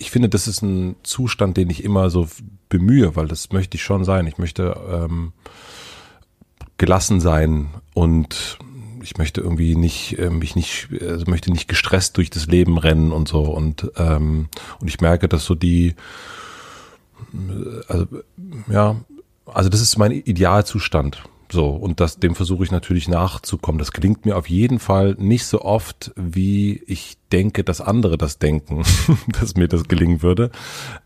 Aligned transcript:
ich 0.00 0.10
finde, 0.10 0.30
das 0.30 0.48
ist 0.48 0.62
ein 0.62 0.96
Zustand, 1.02 1.58
den 1.58 1.68
ich 1.68 1.84
immer 1.84 2.08
so 2.08 2.26
bemühe, 2.70 3.16
weil 3.16 3.28
das 3.28 3.52
möchte 3.52 3.76
ich 3.76 3.84
schon 3.84 4.04
sein. 4.04 4.26
Ich 4.26 4.38
möchte 4.38 4.74
ähm, 4.90 5.32
gelassen 6.78 7.20
sein 7.20 7.68
und 7.92 8.58
ich 9.02 9.18
möchte 9.18 9.42
irgendwie 9.42 9.76
nicht 9.76 10.18
äh, 10.18 10.30
mich 10.30 10.56
nicht 10.56 10.88
also 11.00 11.26
möchte 11.30 11.52
nicht 11.52 11.68
gestresst 11.68 12.16
durch 12.16 12.30
das 12.30 12.46
Leben 12.46 12.78
rennen 12.78 13.12
und 13.12 13.28
so 13.28 13.42
und 13.42 13.92
ähm, 13.96 14.48
und 14.80 14.88
ich 14.88 15.00
merke, 15.00 15.28
dass 15.28 15.44
so 15.44 15.54
die 15.54 15.94
also 17.88 18.06
ja 18.70 18.96
also 19.44 19.68
das 19.68 19.82
ist 19.82 19.98
mein 19.98 20.12
Idealzustand 20.12 21.22
so, 21.52 21.68
und 21.70 21.98
das, 21.98 22.18
dem 22.18 22.36
versuche 22.36 22.62
ich 22.62 22.70
natürlich 22.70 23.08
nachzukommen. 23.08 23.78
Das 23.78 23.92
klingt 23.92 24.24
mir 24.24 24.36
auf 24.36 24.48
jeden 24.48 24.78
Fall 24.78 25.16
nicht 25.18 25.46
so 25.46 25.62
oft, 25.62 26.12
wie 26.14 26.82
ich 26.86 27.16
denke, 27.32 27.64
dass 27.64 27.80
andere 27.80 28.16
das 28.16 28.38
denken, 28.38 28.84
dass 29.40 29.56
mir 29.56 29.66
das 29.66 29.88
gelingen 29.88 30.22
würde. 30.22 30.50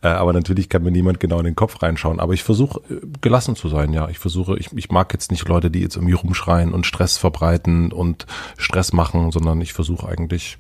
Äh, 0.02 0.08
aber 0.08 0.32
natürlich 0.34 0.68
kann 0.68 0.82
mir 0.82 0.90
niemand 0.90 1.18
genau 1.18 1.38
in 1.38 1.46
den 1.46 1.57
Kopf 1.57 1.82
reinschauen. 1.82 2.21
Aber 2.21 2.35
ich 2.35 2.43
versuche 2.43 2.80
äh, 2.90 3.00
gelassen 3.22 3.57
zu 3.57 3.68
sein, 3.68 3.93
ja. 3.94 4.08
Ich 4.08 4.18
versuche, 4.18 4.58
ich, 4.58 4.71
ich 4.75 4.90
mag 4.90 5.12
jetzt 5.14 5.30
nicht 5.30 5.49
Leute, 5.49 5.71
die 5.71 5.80
jetzt 5.80 5.96
irgendwie 5.96 6.14
rumschreien 6.14 6.72
und 6.72 6.86
Stress 6.86 7.16
verbreiten 7.16 7.90
und 7.90 8.26
Stress 8.58 8.93
machen, 8.93 9.30
sondern 9.30 9.61
ich 9.63 9.72
versuche 9.72 10.07
eigentlich, 10.07 10.58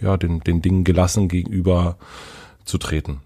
ja, 0.00 0.16
den, 0.16 0.40
den 0.40 0.60
Dingen 0.60 0.82
gelassen 0.82 1.28
gegenüber 1.28 1.96
zu 2.64 2.78
treten. 2.78 3.20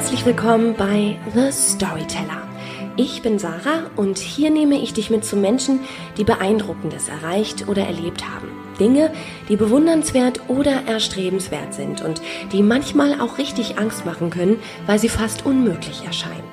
Herzlich 0.00 0.24
willkommen 0.24 0.76
bei 0.76 1.18
The 1.34 1.52
Storyteller. 1.52 2.48
Ich 2.96 3.20
bin 3.20 3.38
Sarah 3.38 3.90
und 3.96 4.16
hier 4.16 4.50
nehme 4.50 4.80
ich 4.80 4.94
dich 4.94 5.10
mit 5.10 5.26
zu 5.26 5.36
Menschen, 5.36 5.80
die 6.16 6.24
Beeindruckendes 6.24 7.10
erreicht 7.10 7.68
oder 7.68 7.82
erlebt 7.82 8.24
haben. 8.26 8.48
Dinge, 8.80 9.12
die 9.50 9.56
bewundernswert 9.56 10.40
oder 10.48 10.86
erstrebenswert 10.86 11.74
sind 11.74 12.00
und 12.00 12.22
die 12.50 12.62
manchmal 12.62 13.20
auch 13.20 13.36
richtig 13.36 13.78
Angst 13.78 14.06
machen 14.06 14.30
können, 14.30 14.58
weil 14.86 14.98
sie 14.98 15.10
fast 15.10 15.44
unmöglich 15.44 16.02
erscheinen. 16.06 16.48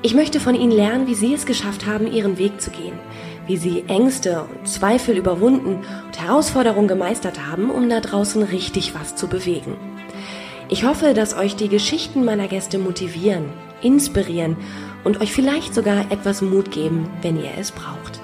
Ich 0.00 0.14
möchte 0.14 0.40
von 0.40 0.54
ihnen 0.54 0.72
lernen, 0.72 1.06
wie 1.06 1.14
sie 1.14 1.34
es 1.34 1.44
geschafft 1.44 1.84
haben, 1.84 2.10
ihren 2.10 2.38
Weg 2.38 2.58
zu 2.62 2.70
gehen, 2.70 2.98
wie 3.46 3.58
sie 3.58 3.84
Ängste 3.86 4.44
und 4.44 4.66
Zweifel 4.66 5.18
überwunden 5.18 5.84
und 6.06 6.20
Herausforderungen 6.20 6.88
gemeistert 6.88 7.38
haben, 7.46 7.70
um 7.70 7.90
da 7.90 8.00
draußen 8.00 8.42
richtig 8.42 8.94
was 8.94 9.14
zu 9.14 9.28
bewegen. 9.28 9.91
Ich 10.72 10.84
hoffe, 10.84 11.12
dass 11.12 11.36
euch 11.36 11.54
die 11.54 11.68
Geschichten 11.68 12.24
meiner 12.24 12.48
Gäste 12.48 12.78
motivieren, 12.78 13.44
inspirieren 13.82 14.56
und 15.04 15.20
euch 15.20 15.30
vielleicht 15.30 15.74
sogar 15.74 16.10
etwas 16.10 16.40
Mut 16.40 16.70
geben, 16.70 17.10
wenn 17.20 17.36
ihr 17.36 17.50
es 17.60 17.72
braucht. 17.72 18.22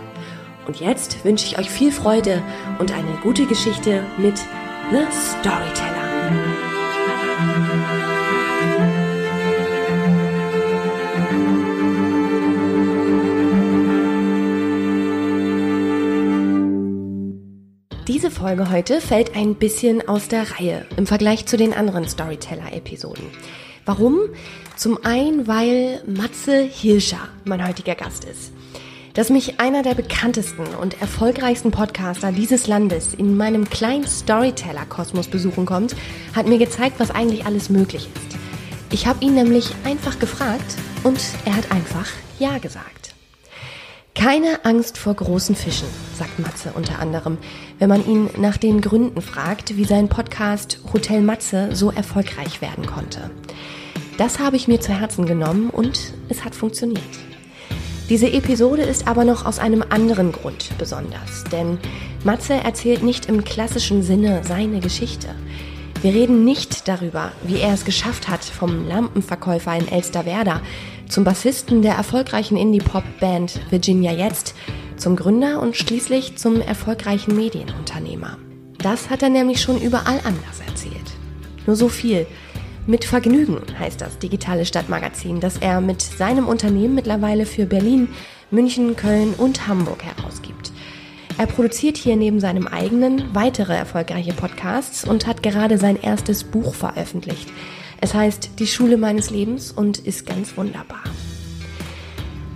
Und 0.66 0.80
jetzt 0.80 1.26
wünsche 1.26 1.44
ich 1.44 1.58
euch 1.58 1.68
viel 1.68 1.92
Freude 1.92 2.42
und 2.78 2.90
eine 2.90 3.18
gute 3.22 3.44
Geschichte 3.44 4.02
mit 4.16 4.38
The 4.90 5.04
Storyteller. 5.12 5.97
Diese 18.08 18.30
Folge 18.30 18.70
heute 18.70 19.02
fällt 19.02 19.36
ein 19.36 19.54
bisschen 19.54 20.08
aus 20.08 20.28
der 20.28 20.52
Reihe 20.52 20.86
im 20.96 21.06
Vergleich 21.06 21.44
zu 21.44 21.58
den 21.58 21.74
anderen 21.74 22.08
Storyteller-Episoden. 22.08 23.26
Warum? 23.84 24.18
Zum 24.76 25.04
einen, 25.04 25.46
weil 25.46 26.02
Matze 26.06 26.62
Hirscher 26.62 27.28
mein 27.44 27.68
heutiger 27.68 27.94
Gast 27.94 28.24
ist. 28.24 28.50
Dass 29.12 29.28
mich 29.28 29.60
einer 29.60 29.82
der 29.82 29.94
bekanntesten 29.94 30.64
und 30.80 31.02
erfolgreichsten 31.02 31.70
Podcaster 31.70 32.32
dieses 32.32 32.66
Landes 32.66 33.12
in 33.12 33.36
meinem 33.36 33.68
kleinen 33.68 34.06
Storyteller-Kosmos 34.06 35.28
besuchen 35.28 35.66
kommt, 35.66 35.94
hat 36.34 36.46
mir 36.46 36.56
gezeigt, 36.56 36.94
was 37.00 37.10
eigentlich 37.10 37.44
alles 37.44 37.68
möglich 37.68 38.08
ist. 38.14 38.38
Ich 38.90 39.06
habe 39.06 39.22
ihn 39.22 39.34
nämlich 39.34 39.74
einfach 39.84 40.18
gefragt 40.18 40.76
und 41.04 41.20
er 41.44 41.56
hat 41.56 41.70
einfach 41.70 42.08
Ja 42.38 42.56
gesagt. 42.56 42.97
Keine 44.18 44.64
Angst 44.64 44.98
vor 44.98 45.14
großen 45.14 45.54
Fischen, 45.54 45.86
sagt 46.12 46.40
Matze 46.40 46.72
unter 46.74 46.98
anderem, 46.98 47.38
wenn 47.78 47.88
man 47.88 48.04
ihn 48.04 48.28
nach 48.36 48.56
den 48.56 48.80
Gründen 48.80 49.22
fragt, 49.22 49.76
wie 49.76 49.84
sein 49.84 50.08
Podcast 50.08 50.80
Hotel 50.92 51.22
Matze 51.22 51.68
so 51.76 51.92
erfolgreich 51.92 52.60
werden 52.60 52.84
konnte. 52.84 53.30
Das 54.16 54.40
habe 54.40 54.56
ich 54.56 54.66
mir 54.66 54.80
zu 54.80 54.92
Herzen 54.92 55.24
genommen 55.24 55.70
und 55.70 56.14
es 56.28 56.44
hat 56.44 56.56
funktioniert. 56.56 57.00
Diese 58.08 58.28
Episode 58.28 58.82
ist 58.82 59.06
aber 59.06 59.22
noch 59.22 59.46
aus 59.46 59.60
einem 59.60 59.84
anderen 59.88 60.32
Grund 60.32 60.72
besonders, 60.78 61.44
denn 61.52 61.78
Matze 62.24 62.54
erzählt 62.54 63.04
nicht 63.04 63.26
im 63.26 63.44
klassischen 63.44 64.02
Sinne 64.02 64.42
seine 64.42 64.80
Geschichte. 64.80 65.28
Wir 66.02 66.12
reden 66.12 66.44
nicht 66.44 66.88
darüber, 66.88 67.30
wie 67.44 67.60
er 67.60 67.72
es 67.72 67.84
geschafft 67.84 68.28
hat, 68.28 68.44
vom 68.44 68.88
Lampenverkäufer 68.88 69.76
in 69.76 69.86
Elsterwerda 69.86 70.60
zum 71.08 71.24
Bassisten 71.24 71.82
der 71.82 71.94
erfolgreichen 71.94 72.56
Indie-Pop-Band 72.56 73.60
Virginia 73.70 74.12
Jetzt, 74.12 74.54
zum 74.96 75.16
Gründer 75.16 75.60
und 75.60 75.76
schließlich 75.76 76.36
zum 76.36 76.60
erfolgreichen 76.60 77.36
Medienunternehmer. 77.36 78.38
Das 78.78 79.10
hat 79.10 79.22
er 79.22 79.28
nämlich 79.28 79.60
schon 79.60 79.80
überall 79.80 80.20
anders 80.24 80.60
erzählt. 80.66 80.94
Nur 81.66 81.76
so 81.76 81.88
viel. 81.88 82.26
Mit 82.86 83.04
Vergnügen 83.04 83.60
heißt 83.78 84.00
das 84.00 84.18
digitale 84.18 84.64
Stadtmagazin, 84.64 85.40
das 85.40 85.58
er 85.58 85.80
mit 85.80 86.00
seinem 86.00 86.48
Unternehmen 86.48 86.94
mittlerweile 86.94 87.44
für 87.44 87.66
Berlin, 87.66 88.08
München, 88.50 88.96
Köln 88.96 89.34
und 89.36 89.68
Hamburg 89.68 90.02
herausgibt. 90.04 90.72
Er 91.36 91.46
produziert 91.46 91.96
hier 91.96 92.16
neben 92.16 92.40
seinem 92.40 92.66
eigenen 92.66 93.34
weitere 93.34 93.74
erfolgreiche 93.74 94.32
Podcasts 94.32 95.04
und 95.04 95.26
hat 95.26 95.42
gerade 95.42 95.78
sein 95.78 96.00
erstes 96.00 96.44
Buch 96.44 96.74
veröffentlicht, 96.74 97.48
es 98.00 98.14
heißt 98.14 98.50
Die 98.58 98.66
Schule 98.66 98.96
meines 98.96 99.30
Lebens 99.30 99.72
und 99.72 99.98
ist 99.98 100.26
ganz 100.26 100.56
wunderbar. 100.56 101.04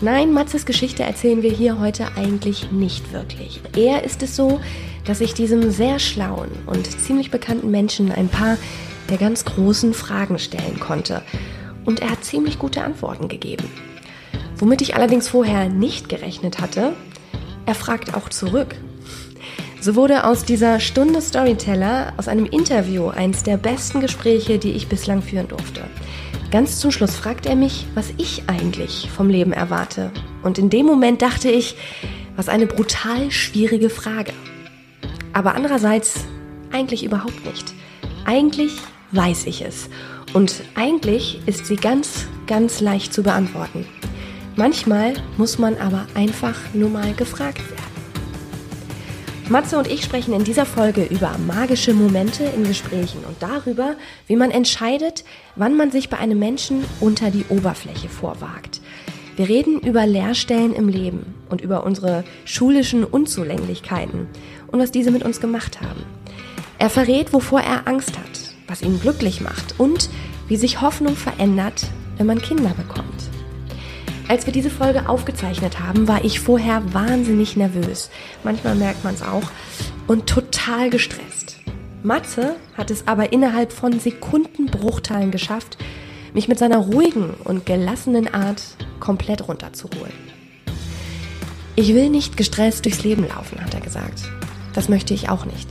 Nein, 0.01 0.33
Matzes 0.33 0.67
Geschichte 0.67 1.05
erzählen 1.05 1.43
wir 1.43 1.53
hier 1.53 1.79
heute 1.79 2.09
eigentlich 2.17 2.73
nicht 2.73 3.13
wirklich. 3.13 3.61
Eher 3.77 4.03
ist 4.03 4.23
es 4.23 4.35
so, 4.35 4.61
dass 5.05 5.21
ich 5.21 5.35
diesem 5.35 5.71
sehr 5.71 5.99
schlauen 5.99 6.51
und 6.67 6.87
ziemlich 7.01 7.31
bekannten 7.31 7.71
Menschen 7.71 8.11
ein 8.11 8.29
paar 8.29 8.57
der 9.11 9.19
ganz 9.19 9.45
großen 9.45 9.95
Fragen 9.95 10.39
stellen 10.39 10.81
konnte. 10.81 11.23
Und 11.85 12.01
er 12.01 12.11
hat 12.11 12.25
ziemlich 12.25 12.59
gute 12.59 12.83
Antworten 12.83 13.29
gegeben. 13.29 13.71
Womit 14.57 14.81
ich 14.83 14.95
allerdings 14.95 15.29
vorher 15.29 15.69
nicht 15.69 16.09
gerechnet 16.09 16.61
hatte, 16.61 16.95
er 17.67 17.75
fragt 17.75 18.15
auch 18.15 18.29
zurück. 18.29 18.75
So 19.83 19.97
wurde 19.97 20.25
aus 20.27 20.45
dieser 20.45 20.79
Stunde 20.79 21.21
Storyteller, 21.21 22.13
aus 22.17 22.29
einem 22.29 22.47
Interview, 22.47 23.09
eins 23.09 23.43
der 23.43 23.57
besten 23.57 24.01
Gespräche, 24.01 24.61
die 24.61 24.71
ich 24.71 24.87
bislang 24.87 25.23
führen 25.23 25.49
durfte. 25.49 25.81
Ganz 26.53 26.79
zum 26.79 26.93
Schluss 26.93 27.17
fragt 27.17 27.47
er 27.47 27.57
mich, 27.57 27.89
was 27.97 28.11
ich 28.17 28.45
eigentlich 28.47 29.11
vom 29.11 29.29
Leben 29.29 29.53
erwarte. 29.53 30.13
Und 30.45 30.57
in 30.57 30.71
dem 30.71 30.87
Moment 30.87 31.21
dachte 31.21 31.51
ich, 31.51 31.75
was 32.37 32.49
eine 32.49 32.67
brutal 32.67 33.33
schwierige 33.33 33.91
Frage. 33.91 34.33
Aber 35.33 35.57
andererseits 35.57 36.27
eigentlich 36.71 37.03
überhaupt 37.03 37.45
nicht. 37.45 37.75
Eigentlich 38.25 38.77
weiß 39.11 39.47
ich 39.47 39.63
es. 39.63 39.91
Und 40.33 40.63
eigentlich 40.77 41.41
ist 41.47 41.67
sie 41.67 41.75
ganz, 41.75 42.27
ganz 42.47 42.81
leicht 42.81 43.13
zu 43.13 43.25
beantworten. 43.25 43.85
Manchmal 44.55 45.15
muss 45.39 45.59
man 45.59 45.77
aber 45.79 46.07
einfach 46.15 46.55
nur 46.73 46.89
mal 46.89 47.15
gefragt 47.15 47.69
werden. 47.69 47.92
Matze 49.53 49.77
und 49.77 49.87
ich 49.87 50.03
sprechen 50.03 50.33
in 50.33 50.45
dieser 50.45 50.65
Folge 50.65 51.05
über 51.05 51.37
magische 51.47 51.93
Momente 51.93 52.43
in 52.43 52.65
Gesprächen 52.65 53.23
und 53.29 53.37
darüber, 53.41 53.97
wie 54.27 54.35
man 54.35 54.51
entscheidet, 54.51 55.25
wann 55.57 55.77
man 55.77 55.91
sich 55.91 56.09
bei 56.09 56.17
einem 56.17 56.39
Menschen 56.39 56.83
unter 57.01 57.31
die 57.31 57.45
Oberfläche 57.51 58.09
vorwagt. 58.09 58.81
Wir 59.37 59.51
reden 59.51 59.79
über 59.81 60.07
Leerstellen 60.07 60.75
im 60.75 60.89
Leben 60.89 61.35
und 61.51 61.61
über 61.61 61.85
unsere 61.85 62.25
schulischen 62.47 63.05
Unzulänglichkeiten 63.05 64.27
und 64.69 64.81
was 64.81 64.91
diese 64.91 65.11
mit 65.11 65.23
uns 65.23 65.39
gemacht 65.39 65.83
haben. 65.83 66.03
Er 66.79 66.89
verrät, 66.89 67.35
wovor 67.35 67.61
er 67.61 67.87
Angst 67.87 68.17
hat, 68.17 68.55
was 68.67 68.81
ihn 68.81 69.01
glücklich 69.03 69.43
macht 69.43 69.79
und 69.79 70.09
wie 70.49 70.57
sich 70.57 70.81
Hoffnung 70.81 71.15
verändert, 71.15 71.89
wenn 72.17 72.27
man 72.27 72.41
Kinder 72.41 72.71
bekommt. 72.71 73.22
Als 74.29 74.47
wir 74.47 74.53
diese 74.53 74.71
Folge 74.71 75.09
aufgezeichnet 75.09 75.81
haben, 75.81 76.09
war 76.09 76.25
ich 76.25 76.41
vorher 76.41 76.83
wahnsinnig 76.95 77.57
nervös. 77.57 78.11
Manchmal 78.45 78.75
merkt 78.75 79.05
man 79.05 79.15
es 79.15 79.23
auch. 79.23 79.51
Und 80.07 80.27
total 80.27 80.91
gestresst. 80.91 81.59
Matze 82.03 82.57
hat 82.77 82.91
es 82.91 83.07
aber 83.07 83.33
innerhalb 83.33 83.73
von 83.73 83.99
Sekundenbruchteilen 83.99 85.31
geschafft, 85.31 85.79
mich 86.35 86.49
mit 86.49 86.59
seiner 86.59 86.79
ruhigen 86.79 87.31
und 87.45 87.67
gelassenen 87.67 88.33
Art 88.33 88.63
komplett 89.01 89.47
runterzuholen. 89.47 90.13
Ich 91.77 91.95
will 91.95 92.11
nicht 92.11 92.37
gestresst 92.37 92.85
durchs 92.85 93.03
Leben 93.03 93.27
laufen, 93.29 93.61
hat 93.61 93.75
er 93.75 93.81
gesagt. 93.81 94.23
Das 94.75 94.89
möchte 94.89 95.15
ich 95.15 95.29
auch 95.29 95.45
nicht. 95.45 95.69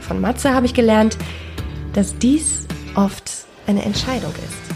Von 0.00 0.20
Matze 0.20 0.52
habe 0.52 0.66
ich 0.66 0.74
gelernt, 0.74 1.16
dass 1.92 2.18
dies 2.18 2.66
oft 2.94 3.30
eine 3.66 3.84
Entscheidung 3.84 4.32
ist. 4.32 4.69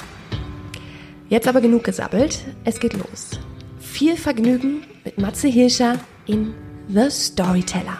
Jetzt 1.30 1.48
aber 1.48 1.62
genug 1.62 1.84
gesabbelt, 1.84 2.44
es 2.64 2.78
geht 2.78 2.92
los. 2.92 3.40
Viel 3.80 4.14
Vergnügen 4.16 4.82
mit 5.04 5.16
Matze 5.18 5.48
Hirscher 5.48 5.98
in 6.26 6.52
The 6.88 7.10
Storyteller. 7.10 7.98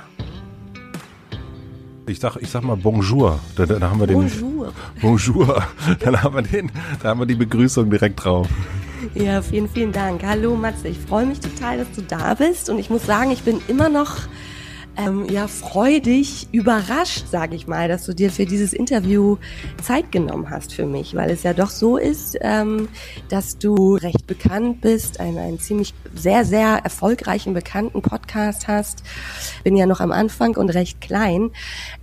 Ich 2.07 2.21
sag, 2.21 2.37
ich 2.37 2.51
sag 2.51 2.63
mal 2.65 2.77
Bonjour. 2.77 3.41
Da, 3.57 3.65
da 3.65 3.81
haben 3.81 3.99
wir 3.99 4.07
den. 4.07 4.19
Bonjour. 4.19 4.73
Bonjour. 5.01 5.67
Dann 6.01 6.23
haben 6.23 6.35
wir 6.35 6.43
den, 6.43 6.71
da 7.03 7.09
haben 7.09 7.21
wir 7.21 7.27
die 7.27 7.35
Begrüßung 7.35 7.89
direkt 7.89 8.23
drauf. 8.23 8.47
Ja, 9.15 9.41
vielen, 9.41 9.71
vielen 9.71 9.93
Dank. 9.93 10.23
Hallo 10.23 10.55
Matze, 10.55 10.89
ich 10.89 10.99
freue 10.99 11.25
mich 11.25 11.41
total, 11.41 11.79
dass 11.79 11.91
du 11.93 12.03
da 12.03 12.35
bist 12.35 12.69
und 12.69 12.79
ich 12.79 12.91
muss 12.91 13.07
sagen, 13.07 13.31
ich 13.31 13.43
bin 13.43 13.61
immer 13.69 13.89
noch 13.89 14.17
ähm, 14.97 15.27
ja 15.29 15.49
freudig 15.49 16.49
überrascht, 16.53 17.27
sage 17.31 17.55
ich 17.55 17.67
mal, 17.67 17.89
dass 17.89 18.05
du 18.05 18.15
dir 18.15 18.31
für 18.31 18.47
dieses 18.47 18.73
Interview 18.73 19.37
Zeit 19.83 20.13
genommen 20.13 20.51
hast 20.51 20.73
für 20.73 20.87
mich, 20.87 21.15
weil 21.15 21.31
es 21.31 21.43
ja 21.43 21.53
doch 21.53 21.71
so 21.71 21.97
ist, 21.97 22.37
ähm, 22.41 22.89
dass 23.29 23.59
du 23.59 23.97
recht 23.97 24.27
bekannt 24.27 24.81
bist, 24.81 25.21
einen, 25.21 25.39
einen 25.39 25.61
ziemlich 25.61 25.95
sehr, 26.15 26.45
sehr 26.45 26.81
erfolgreichen, 26.85 27.55
bekannten 27.55 28.03
Podcast 28.03 28.69
hast. 28.69 29.03
Bin 29.65 29.77
ja 29.77 29.87
noch 29.87 30.01
am 30.01 30.13
Anfang 30.13 30.57
und 30.57 30.71
recht 30.71 31.01
klein. 31.01 31.51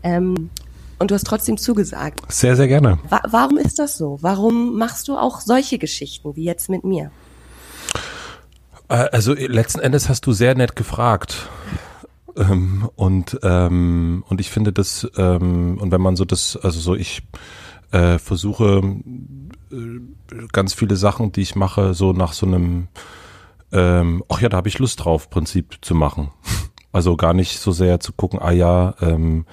Ähm, 0.04 0.50
und 1.00 1.10
du 1.10 1.16
hast 1.16 1.26
trotzdem 1.26 1.58
zugesagt. 1.58 2.32
Sehr, 2.32 2.56
sehr 2.56 2.68
gerne. 2.68 3.00
Wa 3.10 3.22
warum 3.28 3.58
ist 3.58 3.80
das 3.80 3.98
so? 3.98 4.20
Warum 4.22 4.78
machst 4.78 5.08
du 5.08 5.18
auch 5.18 5.42
solche 5.42 5.80
Geschichten 5.80 6.36
wie 6.36 6.44
jetzt 6.44 6.70
mit 6.70 6.84
mir? 6.84 7.10
Äh, 8.88 9.10
also 9.12 9.34
letzten 9.34 9.80
Endes 9.80 10.10
hast 10.10 10.28
du 10.28 10.34
sehr 10.34 10.54
nett 10.54 10.76
gefragt. 10.76 11.50
Ähm, 12.38 12.90
und 12.96 13.40
ähm, 13.44 14.24
und 14.28 14.42
ich 14.42 14.50
finde 14.50 14.72
das 14.74 15.10
ähm, 15.18 15.78
und 15.80 15.92
wenn 15.92 16.02
man 16.02 16.16
so 16.16 16.26
das 16.26 16.58
also 16.58 16.80
so 16.80 16.96
ich 16.96 17.24
äh, 17.92 18.18
versuche 18.18 18.82
äh, 19.72 19.76
ganz 20.52 20.74
viele 20.74 20.96
Sachen, 20.96 21.32
die 21.32 21.42
ich 21.42 21.56
mache, 21.56 21.94
so 21.94 22.14
nach 22.14 22.34
so 22.34 22.46
einem 22.46 22.88
ähm, 23.72 24.24
ach 24.30 24.42
ja, 24.42 24.50
da 24.50 24.58
habe 24.58 24.70
ich 24.70 24.80
Lust 24.80 25.04
drauf, 25.04 25.30
Prinzip 25.30 25.78
zu 25.82 25.96
machen. 25.96 26.32
Also 26.94 27.16
gar 27.16 27.34
nicht 27.34 27.58
so 27.58 27.72
sehr 27.72 28.02
zu 28.02 28.12
gucken, 28.12 28.42
ah 28.42 28.52
ja, 28.52 28.96
ähm, 29.00 29.46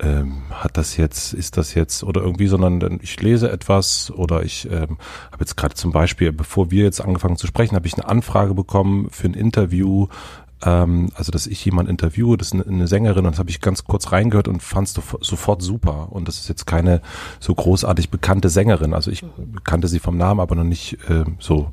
ähm, 0.00 0.42
hat 0.50 0.76
das 0.76 0.96
jetzt, 0.96 1.34
ist 1.34 1.56
das 1.56 1.74
jetzt 1.74 2.02
oder 2.04 2.22
irgendwie, 2.22 2.46
sondern 2.46 2.98
ich 3.02 3.20
lese 3.20 3.50
etwas 3.50 4.10
oder 4.10 4.42
ich 4.42 4.66
ähm, 4.70 4.98
habe 5.30 5.40
jetzt 5.40 5.56
gerade 5.56 5.74
zum 5.74 5.92
Beispiel, 5.92 6.32
bevor 6.32 6.70
wir 6.70 6.84
jetzt 6.84 7.00
angefangen 7.00 7.36
zu 7.36 7.46
sprechen, 7.46 7.76
habe 7.76 7.86
ich 7.86 7.94
eine 7.94 8.08
Anfrage 8.08 8.54
bekommen 8.54 9.08
für 9.10 9.26
ein 9.26 9.34
Interview 9.34 10.08
ähm, 10.64 11.10
also 11.14 11.30
dass 11.30 11.46
ich 11.46 11.64
jemand 11.64 11.88
interviewe, 11.88 12.36
das 12.36 12.48
ist 12.48 12.54
eine, 12.54 12.66
eine 12.66 12.86
Sängerin 12.86 13.26
und 13.26 13.32
das 13.32 13.38
habe 13.38 13.50
ich 13.50 13.60
ganz 13.60 13.84
kurz 13.84 14.12
reingehört 14.12 14.48
und 14.48 14.62
fand 14.62 14.88
es 14.88 14.94
sofort 15.20 15.62
super. 15.62 16.08
Und 16.10 16.26
das 16.28 16.38
ist 16.38 16.48
jetzt 16.48 16.66
keine 16.66 17.02
so 17.40 17.54
großartig 17.54 18.10
bekannte 18.10 18.48
Sängerin. 18.48 18.94
Also 18.94 19.10
ich 19.10 19.24
kannte 19.64 19.88
sie 19.88 19.98
vom 19.98 20.16
Namen, 20.16 20.40
aber 20.40 20.54
noch 20.54 20.64
nicht 20.64 20.98
äh, 21.08 21.24
so, 21.38 21.68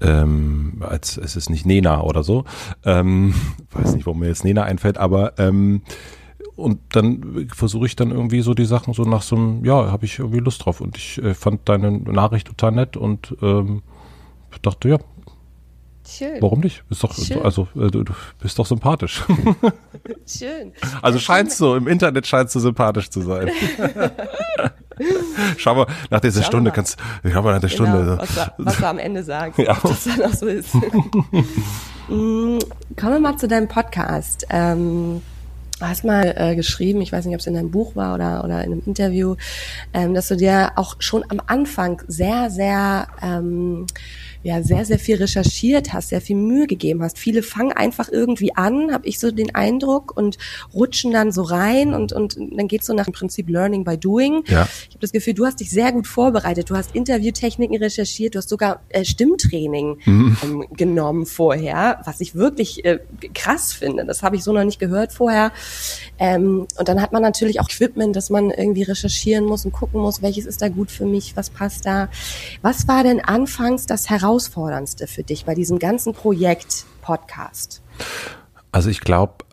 ähm, 0.00 0.82
als 0.86 1.16
es 1.16 1.36
ist 1.36 1.50
nicht 1.50 1.66
Nena 1.66 2.02
oder 2.02 2.22
so. 2.22 2.44
Ähm, 2.84 3.34
weiß 3.72 3.94
nicht, 3.94 4.06
warum 4.06 4.20
mir 4.20 4.28
jetzt 4.28 4.44
Nena 4.44 4.64
einfällt, 4.64 4.98
aber 4.98 5.38
ähm, 5.38 5.82
und 6.56 6.78
dann 6.92 7.48
versuche 7.52 7.86
ich 7.86 7.96
dann 7.96 8.12
irgendwie 8.12 8.40
so 8.40 8.54
die 8.54 8.64
Sachen 8.64 8.94
so 8.94 9.02
nach 9.02 9.22
so 9.22 9.34
einem, 9.34 9.64
ja, 9.64 9.90
habe 9.90 10.04
ich 10.04 10.20
irgendwie 10.20 10.38
Lust 10.38 10.64
drauf. 10.64 10.80
Und 10.80 10.96
ich 10.96 11.20
äh, 11.20 11.34
fand 11.34 11.68
deine 11.68 11.90
Nachricht 11.90 12.46
total 12.46 12.72
nett 12.72 12.96
und 12.96 13.34
ähm, 13.42 13.82
dachte, 14.62 14.88
ja, 14.88 14.98
Schön. 16.06 16.40
Warum 16.40 16.60
nicht? 16.60 16.86
Bist 16.88 17.02
doch, 17.02 17.14
Schön. 17.14 17.42
also 17.42 17.66
äh, 17.74 17.90
du, 17.90 18.04
du 18.04 18.12
bist 18.40 18.58
doch 18.58 18.66
sympathisch. 18.66 19.24
Schön. 20.26 20.72
Also 21.00 21.18
scheinst 21.18 21.58
du, 21.60 21.74
im 21.74 21.88
Internet 21.88 22.26
scheinst 22.26 22.54
du 22.54 22.60
sympathisch 22.60 23.08
zu 23.08 23.22
sein. 23.22 23.50
Schau 25.56 25.74
mal, 25.74 25.86
nach 26.10 26.20
dieser 26.20 26.42
schau 26.42 26.48
Stunde 26.48 26.70
mal. 26.70 26.74
kannst 26.74 26.98
schau 27.24 27.42
mal 27.42 27.54
nach 27.54 27.60
der 27.60 27.70
genau, 27.70 27.84
Stunde. 27.84 28.18
Was 28.18 28.34
du, 28.34 28.52
was 28.58 28.76
du 28.76 28.86
am 28.86 28.98
Ende 28.98 29.24
sagst, 29.24 29.58
ja. 29.58 29.74
dass 29.74 29.82
das 29.82 30.04
dann 30.04 30.30
auch 30.30 30.34
so 30.34 30.46
ist. 30.46 30.74
Mm, 32.08 32.58
kommen 32.96 33.12
wir 33.12 33.20
mal 33.20 33.36
zu 33.36 33.48
deinem 33.48 33.66
Podcast. 33.66 34.46
Ähm, 34.50 35.22
Du 35.80 35.86
hast 35.86 36.04
mal 36.04 36.32
äh, 36.36 36.54
geschrieben, 36.54 37.02
ich 37.02 37.10
weiß 37.10 37.24
nicht, 37.24 37.34
ob 37.34 37.40
es 37.40 37.48
in 37.48 37.54
deinem 37.54 37.72
Buch 37.72 37.96
war 37.96 38.14
oder, 38.14 38.44
oder 38.44 38.62
in 38.62 38.72
einem 38.72 38.82
Interview, 38.86 39.34
ähm, 39.92 40.14
dass 40.14 40.28
du 40.28 40.36
dir 40.36 40.70
auch 40.76 40.94
schon 41.00 41.24
am 41.28 41.40
Anfang 41.46 42.00
sehr, 42.06 42.48
sehr 42.48 43.08
ähm, 43.20 43.84
ja 44.44 44.62
sehr, 44.62 44.84
sehr 44.84 44.98
viel 44.98 45.16
recherchiert 45.16 45.92
hast, 45.92 46.10
sehr 46.10 46.20
viel 46.20 46.36
Mühe 46.36 46.66
gegeben 46.66 47.02
hast. 47.02 47.18
Viele 47.18 47.42
fangen 47.42 47.72
einfach 47.72 48.08
irgendwie 48.10 48.54
an, 48.54 48.92
habe 48.92 49.08
ich 49.08 49.18
so 49.18 49.30
den 49.30 49.54
Eindruck, 49.54 50.16
und 50.16 50.38
rutschen 50.72 51.12
dann 51.12 51.32
so 51.32 51.42
rein 51.42 51.94
und, 51.94 52.12
und 52.12 52.36
dann 52.36 52.68
geht's 52.68 52.86
so 52.86 52.94
nach 52.94 53.06
dem 53.06 53.14
Prinzip 53.14 53.48
Learning 53.48 53.84
by 53.84 53.96
Doing. 53.96 54.44
Ja. 54.46 54.68
Ich 54.88 54.90
habe 54.90 55.00
das 55.00 55.12
Gefühl, 55.12 55.34
du 55.34 55.46
hast 55.46 55.60
dich 55.60 55.70
sehr 55.70 55.92
gut 55.92 56.06
vorbereitet. 56.06 56.70
Du 56.70 56.76
hast 56.76 56.94
Interviewtechniken 56.94 57.76
recherchiert, 57.76 58.34
du 58.34 58.38
hast 58.38 58.48
sogar 58.48 58.82
äh, 58.90 59.04
Stimmtraining 59.04 59.98
mhm. 60.04 60.36
ähm, 60.42 60.64
genommen 60.76 61.26
vorher, 61.26 62.00
was 62.04 62.20
ich 62.20 62.34
wirklich 62.34 62.84
äh, 62.84 63.00
krass 63.34 63.72
finde. 63.72 64.04
Das 64.04 64.22
habe 64.22 64.36
ich 64.36 64.44
so 64.44 64.52
noch 64.52 64.64
nicht 64.64 64.78
gehört 64.78 65.12
vorher. 65.12 65.52
Ähm, 66.18 66.66
und 66.78 66.88
dann 66.88 67.00
hat 67.00 67.12
man 67.12 67.22
natürlich 67.22 67.60
auch 67.60 67.68
Equipment, 67.68 68.14
dass 68.14 68.30
man 68.30 68.50
irgendwie 68.50 68.82
recherchieren 68.82 69.44
muss 69.44 69.64
und 69.64 69.72
gucken 69.72 70.00
muss, 70.00 70.22
welches 70.22 70.46
ist 70.46 70.62
da 70.62 70.68
gut 70.68 70.90
für 70.90 71.06
mich, 71.06 71.36
was 71.36 71.50
passt 71.50 71.86
da. 71.86 72.08
Was 72.62 72.86
war 72.88 73.02
denn 73.02 73.20
anfangs 73.20 73.86
das 73.86 74.10
Heraus 74.10 74.33
herausforderndste 74.34 75.06
für 75.06 75.22
dich 75.22 75.44
bei 75.44 75.54
diesem 75.54 75.78
ganzen 75.78 76.12
Projekt 76.12 76.86
Podcast? 77.02 77.82
Also 78.72 78.90
ich 78.90 79.00
glaube, 79.00 79.44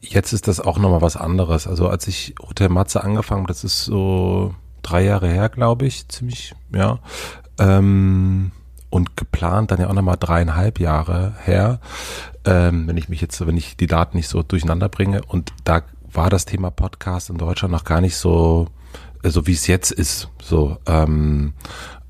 jetzt 0.00 0.32
ist 0.32 0.46
das 0.46 0.60
auch 0.60 0.78
nochmal 0.78 1.00
was 1.00 1.16
anderes. 1.16 1.66
Also 1.66 1.88
als 1.88 2.06
ich 2.06 2.34
Hotel 2.40 2.68
Matze 2.68 3.02
angefangen 3.02 3.42
habe, 3.42 3.52
das 3.52 3.64
ist 3.64 3.84
so 3.84 4.54
drei 4.82 5.04
Jahre 5.04 5.28
her, 5.28 5.48
glaube 5.48 5.86
ich, 5.86 6.06
ziemlich, 6.08 6.54
ja. 6.74 6.98
Ähm, 7.58 8.52
und 8.90 9.16
geplant 9.16 9.70
dann 9.70 9.80
ja 9.80 9.88
auch 9.88 9.94
nochmal 9.94 10.16
dreieinhalb 10.18 10.80
Jahre 10.80 11.34
her, 11.44 11.80
ähm, 12.44 12.88
wenn 12.88 12.96
ich 12.96 13.08
mich 13.08 13.20
jetzt, 13.20 13.46
wenn 13.46 13.56
ich 13.56 13.76
die 13.76 13.86
Daten 13.86 14.16
nicht 14.16 14.28
so 14.28 14.42
durcheinander 14.42 14.88
bringe. 14.88 15.22
Und 15.24 15.52
da 15.64 15.82
war 16.12 16.28
das 16.28 16.44
Thema 16.44 16.70
Podcast 16.70 17.30
in 17.30 17.38
Deutschland 17.38 17.72
noch 17.72 17.84
gar 17.84 18.00
nicht 18.00 18.16
so, 18.16 18.66
so 19.22 19.46
wie 19.46 19.52
es 19.52 19.66
jetzt 19.68 19.92
ist. 19.92 20.28
So, 20.42 20.76
ähm, 20.86 21.54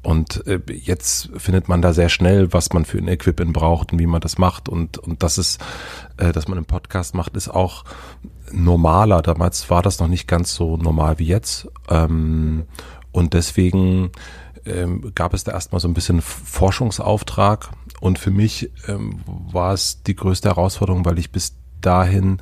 und 0.02 0.46
äh, 0.46 0.60
jetzt 0.72 1.28
findet 1.36 1.68
man 1.68 1.82
da 1.82 1.92
sehr 1.92 2.08
schnell, 2.08 2.52
was 2.52 2.72
man 2.72 2.84
für 2.86 2.98
ein 2.98 3.08
Equipment 3.08 3.52
braucht 3.52 3.92
und 3.92 3.98
wie 3.98 4.06
man 4.06 4.20
das 4.20 4.38
macht. 4.38 4.68
Und, 4.68 4.96
und 4.98 5.22
das 5.22 5.36
ist, 5.36 5.60
äh, 6.16 6.32
dass 6.32 6.48
man 6.48 6.56
einen 6.56 6.66
Podcast 6.66 7.14
macht, 7.14 7.36
ist 7.36 7.48
auch 7.48 7.84
normaler. 8.50 9.20
Damals 9.20 9.68
war 9.68 9.82
das 9.82 10.00
noch 10.00 10.08
nicht 10.08 10.26
ganz 10.26 10.54
so 10.54 10.78
normal 10.78 11.18
wie 11.18 11.26
jetzt. 11.26 11.68
Ähm, 11.90 12.64
und 13.12 13.34
deswegen 13.34 14.12
ähm, 14.64 15.12
gab 15.14 15.34
es 15.34 15.44
da 15.44 15.52
erstmal 15.52 15.80
so 15.80 15.88
ein 15.88 15.94
bisschen 15.94 16.22
Forschungsauftrag. 16.22 17.68
Und 18.00 18.18
für 18.18 18.30
mich 18.30 18.70
ähm, 18.88 19.20
war 19.26 19.74
es 19.74 20.02
die 20.02 20.16
größte 20.16 20.48
Herausforderung, 20.48 21.04
weil 21.04 21.18
ich 21.18 21.30
bis 21.30 21.56
dahin 21.82 22.38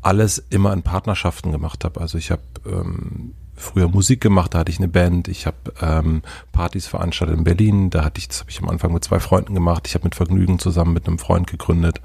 alles 0.00 0.38
immer 0.48 0.72
in 0.72 0.82
Partnerschaften 0.82 1.52
gemacht 1.52 1.84
habe. 1.84 2.00
Also 2.00 2.16
ich 2.16 2.30
habe 2.30 2.42
ähm, 2.64 3.34
früher 3.60 3.88
Musik 3.88 4.20
gemacht, 4.20 4.54
da 4.54 4.60
hatte 4.60 4.72
ich 4.72 4.78
eine 4.78 4.88
Band, 4.88 5.28
ich 5.28 5.46
habe 5.46 5.56
ähm, 5.80 6.22
Partys 6.52 6.86
veranstaltet 6.86 7.36
in 7.36 7.44
Berlin, 7.44 7.90
da 7.90 8.04
hatte 8.04 8.18
ich, 8.18 8.28
das 8.28 8.40
habe 8.40 8.50
ich 8.50 8.60
am 8.60 8.68
Anfang 8.68 8.92
mit 8.92 9.04
zwei 9.04 9.20
Freunden 9.20 9.54
gemacht, 9.54 9.86
ich 9.86 9.94
habe 9.94 10.04
mit 10.04 10.14
Vergnügen 10.14 10.58
zusammen 10.58 10.92
mit 10.92 11.06
einem 11.06 11.18
Freund 11.18 11.46
gegründet 11.46 12.00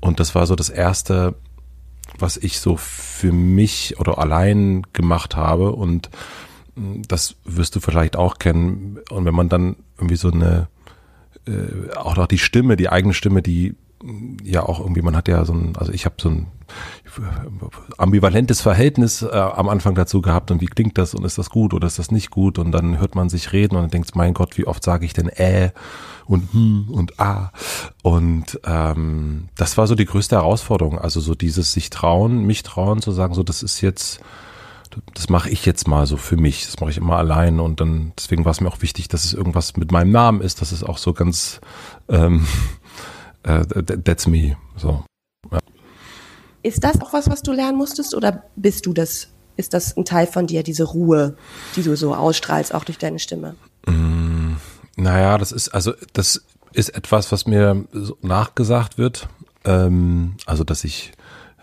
und 0.00 0.20
das 0.20 0.34
war 0.34 0.46
so 0.46 0.54
das 0.54 0.68
erste, 0.68 1.34
was 2.18 2.36
ich 2.36 2.60
so 2.60 2.76
für 2.76 3.32
mich 3.32 3.98
oder 3.98 4.18
allein 4.18 4.82
gemacht 4.92 5.36
habe 5.36 5.72
und 5.72 6.10
mm, 6.76 7.02
das 7.08 7.36
wirst 7.44 7.76
du 7.76 7.80
vielleicht 7.80 8.16
auch 8.16 8.38
kennen 8.38 8.98
und 9.10 9.24
wenn 9.24 9.34
man 9.34 9.48
dann 9.48 9.76
irgendwie 9.96 10.16
so 10.16 10.30
eine 10.30 10.68
äh, 11.46 11.94
auch 11.94 12.16
noch 12.16 12.26
die 12.26 12.38
Stimme, 12.38 12.76
die 12.76 12.88
eigene 12.88 13.14
Stimme, 13.14 13.42
die 13.42 13.74
ja 14.42 14.62
auch 14.62 14.80
irgendwie, 14.80 15.02
man 15.02 15.16
hat 15.16 15.28
ja 15.28 15.44
so 15.44 15.52
ein, 15.52 15.74
also 15.76 15.92
ich 15.92 16.04
habe 16.04 16.16
so 16.18 16.28
ein 16.28 16.46
ambivalentes 17.96 18.60
Verhältnis 18.60 19.22
äh, 19.22 19.28
am 19.28 19.68
Anfang 19.68 19.94
dazu 19.94 20.20
gehabt 20.20 20.50
und 20.50 20.60
wie 20.60 20.66
klingt 20.66 20.98
das 20.98 21.14
und 21.14 21.24
ist 21.24 21.38
das 21.38 21.50
gut 21.50 21.72
oder 21.72 21.86
ist 21.86 21.98
das 21.98 22.10
nicht 22.10 22.30
gut? 22.30 22.58
Und 22.58 22.72
dann 22.72 22.98
hört 22.98 23.14
man 23.14 23.28
sich 23.28 23.52
reden 23.52 23.76
und 23.76 23.82
dann 23.82 23.90
denkt, 23.90 24.14
mein 24.16 24.34
Gott, 24.34 24.58
wie 24.58 24.66
oft 24.66 24.82
sage 24.82 25.06
ich 25.06 25.12
denn 25.12 25.28
äh 25.28 25.70
und 26.26 26.52
hm 26.52 26.88
und 26.90 27.18
ah. 27.20 27.52
Und 28.02 28.60
ähm, 28.64 29.48
das 29.56 29.78
war 29.78 29.86
so 29.86 29.94
die 29.94 30.06
größte 30.06 30.36
Herausforderung, 30.36 30.98
also 30.98 31.20
so 31.20 31.34
dieses 31.34 31.72
sich 31.72 31.90
trauen, 31.90 32.44
mich 32.44 32.62
trauen 32.62 33.00
zu 33.00 33.12
sagen, 33.12 33.34
so 33.34 33.42
das 33.42 33.62
ist 33.62 33.80
jetzt 33.80 34.20
das 35.14 35.28
mache 35.28 35.50
ich 35.50 35.66
jetzt 35.66 35.88
mal 35.88 36.06
so 36.06 36.16
für 36.16 36.36
mich, 36.36 36.64
das 36.64 36.80
mache 36.80 36.90
ich 36.90 36.96
immer 36.96 37.16
allein 37.16 37.60
und 37.60 37.80
dann 37.80 38.12
deswegen 38.16 38.44
war 38.44 38.52
es 38.52 38.60
mir 38.60 38.68
auch 38.68 38.80
wichtig, 38.80 39.08
dass 39.08 39.24
es 39.24 39.34
irgendwas 39.34 39.76
mit 39.76 39.92
meinem 39.92 40.10
Namen 40.10 40.40
ist, 40.40 40.62
dass 40.62 40.72
es 40.72 40.82
auch 40.82 40.96
so 40.98 41.12
ganz 41.12 41.60
ähm, 42.08 42.46
äh, 43.46 43.64
that's 44.04 44.26
me 44.26 44.56
so. 44.76 45.04
Ja. 45.50 45.58
Ist 46.62 46.84
das 46.84 47.00
auch 47.00 47.12
was, 47.12 47.30
was 47.30 47.42
du 47.42 47.52
lernen 47.52 47.78
musstest 47.78 48.14
oder 48.14 48.44
bist 48.56 48.86
du 48.86 48.92
das, 48.92 49.28
ist 49.56 49.72
das 49.72 49.96
ein 49.96 50.04
Teil 50.04 50.26
von 50.26 50.46
dir, 50.46 50.62
diese 50.62 50.84
Ruhe, 50.84 51.36
die 51.76 51.82
du 51.82 51.96
so 51.96 52.14
ausstrahlst, 52.14 52.74
auch 52.74 52.84
durch 52.84 52.98
deine 52.98 53.18
Stimme? 53.18 53.54
Mm, 53.86 54.54
naja, 54.96 55.38
das 55.38 55.52
ist, 55.52 55.68
also 55.68 55.92
das 56.12 56.42
ist 56.72 56.90
etwas, 56.90 57.32
was 57.32 57.46
mir 57.46 57.86
nachgesagt 58.20 58.98
wird. 58.98 59.28
Ähm, 59.64 60.34
also, 60.44 60.64
dass 60.64 60.84
ich 60.84 61.12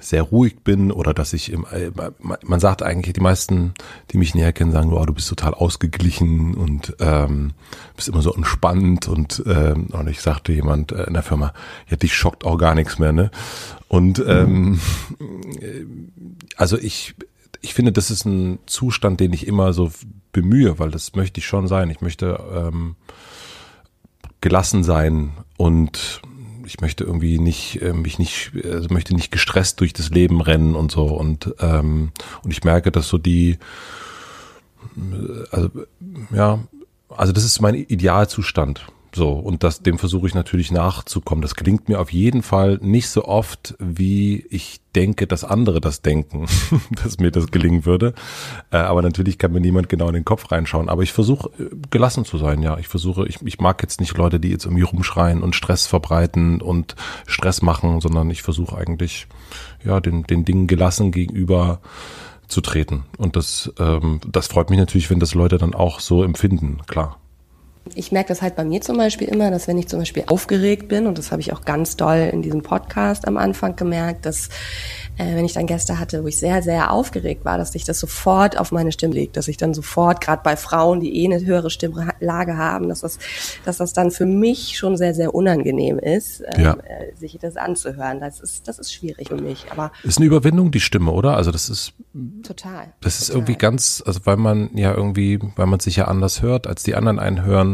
sehr 0.04 0.24
ruhig 0.24 0.60
bin 0.64 0.92
oder 0.92 1.14
dass 1.14 1.34
ich 1.34 1.52
im, 1.52 1.66
äh, 1.72 1.92
man 2.20 2.60
sagt 2.60 2.84
eigentlich, 2.84 3.14
die 3.14 3.22
meisten, 3.22 3.74
die 4.12 4.18
mich 4.18 4.36
näher 4.36 4.54
kennen, 4.54 4.72
sagen, 4.72 4.92
oh, 4.92 5.06
du 5.06 5.14
bist 5.14 5.30
total 5.30 5.54
ausgeglichen 5.54 6.56
und 6.56 6.96
ähm, 7.00 7.54
bist 7.96 8.10
immer 8.10 8.22
so 8.22 8.34
entspannt 8.34 9.08
und, 9.08 9.44
ähm, 9.46 9.88
und 9.92 10.08
ich 10.08 10.22
sagte 10.22 10.52
jemand 10.52 10.92
äh, 10.92 11.04
in 11.04 11.14
der 11.14 11.24
Firma, 11.24 11.54
ja, 11.90 11.96
dich 11.96 12.14
schockt 12.14 12.46
auch 12.46 12.58
gar 12.58 12.76
nichts 12.76 13.00
mehr, 13.00 13.12
ne? 13.12 13.32
Und 13.88 14.24
ähm, 14.28 14.80
also 16.58 16.78
ich 16.78 17.16
ich 17.64 17.74
finde, 17.74 17.94
das 17.94 18.12
ist 18.12 18.26
ein 18.26 18.60
Zustand, 18.66 19.20
den 19.20 19.32
ich 19.32 19.48
immer 19.48 19.72
so 19.72 19.90
bemühe, 20.34 20.80
weil 20.80 20.92
das 20.92 21.16
möchte 21.16 21.40
ich 21.40 21.48
schon 21.48 21.68
sein. 21.68 21.90
Ich 21.90 22.02
möchte 22.02 22.38
ähm, 22.54 22.96
gelassen 24.42 24.84
sein 24.84 25.32
und 25.56 26.22
ich 26.66 26.82
möchte 26.82 27.04
irgendwie 27.04 27.40
nicht 27.40 27.82
äh, 27.82 27.94
mich 27.94 28.20
nicht 28.20 28.52
also 28.64 28.90
möchte 28.94 29.16
nicht 29.16 29.32
gestresst 29.32 29.80
durch 29.80 29.94
das 29.94 30.10
Leben 30.10 30.42
rennen 30.42 30.76
und 30.76 30.92
so. 30.92 31.06
Und 31.06 31.54
ähm, 31.60 32.12
und 32.44 32.52
ich 32.52 32.64
merke, 32.64 32.92
dass 32.92 33.08
so 33.08 33.18
die 33.18 33.58
also 35.52 35.70
ja 36.32 36.60
also 37.10 37.34
das 37.34 37.44
ist 37.44 37.62
mein 37.62 37.76
Idealzustand 37.76 38.86
so, 39.16 39.32
und 39.32 39.64
das, 39.64 39.82
dem 39.82 40.00
versuche 40.00 40.26
ich 40.26 40.34
natürlich 40.34 40.72
nachzukommen. 40.72 41.44
Das 41.44 41.56
klingt 41.56 41.88
mir 41.88 42.00
auf 42.00 42.12
jeden 42.12 42.42
Fall 42.42 42.80
nicht 42.82 43.10
so 43.10 43.26
oft, 43.26 43.76
wie 43.78 44.46
ich 44.50 44.80
denke, 44.96 45.28
dass 45.28 45.44
andere 45.44 45.82
das 45.82 46.02
denken, 46.02 46.48
dass 47.04 47.20
mir 47.20 47.30
das 47.30 47.52
gelingen 47.52 47.86
würde. 47.86 48.14
Äh, 48.72 48.78
aber 48.78 49.04
natürlich 49.04 49.38
kann 49.38 49.52
mir 49.52 49.60
niemand 49.60 49.88
genau 49.88 50.08
in 50.08 50.16
den 50.16 50.26
Kopf 50.26 50.52
reinschauen. 50.52 50.90
Aber 50.90 51.04
ich 51.04 51.14
versuche 51.14 51.50
äh, 51.62 51.70
gelassen 51.92 52.26
zu 52.26 52.40
sein, 52.40 52.64
ja. 52.64 52.78
Ich 52.80 52.88
versuche, 52.88 53.28
ich, 53.28 53.40
ich 53.44 53.60
mag 53.60 53.82
jetzt 53.84 54.00
nicht 54.00 54.18
Leute, 54.18 54.40
die 54.40 54.50
jetzt 54.50 54.66
irgendwie 54.66 54.84
rumschreien 54.84 55.44
und 55.44 55.56
Stress 55.56 55.86
verbreiten 55.86 56.60
und 56.60 56.96
Stress 57.28 57.62
machen, 57.62 58.02
sondern 58.02 58.32
ich 58.32 58.42
versuche 58.42 58.76
eigentlich, 58.76 59.28
ja, 59.84 60.00
den, 60.00 60.24
den 60.24 60.44
Dingen 60.44 60.66
gelassen 60.66 61.12
gegenüber 61.12 61.82
zu 62.48 62.62
treten. 62.62 63.04
Und 63.18 63.36
das, 63.36 63.72
ähm, 63.80 64.22
das 64.28 64.48
freut 64.48 64.72
mich 64.72 64.80
natürlich, 64.80 65.10
wenn 65.10 65.20
das 65.20 65.36
Leute 65.36 65.58
dann 65.60 65.76
auch 65.76 66.00
so 66.00 66.24
empfinden, 66.24 66.80
klar. 66.88 67.20
Ich 67.96 68.12
merke 68.12 68.30
das 68.30 68.42
halt 68.42 68.56
bei 68.56 68.64
mir 68.64 68.82
zum 68.82 68.98
Beispiel 68.98 69.28
immer, 69.28 69.52
dass 69.52 69.68
wenn 69.68 69.78
ich 69.78 69.88
zum 69.88 70.00
Beispiel 70.00 70.24
aufgeregt 70.28 70.88
bin, 70.88 71.06
und 71.06 71.18
das 71.18 71.32
habe 71.32 71.42
ich 71.42 71.54
auch 71.54 71.66
ganz 71.66 71.98
doll 71.98 72.30
in 72.32 72.42
diesem 72.42 72.62
Podcast 72.62 73.28
am 73.28 73.38
Anfang 73.38 73.76
gemerkt, 73.76 74.26
dass 74.26 74.50
äh, 75.18 75.36
wenn 75.36 75.46
ich 75.46 75.54
dann 75.54 75.68
Gäste 75.68 76.00
hatte, 76.00 76.24
wo 76.24 76.28
ich 76.28 76.38
sehr, 76.38 76.64
sehr 76.64 76.92
aufgeregt 76.92 77.46
war, 77.46 77.58
dass 77.58 77.74
sich 77.74 77.84
das 77.84 78.00
sofort 78.00 78.58
auf 78.60 78.72
meine 78.72 78.92
Stimme 78.92 79.14
legt, 79.14 79.38
dass 79.38 79.48
ich 79.48 79.58
dann 79.58 79.74
sofort, 79.74 80.22
gerade 80.22 80.42
bei 80.44 80.56
Frauen, 80.56 81.02
die 81.02 81.22
eh 81.22 81.26
eine 81.26 81.46
höhere 81.46 81.70
Stimmlage 81.70 82.58
haben, 82.58 82.90
dass 82.90 83.02
das, 83.02 83.20
dass 83.66 83.78
das 83.78 83.94
dann 83.94 84.12
für 84.12 84.26
mich 84.26 84.78
schon 84.78 84.98
sehr, 84.98 85.14
sehr 85.14 85.36
unangenehm 85.36 86.00
ist, 86.00 86.44
ähm, 86.56 86.64
ja. 86.64 86.74
äh, 86.74 87.16
sich 87.16 87.38
das 87.40 87.58
anzuhören. 87.58 88.20
Das 88.20 88.40
ist, 88.40 88.68
das 88.68 88.80
ist 88.80 88.94
schwierig 88.94 89.28
für 89.30 89.38
mich. 89.38 89.66
Aber 89.70 89.92
ist 90.04 90.18
eine 90.18 90.26
Überwindung 90.26 90.72
die 90.72 90.80
Stimme, 90.80 91.12
oder? 91.12 91.38
Also 91.38 91.52
das 91.52 91.70
ist 91.70 91.94
total. 92.44 92.94
Das 93.02 93.20
ist 93.20 93.30
irgendwie 93.30 93.56
ganz, 93.56 94.02
also 94.06 94.22
weil 94.24 94.38
man 94.38 94.76
ja 94.76 94.94
irgendwie, 94.94 95.40
weil 95.56 95.68
man 95.68 95.80
sich 95.80 95.98
ja 95.98 96.06
anders 96.06 96.42
hört, 96.42 96.66
als 96.66 96.84
die 96.84 96.96
anderen 96.96 97.20
einen 97.20 97.44
hören. 97.44 97.73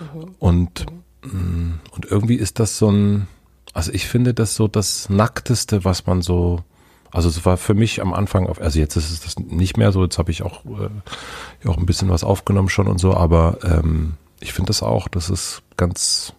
Mhm. 0.00 0.34
Und, 0.38 0.86
mhm. 1.24 1.80
und 1.92 2.06
irgendwie 2.06 2.36
ist 2.36 2.58
das 2.58 2.78
so 2.78 2.90
ein, 2.90 3.26
also 3.72 3.92
ich 3.92 4.06
finde 4.06 4.34
das 4.34 4.54
so 4.54 4.68
das 4.68 5.08
Nackteste, 5.08 5.84
was 5.84 6.06
man 6.06 6.22
so 6.22 6.64
also 7.10 7.28
es 7.28 7.44
war 7.44 7.56
für 7.56 7.74
mich 7.74 8.00
am 8.00 8.12
Anfang, 8.12 8.46
auf, 8.46 8.60
also 8.60 8.78
jetzt 8.78 8.96
ist 8.96 9.10
es 9.10 9.20
das 9.20 9.38
nicht 9.38 9.76
mehr 9.76 9.92
so, 9.92 10.04
jetzt 10.04 10.18
habe 10.18 10.30
ich 10.30 10.42
auch, 10.42 10.64
äh, 10.64 11.68
auch 11.68 11.78
ein 11.78 11.86
bisschen 11.86 12.10
was 12.10 12.24
aufgenommen 12.24 12.68
schon 12.68 12.86
und 12.86 12.98
so, 12.98 13.14
aber 13.14 13.58
ähm, 13.64 14.14
ich 14.40 14.52
finde 14.52 14.68
das 14.68 14.82
auch, 14.82 15.08
das 15.08 15.30
ist 15.30 15.62
ganz, 15.76 16.34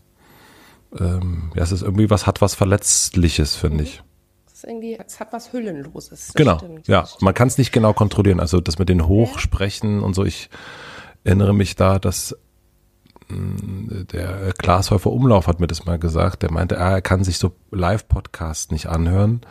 ähm, 0.97 1.51
ja, 1.55 1.63
es 1.63 1.71
ist 1.71 1.81
irgendwie 1.81 2.09
was, 2.09 2.27
hat 2.27 2.41
was 2.41 2.55
Verletzliches, 2.55 3.55
finde 3.55 3.83
ich. 3.83 4.03
Es 4.45 4.53
ist 4.53 4.63
irgendwie, 4.65 4.97
es 5.05 5.19
hat 5.19 5.33
was 5.33 5.53
Hüllenloses. 5.53 6.33
Genau, 6.35 6.59
stimmt, 6.59 6.87
ja, 6.87 7.07
man 7.19 7.33
kann 7.33 7.47
es 7.47 7.57
nicht 7.57 7.71
genau 7.71 7.93
kontrollieren, 7.93 8.39
also 8.39 8.61
das 8.61 8.77
mit 8.77 8.89
den 8.89 9.07
Hochsprechen 9.07 10.01
und 10.01 10.13
so, 10.13 10.23
ich 10.23 10.49
erinnere 11.23 11.53
mich 11.53 11.75
da, 11.75 11.97
dass 11.97 12.37
mm, 12.37 12.48
der 13.29 14.53
Glashäufer 14.57 15.11
Umlauf 15.11 15.47
hat 15.47 15.59
mir 15.59 15.67
das 15.67 15.85
mal 15.85 15.99
gesagt, 15.99 16.41
der 16.41 16.51
meinte, 16.51 16.75
er 16.75 17.01
kann 17.01 17.23
sich 17.23 17.37
so 17.37 17.53
Live-Podcasts 17.71 18.71
nicht 18.71 18.87
anhören, 18.87 19.41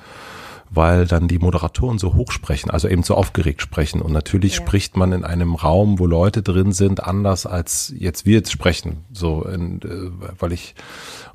weil 0.70 1.06
dann 1.06 1.28
die 1.28 1.38
Moderatoren 1.38 1.98
so 1.98 2.14
hoch 2.14 2.32
sprechen, 2.32 2.70
also 2.70 2.88
eben 2.88 3.02
so 3.02 3.14
aufgeregt 3.14 3.62
sprechen. 3.62 4.02
Und 4.02 4.12
natürlich 4.12 4.56
ja. 4.56 4.62
spricht 4.62 4.96
man 4.96 5.12
in 5.12 5.24
einem 5.24 5.54
Raum, 5.54 5.98
wo 5.98 6.06
Leute 6.06 6.42
drin 6.42 6.72
sind, 6.72 7.04
anders 7.04 7.46
als 7.46 7.92
jetzt 7.96 8.26
wir 8.26 8.34
jetzt 8.34 8.52
sprechen. 8.52 9.04
So, 9.12 9.44
in, 9.44 9.80
äh, 9.82 10.10
weil 10.38 10.52
ich, 10.52 10.74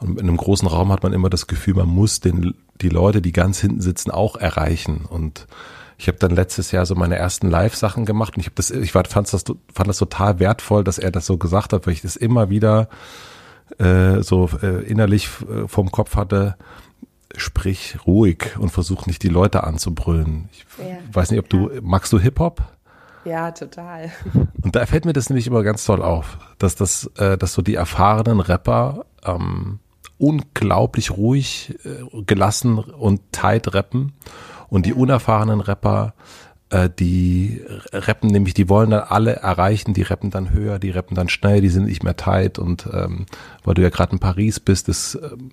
in 0.01 0.19
einem 0.19 0.37
großen 0.37 0.67
Raum 0.67 0.91
hat 0.91 1.03
man 1.03 1.13
immer 1.13 1.29
das 1.29 1.47
Gefühl, 1.47 1.75
man 1.75 1.89
muss 1.89 2.19
den, 2.19 2.53
die 2.81 2.89
Leute, 2.89 3.21
die 3.21 3.31
ganz 3.31 3.59
hinten 3.59 3.81
sitzen, 3.81 4.11
auch 4.11 4.35
erreichen. 4.35 5.05
Und 5.09 5.47
ich 5.97 6.07
habe 6.07 6.17
dann 6.17 6.31
letztes 6.31 6.71
Jahr 6.71 6.85
so 6.85 6.95
meine 6.95 7.15
ersten 7.15 7.49
Live-Sachen 7.49 8.05
gemacht 8.05 8.35
und 8.35 8.41
ich 8.41 8.47
habe 8.47 8.55
das, 8.55 8.71
ich 8.71 8.93
war, 8.95 9.05
fand 9.05 9.31
das, 9.31 9.43
fand 9.73 9.87
das 9.87 9.97
total 9.97 10.39
wertvoll, 10.39 10.83
dass 10.83 10.97
er 10.97 11.11
das 11.11 11.25
so 11.25 11.37
gesagt 11.37 11.73
hat, 11.73 11.85
weil 11.85 11.93
ich 11.93 12.01
das 12.01 12.15
immer 12.15 12.49
wieder 12.49 12.89
äh, 13.77 14.21
so 14.21 14.49
äh, 14.61 14.83
innerlich 14.83 15.29
äh, 15.49 15.67
vom 15.67 15.91
Kopf 15.91 16.15
hatte 16.15 16.55
sprich 17.35 17.97
ruhig 18.05 18.57
und 18.57 18.69
versuch 18.69 19.05
nicht 19.05 19.23
die 19.23 19.29
Leute 19.29 19.63
anzubrüllen. 19.63 20.49
Ich 20.51 20.65
ja. 20.77 20.97
weiß 21.11 21.31
nicht, 21.31 21.39
ob 21.39 21.49
du, 21.49 21.69
magst 21.81 22.13
du 22.13 22.19
Hip-Hop? 22.19 22.61
Ja, 23.25 23.51
total. 23.51 24.11
Und 24.61 24.75
da 24.75 24.85
fällt 24.85 25.05
mir 25.05 25.13
das 25.13 25.29
nämlich 25.29 25.47
immer 25.47 25.63
ganz 25.63 25.85
toll 25.85 26.01
auf, 26.01 26.37
dass 26.59 26.75
das, 26.75 27.09
äh, 27.17 27.37
dass 27.37 27.53
so 27.53 27.61
die 27.61 27.75
erfahrenen 27.75 28.39
Rapper 28.39 29.05
ähm, 29.23 29.79
unglaublich 30.17 31.11
ruhig, 31.11 31.77
äh, 31.85 32.23
gelassen 32.23 32.77
und 32.77 33.21
tight 33.31 33.73
rappen 33.73 34.13
und 34.73 34.87
die 34.87 34.93
unerfahrenen 34.93 35.61
Rapper 35.61 36.15
äh, 36.71 36.89
die 36.89 37.61
rappen 37.91 38.31
nämlich, 38.31 38.55
die 38.55 38.67
wollen 38.69 38.89
dann 38.89 39.03
alle 39.03 39.35
erreichen, 39.35 39.93
die 39.93 40.01
rappen 40.01 40.31
dann 40.31 40.49
höher, 40.49 40.79
die 40.79 40.89
rappen 40.89 41.15
dann 41.15 41.29
schnell, 41.29 41.61
die 41.61 41.69
sind 41.69 41.85
nicht 41.85 42.03
mehr 42.03 42.17
tight 42.17 42.57
und 42.57 42.89
ähm, 42.91 43.27
weil 43.63 43.75
du 43.75 43.83
ja 43.83 43.89
gerade 43.89 44.13
in 44.13 44.19
Paris 44.19 44.59
bist, 44.59 44.87
das 44.87 45.15
ähm, 45.21 45.51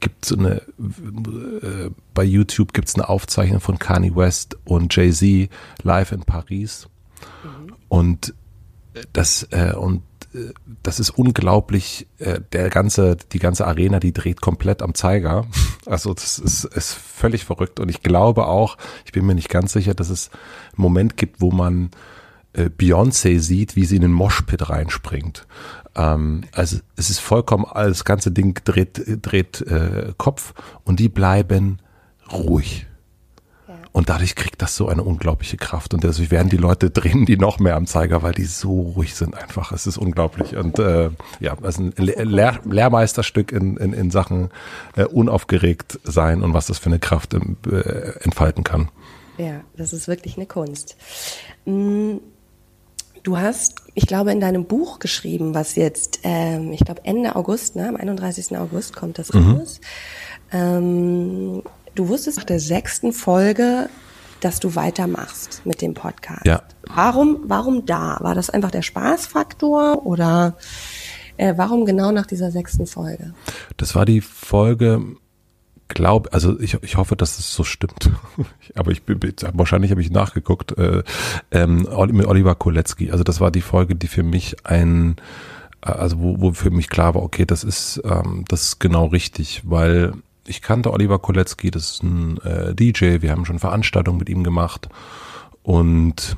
gibt 0.00 0.24
so 0.24 0.36
eine, 0.36 0.56
äh, 0.56 1.90
bei 2.12 2.24
YouTube 2.24 2.72
gibt 2.72 2.88
es 2.88 2.96
eine 2.96 3.08
Aufzeichnung 3.08 3.60
von 3.60 3.78
Kanye 3.78 4.16
West 4.16 4.58
und 4.64 4.94
Jay-Z 4.94 5.48
live 5.84 6.10
in 6.10 6.24
Paris. 6.24 6.88
Mhm. 7.44 7.74
Und 7.88 8.34
das, 9.12 9.46
äh, 9.52 9.74
und 9.74 10.02
das 10.82 11.00
ist 11.00 11.10
unglaublich, 11.10 12.06
äh, 12.18 12.40
der 12.52 12.70
ganze, 12.70 13.16
die 13.32 13.38
ganze 13.38 13.66
Arena, 13.66 14.00
die 14.00 14.12
dreht 14.12 14.40
komplett 14.40 14.82
am 14.82 14.94
Zeiger. 14.94 15.46
Also 15.88 16.12
das 16.14 16.40
ist, 16.40 16.64
ist 16.64 16.94
völlig 16.94 17.44
verrückt. 17.44 17.78
Und 17.78 17.88
ich 17.88 18.02
glaube 18.02 18.48
auch, 18.48 18.76
ich 19.04 19.12
bin 19.12 19.24
mir 19.24 19.36
nicht 19.36 19.48
ganz 19.48 19.72
sicher, 19.72 19.94
dass 19.94 20.10
es 20.10 20.30
einen 20.72 20.82
Moment 20.82 21.16
gibt, 21.16 21.40
wo 21.40 21.52
man 21.52 21.92
äh, 22.54 22.64
Beyoncé 22.64 23.38
sieht, 23.38 23.76
wie 23.76 23.84
sie 23.84 23.94
in 23.94 24.02
den 24.02 24.12
Moshpit 24.12 24.68
reinspringt. 24.68 25.46
Ähm, 25.94 26.42
also 26.50 26.78
es 26.96 27.10
ist 27.10 27.20
vollkommen, 27.20 27.66
das 27.72 28.04
ganze 28.04 28.32
Ding 28.32 28.58
dreht, 28.64 29.00
dreht 29.22 29.60
äh, 29.60 30.12
Kopf 30.16 30.54
und 30.82 30.98
die 30.98 31.08
bleiben 31.08 31.78
ruhig. 32.32 32.86
Und 33.96 34.10
dadurch 34.10 34.34
kriegt 34.34 34.60
das 34.60 34.76
so 34.76 34.88
eine 34.88 35.02
unglaubliche 35.02 35.56
Kraft. 35.56 35.94
Und 35.94 36.04
dadurch 36.04 36.30
werden 36.30 36.50
die 36.50 36.58
Leute 36.58 36.90
drehen 36.90 37.24
die 37.24 37.38
noch 37.38 37.58
mehr 37.58 37.76
am 37.76 37.86
Zeiger, 37.86 38.22
weil 38.22 38.34
die 38.34 38.44
so 38.44 38.92
ruhig 38.94 39.14
sind 39.14 39.34
einfach. 39.34 39.72
Es 39.72 39.86
ist 39.86 39.96
unglaublich. 39.96 40.54
Und 40.54 40.78
äh, 40.78 41.08
ja, 41.40 41.54
ist 41.66 41.78
ein 41.78 41.94
Lehr 41.96 42.60
Lehrmeisterstück 42.66 43.52
in, 43.52 43.78
in, 43.78 43.94
in 43.94 44.10
Sachen 44.10 44.50
äh, 44.96 45.04
unaufgeregt 45.04 45.98
sein 46.04 46.42
und 46.42 46.52
was 46.52 46.66
das 46.66 46.76
für 46.76 46.90
eine 46.90 46.98
Kraft 46.98 47.32
äh, 47.32 47.38
entfalten 48.20 48.64
kann. 48.64 48.90
Ja, 49.38 49.62
das 49.78 49.94
ist 49.94 50.08
wirklich 50.08 50.36
eine 50.36 50.44
Kunst. 50.44 50.98
Mm, 51.64 52.16
Du 53.22 53.38
hast, 53.38 53.80
ich 53.94 54.06
glaube, 54.06 54.30
in 54.30 54.38
deinem 54.38 54.66
Buch 54.66 55.00
geschrieben, 55.00 55.52
was 55.52 55.74
jetzt, 55.74 56.20
ähm, 56.22 56.70
ich 56.72 56.84
glaube, 56.84 57.00
Ende 57.04 57.34
August, 57.34 57.74
ne, 57.74 57.88
am 57.88 57.96
31. 57.96 58.56
August 58.56 58.94
kommt 58.94 59.18
das 59.18 59.32
mhm. 59.32 59.56
raus. 59.56 59.80
Ähm, 60.52 61.62
du 61.96 62.08
wusstest 62.08 62.38
nach 62.38 62.44
der 62.44 62.60
sechsten 62.60 63.12
Folge, 63.12 63.88
dass 64.40 64.60
du 64.60 64.74
weitermachst 64.74 65.62
mit 65.64 65.82
dem 65.82 65.94
Podcast. 65.94 66.46
Ja. 66.46 66.62
Warum, 66.94 67.40
warum 67.44 67.86
da? 67.86 68.18
War 68.20 68.34
das 68.34 68.50
einfach 68.50 68.70
der 68.70 68.82
Spaßfaktor 68.82 70.06
oder 70.06 70.56
äh, 71.36 71.54
warum 71.56 71.84
genau 71.84 72.12
nach 72.12 72.26
dieser 72.26 72.50
sechsten 72.50 72.86
Folge? 72.86 73.34
Das 73.76 73.94
war 73.94 74.04
die 74.04 74.20
Folge, 74.20 75.16
glaube, 75.88 76.32
also 76.32 76.58
ich, 76.60 76.82
ich 76.82 76.96
hoffe, 76.96 77.16
dass 77.16 77.38
es 77.38 77.52
so 77.52 77.64
stimmt. 77.64 78.10
Aber 78.74 78.90
ich 78.90 79.02
bin 79.02 79.18
wahrscheinlich 79.52 79.90
habe 79.90 80.00
ich 80.00 80.10
nachgeguckt 80.10 80.76
äh, 80.78 81.02
ähm, 81.50 81.88
mit 82.12 82.26
Oliver 82.26 82.54
Kolecki. 82.54 83.10
Also 83.10 83.24
das 83.24 83.40
war 83.40 83.50
die 83.50 83.62
Folge, 83.62 83.94
die 83.94 84.08
für 84.08 84.22
mich 84.22 84.56
ein, 84.64 85.16
also 85.80 86.20
wo, 86.20 86.40
wo 86.40 86.52
für 86.52 86.70
mich 86.70 86.88
klar 86.88 87.14
war, 87.14 87.22
okay, 87.22 87.46
das 87.46 87.64
ist 87.64 88.02
ähm, 88.04 88.44
das 88.48 88.62
ist 88.62 88.80
genau 88.80 89.06
richtig, 89.06 89.62
weil 89.64 90.12
ich 90.46 90.62
kannte 90.62 90.92
Oliver 90.92 91.18
Kolecki, 91.18 91.70
das 91.70 91.92
ist 91.92 92.02
ein 92.02 92.38
äh, 92.38 92.74
DJ. 92.74 93.20
Wir 93.20 93.30
haben 93.30 93.44
schon 93.44 93.58
Veranstaltungen 93.58 94.18
mit 94.18 94.28
ihm 94.28 94.44
gemacht 94.44 94.88
und 95.62 96.36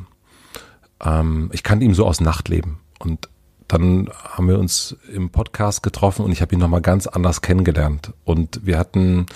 ähm, 1.05 1.51
ich 1.53 1.63
kannte 1.63 1.85
ihn 1.85 1.95
so 1.95 2.07
aus 2.07 2.21
Nachtleben 2.21 2.79
und 2.99 3.29
dann 3.69 4.09
haben 4.25 4.49
wir 4.49 4.59
uns 4.59 4.97
im 5.13 5.29
Podcast 5.31 5.83
getroffen 5.83 6.25
und 6.25 6.33
ich 6.33 6.41
habe 6.41 6.55
ihn 6.55 6.59
nochmal 6.59 6.81
ganz 6.81 7.07
anders 7.07 7.43
kennengelernt. 7.43 8.15
Und 8.25 8.65
wir 8.65 8.79
hatten, 8.79 9.27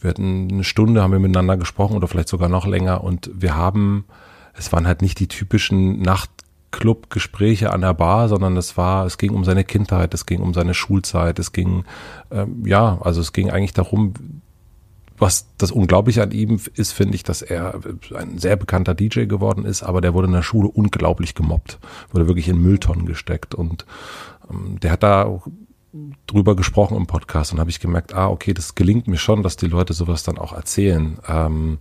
wir 0.00 0.10
hatten 0.10 0.48
eine 0.50 0.64
Stunde, 0.64 1.02
haben 1.02 1.12
wir 1.12 1.20
miteinander 1.20 1.56
gesprochen 1.56 1.96
oder 1.96 2.08
vielleicht 2.08 2.28
sogar 2.28 2.48
noch 2.48 2.66
länger 2.66 3.04
und 3.04 3.30
wir 3.32 3.54
haben, 3.54 4.06
es 4.54 4.72
waren 4.72 4.88
halt 4.88 5.02
nicht 5.02 5.20
die 5.20 5.28
typischen 5.28 6.02
Nachtclub-Gespräche 6.70 7.72
an 7.72 7.82
der 7.82 7.94
Bar, 7.94 8.28
sondern 8.28 8.56
es 8.56 8.76
war, 8.76 9.06
es 9.06 9.18
ging 9.18 9.32
um 9.32 9.44
seine 9.44 9.64
Kindheit, 9.64 10.14
es 10.14 10.26
ging 10.26 10.40
um 10.40 10.54
seine 10.54 10.74
Schulzeit, 10.74 11.38
es 11.38 11.52
ging, 11.52 11.84
ähm, 12.30 12.64
ja, 12.66 12.98
also 13.02 13.20
es 13.20 13.32
ging 13.32 13.50
eigentlich 13.50 13.72
darum, 13.72 14.14
was 15.18 15.48
das 15.58 15.70
Unglaubliche 15.70 16.22
an 16.22 16.30
ihm 16.30 16.58
ist, 16.74 16.92
finde 16.92 17.14
ich, 17.14 17.22
dass 17.22 17.42
er 17.42 17.78
ein 18.16 18.38
sehr 18.38 18.56
bekannter 18.56 18.94
DJ 18.94 19.24
geworden 19.26 19.66
ist, 19.66 19.82
aber 19.82 20.00
der 20.00 20.14
wurde 20.14 20.28
in 20.28 20.32
der 20.32 20.42
Schule 20.42 20.68
unglaublich 20.68 21.34
gemobbt, 21.34 21.78
wurde 22.12 22.26
wirklich 22.26 22.48
in 22.48 22.62
Mülltonnen 22.62 23.04
gesteckt 23.04 23.54
und 23.54 23.84
ähm, 24.50 24.80
der 24.80 24.92
hat 24.92 25.02
da 25.02 25.40
drüber 26.26 26.54
gesprochen 26.54 26.96
im 26.96 27.06
Podcast 27.06 27.52
und 27.52 27.58
habe 27.58 27.70
ich 27.70 27.80
gemerkt, 27.80 28.14
ah, 28.14 28.28
okay, 28.28 28.54
das 28.54 28.76
gelingt 28.76 29.08
mir 29.08 29.18
schon, 29.18 29.42
dass 29.42 29.56
die 29.56 29.66
Leute 29.66 29.92
sowas 29.92 30.22
dann 30.22 30.38
auch 30.38 30.52
erzählen. 30.52 31.18
Ähm, 31.26 31.78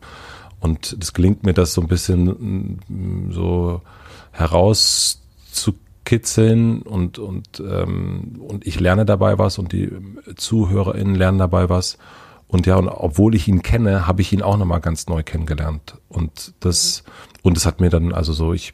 und 0.60 1.00
das 1.00 1.14
gelingt 1.14 1.44
mir, 1.44 1.54
das 1.54 1.76
so 1.76 1.82
ein 1.82 1.88
bisschen 1.88 2.80
mm, 2.88 3.32
so 3.32 3.82
herauszukitzeln 4.32 6.82
und, 6.82 7.20
und, 7.20 7.60
ähm, 7.60 8.40
und 8.40 8.66
ich 8.68 8.80
lerne 8.80 9.06
dabei 9.06 9.38
was 9.38 9.58
und 9.58 9.74
die 9.74 9.92
ZuhörerInnen 10.36 11.16
lernen 11.16 11.40
dabei 11.40 11.70
was. 11.70 11.98
Und 12.48 12.66
ja, 12.66 12.78
und 12.78 12.88
obwohl 12.88 13.36
ich 13.36 13.48
ihn 13.48 13.62
kenne, 13.62 14.08
habe 14.08 14.22
ich 14.22 14.34
ihn 14.34 14.42
auch 14.42 14.58
nochmal 14.58 14.82
ganz 14.82 15.08
neu 15.08 15.22
kennengelernt. 15.22 15.98
Und 16.10 16.54
das, 16.62 17.04
und 17.44 17.58
es 17.58 17.68
hat 17.68 17.80
mir 17.80 17.90
dann, 17.90 18.12
also 18.12 18.34
so, 18.34 18.54
ich, 18.54 18.74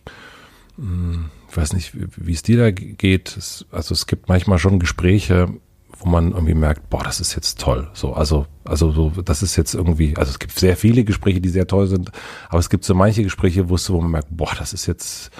hm, 0.77 1.25
ich 1.49 1.57
weiß 1.57 1.73
nicht, 1.73 1.91
wie 1.93 2.33
es 2.33 2.41
dir 2.41 2.57
da 2.57 2.71
geht. 2.71 3.35
Es, 3.35 3.65
also 3.71 3.93
es 3.93 4.07
gibt 4.07 4.29
manchmal 4.29 4.59
schon 4.59 4.79
Gespräche, 4.79 5.49
wo 5.99 6.09
man 6.09 6.31
irgendwie 6.31 6.53
merkt, 6.53 6.89
boah, 6.89 7.03
das 7.03 7.19
ist 7.19 7.35
jetzt 7.35 7.59
toll. 7.59 7.89
So, 7.93 8.13
also, 8.13 8.45
also 8.63 8.91
so, 8.91 9.09
das 9.23 9.41
ist 9.41 9.55
jetzt 9.55 9.73
irgendwie, 9.73 10.15
also 10.17 10.29
es 10.29 10.39
gibt 10.39 10.57
sehr 10.57 10.77
viele 10.77 11.03
Gespräche, 11.03 11.41
die 11.41 11.49
sehr 11.49 11.67
toll 11.67 11.87
sind, 11.87 12.11
aber 12.49 12.59
es 12.59 12.69
gibt 12.69 12.83
so 12.83 12.93
manche 12.93 13.23
Gespräche, 13.23 13.69
wo, 13.69 13.75
es, 13.75 13.89
wo 13.89 14.01
man 14.01 14.11
merkt, 14.11 14.27
boah, 14.31 14.51
das 14.57 14.73
ist 14.73 14.85
jetzt, 14.85 15.31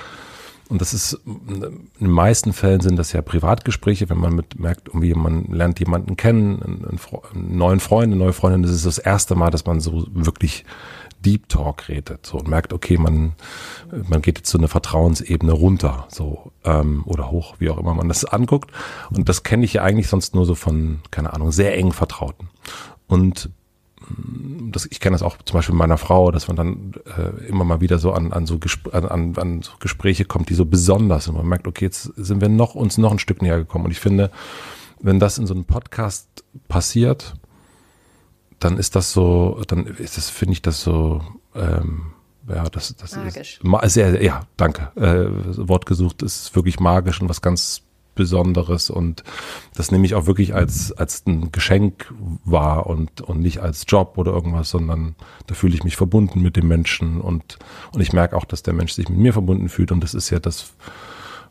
und 0.69 0.81
das 0.81 0.93
ist, 0.93 1.19
in 1.25 1.88
den 2.00 2.09
meisten 2.09 2.53
Fällen 2.53 2.81
sind 2.81 2.97
das 2.97 3.13
ja 3.13 3.21
Privatgespräche, 3.21 4.09
wenn 4.09 4.17
man 4.17 4.33
mit 4.33 4.59
merkt, 4.59 4.88
irgendwie 4.88 5.13
man 5.13 5.45
lernt 5.45 5.79
jemanden 5.79 6.17
kennen, 6.17 6.62
einen, 6.63 7.00
einen 7.33 7.57
neuen 7.57 7.79
Freund, 7.79 8.12
eine 8.12 8.15
neue 8.15 8.33
Freundin, 8.33 8.63
das 8.63 8.71
ist 8.71 8.85
das 8.85 8.97
erste 8.97 9.35
Mal, 9.35 9.51
dass 9.51 9.65
man 9.65 9.79
so 9.79 10.07
wirklich 10.12 10.65
Deep 11.25 11.50
Talk 11.50 11.89
redet 11.89 12.25
so 12.25 12.38
und 12.38 12.48
merkt, 12.48 12.72
okay, 12.72 12.98
man, 12.98 13.34
man 14.08 14.22
geht 14.22 14.38
jetzt 14.38 14.50
so 14.50 14.58
eine 14.58 14.67
Vertrauensebene 14.67 15.51
runter, 15.51 16.05
so 16.10 16.51
ähm, 16.63 17.03
oder 17.05 17.32
hoch, 17.32 17.55
wie 17.60 17.70
auch 17.70 17.77
immer 17.77 17.94
man 17.94 18.08
das 18.08 18.25
anguckt. 18.25 18.72
Und 19.10 19.27
das 19.27 19.44
kenne 19.44 19.65
ich 19.65 19.74
ja 19.74 19.84
eigentlich 19.84 20.08
sonst 20.08 20.36
nur 20.36 20.46
so 20.46 20.55
von, 20.55 21.00
keine 21.12 21.34
Ahnung, 21.34 21.51
sehr 21.51 21.75
eng 21.77 21.91
Vertrauten. 21.91 22.50
Und 23.08 23.50
das, 24.72 24.86
ich 24.86 25.00
kenne 25.00 25.15
das 25.15 25.24
auch 25.24 25.38
zum 25.46 25.55
Beispiel 25.55 25.75
meiner 25.75 25.98
Frau, 25.98 26.32
dass 26.32 26.48
man 26.48 26.55
dann 26.55 26.94
äh, 27.17 27.48
immer 27.48 27.63
mal 27.63 27.82
wieder 27.82 27.98
so 27.98 28.12
an, 28.12 28.34
an, 28.34 28.46
so 28.46 28.60
an, 28.91 29.36
an 29.36 29.62
so 29.62 29.72
Gespräche 29.79 30.25
kommt, 30.25 30.50
die 30.50 30.53
so 30.53 30.65
besonders 30.65 31.25
sind. 31.25 31.36
Man 31.36 31.48
merkt, 31.48 31.67
okay, 31.67 31.86
jetzt 31.86 32.03
sind 32.15 32.41
wir 32.41 32.50
noch 32.50 32.75
uns 32.75 32.98
noch 32.98 33.12
ein 33.12 33.20
Stück 33.20 33.41
näher 33.41 33.58
gekommen. 33.58 33.86
Und 33.86 33.91
ich 33.91 34.00
finde, 34.00 34.32
wenn 35.00 35.20
das 35.20 35.38
in 35.38 35.48
so 35.48 35.53
einem 35.53 35.65
Podcast 35.65 36.44
passiert, 36.67 37.36
dann 38.59 38.77
ist 38.77 38.95
das 38.95 39.12
so, 39.12 39.62
dann 39.67 39.85
ist 39.85 40.17
das, 40.17 40.29
finde 40.29 40.53
ich 40.53 40.62
das 40.62 40.81
so, 40.81 41.21
ähm, 41.55 42.13
ja, 42.47 42.63
das, 42.69 42.95
das 42.95 43.15
magisch. 43.15 43.59
ist 43.83 43.93
sehr, 43.93 44.21
ja, 44.24 44.41
danke. 44.57 44.91
Äh, 44.95 45.67
Wort 45.67 45.85
gesucht 45.85 46.21
ist 46.21 46.55
wirklich 46.55 46.79
magisch 46.79 47.21
und 47.21 47.29
was 47.29 47.41
ganz 47.41 47.81
Besonderes 48.15 48.89
und 48.89 49.24
das 49.75 49.91
nehme 49.91 50.05
ich 50.05 50.15
auch 50.15 50.25
wirklich 50.25 50.55
als, 50.55 50.93
als 50.93 51.25
ein 51.27 51.51
Geschenk 51.51 52.12
wahr 52.45 52.88
und, 52.88 53.21
und 53.21 53.41
nicht 53.41 53.59
als 53.59 53.83
Job 53.88 54.17
oder 54.17 54.31
irgendwas, 54.31 54.69
sondern 54.69 55.15
da 55.47 55.53
fühle 55.53 55.75
ich 55.75 55.83
mich 55.83 55.97
verbunden 55.97 56.41
mit 56.41 56.55
dem 56.55 56.67
Menschen 56.67 57.21
und, 57.21 57.59
und 57.91 58.01
ich 58.01 58.13
merke 58.13 58.38
auch, 58.38 58.45
dass 58.45 58.63
der 58.63 58.74
Mensch 58.74 58.93
sich 58.93 59.09
mit 59.09 59.19
mir 59.19 59.33
verbunden 59.33 59.69
fühlt 59.69 59.91
und 59.91 60.01
das 60.01 60.13
ist 60.13 60.29
ja 60.29 60.39
das, 60.39 60.74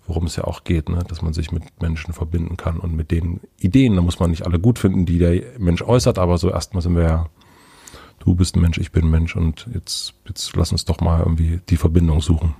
worum 0.06 0.26
es 0.26 0.36
ja 0.36 0.44
auch 0.44 0.64
geht, 0.64 0.88
ne? 0.88 1.02
dass 1.08 1.22
man 1.22 1.32
sich 1.32 1.50
mit 1.50 1.64
Menschen 1.80 2.12
verbinden 2.12 2.56
kann 2.56 2.78
und 2.78 2.94
mit 2.94 3.10
den 3.10 3.40
Ideen, 3.58 3.96
da 3.96 4.02
muss 4.02 4.18
man 4.18 4.30
nicht 4.30 4.44
alle 4.46 4.58
gut 4.58 4.78
finden, 4.78 5.06
die 5.06 5.18
der 5.18 5.42
Mensch 5.58 5.82
äußert, 5.82 6.18
aber 6.18 6.38
so 6.38 6.50
erstmal 6.50 6.82
sind 6.82 6.96
wir 6.96 7.02
ja, 7.04 7.30
du 8.18 8.34
bist 8.34 8.56
ein 8.56 8.60
Mensch, 8.60 8.78
ich 8.78 8.92
bin 8.92 9.04
ein 9.06 9.10
Mensch 9.10 9.34
und 9.36 9.66
jetzt, 9.72 10.14
jetzt 10.26 10.56
lass 10.56 10.72
uns 10.72 10.84
doch 10.84 11.00
mal 11.00 11.20
irgendwie 11.20 11.60
die 11.68 11.76
Verbindung 11.76 12.20
suchen. 12.20 12.54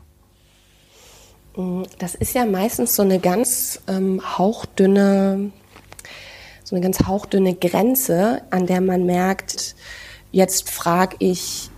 Das 1.99 2.15
ist 2.17 2.35
ja 2.35 2.47
meistens 2.47 2.97
so 2.97 3.03
eine 3.03 3.21
ganz 3.21 3.81
ähm, 3.87 4.21
hauchdünne, 4.39 5.53
so 6.65 6.75
eine 6.75 6.83
ganz 6.83 7.07
hauchdünne 7.07 7.55
Grenze, 7.55 8.43
an 8.51 8.67
der 8.67 8.81
man 8.81 9.07
merkt, 9.07 9.77
jetzt 10.33 10.69
frage 10.69 11.17
ich 11.21 11.71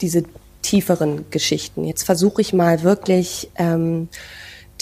diese 0.00 0.22
tieferen 0.62 1.24
Geschichten. 1.30 1.84
Jetzt 1.84 2.04
versuche 2.04 2.40
ich 2.40 2.52
mal 2.52 2.82
wirklich 2.82 3.50
ähm, 3.56 4.08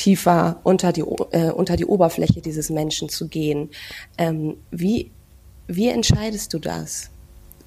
tiefer 0.00 0.60
unter 0.62 0.92
die, 0.92 1.02
äh, 1.02 1.50
unter 1.50 1.76
die 1.76 1.86
Oberfläche 1.86 2.40
dieses 2.40 2.70
Menschen 2.70 3.08
zu 3.08 3.28
gehen. 3.28 3.70
Ähm, 4.18 4.56
wie, 4.70 5.10
wie 5.66 5.88
entscheidest 5.88 6.52
du 6.54 6.58
das? 6.58 7.10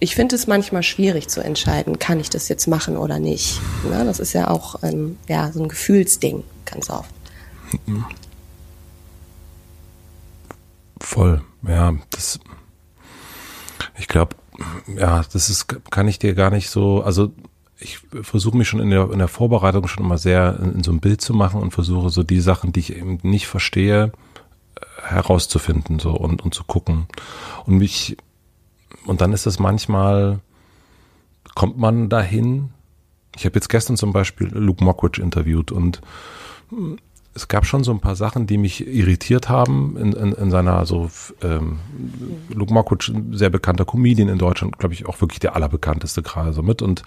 ich 0.03 0.15
finde 0.15 0.35
es 0.35 0.47
manchmal 0.47 0.83
schwierig 0.83 1.29
zu 1.29 1.41
entscheiden, 1.41 1.97
kann 1.97 2.19
ich 2.19 2.29
das 2.29 2.49
jetzt 2.49 2.67
machen 2.67 2.97
oder 2.97 3.19
nicht. 3.19 3.61
Ne? 3.89 4.03
Das 4.03 4.19
ist 4.19 4.33
ja 4.33 4.49
auch 4.49 4.83
ähm, 4.83 5.17
ja, 5.29 5.49
so 5.53 5.63
ein 5.63 5.69
Gefühlsding 5.69 6.43
ganz 6.65 6.89
oft. 6.89 7.09
Voll, 10.99 11.41
ja, 11.65 11.93
das, 12.09 12.37
ich 13.97 14.09
glaube, 14.09 14.35
ja, 14.93 15.23
das 15.31 15.49
ist, 15.49 15.67
kann 15.89 16.09
ich 16.09 16.19
dir 16.19 16.33
gar 16.35 16.49
nicht 16.49 16.69
so, 16.69 17.01
also 17.01 17.31
ich 17.83 17.99
versuche 18.21 18.57
mich 18.57 18.67
schon 18.67 18.79
in 18.79 18.89
der, 18.89 19.11
in 19.11 19.19
der 19.19 19.27
Vorbereitung 19.27 19.87
schon 19.87 20.03
immer 20.03 20.17
sehr 20.17 20.59
in, 20.61 20.75
in, 20.75 20.83
so 20.83 20.91
ein 20.91 20.99
Bild 20.99 21.21
zu 21.21 21.33
machen 21.33 21.61
und 21.61 21.71
versuche 21.71 22.09
so 22.09 22.23
die 22.23 22.39
Sachen, 22.39 22.71
die 22.71 22.79
ich 22.79 22.95
eben 22.95 23.19
nicht 23.23 23.47
verstehe, 23.47 24.11
äh, 24.75 25.01
herauszufinden 25.03 25.99
so 25.99 26.11
und, 26.11 26.43
und 26.43 26.53
zu 26.53 26.63
gucken. 26.63 27.07
Und 27.65 27.77
mich, 27.77 28.17
und 29.05 29.21
dann 29.21 29.33
ist 29.33 29.45
es 29.45 29.59
manchmal, 29.59 30.39
kommt 31.55 31.77
man 31.77 32.09
dahin. 32.09 32.69
Ich 33.35 33.45
habe 33.45 33.55
jetzt 33.55 33.69
gestern 33.69 33.97
zum 33.97 34.13
Beispiel 34.13 34.47
Luke 34.47 34.83
Mockridge 34.83 35.21
interviewt 35.21 35.71
und 35.71 36.01
hm, 36.69 36.97
es 37.35 37.47
gab 37.47 37.65
schon 37.65 37.83
so 37.83 37.91
ein 37.91 37.99
paar 37.99 38.15
Sachen, 38.15 38.45
die 38.45 38.59
mich 38.59 38.85
irritiert 38.85 39.49
haben 39.49 39.97
in, 39.97 40.13
in, 40.13 40.33
in 40.33 40.51
seiner 40.51 40.85
so 40.85 41.09
ähm, 41.41 41.79
Luke 42.53 42.71
Mockridge, 42.71 43.11
sehr 43.31 43.49
bekannter 43.49 43.85
Comedian 43.85 44.29
in 44.29 44.37
Deutschland, 44.37 44.77
glaube 44.77 44.93
ich 44.93 45.07
auch 45.07 45.19
wirklich 45.19 45.39
der 45.39 45.55
allerbekannteste 45.55 46.21
gerade 46.21 46.53
so 46.53 46.61
mit 46.61 46.83
und 46.83 47.01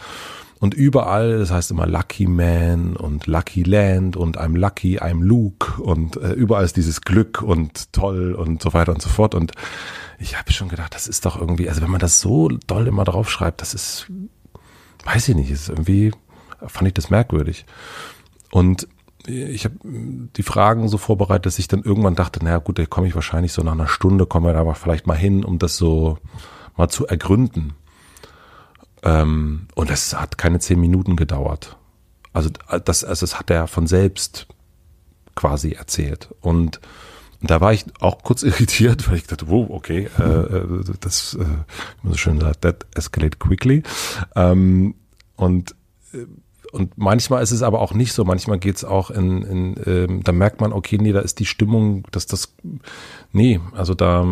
und 0.59 0.75
überall, 0.75 1.39
das 1.39 1.51
heißt 1.51 1.71
immer 1.71 1.87
Lucky 1.87 2.27
Man 2.27 2.97
und 2.97 3.27
Lucky 3.27 3.63
Land 3.63 4.17
und 4.17 4.39
I'm 4.39 4.57
Lucky, 4.57 5.01
I'm 5.01 5.23
Luke 5.23 5.81
und 5.83 6.17
äh, 6.17 6.33
überall 6.33 6.65
ist 6.65 6.77
dieses 6.77 7.03
Glück 7.03 7.43
und 7.43 7.93
toll 7.93 8.35
und 8.35 8.63
so 8.63 8.73
weiter 8.73 8.93
und 8.93 9.03
so 9.03 9.09
fort 9.09 9.35
und 9.35 9.53
ich 10.19 10.39
habe 10.39 10.53
schon 10.53 10.69
gedacht, 10.69 10.95
das 10.95 11.09
ist 11.09 11.27
doch 11.27 11.39
irgendwie, 11.39 11.69
also 11.69 11.83
wenn 11.83 11.91
man 11.91 12.01
das 12.01 12.21
so 12.21 12.49
doll 12.49 12.87
immer 12.87 13.05
draufschreibt, 13.05 13.61
das 13.61 13.75
ist, 13.75 14.11
weiß 15.05 15.29
ich 15.29 15.35
nicht, 15.35 15.51
ist 15.51 15.69
irgendwie, 15.69 16.13
fand 16.67 16.89
ich 16.89 16.95
das 16.95 17.11
merkwürdig. 17.11 17.67
Und 18.51 18.89
ich 19.27 19.65
habe 19.65 19.75
die 19.83 20.43
Fragen 20.43 20.89
so 20.89 20.99
vorbereitet, 20.99 21.47
dass 21.47 21.59
ich 21.59 21.69
dann 21.69 21.83
irgendwann 21.83 22.15
dachte, 22.15 22.45
naja 22.45 22.59
gut, 22.59 22.79
da 22.79 22.87
komme 22.87 23.09
ich 23.09 23.15
wahrscheinlich 23.15 23.53
so 23.53 23.63
nach 23.63 23.73
einer 23.73 23.89
Stunde, 23.89 24.27
kommen 24.27 24.47
wir 24.47 24.53
da 24.53 24.75
vielleicht 24.75 25.07
mal 25.07 25.17
hin, 25.17 25.45
um 25.45 25.59
das 25.59 25.77
so 25.77 26.19
mal 26.77 26.89
zu 26.89 27.07
ergründen. 27.07 27.75
Ähm, 29.07 29.69
und 29.75 29.89
das 29.89 30.19
hat 30.19 30.37
keine 30.37 30.59
zehn 30.59 30.81
Minuten 30.81 31.17
gedauert. 31.17 31.77
Also 32.33 32.51
das, 32.85 33.05
also 33.05 33.25
das 33.25 33.39
hat 33.39 33.51
er 33.51 33.67
von 33.67 33.87
selbst 33.87 34.47
quasi 35.35 35.73
erzählt. 35.73 36.29
Und 36.41 36.81
und 37.41 37.51
da 37.51 37.61
war 37.61 37.73
ich 37.73 37.85
auch 38.01 38.23
kurz 38.23 38.43
irritiert, 38.43 39.09
weil 39.09 39.19
ich 39.19 39.27
dachte, 39.27 39.49
wow, 39.49 39.69
okay, 39.71 40.09
äh, 40.19 40.23
äh 40.23 40.85
das, 41.01 41.35
äh, 41.35 41.45
wie 41.45 42.03
man 42.03 42.13
so 42.13 42.19
schön 42.19 42.41
sagt, 42.41 42.63
that 42.63 42.87
escalate 42.95 43.39
quickly. 43.39 43.83
Ähm, 44.35 44.95
und 45.37 45.75
äh, 46.13 46.27
und 46.77 46.99
manchmal 46.99 47.43
ist 47.43 47.53
es 47.53 47.63
aber 47.63 47.81
auch 47.81 47.95
nicht 47.95 48.13
so. 48.13 48.25
Manchmal 48.25 48.59
geht 48.59 48.77
es 48.77 48.85
auch 48.85 49.11
in, 49.11 49.43
in 49.43 49.75
ähm, 49.87 50.23
da 50.23 50.33
merkt 50.33 50.61
man, 50.61 50.73
okay, 50.73 50.99
nee, 51.01 51.13
da 51.13 51.21
ist 51.21 51.39
die 51.39 51.47
Stimmung, 51.47 52.07
dass 52.13 52.27
das, 52.27 52.55
nee, 53.33 53.61
also 53.75 53.95
da, 53.95 54.27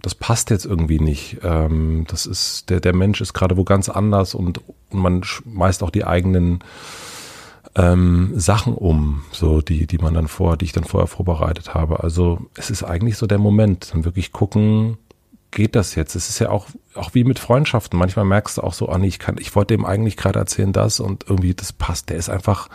das 0.00 0.14
passt 0.14 0.50
jetzt 0.50 0.66
irgendwie 0.66 1.00
nicht. 1.00 1.38
Ähm, 1.42 2.04
das 2.08 2.26
ist, 2.26 2.70
der, 2.70 2.80
der 2.80 2.94
Mensch 2.94 3.20
ist 3.20 3.34
gerade 3.34 3.56
wo 3.56 3.64
ganz 3.64 3.88
anders 3.88 4.34
und, 4.34 4.60
und 4.90 5.00
man 5.00 5.24
schmeißt 5.24 5.82
auch 5.82 5.90
die 5.90 6.04
eigenen 6.04 6.60
ähm, 7.74 8.32
Sachen 8.36 8.74
um, 8.74 9.22
so 9.32 9.60
die, 9.60 9.86
die 9.86 9.98
man 9.98 10.14
dann 10.14 10.28
vor, 10.28 10.56
die 10.56 10.66
ich 10.66 10.72
dann 10.72 10.84
vorher 10.84 11.08
vorbereitet 11.08 11.74
habe. 11.74 12.04
Also 12.04 12.46
es 12.54 12.70
ist 12.70 12.84
eigentlich 12.84 13.16
so 13.16 13.26
der 13.26 13.38
Moment, 13.38 13.92
dann 13.92 14.04
wirklich 14.04 14.32
gucken, 14.32 14.96
geht 15.50 15.74
das 15.74 15.94
jetzt? 15.94 16.14
Es 16.14 16.28
ist 16.28 16.38
ja 16.38 16.50
auch, 16.50 16.66
auch 16.94 17.14
wie 17.14 17.24
mit 17.24 17.38
Freundschaften. 17.38 17.98
Manchmal 17.98 18.24
merkst 18.24 18.58
du 18.58 18.62
auch 18.62 18.72
so, 18.72 18.86
nee, 18.96 19.06
ich 19.06 19.18
kann, 19.18 19.36
ich 19.38 19.54
wollte 19.54 19.74
ihm 19.74 19.84
eigentlich 19.84 20.16
gerade 20.16 20.38
erzählen 20.38 20.72
das 20.72 21.00
und 21.00 21.24
irgendwie 21.28 21.54
das 21.54 21.72
passt. 21.72 22.10
Der 22.10 22.16
ist 22.16 22.28
einfach 22.28 22.68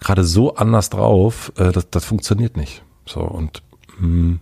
gerade 0.00 0.24
so 0.24 0.54
anders 0.54 0.90
drauf, 0.90 1.52
äh, 1.56 1.72
das, 1.72 1.90
das 1.90 2.04
funktioniert 2.04 2.56
nicht. 2.56 2.82
So 3.06 3.20
und 3.20 3.62
mh, 3.98 4.06
hm, 4.06 4.40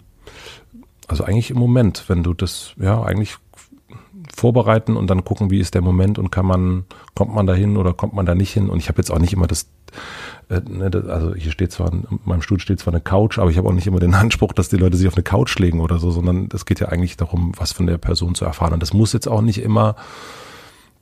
also 1.07 1.25
eigentlich 1.25 1.51
im 1.51 1.59
Moment, 1.59 2.05
wenn 2.09 2.23
du 2.23 2.35
das, 2.35 2.73
ja, 2.79 3.03
eigentlich 3.03 3.37
vorbereiten 4.35 4.97
und 4.97 5.09
dann 5.09 5.25
gucken, 5.25 5.51
wie 5.51 5.61
ist 5.61 5.75
der 5.75 5.83
Moment 5.83 6.19
und 6.19 6.31
kann 6.31 6.47
man, 6.47 6.85
kommt 7.15 7.35
man 7.35 7.47
da 7.47 7.55
hin 7.55 7.77
oder 7.77 7.93
kommt 7.93 8.15
man 8.15 8.27
da 8.27 8.35
nicht 8.35 8.53
hin. 8.53 8.69
Und 8.69 8.79
ich 8.79 8.89
habe 8.89 8.99
jetzt 8.99 9.11
auch 9.11 9.19
nicht 9.19 9.33
immer 9.33 9.47
das, 9.47 9.69
äh, 10.49 10.61
ne, 10.61 10.91
das, 10.91 11.07
also 11.07 11.35
hier 11.35 11.53
steht 11.53 11.73
zwar, 11.73 11.93
in 11.93 12.05
meinem 12.25 12.43
Stuhl 12.43 12.61
steht 12.61 12.81
zwar 12.81 12.93
eine 12.93 13.01
Couch, 13.01 13.39
aber 13.39 13.51
ich 13.51 13.59
habe 13.59 13.69
auch 13.69 13.73
nicht 13.73 13.87
immer 13.87 14.01
den 14.01 14.15
Anspruch, 14.15 14.53
dass 14.53 14.69
die 14.69 14.77
Leute 14.77 14.97
sich 14.97 15.09
auf 15.09 15.15
eine 15.15 15.23
Couch 15.23 15.59
legen 15.59 15.81
oder 15.81 15.99
so, 15.99 16.11
sondern 16.11 16.49
es 16.53 16.67
geht 16.67 16.81
ja 16.81 16.89
eigentlich 16.89 17.17
darum, 17.17 17.53
was 17.57 17.73
von 17.73 17.87
der 17.87 17.99
Person 17.99 18.35
zu 18.35 18.45
erfahren. 18.45 18.73
Und 18.73 18.83
das 18.83 18.93
muss 18.93 19.13
jetzt 19.13 19.29
auch 19.29 19.43
nicht 19.43 19.63
immer 19.63 19.97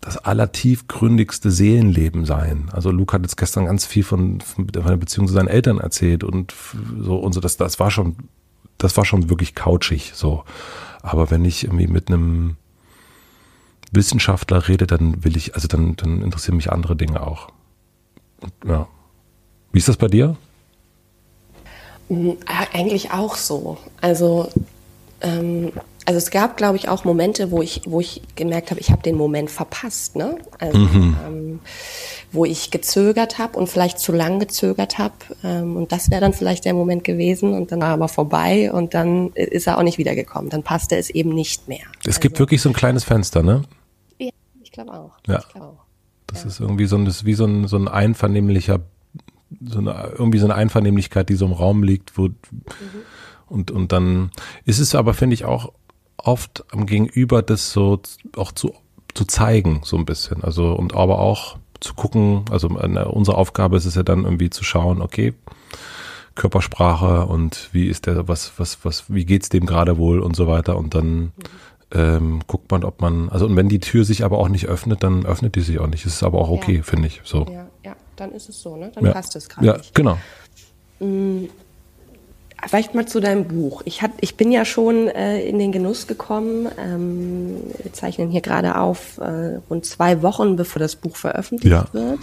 das 0.03 0.19
allertiefgründigste 0.19 1.51
Seelenleben 1.51 2.27
sein. 2.27 2.69
Also 2.73 2.91
Luke 2.91 3.15
hat 3.15 3.23
jetzt 3.23 3.37
gestern 3.37 3.67
ganz 3.67 3.87
viel 3.87 4.03
von, 4.03 4.41
von 4.41 4.67
der 4.67 4.97
Beziehung 4.97 5.29
zu 5.29 5.33
seinen 5.33 5.47
Eltern 5.47 5.79
erzählt 5.79 6.25
und 6.25 6.53
so 6.99 7.17
und 7.17 7.33
so. 7.33 7.41
Das, 7.41 7.57
das 7.57 7.79
war 7.79 7.91
schon, 7.93 8.17
das 8.79 8.97
war 8.97 9.05
schon 9.05 9.31
wirklich 9.31 9.55
couchig. 9.55 10.11
So, 10.15 10.43
aber 11.03 11.31
wenn 11.31 11.45
ich 11.45 11.65
irgendwie 11.65 11.87
mit 11.87 12.09
einem 12.09 12.57
Wissenschaftler 13.93 14.69
rede, 14.69 14.87
dann 14.87 15.23
will 15.25 15.37
ich, 15.37 15.55
also 15.55 15.69
dann, 15.69 15.97
dann 15.97 16.23
interessieren 16.23 16.57
mich 16.57 16.73
andere 16.73 16.97
Dinge 16.97 17.27
auch. 17.27 17.49
Ja. 18.67 18.89
Wie 19.71 19.79
ist 19.79 19.89
das 19.89 19.97
bei 19.97 20.09
dir? 20.09 20.37
Mm, 22.09 22.33
eigentlich 22.47 23.13
auch 23.13 23.37
so. 23.37 23.79
Also 24.01 24.49
ähm, 25.21 25.73
also 26.05 26.19
es 26.19 26.31
gab, 26.31 26.57
glaube 26.57 26.77
ich, 26.77 26.89
auch 26.89 27.05
Momente, 27.05 27.51
wo 27.51 27.63
ich, 27.63 27.83
wo 27.87 28.01
ich 28.01 28.23
gemerkt 28.35 28.71
habe, 28.71 28.81
ich 28.81 28.91
habe 28.91 29.03
den 29.03 29.17
Moment 29.17 29.51
verpasst, 29.51 30.17
ne? 30.17 30.37
Also, 30.59 30.79
mhm. 30.79 31.17
ähm, 31.27 31.61
wo 32.33 32.45
ich 32.45 32.71
gezögert 32.71 33.39
habe 33.39 33.59
und 33.59 33.69
vielleicht 33.69 33.99
zu 33.99 34.13
lang 34.13 34.41
gezögert 34.41 34.99
habe. 34.99 35.15
Ähm, 35.45 35.77
und 35.77 35.93
das 35.93 36.11
wäre 36.11 36.21
dann 36.21 36.33
vielleicht 36.33 36.65
der 36.65 36.75
Moment 36.75 37.05
gewesen 37.05 37.55
und 37.55 37.71
dann 37.71 37.81
war 37.81 37.89
er 37.89 37.95
aber 37.95 38.09
vorbei 38.09 38.73
und 38.73 38.95
dann 38.95 39.31
ist 39.35 39.67
er 39.67 39.79
auch 39.79 39.83
nicht 39.83 39.99
wiedergekommen. 39.99 40.51
Dann 40.51 40.63
passte 40.63 40.97
es 40.97 41.09
eben 41.11 41.31
nicht 41.31 41.69
mehr. 41.69 41.85
Es 42.01 42.09
also, 42.09 42.21
gibt 42.21 42.39
wirklich 42.39 42.61
so 42.63 42.69
ein 42.71 42.75
kleines 42.75 43.05
Fenster, 43.05 43.43
ne? 43.43 43.63
Ich 44.73 44.77
glaube 44.77 44.95
auch. 44.95 45.13
Ja. 45.27 45.43
Glaub 45.53 45.63
auch. 45.63 45.85
Das 46.27 46.45
ja. 46.45 46.49
ist 46.49 46.61
irgendwie 46.61 46.87
so 46.87 46.97
ein, 46.97 47.05
das 47.05 47.17
ist 47.17 47.25
wie 47.27 47.35
so 47.35 47.45
ein, 47.45 47.69
so 47.69 47.77
ein 47.77 47.89
einvernehmlicher, 47.89 48.81
so 49.61 49.79
eine, 49.81 50.15
irgendwie 50.17 50.39
so 50.39 50.47
eine 50.47 50.55
Einvernehmlichkeit, 50.55 51.29
die 51.29 51.35
so 51.35 51.45
im 51.45 51.53
Raum 51.53 51.83
liegt, 51.83 52.17
wo, 52.17 52.29
mhm. 52.29 52.35
und, 53.49 53.71
und 53.71 53.93
dann 53.93 54.31
ist 54.65 54.79
es 54.79 54.95
aber, 54.95 55.13
finde 55.13 55.35
ich, 55.35 55.45
auch 55.45 55.75
oft 56.17 56.65
am 56.73 56.87
Gegenüber 56.87 57.43
das 57.43 57.71
so 57.71 58.01
auch 58.35 58.51
zu, 58.51 58.73
zu 59.13 59.27
zeigen, 59.27 59.83
so 59.85 59.99
ein 59.99 60.07
bisschen. 60.07 60.43
Also, 60.43 60.73
und 60.73 60.95
aber 60.95 61.19
auch 61.19 61.59
zu 61.81 61.93
gucken, 61.93 62.47
also 62.51 62.69
unsere 62.69 63.37
Aufgabe 63.37 63.77
ist 63.77 63.85
es 63.85 63.95
ja 63.95 64.03
dann 64.03 64.25
irgendwie 64.25 64.49
zu 64.49 64.65
schauen, 64.65 65.03
okay, 65.03 65.35
Körpersprache 66.35 67.27
und 67.27 67.69
wie 67.73 67.89
ist 67.89 68.07
der, 68.07 68.27
was, 68.27 68.53
was, 68.57 68.87
was, 68.87 69.13
wie 69.13 69.27
geht's 69.27 69.51
dem 69.51 69.67
gerade 69.67 69.99
wohl 69.99 70.21
und 70.21 70.35
so 70.35 70.47
weiter. 70.47 70.79
Und 70.79 70.95
dann 70.95 71.33
ähm, 71.93 72.41
guckt 72.47 72.71
man, 72.71 72.85
ob 72.85 73.01
man, 73.01 73.29
also 73.29 73.47
und 73.47 73.57
wenn 73.57 73.69
die 73.69 73.81
Tür 73.81 74.05
sich 74.05 74.25
aber 74.25 74.39
auch 74.39 74.49
nicht 74.49 74.67
öffnet, 74.67 75.03
dann 75.03 75.27
öffnet 75.27 75.55
die 75.57 75.61
sich 75.61 75.79
auch 75.79 75.87
nicht. 75.87 76.07
Das 76.07 76.15
ist 76.15 76.23
aber 76.23 76.39
auch 76.41 76.51
okay, 76.51 76.77
ja. 76.77 76.83
finde 76.83 77.09
ich. 77.09 77.21
So. 77.25 77.47
Ja, 77.51 77.67
ja, 77.85 77.97
dann 78.17 78.33
ist 78.33 78.49
es 78.49 78.63
so, 78.63 78.77
ne? 78.77 78.91
Dann 78.95 79.05
ja. 79.05 79.13
passt 79.13 79.37
es 79.37 79.49
gerade. 79.49 79.67
Ja, 79.67 79.77
nicht. 79.77 79.95
genau. 79.95 80.19
Vielleicht 82.65 82.95
mal 82.95 83.07
zu 83.07 83.19
deinem 83.19 83.49
Buch. 83.49 83.83
Ich, 83.87 84.03
hat, 84.03 84.13
ich 84.21 84.37
bin 84.37 84.53
ja 84.53 84.65
schon 84.65 85.09
äh, 85.09 85.43
in 85.43 85.59
den 85.59 85.73
Genuss 85.73 86.07
gekommen. 86.07 86.69
Ähm, 86.79 87.57
wir 87.83 87.93
zeichnen 87.93 88.31
hier 88.31 88.41
gerade 88.41 88.77
auf, 88.77 89.19
äh, 89.19 89.59
rund 89.69 89.85
zwei 89.85 90.23
Wochen 90.23 90.55
bevor 90.55 90.79
das 90.79 90.95
Buch 90.95 91.17
veröffentlicht 91.17 91.73
ja. 91.73 91.93
wird. 91.93 92.21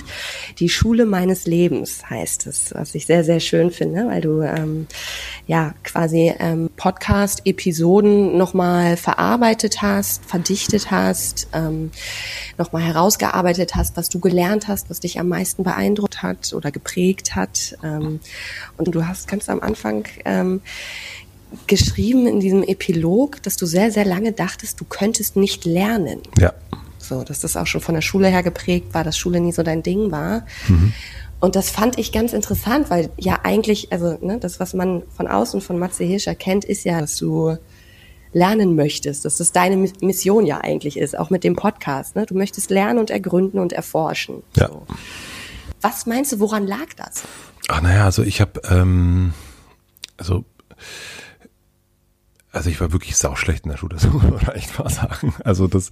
Die 0.59 0.69
Schule 0.69 1.05
meines 1.05 1.45
Lebens 1.45 2.09
heißt 2.09 2.47
es, 2.47 2.73
was 2.73 2.95
ich 2.95 3.05
sehr, 3.05 3.25
sehr 3.25 3.41
schön 3.41 3.69
finde, 3.69 4.07
weil 4.07 4.21
du 4.21 4.41
ähm, 4.41 4.87
ja 5.45 5.73
quasi 5.83 6.33
ähm, 6.39 6.69
Podcast-Episoden 6.77 8.37
nochmal 8.37 8.95
verarbeitet 8.95 9.81
hast, 9.81 10.23
verdichtet 10.25 10.89
hast, 10.89 11.49
ähm, 11.53 11.91
nochmal 12.57 12.83
herausgearbeitet 12.83 13.75
hast, 13.75 13.97
was 13.97 14.07
du 14.07 14.19
gelernt 14.19 14.69
hast, 14.69 14.89
was 14.89 15.01
dich 15.01 15.19
am 15.19 15.27
meisten 15.27 15.63
beeindruckt 15.63 16.23
hat 16.23 16.53
oder 16.53 16.71
geprägt 16.71 17.35
hat. 17.35 17.77
Ähm, 17.83 18.21
und 18.77 18.87
du 18.87 19.05
hast 19.05 19.27
ganz 19.27 19.49
am 19.49 19.59
Anfang 19.59 20.05
ähm, 20.29 20.61
geschrieben 21.67 22.27
in 22.27 22.39
diesem 22.39 22.63
Epilog, 22.63 23.41
dass 23.43 23.57
du 23.57 23.65
sehr, 23.65 23.91
sehr 23.91 24.05
lange 24.05 24.31
dachtest, 24.31 24.79
du 24.79 24.85
könntest 24.85 25.35
nicht 25.35 25.65
lernen. 25.65 26.21
Ja. 26.37 26.53
So, 26.97 27.23
dass 27.23 27.39
das 27.39 27.57
auch 27.57 27.65
schon 27.65 27.81
von 27.81 27.95
der 27.95 28.01
Schule 28.01 28.27
her 28.27 28.43
geprägt 28.43 28.93
war, 28.93 29.03
dass 29.03 29.17
Schule 29.17 29.39
nie 29.39 29.51
so 29.51 29.63
dein 29.63 29.81
Ding 29.81 30.11
war. 30.11 30.45
Mhm. 30.67 30.93
Und 31.39 31.55
das 31.55 31.69
fand 31.69 31.97
ich 31.97 32.11
ganz 32.11 32.33
interessant, 32.33 32.89
weil 32.89 33.09
ja 33.17 33.39
eigentlich, 33.43 33.91
also 33.91 34.17
ne, 34.21 34.37
das, 34.39 34.59
was 34.59 34.73
man 34.73 35.03
von 35.15 35.27
außen 35.27 35.61
von 35.61 35.79
Matze 35.79 36.03
Hirscher 36.03 36.35
kennt, 36.35 36.65
ist 36.65 36.83
ja, 36.83 36.99
dass 36.99 37.15
du 37.15 37.57
lernen 38.31 38.75
möchtest, 38.75 39.25
dass 39.25 39.37
das 39.37 39.51
deine 39.51 39.77
Mission 40.01 40.45
ja 40.45 40.59
eigentlich 40.59 40.97
ist, 40.97 41.17
auch 41.17 41.29
mit 41.29 41.43
dem 41.43 41.55
Podcast. 41.55 42.15
Ne? 42.15 42.25
Du 42.25 42.35
möchtest 42.35 42.69
lernen 42.69 42.99
und 42.99 43.09
ergründen 43.09 43.59
und 43.59 43.73
erforschen. 43.73 44.43
Ja. 44.55 44.67
So. 44.67 44.85
Was 45.81 46.05
meinst 46.05 46.33
du, 46.33 46.39
woran 46.39 46.67
lag 46.67 46.93
das? 46.97 47.23
Ach 47.69 47.81
naja, 47.81 48.05
also 48.05 48.21
ich 48.23 48.41
habe 48.41 48.61
ähm, 48.69 49.33
also 50.19 50.45
also 52.51 52.69
ich 52.71 52.81
war 52.81 52.91
wirklich 52.91 53.15
sauschlecht 53.15 53.65
in 53.65 53.71
der 53.71 53.77
Schule, 53.77 53.95
das 54.01 54.11
muss 54.11 54.23
man 54.23 54.55
echt 54.55 54.77
mal 54.77 54.89
sagen. 54.89 55.33
Also 55.43 55.67
das 55.67 55.91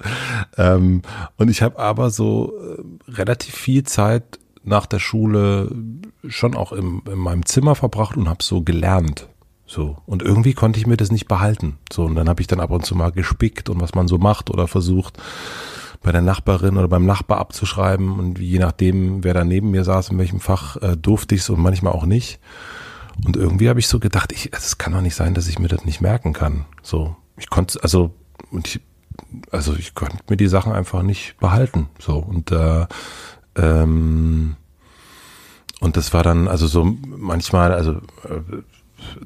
ähm, 0.58 1.02
und 1.38 1.50
ich 1.50 1.62
habe 1.62 1.80
aber 1.80 2.10
so 2.10 2.54
äh, 2.60 3.12
relativ 3.12 3.56
viel 3.56 3.84
Zeit 3.84 4.40
nach 4.64 4.86
der 4.86 5.00
Schule 5.00 5.72
schon 6.28 6.56
auch 6.56 6.74
im, 6.74 7.02
in 7.10 7.20
meinem 7.20 7.46
Zimmer 7.46 7.76
verbracht 7.76 8.18
und 8.18 8.28
habe 8.28 8.44
so 8.44 8.62
gelernt. 8.62 9.28
So 9.66 9.98
und 10.06 10.24
irgendwie 10.24 10.54
konnte 10.54 10.80
ich 10.80 10.88
mir 10.88 10.98
das 10.98 11.12
nicht 11.12 11.28
behalten. 11.28 11.78
So 11.92 12.06
und 12.06 12.16
dann 12.16 12.30
habe 12.30 12.42
ich 12.42 12.48
dann 12.48 12.60
ab 12.60 12.72
und 12.72 12.86
zu 12.86 12.96
mal 12.96 13.12
gespickt 13.12 13.70
und 13.70 13.80
was 13.82 13.96
man 13.96 14.08
so 14.08 14.18
macht 14.18 14.50
oder 14.50 14.68
versucht 14.68 15.18
bei 16.02 16.12
der 16.12 16.22
Nachbarin 16.22 16.78
oder 16.78 16.88
beim 16.88 17.06
Nachbar 17.06 17.40
abzuschreiben 17.40 18.20
und 18.20 18.40
je 18.40 18.60
nachdem, 18.60 19.24
wer 19.24 19.34
da 19.34 19.44
neben 19.44 19.72
mir 19.72 19.84
saß, 19.84 20.10
in 20.10 20.18
welchem 20.18 20.40
Fach 20.40 20.78
äh, 20.78 20.96
durfte 20.96 21.36
ich 21.36 21.42
es 21.42 21.50
und 21.50 21.60
manchmal 21.60 21.94
auch 21.94 22.06
nicht. 22.06 22.40
Und 23.26 23.36
irgendwie 23.36 23.70
habe 23.70 23.80
ich 23.80 23.88
so 23.88 24.00
gedacht, 24.00 24.32
ich, 24.32 24.54
es 24.54 24.78
kann 24.78 24.94
doch 24.94 25.02
nicht 25.02 25.16
sein, 25.16 25.34
dass 25.34 25.48
ich 25.48 25.60
mir 25.60 25.68
das 25.68 25.86
nicht 25.86 26.02
merken 26.02 26.34
kann. 26.34 26.66
So, 26.82 27.16
ich 27.38 27.50
konnte, 27.50 27.82
also, 27.82 28.14
und 28.52 28.68
ich, 28.68 28.82
also 29.52 29.76
ich 29.76 29.96
konnte 29.96 30.18
mir 30.30 30.38
die 30.38 30.48
Sachen 30.48 30.72
einfach 30.72 31.02
nicht 31.04 31.38
behalten. 31.40 31.90
So, 32.00 32.18
und 32.18 32.52
äh, 32.52 32.86
ähm, 33.56 34.56
und 35.80 35.98
das 35.98 36.14
war 36.14 36.24
dann, 36.24 36.48
also 36.48 36.68
so 36.68 36.84
manchmal, 37.06 37.72
also 37.72 37.94
äh, 38.24 38.62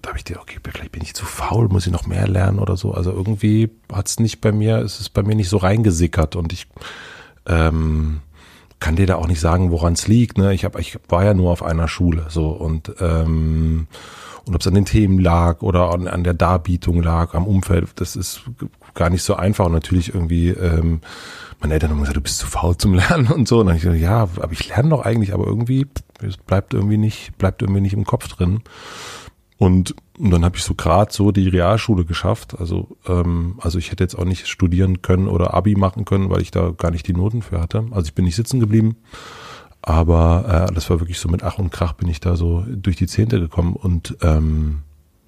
da 0.01 0.09
habe 0.09 0.17
ich 0.17 0.25
dir, 0.25 0.39
okay, 0.41 0.59
vielleicht 0.61 0.91
bin 0.91 1.01
ich 1.01 1.13
zu 1.13 1.25
faul, 1.25 1.69
muss 1.69 1.85
ich 1.85 1.93
noch 1.93 2.05
mehr 2.05 2.27
lernen 2.27 2.59
oder 2.59 2.75
so. 2.75 2.93
Also 2.93 3.11
irgendwie 3.11 3.69
hat 3.91 4.07
es 4.07 4.19
nicht 4.19 4.41
bei 4.41 4.51
mir, 4.51 4.77
es 4.79 4.99
ist 4.99 5.11
bei 5.11 5.23
mir 5.23 5.35
nicht 5.35 5.49
so 5.49 5.57
reingesickert 5.57 6.35
und 6.35 6.51
ich 6.51 6.67
ähm, 7.45 8.21
kann 8.81 8.97
dir 8.97 9.05
da 9.05 9.15
auch 9.15 9.27
nicht 9.27 9.39
sagen, 9.39 9.71
woran 9.71 9.93
es 9.93 10.09
liegt. 10.09 10.37
Ne? 10.37 10.53
Ich, 10.53 10.65
hab, 10.65 10.77
ich 10.77 10.97
war 11.07 11.23
ja 11.23 11.33
nur 11.33 11.51
auf 11.51 11.63
einer 11.63 11.87
Schule 11.87 12.25
so 12.27 12.49
und 12.49 12.91
ähm, 12.99 13.87
und 14.45 14.55
ob 14.55 14.61
es 14.61 14.67
an 14.67 14.73
den 14.73 14.85
Themen 14.85 15.19
lag 15.19 15.61
oder 15.61 15.91
an, 15.91 16.07
an 16.07 16.23
der 16.23 16.33
Darbietung 16.33 17.01
lag, 17.03 17.35
am 17.35 17.45
Umfeld, 17.45 17.89
das 17.95 18.15
ist 18.15 18.41
gar 18.95 19.09
nicht 19.09 19.23
so 19.23 19.35
einfach. 19.35 19.67
Und 19.67 19.73
natürlich 19.73 20.13
irgendwie, 20.13 20.49
ähm, 20.49 21.01
meine 21.59 21.75
Eltern 21.75 21.91
haben 21.91 21.99
gesagt, 21.99 22.17
du 22.17 22.21
bist 22.21 22.39
zu 22.39 22.47
faul 22.47 22.75
zum 22.75 22.93
Lernen 22.95 23.27
und 23.27 23.47
so. 23.47 23.59
Und 23.59 23.67
dann 23.67 23.75
ich 23.75 23.83
gesagt, 23.83 24.01
ja, 24.01 24.21
aber 24.21 24.51
ich 24.51 24.67
lerne 24.67 24.89
doch 24.89 25.05
eigentlich, 25.05 25.33
aber 25.33 25.45
irgendwie, 25.45 25.85
es 26.21 26.37
bleibt 26.37 26.73
irgendwie 26.73 26.97
nicht, 26.97 27.37
bleibt 27.37 27.61
irgendwie 27.61 27.81
nicht 27.81 27.93
im 27.93 28.05
Kopf 28.05 28.27
drin. 28.29 28.61
Und, 29.61 29.93
und 30.17 30.31
dann 30.31 30.43
habe 30.43 30.57
ich 30.57 30.63
so 30.63 30.73
gerade 30.73 31.13
so 31.13 31.31
die 31.31 31.47
Realschule 31.47 32.03
geschafft. 32.03 32.59
Also, 32.59 32.97
ähm, 33.07 33.59
also 33.61 33.77
ich 33.77 33.91
hätte 33.91 34.03
jetzt 34.03 34.15
auch 34.15 34.25
nicht 34.25 34.47
studieren 34.47 35.03
können 35.03 35.27
oder 35.27 35.53
Abi 35.53 35.75
machen 35.75 36.03
können, 36.03 36.31
weil 36.31 36.41
ich 36.41 36.49
da 36.49 36.71
gar 36.71 36.89
nicht 36.89 37.07
die 37.07 37.13
Noten 37.13 37.43
für 37.43 37.61
hatte. 37.61 37.85
Also 37.91 38.07
ich 38.07 38.15
bin 38.15 38.25
nicht 38.25 38.35
sitzen 38.35 38.59
geblieben. 38.59 38.95
Aber 39.83 40.67
äh, 40.67 40.73
das 40.73 40.89
war 40.89 40.99
wirklich 40.99 41.19
so 41.19 41.29
mit 41.29 41.43
Ach 41.43 41.59
und 41.59 41.69
Krach 41.71 41.93
bin 41.93 42.09
ich 42.09 42.19
da 42.19 42.35
so 42.35 42.65
durch 42.67 42.95
die 42.95 43.05
Zehnte 43.05 43.39
gekommen. 43.39 43.75
Und 43.75 44.17
ähm, 44.23 44.79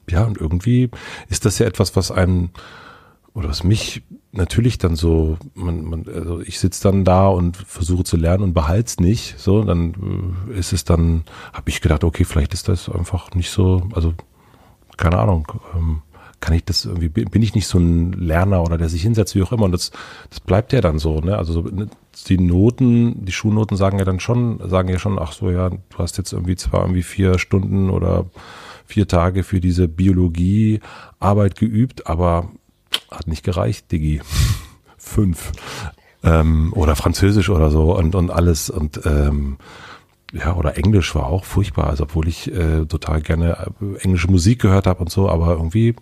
ja, 0.09 0.23
und 0.23 0.39
irgendwie 0.39 0.89
ist 1.29 1.45
das 1.45 1.59
ja 1.59 1.67
etwas, 1.67 1.95
was 1.95 2.09
einen 2.09 2.49
oder 3.33 3.49
was 3.49 3.63
mich 3.63 4.03
natürlich 4.31 4.77
dann 4.77 4.95
so, 4.95 5.37
man, 5.53 5.83
man, 5.83 6.05
also 6.07 6.41
ich 6.41 6.59
sitze 6.59 6.83
dann 6.83 7.03
da 7.03 7.27
und 7.27 7.57
versuche 7.57 8.03
zu 8.03 8.17
lernen 8.17 8.43
und 8.43 8.53
behalte 8.53 8.87
es 8.87 8.99
nicht. 8.99 9.39
So, 9.39 9.63
dann 9.63 10.45
äh, 10.49 10.59
ist 10.59 10.73
es 10.73 10.83
dann, 10.83 11.23
habe 11.51 11.69
ich 11.69 11.81
gedacht, 11.81 12.03
okay, 12.03 12.25
vielleicht 12.25 12.53
ist 12.53 12.67
das 12.67 12.89
einfach 12.89 13.31
nicht 13.33 13.49
so, 13.49 13.87
also 13.93 14.13
keine 14.97 15.19
Ahnung, 15.19 15.51
ähm, 15.75 16.01
kann 16.39 16.55
ich 16.55 16.65
das 16.65 16.83
irgendwie, 16.83 17.07
bin 17.07 17.41
ich 17.41 17.55
nicht 17.55 17.67
so 17.67 17.79
ein 17.79 18.11
Lerner 18.11 18.63
oder 18.63 18.77
der 18.77 18.89
sich 18.89 19.01
hinsetzt, 19.01 19.33
wie 19.33 19.43
auch 19.43 19.53
immer. 19.53 19.63
Und 19.63 19.71
das, 19.71 19.91
das 20.29 20.41
bleibt 20.41 20.73
ja 20.73 20.81
dann 20.81 20.99
so, 20.99 21.21
ne? 21.21 21.37
Also 21.37 21.53
so, 21.53 21.61
ne, 21.61 21.87
die 22.27 22.37
Noten, 22.37 23.23
die 23.23 23.31
Schulnoten 23.31 23.77
sagen 23.77 23.97
ja 23.97 24.03
dann 24.03 24.19
schon, 24.19 24.59
sagen 24.69 24.89
ja 24.89 24.99
schon, 24.99 25.17
ach 25.19 25.31
so, 25.31 25.49
ja, 25.49 25.69
du 25.69 25.97
hast 25.97 26.17
jetzt 26.17 26.33
irgendwie 26.33 26.57
zwar 26.57 26.81
irgendwie 26.81 27.03
vier 27.03 27.39
Stunden 27.39 27.89
oder 27.89 28.25
vier 28.85 29.07
Tage 29.07 29.43
für 29.43 29.61
diese 29.61 29.87
Biologiearbeit 29.87 31.55
geübt, 31.55 32.07
aber 32.07 32.49
hat 33.11 33.27
nicht 33.27 33.43
gereicht, 33.43 33.91
Digi. 33.91 34.21
Fünf. 34.97 35.51
Ähm, 36.23 36.71
oder 36.73 36.95
Französisch 36.95 37.49
oder 37.49 37.69
so 37.69 37.95
und, 37.95 38.15
und 38.15 38.31
alles 38.31 38.69
und 38.69 39.01
ähm, 39.05 39.57
ja, 40.31 40.55
oder 40.55 40.77
Englisch 40.77 41.13
war 41.13 41.27
auch 41.27 41.45
furchtbar, 41.45 41.87
also 41.87 42.03
obwohl 42.03 42.27
ich 42.27 42.51
äh, 42.51 42.85
total 42.85 43.21
gerne 43.21 43.67
äh, 43.81 43.97
englische 43.99 44.31
Musik 44.31 44.61
gehört 44.61 44.87
habe 44.87 45.01
und 45.01 45.11
so, 45.11 45.29
aber 45.29 45.51
irgendwie 45.51 45.95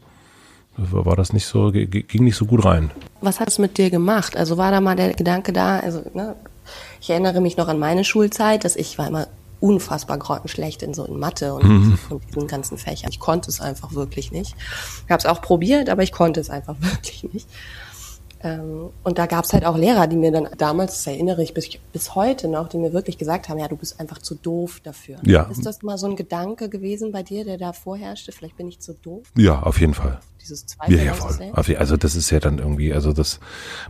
war 0.78 1.16
das 1.16 1.34
nicht 1.34 1.46
so, 1.46 1.72
ging 1.72 2.24
nicht 2.24 2.38
so 2.38 2.46
gut 2.46 2.64
rein. 2.64 2.92
Was 3.20 3.40
hat 3.40 3.50
es 3.50 3.60
mit 3.60 3.78
dir 3.78 3.90
gemacht? 3.90 4.38
Also 4.38 4.58
war 4.58 4.72
da 4.72 4.80
mal 4.80 4.96
der 4.96 5.14
Gedanke 5.14 5.52
da, 5.52 5.80
also 5.80 6.02
ne, 6.14 6.36
ich 7.02 7.10
erinnere 7.10 7.42
mich 7.42 7.58
noch 7.58 7.68
an 7.68 7.78
meine 7.78 8.04
Schulzeit, 8.04 8.64
dass 8.64 8.76
ich 8.76 8.98
war 8.98 9.08
immer 9.08 9.28
unfassbar 9.62 10.18
grottenschlecht 10.18 10.84
in 10.84 10.94
so 10.94 11.06
in 11.06 11.18
Mathe 11.18 11.54
und, 11.54 11.64
mhm. 11.64 12.00
und 12.10 12.24
diesen 12.28 12.48
ganzen 12.48 12.78
Fächern. 12.78 13.10
Ich 13.12 13.20
konnte 13.20 13.50
es 13.50 13.62
einfach 13.62 13.94
wirklich 13.94 14.32
nicht. 14.32 14.56
Ich 15.06 15.12
habe 15.12 15.20
es 15.20 15.26
auch 15.26 15.42
probiert, 15.42 15.90
aber 15.90 16.04
ich 16.04 16.12
konnte 16.12 16.42
es 16.42 16.50
einfach 16.50 16.76
wirklich 16.80 17.24
nicht. 17.32 17.48
Ähm, 18.44 18.90
und 19.04 19.18
da 19.18 19.28
gab 19.28 19.46
es 19.46 19.54
halt 19.54 19.66
auch 19.66 19.78
Lehrer, 19.78 20.08
die 20.08 20.16
mir 20.16 20.32
dann 20.32 20.50
damals, 20.58 20.96
das 20.96 21.08
erinnere 21.08 21.44
ich 21.44 21.54
bis, 21.54 21.70
bis 21.94 22.16
heute 22.16 22.48
noch, 22.48 22.70
die 22.70 22.78
mir 22.78 22.92
wirklich 22.92 23.18
gesagt 23.18 23.50
haben, 23.50 23.60
ja, 23.60 23.68
du 23.68 23.76
bist 23.76 24.00
einfach 24.00 24.18
zu 24.18 24.36
doof 24.36 24.82
dafür. 24.84 25.18
Ja. 25.24 25.44
Ist 25.44 25.66
das 25.66 25.84
mal 25.84 25.98
so 25.98 26.08
ein 26.08 26.16
Gedanke 26.16 26.68
gewesen 26.68 27.12
bei 27.12 27.22
dir, 27.22 27.46
der 27.46 27.58
da 27.58 27.72
vorherrschte? 27.72 28.32
Vielleicht 28.32 28.58
bin 28.58 28.68
ich 28.68 28.80
zu 28.80 28.94
doof? 28.94 29.28
Ja, 29.38 29.62
auf 29.62 29.80
jeden 29.80 29.94
Fall. 29.94 30.20
Dieses 30.42 30.66
Zweifel 30.66 30.98
ja, 30.98 31.04
ja, 31.04 31.14
voll. 31.14 31.52
Also 31.78 31.98
das 31.98 32.16
ist 32.16 32.30
ja 32.32 32.40
dann 32.40 32.58
irgendwie, 32.58 32.94
also 32.94 33.14
das, 33.14 33.40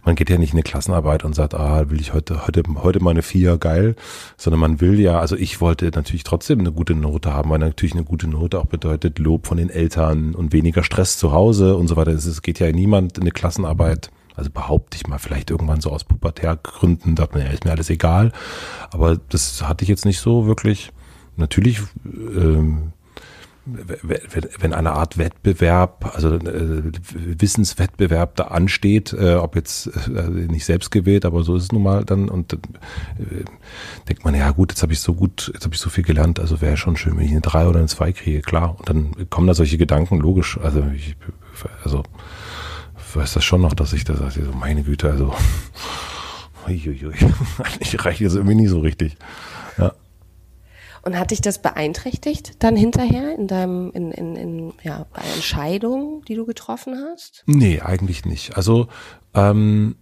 man 0.03 0.15
geht 0.15 0.29
ja 0.29 0.37
nicht 0.37 0.51
in 0.51 0.57
eine 0.57 0.63
Klassenarbeit 0.63 1.23
und 1.23 1.33
sagt, 1.33 1.53
ah, 1.53 1.89
will 1.89 2.01
ich 2.01 2.13
heute, 2.13 2.45
heute, 2.45 2.63
heute 2.75 3.01
mal 3.01 3.11
eine 3.11 3.21
Vier, 3.21 3.57
geil, 3.57 3.95
sondern 4.37 4.59
man 4.59 4.81
will 4.81 4.99
ja, 4.99 5.19
also 5.19 5.35
ich 5.35 5.61
wollte 5.61 5.89
natürlich 5.93 6.23
trotzdem 6.23 6.59
eine 6.59 6.71
gute 6.71 6.93
Note 6.93 7.33
haben, 7.33 7.49
weil 7.49 7.59
natürlich 7.59 7.93
eine 7.93 8.03
gute 8.03 8.27
Note 8.27 8.59
auch 8.59 8.65
bedeutet 8.65 9.19
Lob 9.19 9.47
von 9.47 9.57
den 9.57 9.69
Eltern 9.69 10.35
und 10.35 10.53
weniger 10.53 10.83
Stress 10.83 11.17
zu 11.17 11.31
Hause 11.31 11.75
und 11.75 11.87
so 11.87 11.95
weiter. 11.95 12.11
Es 12.11 12.41
geht 12.41 12.59
ja 12.59 12.71
niemand 12.71 13.17
in 13.17 13.23
eine 13.23 13.31
Klassenarbeit 13.31 14.11
also 14.35 14.49
behaupte 14.49 14.95
ich 14.95 15.07
mal, 15.07 15.19
vielleicht 15.19 15.51
irgendwann 15.51 15.81
so 15.81 15.91
aus 15.91 16.03
Pubertärgründen, 16.03 17.17
sagt 17.17 17.33
man, 17.33 17.43
ja, 17.43 17.49
ist 17.49 17.65
mir 17.65 17.71
alles 17.71 17.89
egal. 17.89 18.31
Aber 18.89 19.17
das 19.17 19.67
hatte 19.67 19.83
ich 19.83 19.89
jetzt 19.89 20.05
nicht 20.05 20.19
so 20.19 20.47
wirklich. 20.47 20.91
Natürlich, 21.35 21.81
ähm, 22.05 22.93
wenn 23.63 24.73
eine 24.73 24.93
Art 24.93 25.19
Wettbewerb, 25.19 26.11
also 26.15 26.33
äh, 26.33 26.81
Wissenswettbewerb 27.13 28.35
da 28.35 28.45
ansteht, 28.45 29.13
äh, 29.13 29.35
ob 29.35 29.55
jetzt 29.55 29.87
äh, 30.07 30.29
nicht 30.29 30.65
selbst 30.65 30.89
gewählt, 30.89 31.25
aber 31.25 31.43
so 31.43 31.55
ist 31.55 31.63
es 31.63 31.71
nun 31.71 31.83
mal 31.83 32.03
dann 32.03 32.27
und 32.27 32.53
äh, 32.53 32.57
denkt 34.09 34.25
man, 34.25 34.33
ja 34.33 34.49
gut, 34.49 34.71
jetzt 34.71 34.81
habe 34.81 34.93
ich 34.93 34.99
so 34.99 35.13
gut, 35.13 35.51
jetzt 35.53 35.63
habe 35.63 35.75
ich 35.75 35.81
so 35.81 35.91
viel 35.91 36.03
gelernt, 36.03 36.39
also 36.39 36.59
wäre 36.59 36.75
schon 36.75 36.97
schön, 36.97 37.17
wenn 37.17 37.25
ich 37.25 37.31
eine 37.31 37.41
drei 37.41 37.67
oder 37.67 37.77
eine 37.77 37.87
zwei 37.87 38.11
kriege, 38.11 38.41
klar. 38.41 38.75
Und 38.79 38.89
dann 38.89 39.29
kommen 39.29 39.45
da 39.45 39.53
solche 39.53 39.77
Gedanken, 39.77 40.19
logisch. 40.19 40.57
Also 40.57 40.83
ich, 40.95 41.15
also 41.83 42.03
weiß 43.13 43.33
das 43.33 43.43
schon 43.43 43.61
noch, 43.61 43.73
dass 43.73 43.93
ich 43.93 44.05
das, 44.05 44.21
also 44.21 44.41
meine 44.59 44.83
Güte, 44.83 45.11
also 45.11 45.33
uiuiui, 46.67 47.13
eigentlich 47.63 48.05
reicht 48.05 48.21
es 48.21 48.35
irgendwie 48.35 48.55
nie 48.55 48.67
so 48.67 48.79
richtig. 48.79 49.17
Ja. 49.77 49.93
Und 51.03 51.17
hat 51.17 51.31
dich 51.31 51.41
das 51.41 51.61
beeinträchtigt 51.61 52.55
dann 52.59 52.75
hinterher 52.75 53.35
in 53.35 53.47
deinem, 53.47 53.91
in, 53.91 54.11
in, 54.11 54.35
in, 54.35 54.73
ja, 54.83 55.07
bei 55.13 55.21
Entscheidungen, 55.35 56.23
die 56.25 56.35
du 56.35 56.45
getroffen 56.45 56.95
hast? 56.95 57.43
Nee, 57.47 57.81
eigentlich 57.81 58.25
nicht. 58.25 58.55
Also, 58.55 58.87
ähm, 59.33 59.95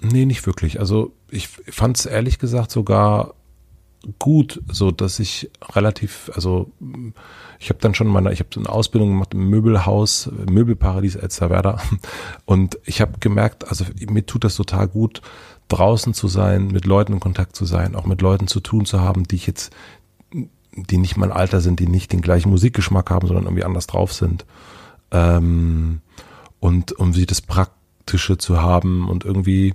nee, 0.00 0.24
nicht 0.24 0.46
wirklich. 0.46 0.80
Also 0.80 1.12
ich 1.30 1.48
fand 1.48 1.98
es 1.98 2.06
ehrlich 2.06 2.38
gesagt 2.38 2.70
sogar 2.70 3.34
gut, 4.18 4.62
so 4.70 4.90
dass 4.90 5.18
ich 5.18 5.50
relativ, 5.74 6.30
also 6.34 6.70
ich 7.58 7.68
habe 7.70 7.80
dann 7.80 7.94
schon 7.94 8.06
meine, 8.06 8.32
ich 8.32 8.40
habe 8.40 8.50
eine 8.56 8.68
Ausbildung 8.68 9.10
gemacht 9.10 9.34
im 9.34 9.48
Möbelhaus, 9.48 10.30
Möbelparadies 10.48 11.16
Elsterwerda 11.16 11.80
und 12.44 12.78
ich 12.84 13.00
habe 13.00 13.18
gemerkt, 13.20 13.68
also 13.68 13.84
mir 14.08 14.24
tut 14.24 14.44
das 14.44 14.56
total 14.56 14.88
gut, 14.88 15.22
draußen 15.68 16.14
zu 16.14 16.28
sein, 16.28 16.68
mit 16.68 16.86
Leuten 16.86 17.14
in 17.14 17.20
Kontakt 17.20 17.56
zu 17.56 17.64
sein, 17.64 17.96
auch 17.96 18.06
mit 18.06 18.22
Leuten 18.22 18.46
zu 18.46 18.60
tun 18.60 18.86
zu 18.86 19.00
haben, 19.00 19.24
die 19.24 19.36
ich 19.36 19.46
jetzt, 19.46 19.72
die 20.76 20.98
nicht 20.98 21.16
mein 21.16 21.32
Alter 21.32 21.60
sind, 21.60 21.80
die 21.80 21.88
nicht 21.88 22.12
den 22.12 22.20
gleichen 22.20 22.50
Musikgeschmack 22.50 23.10
haben, 23.10 23.26
sondern 23.26 23.46
irgendwie 23.46 23.64
anders 23.64 23.86
drauf 23.86 24.12
sind. 24.12 24.44
Ähm, 25.10 26.00
und 26.60 26.92
um 26.92 27.12
sie 27.12 27.26
das 27.26 27.40
Praktische 27.40 28.38
zu 28.38 28.60
haben 28.60 29.08
und 29.08 29.24
irgendwie 29.24 29.74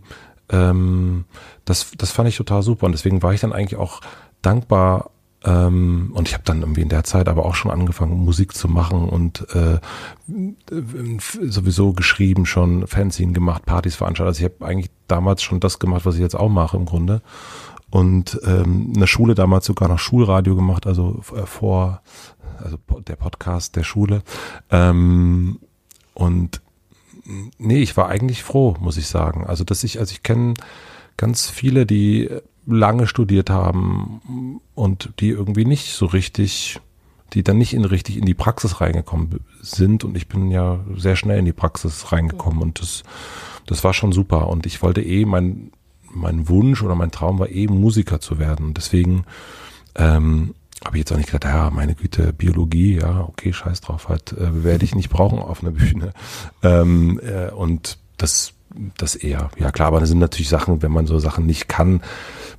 ähm, 0.50 1.26
das, 1.66 1.92
das 1.98 2.12
fand 2.12 2.30
ich 2.30 2.38
total 2.38 2.62
super 2.64 2.86
und 2.86 2.92
deswegen 2.92 3.24
war 3.24 3.34
ich 3.34 3.42
dann 3.42 3.54
eigentlich 3.54 3.80
auch 3.80 4.02
dankbar 4.42 5.12
ähm, 5.44 6.12
und 6.14 6.28
ich 6.28 6.34
habe 6.34 6.44
dann 6.46 6.62
irgendwie 6.62 6.82
in 6.82 6.90
der 6.90 7.04
Zeit 7.04 7.28
aber 7.28 7.46
auch 7.46 7.56
schon 7.56 7.72
angefangen, 7.72 8.24
Musik 8.24 8.54
zu 8.54 8.68
machen 8.68 9.10
und 9.10 9.48
äh, 9.56 9.80
sowieso 11.42 11.94
geschrieben, 11.94 12.46
schon 12.46 12.86
Fanzine 12.86 13.34
gemacht, 13.34 13.66
Partys 13.66 13.96
veranstaltet. 13.96 14.36
Also 14.36 14.46
ich 14.46 14.54
habe 14.54 14.66
eigentlich 14.66 14.92
damals 15.08 15.42
schon 15.42 15.60
das 15.60 15.80
gemacht, 15.80 16.06
was 16.06 16.16
ich 16.16 16.22
jetzt 16.22 16.36
auch 16.36 16.50
mache 16.50 16.78
im 16.78 16.86
Grunde. 16.86 17.22
Und 17.92 18.40
ähm, 18.46 18.94
in 18.94 19.00
der 19.00 19.08
Schule 19.08 19.36
damals 19.36 19.66
sogar 19.66 19.90
noch 19.90 20.00
Schulradio 20.00 20.56
gemacht, 20.56 20.88
also 20.88 21.22
äh, 21.36 21.46
vor, 21.46 22.02
also 22.58 22.78
der 23.06 23.18
Podcast 23.18 23.76
der 23.76 23.84
Schule. 23.84 24.24
Ähm, 24.70 25.60
und 26.14 26.62
nee, 27.58 27.82
ich 27.82 27.96
war 27.98 28.08
eigentlich 28.08 28.44
froh, 28.44 28.76
muss 28.80 28.98
ich 28.98 29.08
sagen. 29.08 29.46
Also, 29.46 29.64
dass 29.64 29.84
ich, 29.84 30.00
also 30.00 30.12
ich 30.14 30.24
kenne 30.24 30.54
ganz 31.18 31.50
viele, 31.50 31.86
die 31.86 32.30
lange 32.66 33.08
studiert 33.08 33.50
haben 33.50 34.62
und 34.76 35.14
die 35.20 35.30
irgendwie 35.30 35.66
nicht 35.66 35.94
so 35.94 36.06
richtig, 36.06 36.80
die 37.34 37.44
dann 37.44 37.58
nicht 37.58 37.74
in 37.74 37.86
richtig 37.86 38.18
in 38.18 38.26
die 38.26 38.34
Praxis 38.34 38.82
reingekommen 38.82 39.42
sind. 39.62 40.04
Und 40.04 40.16
ich 40.16 40.28
bin 40.28 40.52
ja 40.52 40.80
sehr 40.96 41.16
schnell 41.16 41.40
in 41.40 41.46
die 41.46 41.54
Praxis 41.54 42.12
reingekommen 42.12 42.62
und 42.62 42.82
das, 42.82 43.04
das 43.66 43.84
war 43.84 43.94
schon 43.94 44.12
super. 44.12 44.48
Und 44.48 44.66
ich 44.66 44.82
wollte 44.82 45.02
eh, 45.02 45.26
mein, 45.26 45.72
mein 46.14 46.48
Wunsch 46.50 46.84
oder 46.84 46.96
mein 46.96 47.12
Traum 47.12 47.40
war 47.40 47.50
eh, 47.50 47.68
Musiker 47.68 48.20
zu 48.20 48.40
werden. 48.40 48.74
Deswegen 48.74 49.26
ähm, 49.96 50.54
habe 50.84 50.98
ich 50.98 51.02
jetzt 51.02 51.12
auch 51.12 51.18
nicht 51.18 51.32
gedacht, 51.32 51.54
ja, 51.54 51.70
meine 51.70 51.96
Güte, 51.96 52.34
Biologie, 52.34 52.96
ja, 53.00 53.22
okay, 53.22 53.54
scheiß 53.54 53.82
drauf, 53.82 54.10
halt, 54.10 54.34
äh, 54.34 54.64
werde 54.64 54.86
ich 54.86 54.96
nicht 54.96 55.10
brauchen 55.10 55.40
auf 55.40 55.62
einer 55.62 55.72
Bühne. 55.72 56.14
Ähm, 56.64 57.20
äh, 57.24 57.52
und 57.52 57.98
das, 58.18 58.54
das 58.98 59.16
eher, 59.16 59.52
ja 59.58 59.72
klar, 59.72 59.90
aber 59.90 60.00
das 60.00 60.10
sind 60.10 60.20
natürlich 60.20 60.50
Sachen, 60.50 60.82
wenn 60.82 60.92
man 60.92 61.06
so 61.06 61.20
Sachen 61.20 61.46
nicht 61.46 61.68
kann, 61.68 62.02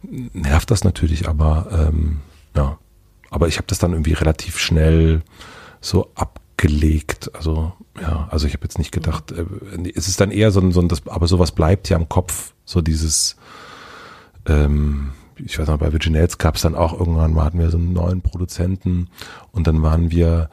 nervt 0.03 0.71
das 0.71 0.85
natürlich, 0.85 1.29
aber 1.29 1.88
ähm, 1.91 2.21
ja. 2.57 2.79
Aber 3.31 3.49
ich 3.49 3.57
habe 3.57 3.67
das 3.67 3.79
dann 3.79 3.93
irgendwie 3.93 4.12
relativ 4.12 4.59
schnell 4.59 5.23
so 5.81 6.11
abgelegt. 6.15 7.31
Also, 7.35 7.73
ja, 7.99 8.29
also 8.31 8.47
ich 8.47 8.53
habe 8.53 8.65
jetzt 8.65 8.79
nicht 8.79 8.93
gedacht, 8.93 9.33
äh, 9.33 9.47
es 9.95 10.07
ist 10.07 10.21
dann 10.21 10.31
eher 10.31 10.51
so 10.51 10.61
ein, 10.61 10.71
so 10.73 10.81
ein 10.81 10.88
das, 10.88 11.07
aber 11.07 11.27
sowas 11.27 11.53
bleibt 11.53 11.88
ja 11.88 11.97
im 11.97 12.09
Kopf, 12.09 12.53
so 12.72 12.80
dieses, 12.80 13.37
ähm, 14.46 15.12
ich 15.37 15.58
weiß 15.58 15.68
noch, 15.68 15.78
bei 15.78 15.92
Virginals 15.92 16.38
gab 16.38 16.56
es 16.56 16.62
dann 16.62 16.74
auch 16.74 16.98
irgendwann 16.98 17.35
mal, 17.35 17.44
hatten 17.44 17.58
wir 17.58 17.70
so 17.70 17.78
einen 17.78 17.92
neuen 17.92 18.22
Produzenten 18.22 19.08
und 19.52 19.66
dann 19.66 19.82
waren 19.82 20.11
wir, 20.11 20.50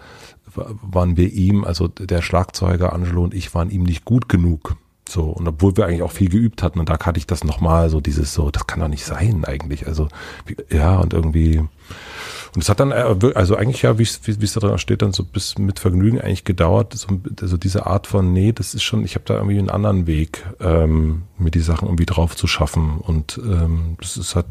waren 0.53 1.17
wir 1.17 1.31
ihm, 1.31 1.63
also 1.63 1.87
der 1.87 2.21
Schlagzeuger 2.21 2.93
Angelo 2.93 3.23
und 3.23 3.33
ich 3.33 3.53
waren 3.55 3.69
ihm 3.69 3.83
nicht 3.83 4.05
gut 4.05 4.29
genug. 4.29 4.75
So, 5.09 5.23
und 5.23 5.47
obwohl 5.47 5.75
wir 5.75 5.85
eigentlich 5.85 6.03
auch 6.03 6.11
viel 6.11 6.29
geübt 6.29 6.61
hatten, 6.61 6.79
und 6.79 6.89
da 6.89 6.99
hatte 6.99 7.17
ich 7.17 7.25
das 7.25 7.43
nochmal, 7.43 7.89
so 7.89 7.99
dieses 7.99 8.33
so, 8.33 8.51
das 8.51 8.67
kann 8.67 8.79
doch 8.79 8.87
nicht 8.87 9.05
sein 9.05 9.43
eigentlich. 9.43 9.87
Also, 9.87 10.07
ja, 10.69 10.97
und 10.97 11.13
irgendwie, 11.13 11.57
und 12.55 12.61
es 12.61 12.69
hat 12.69 12.79
dann, 12.79 12.91
äh, 12.91 13.15
also 13.35 13.55
eigentlich 13.55 13.81
ja, 13.81 13.97
wie 13.97 14.03
es 14.03 14.21
da 14.53 14.59
drin 14.59 14.77
steht, 14.77 15.01
dann 15.01 15.11
so 15.11 15.23
bis 15.23 15.57
mit 15.57 15.79
Vergnügen 15.79 16.21
eigentlich 16.21 16.43
gedauert, 16.43 16.93
so 16.93 17.07
also 17.41 17.57
diese 17.57 17.85
Art 17.87 18.07
von, 18.07 18.33
nee, 18.33 18.51
das 18.51 18.73
ist 18.73 18.83
schon, 18.83 19.03
ich 19.03 19.15
habe 19.15 19.25
da 19.25 19.35
irgendwie 19.35 19.57
einen 19.57 19.69
anderen 19.69 20.07
Weg, 20.07 20.45
ähm, 20.59 21.23
mir 21.37 21.51
die 21.51 21.59
Sachen 21.59 21.87
irgendwie 21.87 22.05
drauf 22.05 22.35
zu 22.35 22.47
schaffen. 22.47 22.99
Und 22.99 23.39
ähm, 23.43 23.97
das 23.99 24.17
ist 24.17 24.35
halt, 24.35 24.47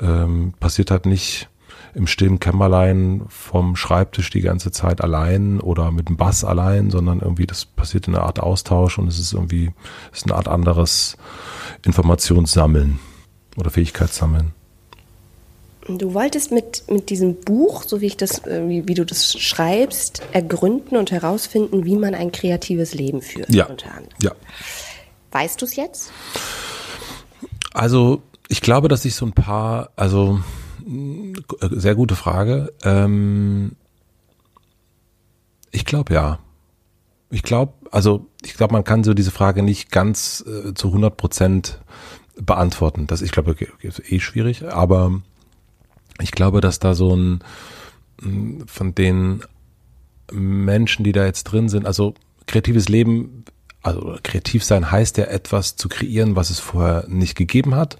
ähm, 0.00 0.54
passiert 0.58 0.90
halt 0.90 1.06
nicht 1.06 1.48
im 1.94 2.06
stillen 2.06 2.40
Kämmerlein 2.40 3.22
vom 3.28 3.76
Schreibtisch 3.76 4.30
die 4.30 4.40
ganze 4.40 4.70
Zeit 4.70 5.00
allein 5.00 5.60
oder 5.60 5.90
mit 5.90 6.08
dem 6.08 6.16
Bass 6.16 6.44
allein, 6.44 6.90
sondern 6.90 7.20
irgendwie 7.20 7.46
das 7.46 7.64
passiert 7.64 8.08
in 8.08 8.14
einer 8.14 8.24
Art 8.24 8.40
Austausch 8.40 8.98
und 8.98 9.08
es 9.08 9.18
ist 9.18 9.32
irgendwie 9.32 9.70
ist 10.12 10.24
eine 10.24 10.34
Art 10.34 10.48
anderes 10.48 11.16
Informationssammeln 11.84 13.00
oder 13.56 13.70
Fähigkeitssammeln. 13.70 14.52
Du 15.88 16.14
wolltest 16.14 16.52
mit, 16.52 16.84
mit 16.88 17.10
diesem 17.10 17.36
Buch, 17.36 17.82
so 17.82 18.00
wie 18.00 18.06
ich 18.06 18.16
das, 18.16 18.46
äh, 18.46 18.68
wie, 18.68 18.86
wie 18.86 18.94
du 18.94 19.04
das 19.04 19.32
schreibst, 19.40 20.22
ergründen 20.32 20.96
und 20.96 21.10
herausfinden, 21.10 21.84
wie 21.84 21.96
man 21.96 22.14
ein 22.14 22.32
kreatives 22.32 22.94
Leben 22.94 23.22
führt. 23.22 23.52
Ja. 23.52 23.66
ja. 24.20 24.32
Weißt 25.32 25.60
du 25.60 25.66
es 25.66 25.76
jetzt? 25.76 26.12
Also 27.72 28.22
ich 28.48 28.60
glaube, 28.60 28.88
dass 28.88 29.04
ich 29.04 29.14
so 29.14 29.24
ein 29.26 29.32
paar, 29.32 29.90
also 29.96 30.40
sehr 31.60 31.94
gute 31.94 32.16
Frage. 32.16 32.72
Ähm, 32.82 33.76
ich 35.70 35.84
glaube 35.84 36.14
ja. 36.14 36.38
Ich 37.30 37.42
glaube, 37.44 37.74
also 37.92 38.26
ich 38.42 38.54
glaube, 38.54 38.72
man 38.72 38.82
kann 38.82 39.04
so 39.04 39.14
diese 39.14 39.30
Frage 39.30 39.62
nicht 39.62 39.92
ganz 39.92 40.44
äh, 40.46 40.74
zu 40.74 40.88
100 40.88 41.16
Prozent 41.16 41.80
beantworten. 42.36 43.06
Das 43.06 43.22
ich 43.22 43.30
glaube 43.30 43.56
ist 43.82 44.12
eh 44.12 44.18
schwierig, 44.18 44.66
aber 44.68 45.20
ich 46.20 46.32
glaube, 46.32 46.60
dass 46.60 46.78
da 46.78 46.94
so 46.94 47.14
ein 47.14 47.44
von 48.66 48.94
den 48.94 49.42
Menschen, 50.32 51.04
die 51.04 51.12
da 51.12 51.24
jetzt 51.24 51.44
drin 51.44 51.68
sind, 51.68 51.86
also 51.86 52.14
kreatives 52.46 52.88
Leben, 52.88 53.44
also 53.82 54.16
kreativ 54.22 54.64
sein 54.64 54.90
heißt 54.90 55.16
ja 55.16 55.24
etwas 55.24 55.76
zu 55.76 55.88
kreieren, 55.88 56.36
was 56.36 56.50
es 56.50 56.60
vorher 56.60 57.06
nicht 57.08 57.36
gegeben 57.36 57.74
hat 57.74 57.96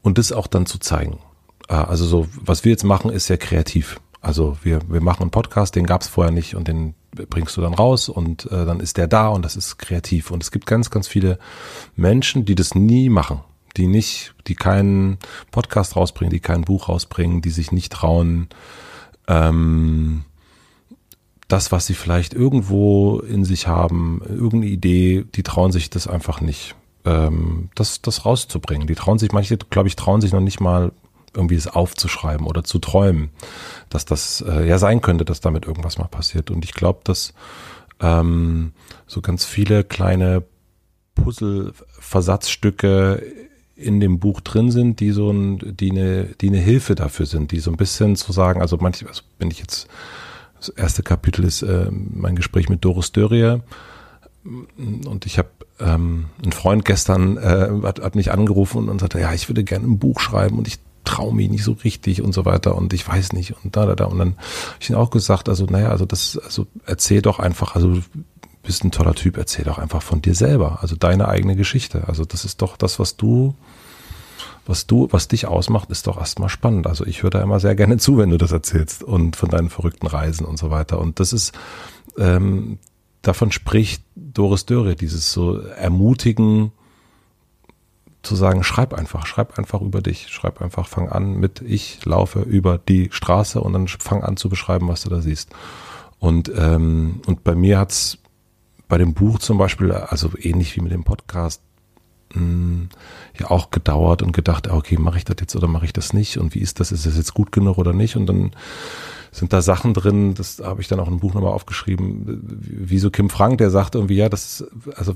und 0.00 0.18
das 0.18 0.32
auch 0.32 0.46
dann 0.46 0.66
zu 0.66 0.78
zeigen. 0.78 1.18
Ah, 1.72 1.84
also 1.84 2.04
so, 2.04 2.28
was 2.38 2.66
wir 2.66 2.72
jetzt 2.72 2.84
machen, 2.84 3.10
ist 3.10 3.28
sehr 3.28 3.38
kreativ. 3.38 3.98
Also 4.20 4.58
wir, 4.62 4.80
wir 4.90 5.00
machen 5.00 5.22
einen 5.22 5.30
Podcast, 5.30 5.74
den 5.74 5.86
gab 5.86 6.02
es 6.02 6.06
vorher 6.06 6.30
nicht 6.30 6.54
und 6.54 6.68
den 6.68 6.92
bringst 7.30 7.56
du 7.56 7.62
dann 7.62 7.72
raus 7.72 8.10
und 8.10 8.44
äh, 8.52 8.66
dann 8.66 8.78
ist 8.78 8.98
der 8.98 9.06
da 9.06 9.28
und 9.28 9.42
das 9.42 9.56
ist 9.56 9.78
kreativ. 9.78 10.30
Und 10.30 10.42
es 10.42 10.50
gibt 10.50 10.66
ganz, 10.66 10.90
ganz 10.90 11.08
viele 11.08 11.38
Menschen, 11.96 12.44
die 12.44 12.56
das 12.56 12.74
nie 12.74 13.08
machen, 13.08 13.40
die 13.78 13.86
nicht, 13.86 14.34
die 14.48 14.54
keinen 14.54 15.16
Podcast 15.50 15.96
rausbringen, 15.96 16.30
die 16.30 16.40
kein 16.40 16.60
Buch 16.60 16.90
rausbringen, 16.90 17.40
die 17.40 17.48
sich 17.48 17.72
nicht 17.72 17.90
trauen, 17.90 18.48
ähm, 19.26 20.24
das, 21.48 21.72
was 21.72 21.86
sie 21.86 21.94
vielleicht 21.94 22.34
irgendwo 22.34 23.20
in 23.20 23.46
sich 23.46 23.66
haben, 23.66 24.20
irgendeine 24.28 24.66
Idee, 24.66 25.24
die 25.34 25.42
trauen 25.42 25.72
sich 25.72 25.88
das 25.88 26.06
einfach 26.06 26.42
nicht, 26.42 26.74
ähm, 27.06 27.70
das, 27.74 28.02
das 28.02 28.26
rauszubringen. 28.26 28.86
Die 28.86 28.94
trauen 28.94 29.18
sich, 29.18 29.32
manche, 29.32 29.56
glaube 29.56 29.88
ich, 29.88 29.96
trauen 29.96 30.20
sich 30.20 30.34
noch 30.34 30.40
nicht 30.40 30.60
mal 30.60 30.92
irgendwie 31.34 31.56
es 31.56 31.68
aufzuschreiben 31.68 32.46
oder 32.46 32.64
zu 32.64 32.78
träumen, 32.78 33.30
dass 33.88 34.04
das 34.04 34.44
äh, 34.46 34.66
ja 34.66 34.78
sein 34.78 35.00
könnte, 35.00 35.24
dass 35.24 35.40
damit 35.40 35.66
irgendwas 35.66 35.98
mal 35.98 36.08
passiert. 36.08 36.50
Und 36.50 36.64
ich 36.64 36.74
glaube, 36.74 37.00
dass 37.04 37.34
ähm, 38.00 38.72
so 39.06 39.20
ganz 39.20 39.44
viele 39.44 39.84
kleine 39.84 40.42
Puzzle-Versatzstücke 41.14 43.22
in 43.74 44.00
dem 44.00 44.18
Buch 44.18 44.40
drin 44.40 44.70
sind, 44.70 45.00
die 45.00 45.12
so 45.12 45.30
ein, 45.30 45.76
die 45.76 45.90
eine, 45.90 46.24
die 46.40 46.48
eine 46.48 46.58
Hilfe 46.58 46.94
dafür 46.94 47.26
sind, 47.26 47.52
die 47.52 47.60
so 47.60 47.70
ein 47.70 47.76
bisschen 47.76 48.16
zu 48.16 48.32
sagen, 48.32 48.60
also 48.60 48.76
manchmal, 48.78 49.10
also 49.10 49.22
wenn 49.38 49.50
ich 49.50 49.58
jetzt, 49.58 49.88
das 50.58 50.68
erste 50.68 51.02
Kapitel 51.02 51.44
ist 51.44 51.62
äh, 51.62 51.90
mein 51.90 52.36
Gespräch 52.36 52.68
mit 52.68 52.84
Doris 52.84 53.12
Dörrier 53.12 53.62
und 54.44 55.26
ich 55.26 55.38
habe 55.38 55.48
ähm, 55.80 56.26
ein 56.44 56.52
Freund 56.52 56.84
gestern 56.84 57.36
äh, 57.36 57.70
hat, 57.82 58.00
hat 58.00 58.14
mich 58.14 58.30
angerufen 58.30 58.88
und 58.88 59.00
sagte, 59.00 59.20
ja, 59.20 59.32
ich 59.32 59.48
würde 59.48 59.64
gerne 59.64 59.86
ein 59.86 59.98
Buch 59.98 60.20
schreiben 60.20 60.58
und 60.58 60.68
ich 60.68 60.78
traue 61.04 61.34
mich 61.34 61.50
nicht 61.50 61.64
so 61.64 61.72
richtig 61.72 62.22
und 62.22 62.32
so 62.32 62.44
weiter 62.44 62.76
und 62.76 62.92
ich 62.92 63.06
weiß 63.06 63.32
nicht 63.32 63.54
und 63.64 63.76
da, 63.76 63.86
da, 63.86 63.94
da. 63.94 64.04
Und 64.04 64.18
dann 64.18 64.36
habe 64.36 64.76
ich 64.80 64.90
ihm 64.90 64.96
auch 64.96 65.10
gesagt, 65.10 65.48
also 65.48 65.66
naja, 65.66 65.88
also 65.88 66.04
das, 66.04 66.38
also 66.38 66.66
erzähl 66.86 67.22
doch 67.22 67.38
einfach, 67.38 67.74
also 67.74 67.98
bist 68.62 68.84
ein 68.84 68.92
toller 68.92 69.14
Typ, 69.14 69.36
erzähl 69.36 69.64
doch 69.64 69.78
einfach 69.78 70.02
von 70.02 70.22
dir 70.22 70.34
selber, 70.34 70.78
also 70.82 70.96
deine 70.96 71.28
eigene 71.28 71.56
Geschichte. 71.56 72.04
Also 72.06 72.24
das 72.24 72.44
ist 72.44 72.62
doch 72.62 72.76
das, 72.76 72.98
was 72.98 73.16
du, 73.16 73.54
was 74.66 74.86
du, 74.86 75.08
was 75.10 75.28
dich 75.28 75.46
ausmacht, 75.46 75.90
ist 75.90 76.06
doch 76.06 76.18
erstmal 76.18 76.48
spannend. 76.48 76.86
Also 76.86 77.04
ich 77.04 77.22
höre 77.22 77.30
da 77.30 77.42
immer 77.42 77.58
sehr 77.58 77.74
gerne 77.74 77.98
zu, 77.98 78.18
wenn 78.18 78.30
du 78.30 78.38
das 78.38 78.52
erzählst 78.52 79.02
und 79.02 79.36
von 79.36 79.50
deinen 79.50 79.70
verrückten 79.70 80.06
Reisen 80.06 80.46
und 80.46 80.58
so 80.58 80.70
weiter. 80.70 81.00
Und 81.00 81.18
das 81.18 81.32
ist, 81.32 81.52
ähm, 82.16 82.78
davon 83.22 83.50
spricht 83.50 84.04
Doris 84.14 84.66
Dörre, 84.66 84.94
dieses 84.94 85.32
so 85.32 85.58
ermutigen, 85.58 86.70
zu 88.22 88.36
sagen, 88.36 88.62
schreib 88.62 88.94
einfach, 88.94 89.26
schreib 89.26 89.58
einfach 89.58 89.80
über 89.80 90.00
dich, 90.00 90.28
schreib 90.28 90.62
einfach, 90.62 90.86
fang 90.86 91.08
an 91.08 91.34
mit, 91.34 91.60
ich 91.60 92.04
laufe 92.04 92.40
über 92.40 92.78
die 92.78 93.08
Straße 93.10 93.60
und 93.60 93.72
dann 93.72 93.88
fang 93.88 94.22
an 94.22 94.36
zu 94.36 94.48
beschreiben, 94.48 94.88
was 94.88 95.02
du 95.02 95.10
da 95.10 95.20
siehst. 95.20 95.50
Und, 96.18 96.52
ähm, 96.56 97.20
und 97.26 97.42
bei 97.42 97.54
mir 97.54 97.78
hat's 97.78 98.18
bei 98.88 98.98
dem 98.98 99.14
Buch 99.14 99.38
zum 99.38 99.58
Beispiel, 99.58 99.90
also 99.90 100.30
ähnlich 100.38 100.76
wie 100.76 100.82
mit 100.82 100.92
dem 100.92 101.02
Podcast, 101.02 101.62
mh, 102.34 102.40
hm, 102.40 102.88
ja 103.38 103.50
auch 103.50 103.70
gedauert 103.70 104.22
und 104.22 104.32
gedacht, 104.32 104.68
okay, 104.68 104.98
mache 104.98 105.18
ich 105.18 105.24
das 105.24 105.36
jetzt 105.40 105.56
oder 105.56 105.66
mache 105.66 105.86
ich 105.86 105.92
das 105.92 106.12
nicht? 106.12 106.36
Und 106.38 106.54
wie 106.54 106.60
ist 106.60 106.78
das, 106.78 106.92
ist 106.92 107.06
das 107.06 107.16
jetzt 107.16 107.34
gut 107.34 107.50
genug 107.50 107.78
oder 107.78 107.92
nicht? 107.92 108.16
Und 108.16 108.26
dann 108.26 108.52
sind 109.32 109.52
da 109.52 109.62
Sachen 109.62 109.94
drin, 109.94 110.34
das 110.34 110.60
habe 110.62 110.82
ich 110.82 110.88
dann 110.88 111.00
auch 111.00 111.08
im 111.08 111.18
Buch 111.18 111.34
nochmal 111.34 111.52
aufgeschrieben, 111.52 112.40
wie 112.44 112.98
so 112.98 113.10
Kim 113.10 113.30
Frank, 113.30 113.58
der 113.58 113.70
sagt 113.70 113.94
irgendwie, 113.94 114.16
ja, 114.16 114.28
das, 114.28 114.64
also 114.94 115.14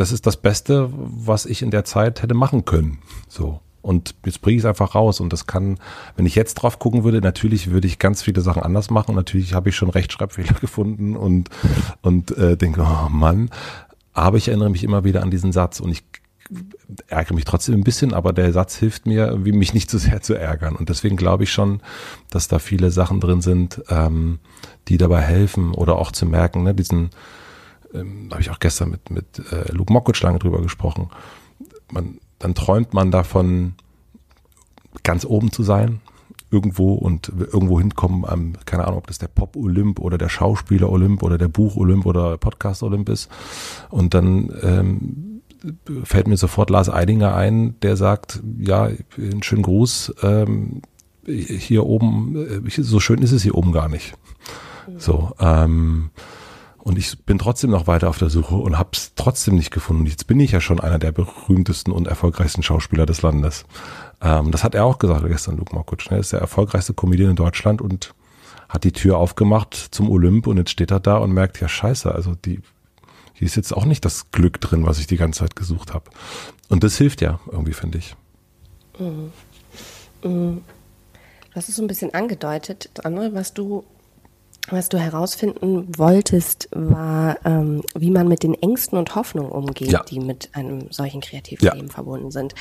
das 0.00 0.12
ist 0.12 0.26
das 0.26 0.38
Beste, 0.38 0.88
was 0.94 1.44
ich 1.44 1.60
in 1.60 1.70
der 1.70 1.84
Zeit 1.84 2.22
hätte 2.22 2.32
machen 2.32 2.64
können. 2.64 3.00
So. 3.28 3.60
Und 3.82 4.14
jetzt 4.24 4.40
bringe 4.40 4.56
ich 4.56 4.62
es 4.62 4.64
einfach 4.64 4.94
raus. 4.94 5.20
Und 5.20 5.30
das 5.30 5.46
kann, 5.46 5.78
wenn 6.16 6.24
ich 6.24 6.34
jetzt 6.34 6.54
drauf 6.54 6.78
gucken 6.78 7.04
würde, 7.04 7.20
natürlich 7.20 7.70
würde 7.70 7.86
ich 7.86 7.98
ganz 7.98 8.22
viele 8.22 8.40
Sachen 8.40 8.62
anders 8.62 8.88
machen. 8.88 9.14
Natürlich 9.14 9.52
habe 9.52 9.68
ich 9.68 9.76
schon 9.76 9.90
Rechtschreibfehler 9.90 10.54
gefunden 10.60 11.16
und, 11.16 11.50
und 12.00 12.30
äh, 12.38 12.56
denke, 12.56 12.80
oh 12.80 13.10
Mann. 13.10 13.50
Aber 14.14 14.38
ich 14.38 14.48
erinnere 14.48 14.70
mich 14.70 14.84
immer 14.84 15.04
wieder 15.04 15.22
an 15.22 15.30
diesen 15.30 15.52
Satz 15.52 15.80
und 15.80 15.90
ich 15.90 16.02
ärgere 17.08 17.34
mich 17.34 17.44
trotzdem 17.44 17.74
ein 17.74 17.84
bisschen, 17.84 18.14
aber 18.14 18.32
der 18.32 18.54
Satz 18.54 18.76
hilft 18.76 19.04
mir, 19.04 19.44
wie 19.44 19.52
mich 19.52 19.74
nicht 19.74 19.90
zu 19.90 19.98
sehr 19.98 20.22
zu 20.22 20.32
ärgern. 20.32 20.76
Und 20.76 20.88
deswegen 20.88 21.18
glaube 21.18 21.44
ich 21.44 21.52
schon, 21.52 21.82
dass 22.30 22.48
da 22.48 22.58
viele 22.58 22.90
Sachen 22.90 23.20
drin 23.20 23.42
sind, 23.42 23.82
ähm, 23.90 24.38
die 24.88 24.96
dabei 24.96 25.20
helfen 25.20 25.74
oder 25.74 25.96
auch 25.96 26.10
zu 26.10 26.24
merken, 26.24 26.62
ne, 26.62 26.74
diesen, 26.74 27.10
ähm, 27.94 28.28
habe 28.30 28.40
ich 28.40 28.50
auch 28.50 28.58
gestern 28.60 28.90
mit, 28.90 29.10
mit 29.10 29.38
äh, 29.52 29.72
Luke 29.72 29.92
Mockridge 29.92 30.20
lange 30.22 30.38
drüber 30.38 30.60
gesprochen, 30.60 31.10
man, 31.90 32.18
dann 32.38 32.54
träumt 32.54 32.94
man 32.94 33.10
davon, 33.10 33.74
ganz 35.02 35.24
oben 35.24 35.52
zu 35.52 35.62
sein, 35.62 36.00
irgendwo 36.50 36.94
und 36.94 37.28
irgendwo 37.28 37.78
hinkommen, 37.78 38.24
ähm, 38.30 38.52
keine 38.66 38.84
Ahnung, 38.84 38.98
ob 38.98 39.06
das 39.06 39.18
der 39.18 39.28
Pop-Olymp 39.28 40.00
oder 40.00 40.18
der 40.18 40.28
Schauspieler-Olymp 40.28 41.22
oder 41.22 41.38
der 41.38 41.48
Buch-Olymp 41.48 42.06
oder 42.06 42.36
Podcast-Olymp 42.38 43.08
ist. 43.08 43.30
Und 43.88 44.14
dann 44.14 44.50
ähm, 44.62 45.42
fällt 46.04 46.26
mir 46.26 46.36
sofort 46.36 46.70
Lars 46.70 46.88
Eidinger 46.88 47.34
ein, 47.34 47.78
der 47.80 47.96
sagt, 47.96 48.42
ja, 48.58 48.88
einen 49.16 49.42
schönen 49.42 49.62
Gruß, 49.62 50.14
ähm, 50.22 50.82
hier 51.26 51.86
oben, 51.86 52.66
äh, 52.66 52.82
so 52.82 52.98
schön 52.98 53.22
ist 53.22 53.32
es 53.32 53.42
hier 53.42 53.54
oben 53.54 53.72
gar 53.72 53.88
nicht. 53.88 54.14
So, 54.98 55.32
ähm, 55.38 56.10
und 56.82 56.98
ich 56.98 57.24
bin 57.24 57.38
trotzdem 57.38 57.70
noch 57.70 57.86
weiter 57.86 58.08
auf 58.08 58.18
der 58.18 58.30
Suche 58.30 58.54
und 58.54 58.78
habe 58.78 58.90
es 58.92 59.12
trotzdem 59.14 59.56
nicht 59.56 59.70
gefunden. 59.70 60.06
Jetzt 60.06 60.26
bin 60.26 60.40
ich 60.40 60.52
ja 60.52 60.60
schon 60.60 60.80
einer 60.80 60.98
der 60.98 61.12
berühmtesten 61.12 61.92
und 61.92 62.06
erfolgreichsten 62.06 62.62
Schauspieler 62.62 63.06
des 63.06 63.22
Landes. 63.22 63.64
Ähm, 64.20 64.50
das 64.50 64.64
hat 64.64 64.74
er 64.74 64.84
auch 64.84 64.98
gesagt 64.98 65.26
gestern, 65.26 65.56
Luke 65.56 65.74
Mockridge. 65.74 66.06
Ne? 66.10 66.16
Er 66.16 66.20
ist 66.20 66.32
der 66.32 66.40
erfolgreichste 66.40 66.94
Comedian 66.94 67.30
in 67.30 67.36
Deutschland 67.36 67.82
und 67.82 68.14
hat 68.68 68.84
die 68.84 68.92
Tür 68.92 69.18
aufgemacht 69.18 69.74
zum 69.74 70.10
Olymp 70.10 70.46
und 70.46 70.56
jetzt 70.56 70.70
steht 70.70 70.90
er 70.90 71.00
da 71.00 71.18
und 71.18 71.32
merkt, 71.32 71.60
ja 71.60 71.68
scheiße, 71.68 72.14
also 72.14 72.34
die, 72.34 72.60
hier 73.34 73.46
ist 73.46 73.56
jetzt 73.56 73.76
auch 73.76 73.84
nicht 73.84 74.04
das 74.04 74.30
Glück 74.30 74.60
drin, 74.60 74.86
was 74.86 74.98
ich 74.98 75.06
die 75.06 75.16
ganze 75.16 75.40
Zeit 75.40 75.56
gesucht 75.56 75.92
habe. 75.92 76.10
Und 76.68 76.84
das 76.84 76.96
hilft 76.96 77.20
ja 77.20 77.40
irgendwie, 77.50 77.72
finde 77.72 77.98
ich. 77.98 78.14
Mhm. 78.98 79.32
Mhm. 80.22 80.62
Du 81.50 81.56
hast 81.56 81.68
es 81.68 81.76
so 81.76 81.82
ein 81.82 81.88
bisschen 81.88 82.14
angedeutet. 82.14 82.90
Das 82.94 83.04
andere, 83.04 83.34
was 83.34 83.54
du 83.54 83.84
was 84.72 84.88
du 84.88 84.98
herausfinden 84.98 85.86
wolltest, 85.96 86.68
war, 86.72 87.38
ähm, 87.44 87.82
wie 87.94 88.10
man 88.10 88.28
mit 88.28 88.42
den 88.42 88.54
Ängsten 88.54 88.98
und 88.98 89.14
Hoffnungen 89.14 89.50
umgeht, 89.50 89.92
ja. 89.92 90.02
die 90.02 90.20
mit 90.20 90.50
einem 90.52 90.90
solchen 90.90 91.20
Kreativleben 91.20 91.86
ja. 91.86 91.92
verbunden 91.92 92.30
sind. 92.30 92.54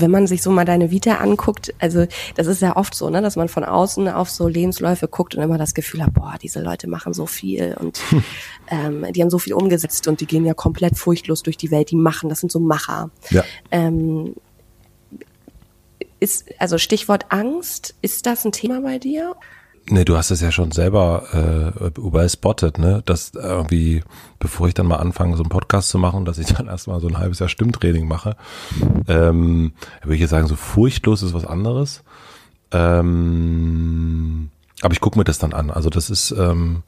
Wenn 0.00 0.12
man 0.12 0.28
sich 0.28 0.42
so 0.42 0.52
mal 0.52 0.64
deine 0.64 0.92
Vita 0.92 1.16
anguckt, 1.16 1.74
also 1.80 2.06
das 2.36 2.46
ist 2.46 2.62
ja 2.62 2.76
oft 2.76 2.94
so, 2.94 3.10
ne, 3.10 3.20
dass 3.20 3.34
man 3.34 3.48
von 3.48 3.64
außen 3.64 4.08
auf 4.08 4.30
so 4.30 4.46
Lebensläufe 4.46 5.08
guckt 5.08 5.34
und 5.34 5.42
immer 5.42 5.58
das 5.58 5.74
Gefühl 5.74 6.04
hat, 6.04 6.14
boah, 6.14 6.36
diese 6.40 6.62
Leute 6.62 6.88
machen 6.88 7.14
so 7.14 7.26
viel 7.26 7.76
und 7.80 7.98
hm. 8.10 8.24
ähm, 8.68 9.12
die 9.12 9.22
haben 9.22 9.30
so 9.30 9.40
viel 9.40 9.54
umgesetzt 9.54 10.06
und 10.06 10.20
die 10.20 10.26
gehen 10.26 10.44
ja 10.44 10.54
komplett 10.54 10.96
furchtlos 10.96 11.42
durch 11.42 11.56
die 11.56 11.72
Welt, 11.72 11.90
die 11.90 11.96
machen, 11.96 12.28
das 12.28 12.40
sind 12.40 12.52
so 12.52 12.60
Macher. 12.60 13.10
Ja. 13.30 13.42
Ähm, 13.72 14.34
ist, 16.20 16.46
also 16.58 16.78
Stichwort 16.78 17.26
Angst, 17.30 17.94
ist 18.02 18.26
das 18.26 18.44
ein 18.44 18.52
Thema 18.52 18.80
bei 18.80 18.98
dir? 18.98 19.36
Nee, 19.90 20.04
du 20.04 20.16
hast 20.16 20.30
es 20.30 20.42
ja 20.42 20.52
schon 20.52 20.70
selber 20.70 21.72
äh, 21.80 22.00
überall 22.00 22.28
spottet, 22.28 22.78
ne? 22.78 23.02
Dass 23.06 23.32
irgendwie, 23.34 24.02
bevor 24.38 24.68
ich 24.68 24.74
dann 24.74 24.86
mal 24.86 24.96
anfange, 24.96 25.36
so 25.36 25.42
einen 25.42 25.50
Podcast 25.50 25.88
zu 25.88 25.98
machen, 25.98 26.24
dass 26.24 26.38
ich 26.38 26.46
dann 26.54 26.66
erstmal 26.66 27.00
so 27.00 27.08
ein 27.08 27.18
halbes 27.18 27.38
Jahr 27.38 27.48
Stimmtraining 27.48 28.06
mache, 28.06 28.36
ähm, 29.06 29.72
würde 30.02 30.14
ich 30.14 30.20
jetzt 30.20 30.30
sagen, 30.30 30.46
so 30.46 30.56
furchtlos 30.56 31.22
ist 31.22 31.32
was 31.32 31.46
anderes. 31.46 32.02
Ähm, 32.70 34.50
aber 34.82 34.92
ich 34.92 35.00
gucke 35.00 35.18
mir 35.18 35.24
das 35.24 35.38
dann 35.38 35.54
an. 35.54 35.70
Also 35.70 35.90
das 35.90 36.10
ist, 36.10 36.30
ähm, 36.32 36.82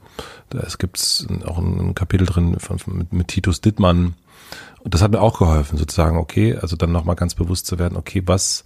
es 0.51 0.79
gibt 0.79 1.27
auch 1.47 1.59
ein 1.59 1.95
Kapitel 1.95 2.27
drin 2.27 2.59
von, 2.59 2.79
mit, 2.87 3.13
mit 3.13 3.29
Titus 3.29 3.61
Dittmann. 3.61 4.15
Und 4.81 4.95
das 4.95 5.03
hat 5.03 5.11
mir 5.11 5.21
auch 5.21 5.39
geholfen, 5.39 5.79
sozusagen, 5.79 6.17
okay, 6.17 6.57
also 6.57 6.77
dann 6.77 6.93
nochmal 6.93 7.17
ganz 7.17 7.35
bewusst 7.35 7.67
zu 7.67 7.79
werden, 7.79 7.97
okay, 7.97 8.23
was 8.27 8.63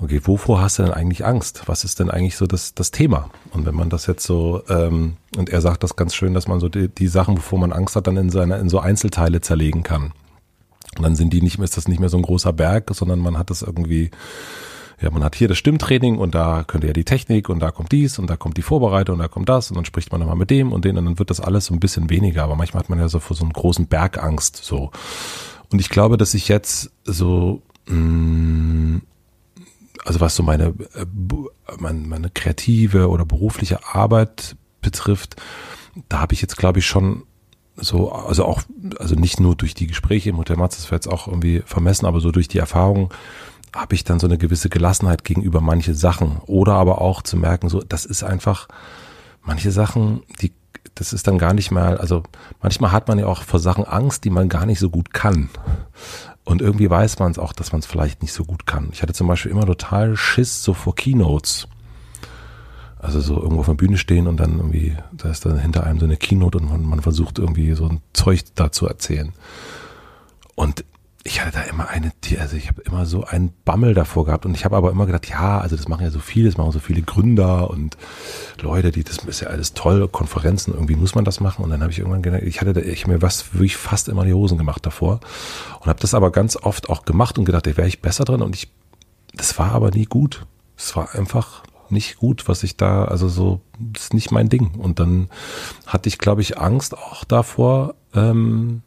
okay, 0.00 0.20
wovor 0.24 0.60
hast 0.60 0.78
du 0.78 0.82
denn 0.84 0.92
eigentlich 0.92 1.24
Angst? 1.24 1.62
Was 1.66 1.84
ist 1.84 2.00
denn 2.00 2.10
eigentlich 2.10 2.36
so 2.36 2.46
das, 2.46 2.74
das 2.74 2.90
Thema? 2.90 3.30
Und 3.52 3.66
wenn 3.66 3.74
man 3.74 3.90
das 3.90 4.06
jetzt 4.06 4.24
so, 4.24 4.62
ähm, 4.68 5.16
und 5.36 5.48
er 5.48 5.60
sagt 5.60 5.82
das 5.82 5.96
ganz 5.96 6.14
schön, 6.14 6.34
dass 6.34 6.48
man 6.48 6.60
so 6.60 6.68
die, 6.68 6.88
die 6.88 7.08
Sachen, 7.08 7.34
bevor 7.36 7.58
man 7.58 7.72
Angst 7.72 7.96
hat, 7.96 8.06
dann 8.06 8.16
in 8.16 8.30
seine, 8.30 8.58
in 8.58 8.68
so 8.68 8.78
Einzelteile 8.78 9.40
zerlegen 9.40 9.82
kann. 9.82 10.12
Und 10.96 11.02
dann 11.02 11.16
sind 11.16 11.32
die 11.32 11.42
nicht 11.42 11.58
mehr, 11.58 11.64
ist 11.64 11.76
das 11.76 11.88
nicht 11.88 12.00
mehr 12.00 12.08
so 12.08 12.16
ein 12.16 12.22
großer 12.22 12.52
Berg, 12.52 12.90
sondern 12.94 13.20
man 13.20 13.38
hat 13.38 13.50
das 13.50 13.62
irgendwie, 13.62 14.10
ja, 15.00 15.10
man 15.10 15.24
hat 15.24 15.34
hier 15.34 15.48
das 15.48 15.58
Stimmtraining 15.58 16.16
und 16.18 16.34
da 16.34 16.64
könnte 16.64 16.86
ja 16.86 16.92
die 16.92 17.04
Technik 17.04 17.48
und 17.48 17.60
da 17.60 17.70
kommt 17.70 17.92
dies 17.92 18.18
und 18.18 18.28
da 18.28 18.36
kommt 18.36 18.56
die 18.56 18.62
Vorbereitung 18.62 19.14
und 19.14 19.20
da 19.20 19.28
kommt 19.28 19.48
das 19.48 19.70
und 19.70 19.76
dann 19.76 19.84
spricht 19.84 20.12
man 20.12 20.20
nochmal 20.20 20.36
mit 20.36 20.50
dem 20.50 20.72
und 20.72 20.84
den 20.84 20.96
und 20.96 21.04
dann 21.04 21.18
wird 21.18 21.30
das 21.30 21.40
alles 21.40 21.66
so 21.66 21.74
ein 21.74 21.80
bisschen 21.80 22.08
weniger. 22.08 22.44
Aber 22.44 22.56
manchmal 22.56 22.82
hat 22.82 22.90
man 22.90 22.98
ja 22.98 23.08
so 23.08 23.18
vor 23.18 23.36
so 23.36 23.44
einen 23.44 23.52
großen 23.52 23.86
Berg 23.86 24.22
Angst, 24.22 24.56
so. 24.56 24.90
Und 25.70 25.80
ich 25.80 25.88
glaube, 25.88 26.16
dass 26.16 26.32
ich 26.34 26.48
jetzt 26.48 26.92
so, 27.04 27.60
mh, 27.88 27.96
mm, 27.96 29.02
also 30.06 30.20
was 30.20 30.36
so 30.36 30.42
meine, 30.42 30.74
äh, 30.94 31.06
meine, 31.78 32.00
meine 32.06 32.30
kreative 32.30 33.08
oder 33.08 33.24
berufliche 33.24 33.84
Arbeit 33.86 34.56
betrifft, 34.80 35.36
da 36.08 36.20
habe 36.20 36.34
ich 36.34 36.40
jetzt, 36.40 36.56
glaube 36.56 36.78
ich, 36.78 36.86
schon 36.86 37.24
so, 37.76 38.12
also 38.12 38.44
auch, 38.44 38.62
also 38.98 39.16
nicht 39.16 39.40
nur 39.40 39.54
durch 39.54 39.74
die 39.74 39.86
Gespräche 39.86 40.30
im 40.30 40.38
Hotel 40.38 40.56
Matz, 40.56 40.76
das 40.76 40.86
wäre 40.86 40.96
jetzt 40.96 41.08
auch 41.08 41.26
irgendwie 41.26 41.62
vermessen, 41.66 42.06
aber 42.06 42.20
so 42.20 42.30
durch 42.30 42.48
die 42.48 42.58
Erfahrung 42.58 43.12
habe 43.74 43.94
ich 43.94 44.04
dann 44.04 44.18
so 44.18 44.26
eine 44.26 44.38
gewisse 44.38 44.70
Gelassenheit 44.70 45.24
gegenüber 45.24 45.60
manche 45.60 45.94
Sachen 45.94 46.38
oder 46.46 46.74
aber 46.74 47.00
auch 47.02 47.20
zu 47.22 47.36
merken, 47.36 47.68
so 47.68 47.82
das 47.82 48.06
ist 48.06 48.22
einfach 48.22 48.68
manche 49.42 49.70
Sachen, 49.70 50.22
die 50.40 50.52
das 50.94 51.12
ist 51.12 51.26
dann 51.26 51.36
gar 51.36 51.52
nicht 51.52 51.70
mal, 51.70 51.98
also 51.98 52.22
manchmal 52.62 52.92
hat 52.92 53.08
man 53.08 53.18
ja 53.18 53.26
auch 53.26 53.42
vor 53.42 53.60
Sachen 53.60 53.84
Angst, 53.84 54.24
die 54.24 54.30
man 54.30 54.48
gar 54.48 54.64
nicht 54.64 54.78
so 54.78 54.88
gut 54.88 55.12
kann. 55.12 55.50
Und 56.46 56.62
irgendwie 56.62 56.88
weiß 56.88 57.18
man 57.18 57.32
es 57.32 57.40
auch, 57.40 57.52
dass 57.52 57.72
man 57.72 57.80
es 57.80 57.86
vielleicht 57.86 58.22
nicht 58.22 58.32
so 58.32 58.44
gut 58.44 58.66
kann. 58.66 58.90
Ich 58.92 59.02
hatte 59.02 59.12
zum 59.12 59.26
Beispiel 59.26 59.50
immer 59.50 59.66
total 59.66 60.16
Schiss 60.16 60.62
so 60.62 60.74
vor 60.74 60.94
Keynotes. 60.94 61.66
Also 62.98 63.20
so 63.20 63.34
irgendwo 63.42 63.60
auf 63.60 63.66
der 63.66 63.74
Bühne 63.74 63.98
stehen 63.98 64.28
und 64.28 64.38
dann 64.38 64.58
irgendwie, 64.58 64.96
da 65.12 65.28
ist 65.28 65.44
dann 65.44 65.58
hinter 65.58 65.82
einem 65.82 65.98
so 65.98 66.06
eine 66.06 66.16
Keynote 66.16 66.58
und 66.58 66.70
man, 66.70 66.82
man 66.84 67.00
versucht 67.02 67.40
irgendwie 67.40 67.74
so 67.74 67.88
ein 67.88 68.00
Zeug 68.12 68.42
da 68.54 68.70
zu 68.70 68.86
erzählen. 68.86 69.32
Und 70.54 70.84
ich 71.26 71.40
hatte 71.40 71.58
da 71.58 71.62
immer 71.62 71.88
eine, 71.88 72.12
also 72.38 72.56
ich 72.56 72.68
habe 72.68 72.82
immer 72.82 73.04
so 73.04 73.24
einen 73.24 73.52
Bammel 73.64 73.94
davor 73.94 74.24
gehabt 74.24 74.46
und 74.46 74.54
ich 74.54 74.64
habe 74.64 74.76
aber 74.76 74.90
immer 74.90 75.06
gedacht, 75.06 75.28
ja, 75.28 75.58
also 75.58 75.76
das 75.76 75.88
machen 75.88 76.04
ja 76.04 76.10
so 76.10 76.20
viele, 76.20 76.48
das 76.48 76.56
machen 76.56 76.72
so 76.72 76.78
viele 76.78 77.02
Gründer 77.02 77.68
und 77.68 77.96
Leute, 78.60 78.92
die, 78.92 79.02
das 79.02 79.18
ist 79.18 79.40
ja 79.40 79.48
alles 79.48 79.74
toll, 79.74 80.08
Konferenzen, 80.08 80.72
irgendwie 80.72 80.94
muss 80.94 81.14
man 81.14 81.24
das 81.24 81.40
machen 81.40 81.64
und 81.64 81.70
dann 81.70 81.82
habe 81.82 81.92
ich 81.92 81.98
irgendwann 81.98 82.22
gedacht, 82.22 82.42
ich 82.42 82.60
hatte 82.60 82.72
da, 82.72 82.80
ich 82.80 83.06
mir 83.06 83.22
was 83.22 83.54
wirklich 83.54 83.76
fast 83.76 84.08
immer 84.08 84.24
die 84.24 84.34
Hosen 84.34 84.56
gemacht 84.56 84.86
davor 84.86 85.20
und 85.80 85.86
habe 85.86 86.00
das 86.00 86.14
aber 86.14 86.30
ganz 86.30 86.56
oft 86.56 86.88
auch 86.88 87.04
gemacht 87.04 87.38
und 87.38 87.44
gedacht, 87.44 87.66
da 87.66 87.76
wäre 87.76 87.88
ich 87.88 88.00
besser 88.00 88.24
drin 88.24 88.42
und 88.42 88.54
ich, 88.54 88.68
das 89.34 89.58
war 89.58 89.72
aber 89.72 89.90
nie 89.90 90.06
gut. 90.06 90.46
Es 90.76 90.94
war 90.94 91.14
einfach 91.14 91.62
nicht 91.88 92.18
gut, 92.18 92.48
was 92.48 92.62
ich 92.62 92.76
da, 92.76 93.04
also 93.04 93.28
so, 93.28 93.60
ist 93.96 94.14
nicht 94.14 94.30
mein 94.30 94.48
Ding 94.48 94.74
und 94.78 95.00
dann 95.00 95.28
hatte 95.86 96.08
ich, 96.08 96.18
glaube 96.18 96.42
ich, 96.42 96.58
Angst 96.58 96.96
auch 96.96 97.24
davor, 97.24 97.94
ähm, 98.14 98.82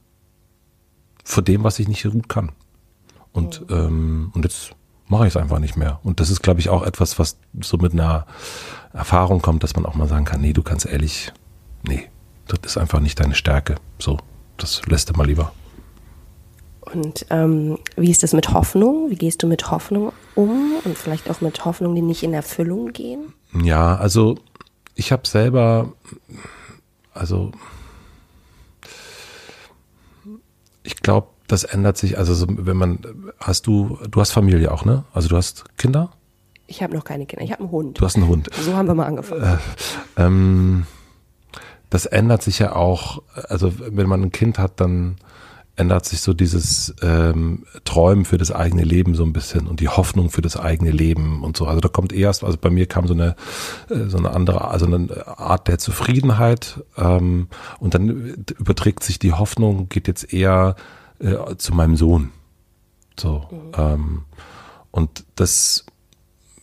vor 1.29 1.43
dem, 1.43 1.63
was 1.63 1.77
ich 1.77 1.87
nicht 1.87 2.01
so 2.01 2.09
gut 2.09 2.27
kann. 2.27 2.51
Und, 3.31 3.61
oh. 3.69 3.73
ähm, 3.73 4.31
und 4.33 4.43
jetzt 4.43 4.71
mache 5.07 5.27
ich 5.27 5.35
es 5.35 5.37
einfach 5.37 5.59
nicht 5.59 5.77
mehr. 5.77 5.99
Und 6.03 6.19
das 6.19 6.31
ist, 6.31 6.41
glaube 6.41 6.59
ich, 6.59 6.69
auch 6.69 6.81
etwas, 6.81 7.19
was 7.19 7.37
so 7.61 7.77
mit 7.77 7.93
einer 7.93 8.25
Erfahrung 8.93 9.39
kommt, 9.39 9.63
dass 9.63 9.75
man 9.75 9.85
auch 9.85 9.93
mal 9.93 10.07
sagen 10.07 10.25
kann, 10.25 10.41
nee, 10.41 10.53
du 10.53 10.63
kannst 10.63 10.87
ehrlich, 10.87 11.31
nee, 11.87 12.09
das 12.47 12.59
ist 12.63 12.77
einfach 12.77 12.99
nicht 12.99 13.19
deine 13.19 13.35
Stärke. 13.35 13.75
So, 13.99 14.17
das 14.57 14.81
lässt 14.87 15.11
du 15.11 15.13
mal 15.13 15.27
lieber. 15.27 15.51
Und 16.81 17.27
ähm, 17.29 17.77
wie 17.95 18.09
ist 18.09 18.23
das 18.23 18.33
mit 18.33 18.51
Hoffnung? 18.51 19.11
Wie 19.11 19.15
gehst 19.15 19.43
du 19.43 19.47
mit 19.47 19.69
Hoffnung 19.69 20.11
um 20.33 20.77
und 20.83 20.97
vielleicht 20.97 21.29
auch 21.29 21.41
mit 21.41 21.63
Hoffnung, 21.63 21.93
die 21.93 22.01
nicht 22.01 22.23
in 22.23 22.33
Erfüllung 22.33 22.91
gehen? 22.91 23.33
Ja, 23.53 23.95
also 23.97 24.35
ich 24.95 25.11
habe 25.11 25.27
selber, 25.27 25.93
also 27.13 27.51
ich 30.89 31.03
glaube, 31.03 31.27
das 31.47 31.63
ändert 31.63 31.97
sich. 31.97 32.17
Also 32.17 32.33
so, 32.33 32.47
wenn 32.49 32.75
man, 32.75 32.99
hast 33.39 33.67
du, 33.67 33.99
du 34.09 34.19
hast 34.19 34.31
Familie 34.31 34.71
auch, 34.71 34.85
ne? 34.85 35.03
Also 35.13 35.29
du 35.29 35.37
hast 35.37 35.65
Kinder? 35.77 36.09
Ich 36.65 36.81
habe 36.81 36.95
noch 36.95 37.03
keine 37.03 37.27
Kinder. 37.27 37.45
Ich 37.45 37.51
habe 37.51 37.61
einen 37.61 37.71
Hund. 37.71 37.99
Du 37.99 38.05
hast 38.05 38.15
einen 38.15 38.27
Hund. 38.27 38.49
So 38.59 38.73
haben 38.73 38.87
wir 38.87 38.95
mal 38.95 39.05
angefangen. 39.05 39.43
Äh, 39.43 39.57
ähm, 40.17 40.87
das 41.91 42.07
ändert 42.07 42.41
sich 42.41 42.57
ja 42.57 42.75
auch. 42.75 43.21
Also 43.33 43.73
wenn 43.77 44.07
man 44.07 44.23
ein 44.23 44.31
Kind 44.31 44.57
hat, 44.57 44.79
dann 44.79 45.17
ändert 45.79 46.05
sich 46.05 46.21
so 46.21 46.33
dieses 46.33 46.93
ähm, 47.01 47.65
Träumen 47.85 48.25
für 48.25 48.37
das 48.37 48.51
eigene 48.51 48.83
Leben 48.83 49.15
so 49.15 49.23
ein 49.23 49.31
bisschen 49.31 49.65
und 49.67 49.79
die 49.79 49.87
Hoffnung 49.87 50.29
für 50.29 50.41
das 50.41 50.57
eigene 50.57 50.91
Leben 50.91 51.41
und 51.43 51.55
so. 51.55 51.65
Also 51.65 51.79
da 51.79 51.87
kommt 51.87 52.11
erst, 52.11 52.43
also 52.43 52.57
bei 52.59 52.69
mir 52.69 52.85
kam 52.85 53.07
so 53.07 53.13
eine 53.13 53.35
äh, 53.89 54.07
so 54.07 54.17
eine 54.17 54.31
andere, 54.31 54.67
also 54.67 54.85
eine 54.85 55.25
Art 55.39 55.67
der 55.69 55.79
Zufriedenheit 55.79 56.83
ähm, 56.97 57.47
und 57.79 57.93
dann 57.93 58.09
überträgt 58.59 59.03
sich 59.03 59.19
die 59.19 59.31
Hoffnung, 59.31 59.87
geht 59.87 60.07
jetzt 60.07 60.33
eher 60.33 60.75
äh, 61.19 61.55
zu 61.57 61.73
meinem 61.73 61.95
Sohn. 61.95 62.31
So 63.17 63.47
mhm. 63.49 63.71
ähm, 63.77 64.21
und 64.91 65.23
das 65.35 65.85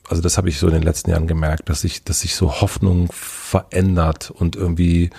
also 0.09 0.23
das 0.23 0.37
habe 0.37 0.49
ich 0.49 0.59
so 0.59 0.69
in 0.69 0.75
den 0.75 0.83
letzten 0.83 1.11
Jahren 1.11 1.27
gemerkt, 1.27 1.69
dass 1.69 1.81
sich, 1.81 2.05
dass 2.05 2.21
sich 2.21 2.37
so 2.37 2.61
Hoffnung 2.61 3.09
verändert 3.11 4.31
und 4.31 4.55
irgendwie 4.55 5.11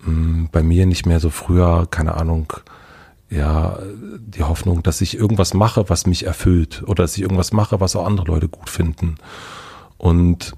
mh, 0.00 0.10
mm, 0.10 0.48
bei 0.50 0.62
mir 0.62 0.86
nicht 0.86 1.06
mehr 1.06 1.20
so 1.20 1.30
früher, 1.30 1.86
keine 1.88 2.14
Ahnung, 2.14 2.52
ja, 3.30 3.78
die 4.18 4.42
Hoffnung, 4.42 4.82
dass 4.82 5.00
ich 5.00 5.16
irgendwas 5.16 5.54
mache, 5.54 5.88
was 5.88 6.06
mich 6.06 6.26
erfüllt 6.26 6.82
oder 6.86 7.04
dass 7.04 7.16
ich 7.16 7.22
irgendwas 7.22 7.52
mache, 7.52 7.80
was 7.80 7.94
auch 7.94 8.04
andere 8.04 8.26
Leute 8.26 8.48
gut 8.48 8.68
finden. 8.68 9.16
Und, 9.98 10.54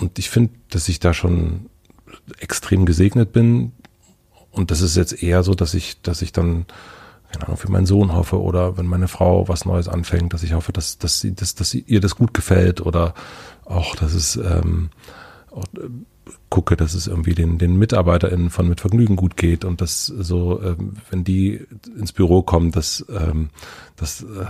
und 0.00 0.18
ich 0.18 0.28
finde, 0.28 0.54
dass 0.70 0.88
ich 0.88 0.98
da 0.98 1.14
schon 1.14 1.66
extrem 2.38 2.84
gesegnet 2.84 3.32
bin. 3.32 3.72
Und 4.50 4.70
das 4.70 4.80
ist 4.80 4.96
jetzt 4.96 5.22
eher 5.22 5.42
so, 5.42 5.54
dass 5.54 5.74
ich, 5.74 6.00
dass 6.02 6.22
ich 6.22 6.32
dann, 6.32 6.66
keine 7.30 7.46
Ahnung, 7.46 7.58
für 7.58 7.70
meinen 7.70 7.86
Sohn 7.86 8.12
hoffe 8.12 8.40
oder 8.40 8.76
wenn 8.76 8.86
meine 8.86 9.08
Frau 9.08 9.48
was 9.48 9.64
Neues 9.64 9.86
anfängt, 9.86 10.32
dass 10.32 10.42
ich 10.42 10.54
hoffe, 10.54 10.72
dass, 10.72 10.98
dass 10.98 11.20
sie, 11.20 11.34
dass, 11.34 11.54
dass 11.54 11.74
ihr 11.74 12.00
das 12.00 12.16
gut 12.16 12.34
gefällt 12.34 12.80
oder 12.80 13.14
auch, 13.64 13.94
dass 13.94 14.14
es, 14.14 14.36
ähm, 14.36 14.90
auch, 15.50 15.64
gucke, 16.50 16.76
dass 16.76 16.94
es 16.94 17.06
irgendwie 17.06 17.34
den, 17.34 17.58
den 17.58 17.76
MitarbeiterInnen 17.76 18.50
von 18.50 18.68
Mit 18.68 18.80
Vergnügen 18.80 19.16
gut 19.16 19.36
geht 19.36 19.64
und 19.64 19.80
dass 19.80 20.06
so, 20.06 20.60
ähm, 20.62 20.94
wenn 21.10 21.24
die 21.24 21.60
ins 21.98 22.12
Büro 22.12 22.42
kommen, 22.42 22.72
dass, 22.72 23.04
ähm, 23.08 23.50
dass, 23.96 24.22
äh, 24.22 24.46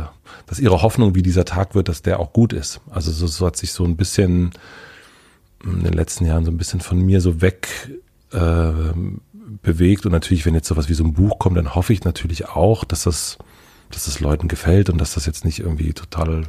dass 0.46 0.58
ihre 0.58 0.82
Hoffnung, 0.82 1.14
wie 1.14 1.22
dieser 1.22 1.44
Tag 1.44 1.74
wird, 1.74 1.88
dass 1.88 2.02
der 2.02 2.20
auch 2.20 2.32
gut 2.32 2.52
ist. 2.52 2.80
Also 2.90 3.10
so, 3.10 3.26
so 3.26 3.46
hat 3.46 3.56
sich 3.56 3.72
so 3.72 3.84
ein 3.84 3.96
bisschen 3.96 4.52
in 5.64 5.82
den 5.82 5.92
letzten 5.92 6.26
Jahren 6.26 6.44
so 6.44 6.50
ein 6.50 6.58
bisschen 6.58 6.80
von 6.80 7.00
mir 7.00 7.20
so 7.20 7.40
weg 7.40 7.68
äh, 8.32 8.70
bewegt 9.62 10.06
und 10.06 10.12
natürlich, 10.12 10.46
wenn 10.46 10.54
jetzt 10.54 10.68
sowas 10.68 10.88
wie 10.88 10.94
so 10.94 11.04
ein 11.04 11.12
Buch 11.12 11.38
kommt, 11.38 11.56
dann 11.56 11.74
hoffe 11.74 11.92
ich 11.92 12.04
natürlich 12.04 12.48
auch, 12.48 12.84
dass 12.84 13.04
das, 13.04 13.38
dass 13.90 14.04
das 14.04 14.20
Leuten 14.20 14.48
gefällt 14.48 14.90
und 14.90 14.98
dass 14.98 15.14
das 15.14 15.26
jetzt 15.26 15.44
nicht 15.44 15.60
irgendwie 15.60 15.92
total 15.92 16.44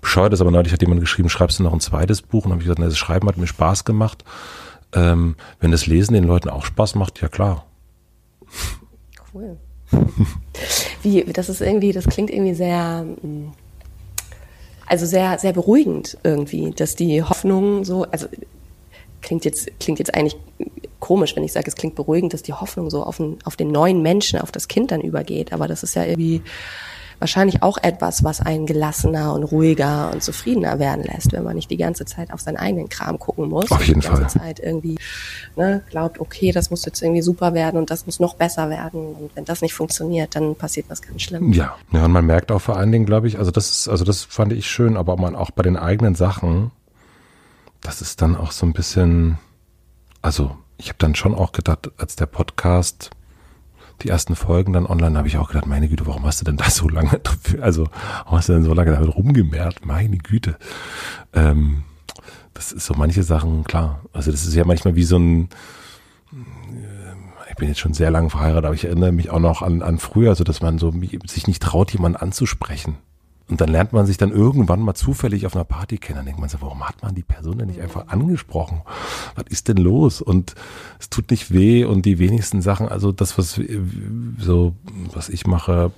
bescheuert 0.00 0.32
ist, 0.34 0.40
aber 0.40 0.50
neulich 0.50 0.72
hat 0.72 0.82
jemand 0.82 1.00
geschrieben, 1.00 1.28
schreibst 1.28 1.58
du 1.58 1.62
noch 1.62 1.72
ein 1.72 1.80
zweites 1.80 2.22
Buch? 2.22 2.44
Und 2.44 2.52
habe 2.52 2.60
ich 2.60 2.66
gesagt, 2.66 2.78
na, 2.78 2.86
das 2.86 2.98
Schreiben 2.98 3.26
hat 3.26 3.38
mir 3.38 3.46
Spaß 3.46 3.84
gemacht. 3.84 4.24
Ähm, 4.94 5.36
wenn 5.60 5.72
das 5.72 5.86
Lesen 5.86 6.14
den 6.14 6.24
Leuten 6.24 6.48
auch 6.48 6.64
Spaß 6.64 6.94
macht, 6.94 7.20
ja 7.20 7.28
klar. 7.28 7.66
Cool. 9.32 9.56
Wie, 11.02 11.24
das 11.24 11.48
ist 11.48 11.60
irgendwie, 11.60 11.92
das 11.92 12.06
klingt 12.06 12.30
irgendwie 12.30 12.54
sehr, 12.54 13.04
mm, 13.04 13.52
also 14.86 15.06
sehr, 15.06 15.38
sehr 15.38 15.52
beruhigend 15.52 16.16
irgendwie, 16.22 16.70
dass 16.70 16.94
die 16.94 17.22
Hoffnung 17.22 17.84
so, 17.84 18.04
also 18.04 18.26
klingt 19.20 19.44
jetzt, 19.44 19.68
klingt 19.80 19.98
jetzt 19.98 20.14
eigentlich 20.14 20.36
komisch, 21.00 21.36
wenn 21.36 21.44
ich 21.44 21.52
sage, 21.52 21.68
es 21.68 21.74
klingt 21.74 21.94
beruhigend, 21.94 22.32
dass 22.32 22.42
die 22.42 22.52
Hoffnung 22.52 22.90
so 22.90 23.02
auf 23.02 23.16
den, 23.18 23.38
auf 23.44 23.56
den 23.56 23.72
neuen 23.72 24.02
Menschen, 24.02 24.40
auf 24.40 24.52
das 24.52 24.68
Kind 24.68 24.90
dann 24.90 25.00
übergeht, 25.00 25.52
aber 25.52 25.68
das 25.68 25.82
ist 25.82 25.94
ja 25.94 26.04
irgendwie, 26.04 26.42
wahrscheinlich 27.24 27.62
auch 27.62 27.78
etwas, 27.80 28.22
was 28.22 28.42
einen 28.42 28.66
gelassener 28.66 29.32
und 29.32 29.44
ruhiger 29.44 30.10
und 30.12 30.22
zufriedener 30.22 30.78
werden 30.78 31.04
lässt, 31.04 31.32
wenn 31.32 31.42
man 31.42 31.56
nicht 31.56 31.70
die 31.70 31.78
ganze 31.78 32.04
Zeit 32.04 32.30
auf 32.30 32.42
seinen 32.42 32.58
eigenen 32.58 32.90
Kram 32.90 33.18
gucken 33.18 33.48
muss. 33.48 33.72
Auf 33.72 33.82
jeden 33.86 34.00
die 34.00 34.06
Fall. 34.06 34.16
Die 34.16 34.20
ganze 34.20 34.38
Zeit 34.40 34.60
irgendwie 34.60 34.98
ne, 35.56 35.82
glaubt, 35.88 36.20
okay, 36.20 36.52
das 36.52 36.68
muss 36.68 36.84
jetzt 36.84 37.00
irgendwie 37.00 37.22
super 37.22 37.54
werden 37.54 37.78
und 37.78 37.90
das 37.90 38.04
muss 38.04 38.20
noch 38.20 38.34
besser 38.34 38.68
werden. 38.68 39.14
Und 39.14 39.30
wenn 39.34 39.46
das 39.46 39.62
nicht 39.62 39.72
funktioniert, 39.72 40.36
dann 40.36 40.54
passiert 40.54 40.84
was 40.90 41.00
ganz 41.00 41.22
Schlimmes. 41.22 41.56
Ja, 41.56 41.76
ja 41.92 42.04
und 42.04 42.12
man 42.12 42.26
merkt 42.26 42.52
auch 42.52 42.60
vor 42.60 42.76
allen 42.76 42.92
Dingen, 42.92 43.06
glaube 43.06 43.26
ich, 43.26 43.38
also 43.38 43.50
das 43.50 43.70
ist, 43.70 43.88
also 43.88 44.04
das 44.04 44.22
fand 44.22 44.52
ich 44.52 44.66
schön, 44.66 44.98
aber 44.98 45.16
man 45.16 45.34
auch 45.34 45.50
bei 45.50 45.62
den 45.62 45.78
eigenen 45.78 46.14
Sachen, 46.14 46.72
das 47.80 48.02
ist 48.02 48.20
dann 48.20 48.36
auch 48.36 48.52
so 48.52 48.66
ein 48.66 48.74
bisschen, 48.74 49.38
also 50.20 50.58
ich 50.76 50.88
habe 50.88 50.98
dann 50.98 51.14
schon 51.14 51.34
auch 51.34 51.52
gedacht, 51.52 51.90
als 51.96 52.16
der 52.16 52.26
Podcast 52.26 53.12
die 54.02 54.08
ersten 54.08 54.36
Folgen 54.36 54.72
dann 54.72 54.86
online, 54.86 55.16
habe 55.16 55.28
ich 55.28 55.38
auch 55.38 55.48
gedacht, 55.48 55.66
meine 55.66 55.88
Güte, 55.88 56.06
warum 56.06 56.24
hast 56.24 56.40
du 56.40 56.44
denn 56.44 56.56
da 56.56 56.68
so 56.70 56.88
lange, 56.88 57.20
also 57.60 57.88
warum 58.24 58.38
hast 58.38 58.48
du 58.48 58.54
denn 58.54 58.64
so 58.64 58.74
lange 58.74 58.92
damit 58.92 59.14
rumgemehrt? 59.14 59.84
Meine 59.84 60.18
Güte. 60.18 60.56
Ähm, 61.32 61.84
das 62.52 62.72
ist 62.72 62.86
so 62.86 62.94
manche 62.94 63.22
Sachen, 63.22 63.64
klar. 63.64 64.00
Also 64.12 64.30
das 64.30 64.46
ist 64.46 64.54
ja 64.54 64.64
manchmal 64.64 64.94
wie 64.94 65.02
so 65.02 65.18
ein, 65.18 65.48
äh, 66.32 67.50
ich 67.50 67.56
bin 67.56 67.68
jetzt 67.68 67.80
schon 67.80 67.94
sehr 67.94 68.10
lange 68.10 68.30
verheiratet, 68.30 68.64
aber 68.64 68.74
ich 68.74 68.84
erinnere 68.84 69.12
mich 69.12 69.30
auch 69.30 69.40
noch 69.40 69.62
an, 69.62 69.82
an 69.82 69.98
früher, 69.98 70.34
so 70.34 70.44
dass 70.44 70.60
man 70.60 70.78
so 70.78 70.92
sich 71.26 71.46
nicht 71.46 71.62
traut, 71.62 71.92
jemanden 71.92 72.16
anzusprechen. 72.16 72.96
Und 73.48 73.60
dann 73.60 73.68
lernt 73.68 73.92
man 73.92 74.06
sich 74.06 74.16
dann 74.16 74.30
irgendwann 74.30 74.80
mal 74.80 74.94
zufällig 74.94 75.44
auf 75.44 75.54
einer 75.54 75.64
Party 75.64 75.98
kennen. 75.98 76.16
Dann 76.16 76.26
denkt 76.26 76.40
man 76.40 76.48
so, 76.48 76.62
warum 76.62 76.86
hat 76.88 77.02
man 77.02 77.14
die 77.14 77.22
Person 77.22 77.58
denn 77.58 77.68
nicht 77.68 77.80
einfach 77.80 78.08
angesprochen? 78.08 78.80
Was 79.34 79.44
ist 79.48 79.68
denn 79.68 79.76
los? 79.76 80.22
Und 80.22 80.54
es 80.98 81.10
tut 81.10 81.30
nicht 81.30 81.52
weh 81.52 81.84
und 81.84 82.06
die 82.06 82.18
wenigsten 82.18 82.62
Sachen, 82.62 82.88
also 82.88 83.12
das, 83.12 83.36
was 83.36 83.60
so, 84.38 84.74
was 85.12 85.28
ich 85.28 85.46
mache, 85.46 85.92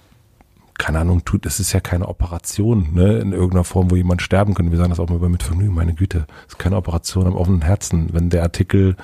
keine 0.79 0.99
Ahnung, 0.99 1.25
tut, 1.25 1.47
es 1.47 1.61
ist 1.61 1.73
ja 1.73 1.81
keine 1.81 2.09
Operation, 2.09 2.89
ne, 2.93 3.19
in 3.19 3.33
irgendeiner 3.33 3.65
Form, 3.65 3.91
wo 3.91 3.97
jemand 3.97 4.23
sterben 4.23 4.55
könnte. 4.55 4.73
Wir 4.73 4.79
sagen 4.79 4.91
das 4.91 5.01
auch 5.01 5.09
mal 5.09 5.29
mit 5.29 5.43
Vergnügen, 5.43 5.75
meine 5.75 5.95
Güte. 5.95 6.27
Es 6.47 6.55
ist 6.55 6.59
keine 6.59 6.77
Operation 6.77 7.27
am 7.27 7.37
offenen 7.37 7.63
Herzen. 7.63 8.09
Wenn 8.13 8.29
der 8.29 8.43
Artikel 8.43 8.97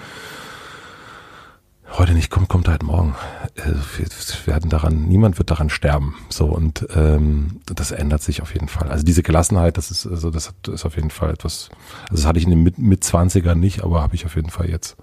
heute 1.98 2.12
nicht 2.14 2.30
kommt, 2.30 2.48
kommt 2.48 2.68
halt 2.68 2.82
morgen. 2.82 3.14
Äh, 3.56 3.72
wir 3.98 4.06
werden 4.46 4.70
daran, 4.70 5.08
niemand 5.08 5.38
wird 5.38 5.50
daran 5.50 5.70
sterben. 5.70 6.14
So 6.28 6.46
und 6.46 6.86
ähm, 6.94 7.60
das 7.66 7.90
ändert 7.90 8.22
sich 8.22 8.42
auf 8.42 8.54
jeden 8.54 8.68
Fall. 8.68 8.88
Also 8.88 9.04
diese 9.04 9.22
Gelassenheit, 9.22 9.76
das 9.76 9.90
ist, 9.90 10.06
also 10.06 10.30
das 10.30 10.52
ist 10.72 10.84
auf 10.84 10.96
jeden 10.96 11.10
Fall 11.10 11.30
etwas. 11.30 11.70
Also 12.10 12.22
das 12.22 12.26
hatte 12.26 12.38
ich 12.38 12.44
in 12.44 12.50
den 12.50 12.62
mit, 12.62 12.78
mit 12.78 13.02
20ern 13.02 13.54
nicht, 13.54 13.82
aber 13.82 14.02
habe 14.02 14.14
ich 14.14 14.26
auf 14.26 14.36
jeden 14.36 14.50
Fall 14.50 14.68
jetzt. 14.68 14.96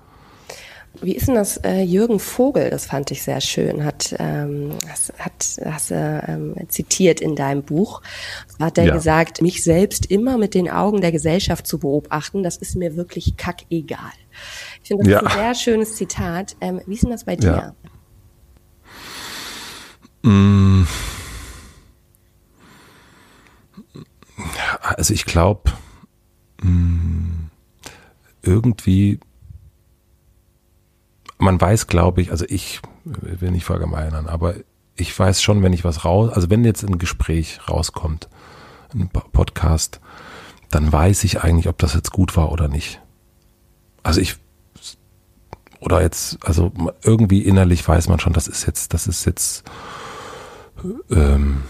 Wie 1.01 1.15
ist 1.15 1.27
denn 1.27 1.35
das? 1.35 1.57
Äh, 1.57 1.83
Jürgen 1.83 2.19
Vogel, 2.19 2.69
das 2.71 2.87
fand 2.87 3.11
ich 3.11 3.21
sehr 3.21 3.39
schön, 3.41 3.85
hat, 3.85 4.15
ähm, 4.17 4.71
has, 4.89 5.13
hat 5.19 5.45
hast 5.63 5.91
äh, 5.91 6.19
ähm, 6.27 6.55
zitiert 6.67 7.21
in 7.21 7.35
deinem 7.35 7.63
Buch. 7.63 8.01
Hat 8.59 8.77
er 8.77 8.85
ja. 8.85 8.93
gesagt, 8.93 9.41
mich 9.41 9.63
selbst 9.63 10.07
immer 10.07 10.37
mit 10.37 10.55
den 10.55 10.69
Augen 10.69 10.99
der 10.99 11.11
Gesellschaft 11.11 11.67
zu 11.67 11.77
beobachten, 11.77 12.43
das 12.43 12.57
ist 12.57 12.75
mir 12.75 12.95
wirklich 12.95 13.37
kackegal. 13.37 14.11
Ich 14.89 14.97
finde, 14.97 15.03
das 15.03 15.11
ja. 15.11 15.19
ist 15.19 15.35
ein 15.35 15.43
sehr 15.43 15.55
schönes 15.55 15.95
Zitat. 15.95 16.55
Ähm, 16.61 16.81
wie 16.87 16.95
ist 16.95 17.03
denn 17.03 17.11
das 17.11 17.25
bei 17.25 17.35
dir? 17.35 17.75
Ja. 20.23 20.29
Mm. 20.29 20.87
Also 24.81 25.13
ich 25.13 25.25
glaube, 25.25 25.71
mm, 26.63 27.49
irgendwie 28.41 29.19
man 31.37 31.61
weiß, 31.61 31.85
glaube 31.85 32.21
ich, 32.21 32.31
also 32.31 32.45
ich 32.49 32.81
will 33.05 33.51
nicht 33.51 33.65
verallgemeinern, 33.65 34.27
aber 34.27 34.55
ich 34.95 35.17
weiß 35.17 35.41
schon, 35.43 35.61
wenn 35.61 35.71
ich 35.71 35.85
was 35.85 36.03
raus, 36.03 36.31
also 36.31 36.49
wenn 36.49 36.65
jetzt 36.65 36.83
ein 36.83 36.97
Gespräch 36.97 37.59
rauskommt, 37.69 38.27
ein 38.93 39.09
Podcast, 39.09 40.01
dann 40.71 40.91
weiß 40.91 41.25
ich 41.25 41.41
eigentlich, 41.43 41.69
ob 41.69 41.77
das 41.77 41.93
jetzt 41.93 42.11
gut 42.11 42.35
war 42.35 42.51
oder 42.51 42.67
nicht. 42.67 42.99
Also 44.01 44.19
ich 44.19 44.37
oder 45.79 46.01
jetzt, 46.01 46.37
also 46.45 46.71
irgendwie 47.03 47.41
innerlich 47.41 47.87
weiß 47.87 48.07
man 48.09 48.19
schon, 48.19 48.33
das 48.33 48.47
ist 48.47 48.65
jetzt, 48.65 48.93
das 48.93 49.07
ist 49.07 49.25
jetzt, 49.25 49.63
ähm, 51.09 51.63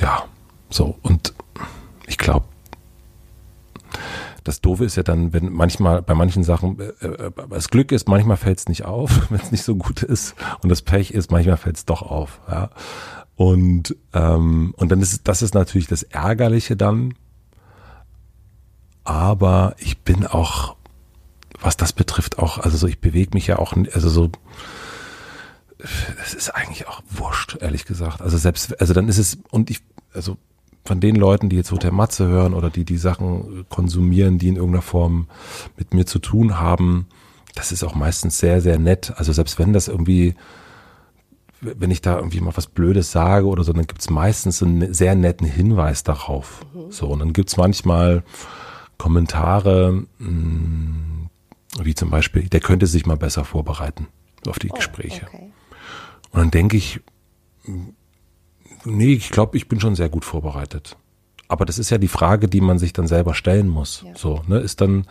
ja, 0.00 0.24
so 0.70 0.96
und 1.02 1.34
ich 2.06 2.18
glaube, 2.18 2.46
das 4.44 4.60
Doofe 4.60 4.84
ist 4.84 4.96
ja 4.96 5.02
dann, 5.02 5.32
wenn 5.32 5.52
manchmal 5.52 6.02
bei 6.02 6.14
manchen 6.14 6.42
Sachen, 6.42 6.78
äh, 6.80 7.06
äh, 7.06 7.30
das 7.50 7.68
Glück 7.68 7.92
ist, 7.92 8.08
manchmal 8.08 8.36
fällt 8.36 8.58
es 8.58 8.68
nicht 8.68 8.84
auf, 8.84 9.10
wenn 9.30 9.40
es 9.40 9.52
nicht 9.52 9.62
so 9.62 9.76
gut 9.76 10.02
ist. 10.02 10.34
Und 10.62 10.68
das 10.68 10.82
Pech 10.82 11.12
ist, 11.12 11.30
manchmal 11.30 11.56
fällt 11.56 11.76
es 11.76 11.84
doch 11.84 12.02
auf. 12.02 12.40
Ja. 12.48 12.70
Und, 13.36 13.96
ähm, 14.12 14.74
und 14.76 14.90
dann 14.90 15.00
ist 15.00 15.26
das 15.28 15.42
ist 15.42 15.54
natürlich 15.54 15.86
das 15.86 16.02
Ärgerliche 16.02 16.76
dann. 16.76 17.14
Aber 19.04 19.74
ich 19.78 19.98
bin 20.00 20.26
auch, 20.26 20.76
was 21.62 21.76
das 21.76 21.92
betrifft, 21.92 22.38
auch, 22.38 22.58
also 22.58 22.76
so, 22.76 22.86
ich 22.86 23.00
bewege 23.00 23.30
mich 23.34 23.46
ja 23.46 23.58
auch, 23.58 23.74
also 23.92 24.08
so, 24.08 24.30
es 26.24 26.34
ist 26.34 26.50
eigentlich 26.50 26.86
auch 26.88 27.02
wurscht, 27.08 27.56
ehrlich 27.60 27.84
gesagt. 27.84 28.20
Also 28.20 28.36
selbst, 28.36 28.80
also 28.80 28.94
dann 28.94 29.08
ist 29.08 29.18
es, 29.18 29.38
und 29.50 29.70
ich, 29.70 29.80
also 30.12 30.36
von 30.84 31.00
den 31.00 31.16
Leuten, 31.16 31.48
die 31.48 31.56
jetzt 31.56 31.70
Hotel 31.70 31.92
Matze 31.92 32.26
hören 32.26 32.54
oder 32.54 32.70
die 32.70 32.84
die 32.84 32.96
Sachen 32.96 33.66
konsumieren, 33.68 34.38
die 34.38 34.48
in 34.48 34.56
irgendeiner 34.56 34.82
Form 34.82 35.28
mit 35.76 35.94
mir 35.94 36.06
zu 36.06 36.18
tun 36.18 36.58
haben, 36.58 37.06
das 37.54 37.70
ist 37.72 37.84
auch 37.84 37.94
meistens 37.94 38.38
sehr, 38.38 38.60
sehr 38.60 38.78
nett. 38.78 39.12
Also 39.16 39.32
selbst 39.32 39.58
wenn 39.58 39.72
das 39.72 39.88
irgendwie, 39.88 40.34
wenn 41.60 41.90
ich 41.90 42.00
da 42.00 42.16
irgendwie 42.16 42.40
mal 42.40 42.56
was 42.56 42.66
Blödes 42.66 43.12
sage 43.12 43.46
oder 43.46 43.62
so, 43.62 43.72
dann 43.72 43.86
gibt's 43.86 44.10
meistens 44.10 44.62
einen 44.62 44.92
sehr 44.92 45.14
netten 45.14 45.46
Hinweis 45.46 46.02
darauf. 46.02 46.64
Mhm. 46.74 46.90
So, 46.90 47.08
und 47.08 47.20
dann 47.20 47.32
gibt's 47.32 47.56
manchmal 47.56 48.24
Kommentare, 48.98 50.04
hm, 50.18 51.11
wie 51.80 51.94
zum 51.94 52.10
Beispiel, 52.10 52.48
der 52.48 52.60
könnte 52.60 52.86
sich 52.86 53.06
mal 53.06 53.16
besser 53.16 53.44
vorbereiten 53.44 54.08
auf 54.46 54.58
die 54.58 54.70
oh, 54.70 54.74
Gespräche. 54.74 55.26
Okay. 55.26 55.52
Und 56.30 56.40
dann 56.40 56.50
denke 56.50 56.76
ich, 56.76 57.00
Nee, 58.84 59.12
ich 59.12 59.30
glaube, 59.30 59.56
ich 59.56 59.68
bin 59.68 59.80
schon 59.80 59.94
sehr 59.94 60.08
gut 60.08 60.24
vorbereitet. 60.24 60.96
Aber 61.48 61.64
das 61.64 61.78
ist 61.78 61.90
ja 61.90 61.98
die 61.98 62.08
Frage, 62.08 62.48
die 62.48 62.60
man 62.60 62.78
sich 62.78 62.92
dann 62.92 63.06
selber 63.06 63.34
stellen 63.34 63.68
muss. 63.68 64.04
Ja. 64.06 64.16
So, 64.16 64.42
ne, 64.46 64.58
ist 64.58 64.80
dann, 64.80 65.06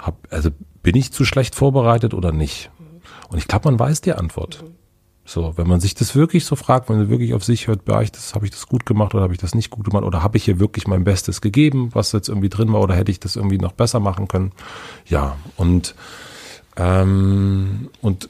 hab, 0.00 0.16
also 0.30 0.50
bin 0.82 0.96
ich 0.96 1.12
zu 1.12 1.24
schlecht 1.24 1.54
vorbereitet 1.54 2.12
oder 2.12 2.32
nicht? 2.32 2.70
Mhm. 2.78 3.00
Und 3.28 3.38
ich 3.38 3.48
glaube, 3.48 3.70
man 3.70 3.78
weiß 3.78 4.00
die 4.00 4.12
Antwort. 4.12 4.62
Mhm. 4.62 4.74
So, 5.28 5.54
wenn 5.56 5.66
man 5.66 5.80
sich 5.80 5.94
das 5.94 6.14
wirklich 6.14 6.44
so 6.44 6.54
fragt, 6.54 6.88
wenn 6.88 6.98
man 6.98 7.10
wirklich 7.10 7.34
auf 7.34 7.42
sich 7.42 7.66
hört, 7.66 7.80
habe 7.88 8.04
ich 8.04 8.12
das, 8.12 8.34
habe 8.36 8.44
ich 8.44 8.52
das 8.52 8.68
gut 8.68 8.86
gemacht 8.86 9.12
oder 9.12 9.24
habe 9.24 9.32
ich 9.32 9.40
das 9.40 9.56
nicht 9.56 9.70
gut 9.70 9.84
gemacht 9.84 10.04
oder 10.04 10.22
habe 10.22 10.36
ich 10.36 10.44
hier 10.44 10.60
wirklich 10.60 10.86
mein 10.86 11.02
Bestes 11.02 11.40
gegeben, 11.40 11.90
was 11.92 12.12
jetzt 12.12 12.28
irgendwie 12.28 12.48
drin 12.48 12.72
war 12.72 12.80
oder 12.80 12.94
hätte 12.94 13.10
ich 13.10 13.18
das 13.18 13.34
irgendwie 13.34 13.58
noch 13.58 13.72
besser 13.72 13.98
machen 13.98 14.28
können? 14.28 14.52
Ja, 15.04 15.36
und 15.56 15.96
ähm, 16.76 17.88
und 18.00 18.28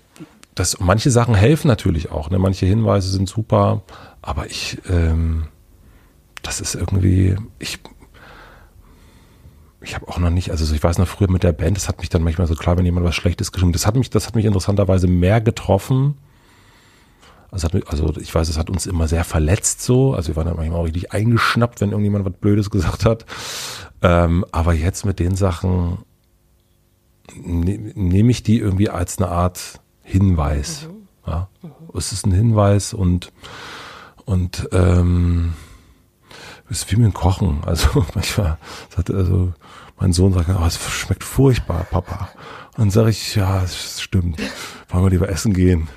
das, 0.55 0.81
manche 0.81 1.11
Sachen 1.11 1.35
helfen 1.35 1.69
natürlich 1.69 2.11
auch. 2.11 2.31
Ne? 2.31 2.39
Manche 2.39 2.65
Hinweise 2.65 3.11
sind 3.11 3.29
super, 3.29 3.83
aber 4.23 4.47
ich, 4.47 4.79
ähm, 4.89 5.49
das 6.43 6.63
ist 6.63 6.75
irgendwie, 6.75 7.37
ich, 7.59 7.79
ich 9.83 9.95
habe 9.95 10.09
auch 10.09 10.19
noch 10.19 10.31
nicht, 10.31 10.51
also 10.51 10.75
ich 10.75 10.83
weiß 10.83 10.97
noch 10.97 11.09
früher 11.09 11.31
mit 11.31 11.43
der 11.43 11.53
Band, 11.53 11.77
das 11.77 11.89
hat 11.89 12.01
mich 12.01 12.09
dann 12.09 12.23
manchmal 12.23 12.47
so 12.47 12.55
klar, 12.55 12.79
wenn 12.79 12.87
jemand 12.87 13.05
was 13.05 13.15
Schlechtes 13.15 13.53
geschrieben, 13.53 13.73
das 13.73 13.87
hat 13.87 13.97
mich, 13.97 14.09
das 14.09 14.27
hat 14.27 14.35
mich 14.35 14.47
interessanterweise 14.47 15.09
mehr 15.09 15.43
getroffen. 15.43 16.17
Also, 17.51 17.69
hat, 17.69 17.89
also 17.89 18.15
ich 18.21 18.35
weiß, 18.35 18.49
es 18.49 18.59
hat 18.59 18.71
uns 18.71 18.87
immer 18.87 19.09
sehr 19.09 19.25
verletzt 19.25 19.83
so. 19.83 20.15
Also 20.15 20.29
wir 20.29 20.37
waren 20.37 20.47
dann 20.47 20.57
manchmal 20.57 20.81
auch 20.81 20.85
richtig 20.85 21.13
eingeschnappt, 21.13 21.81
wenn 21.81 21.91
irgendjemand 21.91 22.25
was 22.25 22.35
Blödes 22.35 22.71
gesagt 22.71 23.05
hat. 23.05 23.25
Ähm, 24.03 24.45
aber 24.53 24.73
jetzt 24.73 25.05
mit 25.05 25.19
den 25.19 25.37
Sachen 25.37 25.99
ne, 27.35 27.93
nehme 27.95 28.31
ich 28.31 28.43
die 28.43 28.59
irgendwie 28.59 28.91
als 28.91 29.19
eine 29.19 29.29
Art 29.29 29.81
Hinweis. 30.03 30.89
Mhm. 30.89 31.09
Ja. 31.27 31.49
Es 31.95 32.13
ist 32.13 32.27
ein 32.27 32.33
Hinweis 32.33 32.95
und 32.95 33.33
und 34.25 34.69
ähm, 34.73 35.55
es 36.69 36.79
ist 36.79 36.93
wie 36.93 36.97
mit 36.97 37.07
dem 37.07 37.15
Kochen. 37.15 37.63
Also 37.65 38.05
manchmal 38.15 38.59
sagt 38.95 39.11
also 39.11 39.53
mein 39.99 40.13
Sohn 40.13 40.33
sagt, 40.33 40.49
oh, 40.51 40.67
es 40.67 40.79
schmeckt 40.79 41.25
furchtbar, 41.25 41.87
Papa. 41.91 42.29
Und 42.77 42.85
dann 42.85 42.91
sage 42.91 43.11
ich, 43.11 43.35
ja, 43.35 43.63
es 43.63 44.01
stimmt. 44.01 44.41
Wollen 44.91 45.05
wir 45.05 45.11
lieber 45.11 45.29
essen 45.29 45.55
gehen. 45.55 45.89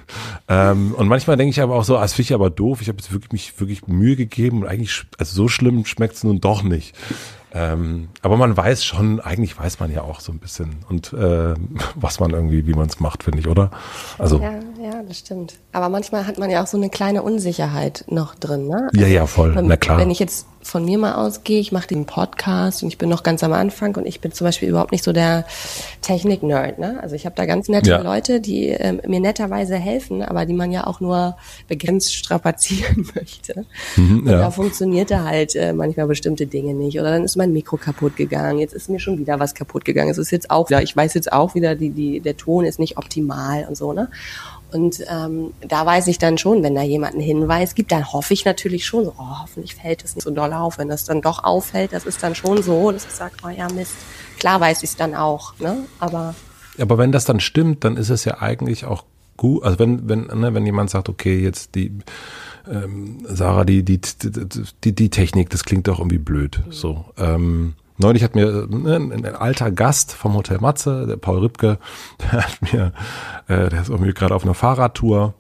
Ähm, 0.48 0.94
und 0.96 1.08
manchmal 1.08 1.36
denke 1.36 1.52
ich 1.52 1.62
aber 1.62 1.76
auch 1.76 1.84
so, 1.84 1.98
ah, 1.98 2.02
das 2.02 2.14
finde 2.14 2.28
ich 2.28 2.34
aber 2.34 2.50
doof. 2.50 2.82
Ich 2.82 2.88
habe 2.88 2.98
jetzt 2.98 3.12
wirklich 3.12 3.32
mich 3.32 3.60
wirklich 3.60 3.88
Mühe 3.88 4.16
gegeben 4.16 4.62
und 4.62 4.68
eigentlich, 4.68 5.04
also 5.18 5.36
so 5.36 5.48
schlimm 5.48 5.86
schmeckt 5.86 6.16
es 6.16 6.24
nun 6.24 6.40
doch 6.40 6.64
nicht. 6.64 6.96
Ähm, 7.52 8.10
aber 8.22 8.38
man 8.38 8.56
weiß 8.56 8.86
schon, 8.86 9.20
eigentlich 9.20 9.58
weiß 9.58 9.80
man 9.80 9.92
ja 9.92 10.04
auch 10.04 10.20
so 10.20 10.32
ein 10.32 10.40
bisschen 10.40 10.86
und 10.88 11.14
äh, 11.14 11.56
was 11.96 12.20
man 12.20 12.32
irgendwie, 12.32 12.68
wie 12.68 12.74
man 12.74 12.88
es 12.88 13.00
macht, 13.00 13.24
finde 13.24 13.40
ich, 13.40 13.48
oder? 13.48 13.72
Also 14.18 14.40
ja, 14.40 14.60
ja, 14.90 15.04
das 15.04 15.20
stimmt. 15.20 15.56
Aber 15.72 15.90
manchmal 15.90 16.26
hat 16.26 16.38
man 16.38 16.50
ja 16.50 16.64
auch 16.64 16.68
so 16.68 16.78
eine 16.78 16.90
kleine 16.90 17.22
Unsicherheit 17.22 18.06
noch 18.08 18.36
drin, 18.36 18.68
ne? 18.68 18.90
Ja, 18.94 19.08
ja, 19.08 19.26
voll. 19.26 19.56
Also, 19.56 19.68
Na 19.68 19.78
klar. 19.78 20.00
Wenn 20.00 20.10
ich 20.10 20.20
jetzt 20.20 20.48
von 20.62 20.84
mir 20.84 20.98
mal 20.98 21.14
ausgehe, 21.14 21.60
ich 21.60 21.72
mache 21.72 21.88
den 21.88 22.06
Podcast 22.06 22.84
und 22.84 22.90
ich 22.90 22.98
bin 22.98 23.10
noch 23.10 23.24
ganz 23.24 23.44
am 23.44 23.54
Anfang 23.54 23.96
und 23.96 24.06
ich 24.06 24.20
bin 24.20 24.32
zum 24.32 24.46
Beispiel 24.46 24.70
überhaupt 24.70 24.92
nicht 24.92 25.04
so 25.04 25.14
der 25.14 25.46
Technik-Nerd. 26.02 26.80
Ne? 26.80 27.00
Also 27.02 27.16
ich 27.16 27.26
habe 27.26 27.36
da 27.36 27.46
ganz 27.46 27.70
nette 27.70 27.90
ja. 27.92 28.02
Leute, 28.02 28.42
die 28.42 28.68
ähm, 28.68 29.00
mir 29.08 29.20
netterweise 29.20 29.78
helfen, 29.78 30.22
aber 30.22 30.46
die 30.46 30.54
man 30.54 30.72
ja 30.72 30.86
auch 30.86 31.00
nur 31.00 31.38
begrenzt 31.68 32.14
strapazieren 32.14 33.10
möchte. 33.16 33.66
Mhm, 33.96 34.28
ja. 34.28 34.34
Und 34.34 34.40
da 34.40 34.52
funktionierte 34.52 35.24
halt 35.24 35.56
äh, 35.56 35.74
manchmal 35.74 36.08
bestimmte 36.08 36.46
Dinge 36.46 36.74
nicht. 36.74 37.00
Oder 37.00 37.12
dann 37.12 37.24
ist 37.24 37.38
mein 37.38 37.54
Mikro 37.54 37.78
kaputt 37.78 38.16
gegangen. 38.18 38.60
Jetzt 38.60 38.74
ist 38.74 38.90
mir 38.90 39.00
schon 39.00 39.18
wieder 39.18 39.40
was 39.40 39.56
kaputt 39.56 39.86
gegangen. 39.86 40.12
Es 40.12 40.18
ist 40.18 40.32
jetzt 40.32 40.52
auch 40.52 40.70
wieder, 40.70 40.82
ich 40.82 40.96
weiß 40.96 41.14
jetzt 41.14 41.32
auch 41.32 41.56
wieder, 41.56 41.76
die, 41.76 41.90
die, 41.90 42.20
der 42.20 42.36
Ton 42.36 42.66
ist 42.66 42.80
nicht 42.80 42.98
optimal 42.98 43.66
und 43.68 43.78
so. 43.78 43.94
Ne? 43.94 44.10
Und 44.72 45.04
ähm, 45.10 45.54
da 45.68 45.86
weiß 45.86 46.08
ich 46.08 46.20
dann 46.20 46.38
schon, 46.38 46.62
wenn 46.64 46.76
da 46.76 46.84
jemand 46.84 47.14
einen 47.14 47.24
Hinweis 47.24 47.76
gibt, 47.76 47.92
dann 47.92 48.12
hoffe 48.12 48.34
ich 48.34 48.46
natürlich 48.46 48.86
schon 48.86 49.06
so, 49.06 49.14
oh, 49.18 49.42
hoffentlich 49.42 49.76
fällt 49.76 50.04
es 50.04 50.16
nicht 50.16 50.24
so 50.24 50.32
doll 50.32 50.54
auf. 50.54 50.78
Wenn 50.78 50.90
das 50.90 51.06
dann 51.06 51.22
doch 51.22 51.44
auffällt, 51.44 51.94
das 51.94 52.06
ist 52.06 52.22
dann 52.22 52.36
schon 52.36 52.62
so, 52.62 52.92
dass 52.92 53.06
ich 53.06 53.12
sage, 53.12 53.34
oh 53.44 53.50
ja, 53.50 53.68
Mist. 53.72 53.94
Klar 54.38 54.60
weiß 54.62 54.84
ich 54.84 54.92
es 54.92 54.96
dann 54.96 55.16
auch, 55.16 55.58
ne? 55.60 55.86
Aber. 56.00 56.36
Aber 56.78 56.98
wenn 56.98 57.12
das 57.12 57.26
dann 57.26 57.40
stimmt, 57.40 57.84
dann 57.84 57.98
ist 57.98 58.10
es 58.10 58.26
ja 58.26 58.40
eigentlich 58.40 58.86
auch 58.86 59.04
gut. 59.38 59.64
Also 59.64 59.80
wenn, 59.80 60.08
wenn, 60.08 60.28
ne, 60.28 60.54
wenn 60.54 60.66
jemand 60.66 60.90
sagt, 60.90 61.10
okay, 61.10 61.40
jetzt 61.40 61.76
die 61.76 61.92
ähm, 62.70 63.26
Sarah, 63.28 63.66
die, 63.66 63.84
die, 63.84 64.00
die, 64.84 64.94
die 64.94 65.10
Technik, 65.10 65.50
das 65.50 65.64
klingt 65.64 65.88
doch 65.88 66.00
irgendwie 66.00 66.20
blöd. 66.20 66.62
Mhm. 66.66 66.72
So. 66.72 67.06
Ähm, 67.18 67.74
Neulich 68.02 68.24
hat 68.24 68.34
mir 68.34 68.66
ne, 68.70 68.96
ein, 68.96 69.26
alter 69.36 69.72
Gast 69.72 70.14
vom 70.14 70.34
Hotel 70.34 70.60
Matze, 70.60 71.06
der 71.06 71.18
Paul 71.18 71.40
Rübke, 71.40 71.80
der 72.20 72.32
hat 72.32 72.62
mir, 72.62 72.94
äh, 73.48 73.70
der 73.70 73.82
ist 73.82 73.90
irgendwie 73.90 74.14
gerade 74.14 74.34
auf 74.34 74.44
einer 74.44 74.54
Fahrradtour 74.54 75.34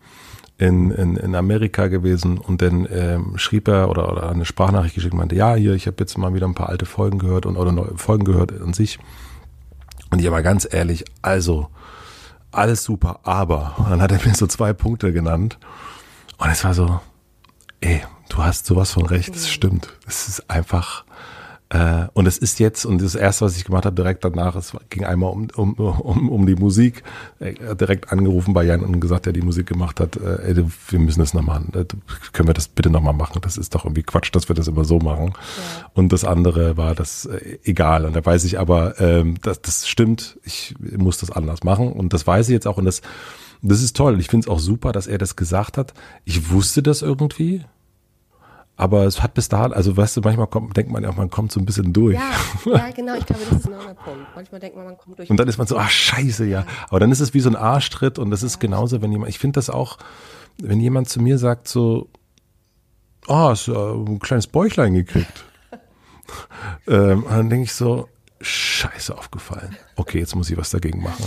in, 0.57 0.91
in, 0.91 1.15
in 1.15 1.35
Amerika 1.35 1.87
gewesen 1.87 2.37
und 2.37 2.61
dann 2.61 2.85
ähm, 2.91 3.37
schrieb 3.37 3.69
er 3.69 3.89
oder, 3.89 4.11
oder 4.11 4.29
eine 4.29 4.43
Sprachnachricht 4.43 4.93
geschickt 4.93 5.13
und 5.13 5.19
meinte, 5.19 5.35
ja, 5.35 5.55
hier, 5.55 5.73
ich 5.73 5.87
habe 5.87 5.95
jetzt 6.01 6.17
mal 6.17 6.33
wieder 6.33 6.47
ein 6.47 6.53
paar 6.53 6.67
alte 6.67 6.85
Folgen 6.85 7.17
gehört 7.17 7.45
und 7.45 7.55
oder 7.55 7.71
neue 7.71 7.97
Folgen 7.97 8.25
gehört 8.25 8.51
an 8.51 8.73
sich. 8.73 8.99
Und 10.11 10.19
ich 10.19 10.27
aber 10.27 10.41
ganz 10.41 10.67
ehrlich, 10.69 11.05
also 11.21 11.69
alles 12.51 12.83
super, 12.83 13.21
aber 13.23 13.75
und 13.77 13.85
dann 13.89 14.01
hat 14.01 14.11
er 14.11 14.19
mir 14.27 14.35
so 14.35 14.47
zwei 14.47 14.73
Punkte 14.73 15.13
genannt 15.13 15.59
und 16.37 16.49
es 16.49 16.65
war 16.65 16.73
so, 16.73 16.99
ey, 17.79 18.01
du 18.27 18.43
hast 18.43 18.65
sowas 18.65 18.91
von 18.91 19.05
recht, 19.05 19.33
das 19.33 19.49
stimmt. 19.49 19.97
Es 20.05 20.27
ist 20.27 20.49
einfach 20.49 21.05
Äh, 21.69 22.07
und 22.13 22.25
es 22.25 22.39
ist 22.39 22.59
jetzt, 22.59 22.85
und 22.85 23.01
das 23.01 23.13
erste, 23.13 23.45
was 23.45 23.55
ich 23.55 23.63
gemacht 23.63 23.85
habe, 23.85 23.95
direkt 23.95 24.23
danach, 24.25 24.55
es 24.55 24.73
ging 24.89 25.05
einmal 25.05 25.31
um, 25.31 25.47
um, 25.55 25.73
um, 25.75 26.29
um 26.29 26.45
die 26.47 26.55
Musik, 26.55 27.03
äh, 27.39 27.75
direkt 27.75 28.11
angerufen 28.11 28.53
bei 28.55 28.63
Jan 28.63 28.81
und 28.81 28.99
gesagt, 28.99 29.27
der 29.27 29.33
die 29.33 29.43
Musik 29.43 29.67
gemacht 29.67 29.99
hat, 29.99 30.15
äh, 30.17 30.55
ey, 30.55 30.65
wir 30.87 30.99
müssen 30.99 31.19
das 31.19 31.35
nochmal, 31.35 31.61
äh, 31.73 31.85
können 32.33 32.49
wir 32.49 32.55
das 32.55 32.67
bitte 32.67 32.89
nochmal 32.89 33.13
machen? 33.13 33.39
Das 33.41 33.55
ist 33.55 33.75
doch 33.75 33.85
irgendwie 33.85 34.01
Quatsch, 34.01 34.33
dass 34.33 34.49
wir 34.49 34.55
das 34.55 34.67
immer 34.67 34.83
so 34.83 34.97
machen. 34.97 35.33
Ja. 35.35 35.91
Und 35.93 36.11
das 36.11 36.23
andere 36.23 36.75
war 36.75 36.95
das 36.95 37.25
äh, 37.25 37.59
egal. 37.63 38.05
Und 38.05 38.15
da 38.15 38.25
weiß 38.25 38.45
ich 38.45 38.59
aber, 38.59 38.99
ähm, 38.99 39.35
das, 39.43 39.61
das 39.61 39.87
stimmt, 39.87 40.39
ich 40.43 40.73
muss 40.79 41.19
das 41.19 41.29
anders 41.29 41.63
machen. 41.63 41.91
Und 41.93 42.13
das 42.13 42.25
weiß 42.25 42.49
ich 42.49 42.53
jetzt 42.53 42.65
auch. 42.65 42.77
Und 42.77 42.85
das, 42.85 43.01
das 43.61 43.83
ist 43.83 43.95
toll. 43.95 44.19
Ich 44.19 44.27
finde 44.27 44.45
es 44.45 44.49
auch 44.49 44.59
super, 44.59 44.91
dass 44.91 45.05
er 45.05 45.19
das 45.19 45.35
gesagt 45.35 45.77
hat. 45.77 45.93
Ich 46.25 46.49
wusste 46.49 46.81
das 46.81 47.03
irgendwie 47.03 47.63
aber 48.79 49.03
es 49.03 49.21
hat 49.21 49.33
bis 49.33 49.49
dahin, 49.49 49.73
also 49.73 49.97
weißt 49.97 50.15
du, 50.15 50.21
manchmal 50.21 50.47
kommt, 50.47 50.77
denkt 50.77 50.89
man 50.89 51.03
ja, 51.03 51.11
man 51.11 51.29
kommt 51.29 51.51
so 51.51 51.59
ein 51.59 51.65
bisschen 51.65 51.91
durch. 51.91 52.15
Ja, 52.15 52.31
ja 52.77 52.89
genau, 52.91 53.15
ich 53.15 53.25
glaube, 53.25 53.41
das 53.49 53.59
ist 53.59 53.67
ein 53.67 53.73
anderer 53.73 53.93
Punkt. 53.93 54.25
Manchmal 54.33 54.61
denkt 54.61 54.77
man, 54.77 54.85
man 54.85 54.97
kommt 54.97 55.19
durch. 55.19 55.29
Und 55.29 55.37
dann 55.37 55.49
ist 55.49 55.57
man 55.57 55.67
so, 55.67 55.77
ah, 55.77 55.89
scheiße, 55.89 56.45
ja. 56.45 56.65
Aber 56.87 57.01
dann 57.01 57.11
ist 57.11 57.19
es 57.19 57.33
wie 57.33 57.41
so 57.41 57.49
ein 57.49 57.57
Arschtritt 57.57 58.17
und 58.17 58.31
das 58.31 58.41
ist 58.41 58.59
genauso, 58.59 59.01
wenn 59.01 59.11
jemand, 59.11 59.31
ich 59.31 59.37
finde 59.37 59.57
das 59.57 59.69
auch, 59.69 59.97
wenn 60.61 60.79
jemand 60.79 61.09
zu 61.09 61.21
mir 61.21 61.37
sagt 61.37 61.67
so, 61.67 62.07
ah, 63.27 63.47
oh, 63.47 63.49
hast 63.49 63.67
du 63.67 63.75
ein 63.75 64.19
kleines 64.19 64.47
Bäuchlein 64.47 64.93
gekriegt. 64.93 65.43
ähm, 66.87 67.25
dann 67.27 67.49
denke 67.49 67.65
ich 67.65 67.73
so, 67.73 68.07
scheiße 68.41 69.17
aufgefallen. 69.17 69.75
Okay, 69.97 70.19
jetzt 70.19 70.35
muss 70.35 70.49
ich 70.49 70.57
was 70.57 70.69
dagegen 70.69 71.03
machen. 71.03 71.25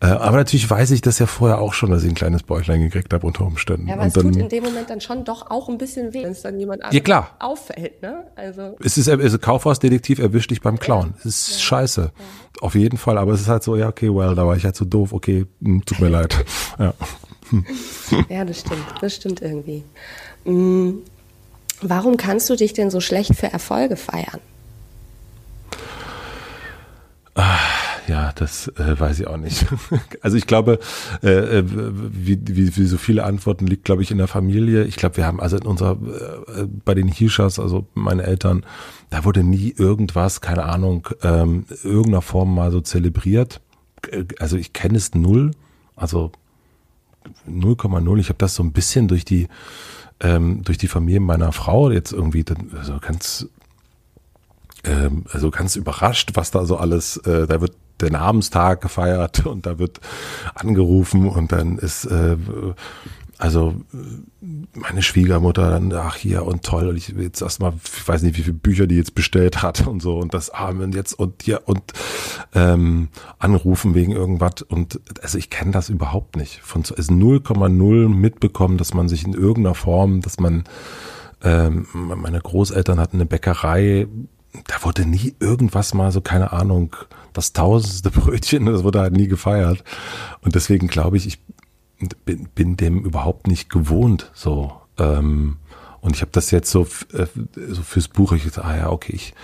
Äh, 0.00 0.06
aber 0.06 0.36
natürlich 0.36 0.68
weiß 0.68 0.90
ich 0.90 1.00
das 1.00 1.18
ja 1.18 1.26
vorher 1.26 1.58
auch 1.60 1.72
schon, 1.72 1.90
dass 1.90 2.02
ich 2.02 2.10
ein 2.10 2.14
kleines 2.14 2.42
Bäuchlein 2.42 2.82
gekriegt 2.82 3.12
habe 3.14 3.26
unter 3.26 3.46
Umständen. 3.46 3.88
Ja, 3.88 3.94
aber 3.94 4.02
und 4.02 4.08
es 4.08 4.14
dann, 4.14 4.32
tut 4.32 4.36
in 4.36 4.48
dem 4.48 4.64
Moment 4.64 4.90
dann 4.90 5.00
schon 5.00 5.24
doch 5.24 5.50
auch 5.50 5.68
ein 5.70 5.78
bisschen 5.78 6.12
weh, 6.12 6.24
wenn 6.24 6.32
es 6.32 6.42
dann 6.42 6.58
jemand 6.58 6.82
ja, 6.90 7.00
klar. 7.00 7.36
auffällt. 7.38 8.02
Ne? 8.02 8.26
Also 8.36 8.76
es 8.84 8.98
ist, 8.98 9.08
also 9.08 9.38
Kaufhausdetektiv 9.38 10.18
erwischt 10.18 10.50
dich 10.50 10.60
beim 10.60 10.78
Klauen. 10.78 11.14
Es 11.20 11.24
ist 11.24 11.50
ja. 11.52 11.58
scheiße. 11.60 12.02
Ja. 12.02 12.60
Auf 12.60 12.74
jeden 12.74 12.98
Fall. 12.98 13.16
Aber 13.16 13.32
es 13.32 13.40
ist 13.40 13.48
halt 13.48 13.62
so, 13.62 13.76
ja, 13.76 13.88
okay, 13.88 14.14
well, 14.14 14.34
da 14.34 14.46
war 14.46 14.56
ich 14.56 14.64
halt 14.64 14.76
so 14.76 14.84
doof. 14.84 15.14
Okay, 15.14 15.46
hm, 15.62 15.84
tut 15.86 16.00
mir 16.00 16.08
leid. 16.10 16.44
Ja. 16.78 16.92
ja, 18.28 18.44
das 18.44 18.60
stimmt. 18.60 18.84
Das 19.00 19.14
stimmt 19.14 19.40
irgendwie. 19.40 19.84
Hm. 20.44 21.02
Warum 21.80 22.16
kannst 22.16 22.48
du 22.50 22.56
dich 22.56 22.74
denn 22.74 22.90
so 22.90 23.00
schlecht 23.00 23.34
für 23.34 23.50
Erfolge 23.50 23.96
feiern? 23.96 24.40
Ah, 27.34 27.58
ja, 28.08 28.32
das 28.34 28.68
äh, 28.68 28.98
weiß 28.98 29.20
ich 29.20 29.26
auch 29.26 29.38
nicht. 29.38 29.66
also 30.20 30.36
ich 30.36 30.46
glaube, 30.46 30.78
äh, 31.22 31.58
äh, 31.58 31.64
wie, 31.66 32.38
wie, 32.44 32.76
wie 32.76 32.84
so 32.84 32.98
viele 32.98 33.24
Antworten 33.24 33.66
liegt, 33.66 33.84
glaube 33.84 34.02
ich, 34.02 34.10
in 34.10 34.18
der 34.18 34.28
Familie. 34.28 34.84
Ich 34.84 34.96
glaube, 34.96 35.16
wir 35.16 35.26
haben 35.26 35.40
also 35.40 35.56
in 35.56 35.64
unserer, 35.64 35.92
äh, 35.92 36.66
bei 36.84 36.94
den 36.94 37.08
Hishas, 37.08 37.58
also 37.58 37.86
meine 37.94 38.24
Eltern, 38.24 38.66
da 39.08 39.24
wurde 39.24 39.44
nie 39.44 39.74
irgendwas, 39.76 40.42
keine 40.42 40.64
Ahnung, 40.64 41.08
ähm, 41.22 41.64
irgendeiner 41.82 42.22
Form 42.22 42.54
mal 42.54 42.70
so 42.70 42.80
zelebriert. 42.80 43.62
Also 44.38 44.56
ich 44.56 44.72
kenne 44.72 44.98
es 44.98 45.14
null, 45.14 45.52
also 45.96 46.32
0,0. 47.48 48.18
Ich 48.18 48.28
habe 48.28 48.38
das 48.38 48.54
so 48.54 48.62
ein 48.62 48.72
bisschen 48.72 49.08
durch 49.08 49.24
die 49.24 49.48
ähm, 50.20 50.62
durch 50.62 50.78
die 50.78 50.88
Familie 50.88 51.20
meiner 51.20 51.52
Frau 51.52 51.90
jetzt 51.90 52.12
irgendwie, 52.12 52.44
also 52.76 52.98
ganz 53.00 53.48
ähm, 54.84 55.24
also 55.30 55.50
ganz 55.50 55.76
überrascht, 55.76 56.30
was 56.34 56.50
da 56.50 56.64
so 56.64 56.76
alles, 56.76 57.16
äh, 57.18 57.46
da 57.46 57.60
wird 57.60 57.74
der 58.00 58.10
Namenstag 58.10 58.80
gefeiert 58.80 59.46
und 59.46 59.66
da 59.66 59.78
wird 59.78 60.00
angerufen 60.54 61.28
und 61.28 61.52
dann 61.52 61.78
ist 61.78 62.04
äh, 62.04 62.36
also 63.42 63.74
meine 64.72 65.02
Schwiegermutter 65.02 65.68
dann, 65.68 65.92
ach 65.92 66.14
hier 66.14 66.46
und 66.46 66.62
toll, 66.62 66.86
und 66.86 66.96
ich 66.96 67.08
jetzt 67.08 67.42
erstmal, 67.42 67.72
ich 67.82 68.06
weiß 68.06 68.22
nicht, 68.22 68.38
wie 68.38 68.42
viele 68.42 68.56
Bücher 68.56 68.86
die 68.86 68.94
jetzt 68.94 69.16
bestellt 69.16 69.62
hat 69.62 69.84
und 69.84 70.00
so 70.00 70.18
und 70.18 70.32
das 70.32 70.50
Amen 70.50 70.92
jetzt 70.92 71.14
und 71.14 71.42
hier 71.42 71.62
und 71.64 71.82
ähm, 72.54 73.08
anrufen 73.40 73.96
wegen 73.96 74.12
irgendwas 74.12 74.62
und 74.62 75.00
also 75.22 75.38
ich 75.38 75.50
kenne 75.50 75.72
das 75.72 75.88
überhaupt 75.88 76.36
nicht. 76.36 76.60
Von 76.60 76.82
also 76.82 77.12
0,0 77.12 78.08
mitbekommen, 78.08 78.78
dass 78.78 78.94
man 78.94 79.08
sich 79.08 79.24
in 79.24 79.32
irgendeiner 79.34 79.74
Form, 79.74 80.20
dass 80.20 80.38
man 80.38 80.62
ähm, 81.42 81.88
meine 81.92 82.40
Großeltern 82.40 83.00
hatten 83.00 83.16
eine 83.16 83.26
Bäckerei, 83.26 84.06
da 84.66 84.82
wurde 84.82 85.06
nie 85.06 85.34
irgendwas 85.40 85.94
mal 85.94 86.12
so, 86.12 86.20
keine 86.20 86.52
Ahnung, 86.52 86.94
das 87.32 87.52
tausendste 87.52 88.10
Brötchen, 88.12 88.66
das 88.66 88.84
wurde 88.84 89.00
halt 89.00 89.14
nie 89.14 89.28
gefeiert. 89.28 89.82
Und 90.42 90.54
deswegen 90.54 90.88
glaube 90.88 91.16
ich, 91.16 91.26
ich 91.26 91.38
bin, 92.24 92.48
bin 92.54 92.76
dem 92.76 93.04
überhaupt 93.04 93.46
nicht 93.46 93.70
gewohnt, 93.70 94.30
so. 94.34 94.72
Ähm, 94.98 95.56
und 96.00 96.16
ich 96.16 96.20
habe 96.20 96.32
das 96.32 96.50
jetzt 96.50 96.70
so, 96.70 96.82
äh, 97.12 97.26
so 97.68 97.82
fürs 97.82 98.08
Buch, 98.08 98.32
ich 98.32 98.44
dachte, 98.44 98.64
ah 98.64 98.76
ja, 98.76 98.90
okay, 98.90 99.12
ich 99.14 99.34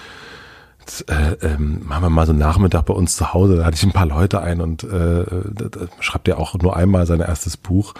jetzt, 0.81 1.09
äh, 1.09 1.37
ähm, 1.43 1.87
machen 1.87 2.03
wir 2.03 2.11
mal 2.11 2.27
so 2.27 2.33
einen 2.33 2.41
Nachmittag 2.41 2.87
bei 2.87 2.95
uns 2.95 3.17
zu 3.17 3.33
Hause, 3.33 3.57
da 3.57 3.65
hatte 3.65 3.77
ich 3.77 3.85
ein 3.85 3.93
paar 3.93 4.07
Leute 4.07 4.41
ein 4.41 4.61
und 4.61 4.85
äh, 4.85 5.25
da, 5.53 5.69
da 5.69 5.81
schreibt 6.01 6.29
er 6.29 6.39
auch 6.39 6.55
nur 6.55 6.77
einmal 6.77 7.07
sein 7.07 7.21
erstes 7.21 7.57
Buch, 7.57 7.95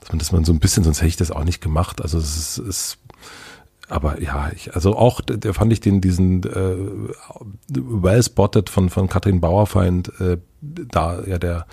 dass 0.00 0.10
man, 0.10 0.18
dass 0.18 0.32
man 0.32 0.44
so 0.44 0.52
ein 0.52 0.60
bisschen, 0.60 0.84
sonst 0.84 0.98
hätte 0.98 1.08
ich 1.08 1.16
das 1.16 1.30
auch 1.30 1.44
nicht 1.44 1.60
gemacht. 1.60 2.02
Also 2.02 2.18
es 2.18 2.36
ist, 2.36 2.58
ist 2.58 2.98
aber 3.88 4.20
ja, 4.22 4.50
ich, 4.54 4.74
also 4.74 4.96
auch, 4.96 5.20
der 5.20 5.52
fand 5.54 5.72
ich 5.72 5.80
den, 5.80 6.00
diesen 6.00 6.42
äh, 6.44 6.76
well 7.68 8.22
spotted 8.22 8.70
von, 8.70 8.88
von 8.88 9.08
Katrin 9.08 9.40
Bauerfeind, 9.40 10.12
äh, 10.20 10.38
da 10.60 11.22
ja 11.24 11.38
der 11.38 11.66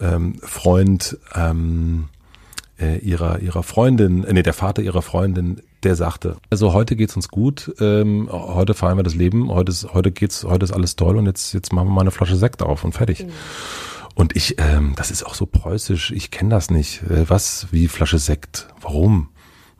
ähm, 0.00 0.38
Freund 0.42 1.18
ähm, 1.34 2.08
äh, 2.78 2.98
ihrer, 2.98 3.38
ihrer 3.40 3.62
Freundin, 3.62 4.24
äh, 4.24 4.32
nee, 4.32 4.42
der 4.42 4.52
Vater 4.52 4.82
ihrer 4.82 5.02
Freundin, 5.02 5.62
der 5.82 5.96
sagte, 5.96 6.36
also 6.50 6.72
heute 6.72 6.96
geht's 6.96 7.16
uns 7.16 7.28
gut, 7.28 7.74
ähm, 7.80 8.28
heute 8.30 8.74
feiern 8.74 8.98
wir 8.98 9.02
das 9.02 9.14
Leben, 9.14 9.50
heute 9.50 9.70
ist, 9.70 9.94
heute 9.94 10.12
geht's, 10.12 10.44
heute 10.44 10.64
ist 10.64 10.72
alles 10.72 10.96
toll 10.96 11.16
und 11.16 11.26
jetzt, 11.26 11.54
jetzt 11.54 11.72
machen 11.72 11.88
wir 11.88 11.94
mal 11.94 12.00
eine 12.02 12.10
Flasche 12.10 12.36
Sekt 12.36 12.62
auf 12.62 12.84
und 12.84 12.92
fertig. 12.92 13.24
Mhm. 13.24 13.30
Und 14.14 14.34
ich, 14.34 14.56
ähm, 14.58 14.94
das 14.96 15.10
ist 15.10 15.24
auch 15.24 15.34
so 15.34 15.46
preußisch, 15.46 16.10
ich 16.10 16.30
kenne 16.30 16.50
das 16.50 16.70
nicht. 16.70 17.02
Äh, 17.02 17.28
was, 17.28 17.68
wie 17.70 17.88
Flasche 17.88 18.18
Sekt? 18.18 18.68
Warum? 18.80 19.28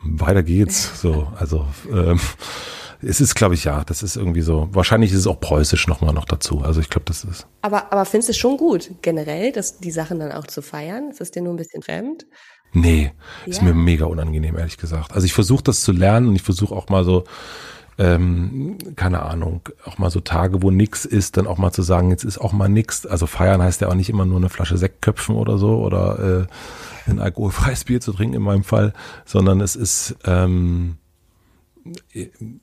Weiter 0.09 0.43
geht's. 0.43 1.01
So, 1.01 1.29
also 1.37 1.67
ähm, 1.93 2.21
es 3.03 3.21
ist, 3.21 3.35
glaube 3.35 3.55
ich, 3.55 3.65
ja, 3.65 3.85
das 3.85 4.03
ist 4.03 4.17
irgendwie 4.17 4.43
so. 4.43 4.69
Wahrscheinlich 4.73 5.13
ist 5.13 5.19
es 5.19 5.27
auch 5.27 5.41
preußisch 5.41 5.87
nochmal 5.87 6.15
noch 6.15 6.25
dazu. 6.25 6.61
Also 6.61 6.81
ich 6.81 6.89
glaube, 6.89 7.05
das 7.07 7.25
ist. 7.25 7.47
Aber, 7.63 7.93
aber 7.93 8.05
findest 8.05 8.29
du 8.29 8.31
es 8.33 8.39
schon 8.39 8.57
gut, 8.57 8.91
generell, 9.03 9.53
dass 9.53 9.79
die 9.79 9.91
Sachen 9.91 10.19
dann 10.19 10.33
auch 10.33 10.47
zu 10.47 10.63
feiern? 10.63 11.11
Ist 11.11 11.21
das 11.21 11.31
dir 11.31 11.43
nur 11.43 11.53
ein 11.53 11.59
bisschen 11.59 11.83
fremd? 11.83 12.27
Nee, 12.73 13.13
ja. 13.45 13.51
ist 13.51 13.63
mir 13.63 13.75
mega 13.75 14.07
unangenehm, 14.07 14.57
ehrlich 14.59 14.77
gesagt. 14.77 15.13
Also 15.13 15.25
ich 15.25 15.33
versuche 15.33 15.63
das 15.63 15.83
zu 15.83 15.93
lernen 15.93 16.29
und 16.29 16.37
ich 16.37 16.43
versuche 16.43 16.75
auch 16.75 16.89
mal 16.89 17.05
so, 17.05 17.25
ähm, 17.99 18.77
keine 18.97 19.23
Ahnung, 19.23 19.63
auch 19.85 19.99
mal 19.99 20.11
so 20.11 20.21
Tage, 20.21 20.63
wo 20.63 20.71
nix 20.71 21.05
ist, 21.05 21.37
dann 21.37 21.47
auch 21.47 21.57
mal 21.57 21.73
zu 21.73 21.83
sagen, 21.83 22.11
jetzt 22.11 22.25
ist 22.25 22.39
auch 22.39 22.53
mal 22.53 22.69
nix. 22.69 23.07
Also 23.07 23.27
feiern 23.27 23.63
heißt 23.63 23.81
ja 23.81 23.89
auch 23.89 23.95
nicht 23.95 24.11
immer 24.11 24.27
nur 24.27 24.37
eine 24.37 24.51
Flasche 24.51 24.77
Sekt 24.77 25.01
köpfen 25.01 25.37
oder 25.37 25.57
so 25.57 25.79
oder 25.79 26.43
äh, 26.43 26.47
ein 27.07 27.21
alkoholfreies 27.21 27.85
Bier 27.85 28.01
zu 28.01 28.13
trinken 28.13 28.37
in 28.37 28.43
meinem 28.43 28.65
Fall, 28.65 28.93
sondern 29.25 29.61
es 29.61 29.77
ist 29.77 30.17
ähm, 30.25 30.97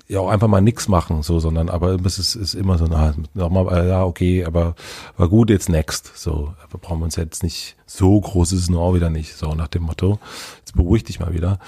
ja 0.07 0.19
auch 0.19 0.29
einfach 0.29 0.47
mal 0.47 0.61
nichts 0.61 0.87
machen, 0.87 1.23
so, 1.23 1.39
sondern 1.39 1.69
aber 1.69 1.97
es 2.05 2.19
ist, 2.19 2.35
ist 2.35 2.53
immer 2.53 2.77
so, 2.77 2.85
na, 2.85 3.13
nochmal, 3.33 3.85
äh, 3.85 3.89
ja, 3.89 4.03
okay, 4.03 4.45
aber 4.45 4.75
war 5.17 5.29
gut, 5.29 5.49
jetzt 5.49 5.69
next. 5.69 6.11
So, 6.17 6.53
aber 6.63 6.77
brauchen 6.79 6.99
wir 6.99 7.05
uns 7.05 7.15
jetzt 7.15 7.43
nicht, 7.43 7.75
so 7.85 8.19
groß 8.19 8.51
ist 8.53 8.61
es 8.61 8.69
nur 8.69 8.81
auch 8.81 8.95
wieder 8.95 9.09
nicht, 9.09 9.35
so 9.35 9.53
nach 9.53 9.67
dem 9.67 9.83
Motto, 9.83 10.19
jetzt 10.59 10.75
beruhig 10.75 11.03
dich 11.03 11.19
mal 11.19 11.33
wieder. 11.33 11.59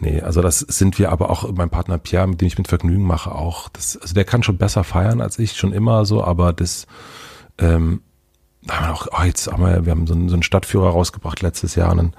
Nee, 0.00 0.20
also 0.20 0.42
das 0.42 0.60
sind 0.60 0.98
wir 0.98 1.12
aber 1.12 1.30
auch, 1.30 1.50
mein 1.52 1.70
Partner 1.70 1.98
Pierre, 1.98 2.26
mit 2.26 2.40
dem 2.40 2.48
ich 2.48 2.58
mit 2.58 2.68
Vergnügen 2.68 3.04
mache, 3.04 3.32
auch. 3.32 3.68
Das, 3.68 3.96
also 3.96 4.14
der 4.14 4.24
kann 4.24 4.42
schon 4.42 4.58
besser 4.58 4.84
feiern 4.84 5.20
als 5.20 5.38
ich, 5.38 5.56
schon 5.56 5.72
immer 5.72 6.04
so, 6.04 6.24
aber 6.24 6.52
das 6.52 6.86
ähm, 7.58 8.00
da 8.66 8.76
haben 8.76 8.86
wir 8.86 8.94
auch, 8.94 9.06
oh, 9.12 9.24
jetzt 9.24 9.50
haben 9.50 9.62
wir, 9.62 9.84
wir 9.86 9.92
haben 9.92 10.06
so 10.06 10.14
einen, 10.14 10.28
so 10.28 10.34
einen 10.34 10.42
Stadtführer 10.42 10.90
rausgebracht 10.90 11.42
letztes 11.42 11.74
Jahr 11.74 11.92
und 11.92 11.98
dann 11.98 12.12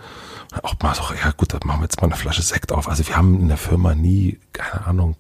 auch 0.63 0.75
mal 0.81 0.95
so, 0.95 1.03
ja 1.13 1.31
gut, 1.35 1.53
dann 1.53 1.61
machen 1.65 1.81
wir 1.81 1.85
jetzt 1.85 2.01
mal 2.01 2.07
eine 2.07 2.15
Flasche 2.15 2.41
Sekt 2.41 2.71
auf. 2.71 2.87
Also 2.87 3.07
wir 3.07 3.17
haben 3.17 3.39
in 3.39 3.47
der 3.47 3.57
Firma 3.57 3.93
nie, 3.95 4.39
keine 4.53 4.87
Ahnung, 4.87 5.15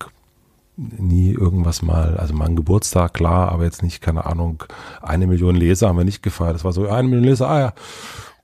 nie 0.77 1.31
irgendwas 1.31 1.81
mal, 1.81 2.17
also 2.17 2.33
mal 2.33 2.45
einen 2.45 2.55
Geburtstag, 2.55 3.13
klar, 3.13 3.51
aber 3.51 3.65
jetzt 3.65 3.83
nicht, 3.83 4.01
keine 4.01 4.25
Ahnung, 4.25 4.63
eine 5.01 5.27
Million 5.27 5.55
Leser 5.55 5.89
haben 5.89 5.97
wir 5.97 6.05
nicht 6.05 6.23
gefeiert. 6.23 6.55
Das 6.55 6.63
war 6.63 6.71
so, 6.71 6.87
eine 6.87 7.07
Million 7.07 7.25
Leser, 7.25 7.49
ah 7.49 7.59
ja, 7.59 7.73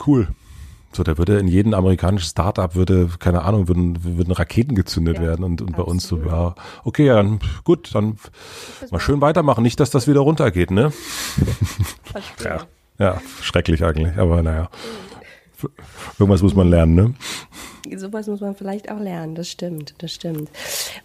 cool. 0.05 0.27
So, 0.95 1.03
da 1.03 1.17
würde 1.17 1.39
in 1.39 1.47
jedem 1.47 1.73
amerikanischen 1.73 2.27
Startup 2.27 2.75
würde, 2.75 3.09
keine 3.19 3.43
Ahnung, 3.43 3.67
würden, 3.67 4.03
würden 4.03 4.31
Raketen 4.31 4.75
gezündet 4.75 5.17
ja, 5.17 5.23
werden 5.23 5.43
und, 5.43 5.61
und 5.61 5.75
bei 5.75 5.83
uns 5.83 6.07
so, 6.07 6.17
ja, 6.23 6.53
okay, 6.83 7.07
ja, 7.07 7.25
gut, 7.63 7.95
dann 7.95 8.17
mal 8.91 8.99
schön 8.99 9.19
weitermachen. 9.19 9.63
Nicht, 9.63 9.79
dass 9.79 9.89
das 9.89 10.07
wieder 10.07 10.19
runtergeht, 10.19 10.69
ne? 10.69 10.93
ja, 12.43 12.61
ja, 12.99 13.21
schrecklich 13.41 13.83
eigentlich, 13.83 14.17
aber 14.17 14.43
naja. 14.43 14.69
Irgendwas 16.19 16.41
muss 16.41 16.55
man 16.55 16.67
lernen, 16.69 16.95
ne? 16.95 17.13
Sowas 17.95 18.27
muss 18.27 18.41
man 18.41 18.55
vielleicht 18.55 18.91
auch 18.91 18.99
lernen, 18.99 19.35
das 19.35 19.49
stimmt, 19.49 19.93
das 19.99 20.11
stimmt. 20.11 20.49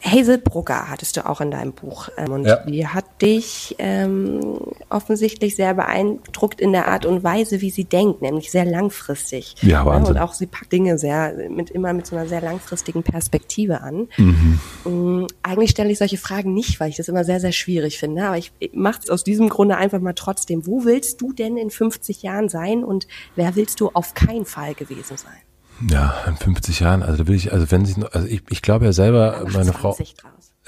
Hazel 0.03 0.39
Brugger 0.39 0.89
hattest 0.89 1.17
du 1.17 1.27
auch 1.27 1.41
in 1.41 1.51
deinem 1.51 1.73
Buch 1.73 2.09
ähm, 2.17 2.33
und 2.33 2.45
ja. 2.47 2.57
die 2.65 2.87
hat 2.87 3.05
dich 3.23 3.77
ähm, 3.79 4.59
offensichtlich 4.89 5.57
sehr 5.57 5.75
beeindruckt 5.75 6.61
in 6.61 6.73
der 6.73 6.89
Art 6.89 7.07
und 7.07 7.25
Weise, 7.25 7.61
wie 7.61 7.71
sie 7.71 7.85
denkt, 7.85 8.23
nämlich 8.23 8.51
sehr 8.51 8.65
langfristig. 8.65 9.57
Ja, 9.63 9.85
Wahnsinn. 9.85 10.17
Und 10.17 10.23
auch 10.23 10.35
sie 10.35 10.47
packt 10.47 10.73
Dinge 10.73 10.99
sehr, 10.99 11.35
mit 11.51 11.71
immer 11.71 11.93
mit 11.93 12.07
so 12.07 12.17
einer 12.17 12.29
sehr 12.29 12.41
langfristigen 12.41 13.03
Perspektive 13.03 13.81
an. 13.81 14.09
Mhm. 14.17 14.61
Ähm, 14.87 15.27
eigentlich 15.43 15.71
stelle 15.71 15.91
ich 15.91 15.99
solche 15.99 16.19
Fragen 16.19 16.55
nicht, 16.55 16.81
weil 16.81 16.91
ich 16.91 16.97
das 16.97 17.09
immer 17.09 17.25
sehr, 17.25 17.41
sehr 17.41 17.53
schwierig 17.53 17.99
finde, 17.99 18.25
aber 18.25 18.39
ich 18.39 18.53
mache 18.73 19.01
es 19.05 19.11
aus 19.11 19.25
diesem 19.25 19.49
Grunde 19.49 19.77
einfach 19.77 20.01
mal 20.01 20.15
trotzdem. 20.15 20.67
Wo 20.67 20.85
willst 20.85 21.21
du 21.21 21.33
denn 21.33 21.57
in 21.57 21.71
50 21.71 22.23
Jahren 22.23 22.49
sein 22.49 22.85
und 22.85 23.07
wer 23.37 23.57
willst 23.57 23.81
du 23.81 23.91
auf 23.93 24.15
keinen 24.15 24.45
Fall 24.45 24.75
gewesen 24.75 25.17
sein? 25.17 25.48
Ja, 25.89 26.15
in 26.27 26.37
50 26.37 26.81
Jahren, 26.81 27.03
also 27.03 27.23
da 27.23 27.29
will 27.29 27.37
ich, 27.37 27.53
also 27.53 27.71
wenn 27.71 27.85
sie, 27.85 28.03
also 28.13 28.27
ich, 28.27 28.43
ich 28.51 28.63
glaube 28.63 28.85
ja 28.85 28.93
selber, 28.93 29.45
meine 29.53 29.73
Frau. 29.73 29.95
Draus. 29.95 30.15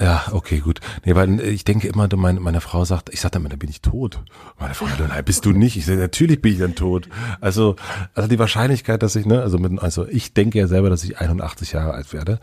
Ja, 0.01 0.25
okay, 0.31 0.59
gut. 0.59 0.79
Nee, 1.05 1.13
weil 1.13 1.39
ich 1.41 1.63
denke 1.63 1.87
immer, 1.87 2.07
meine, 2.15 2.39
meine 2.39 2.59
Frau 2.59 2.85
sagt, 2.85 3.13
ich 3.13 3.21
sage 3.21 3.37
immer, 3.37 3.49
da 3.49 3.55
bin 3.55 3.69
ich 3.69 3.81
tot. 3.81 4.19
Meine 4.59 4.73
Frau, 4.73 4.87
nein, 4.97 5.23
bist 5.23 5.45
du 5.45 5.51
nicht. 5.51 5.77
Ich 5.77 5.85
sage, 5.85 5.99
natürlich 5.99 6.41
bin 6.41 6.53
ich 6.53 6.59
dann 6.59 6.73
tot. 6.73 7.07
Also, 7.39 7.75
also 8.15 8.27
die 8.27 8.39
Wahrscheinlichkeit, 8.39 9.03
dass 9.03 9.15
ich, 9.15 9.27
ne, 9.27 9.41
also 9.41 9.59
mit, 9.59 9.79
also 9.79 10.07
ich 10.07 10.33
denke 10.33 10.57
ja 10.57 10.65
selber, 10.65 10.89
dass 10.89 11.03
ich 11.03 11.19
81 11.19 11.73
Jahre 11.73 11.93
alt 11.93 12.13
werde. 12.13 12.39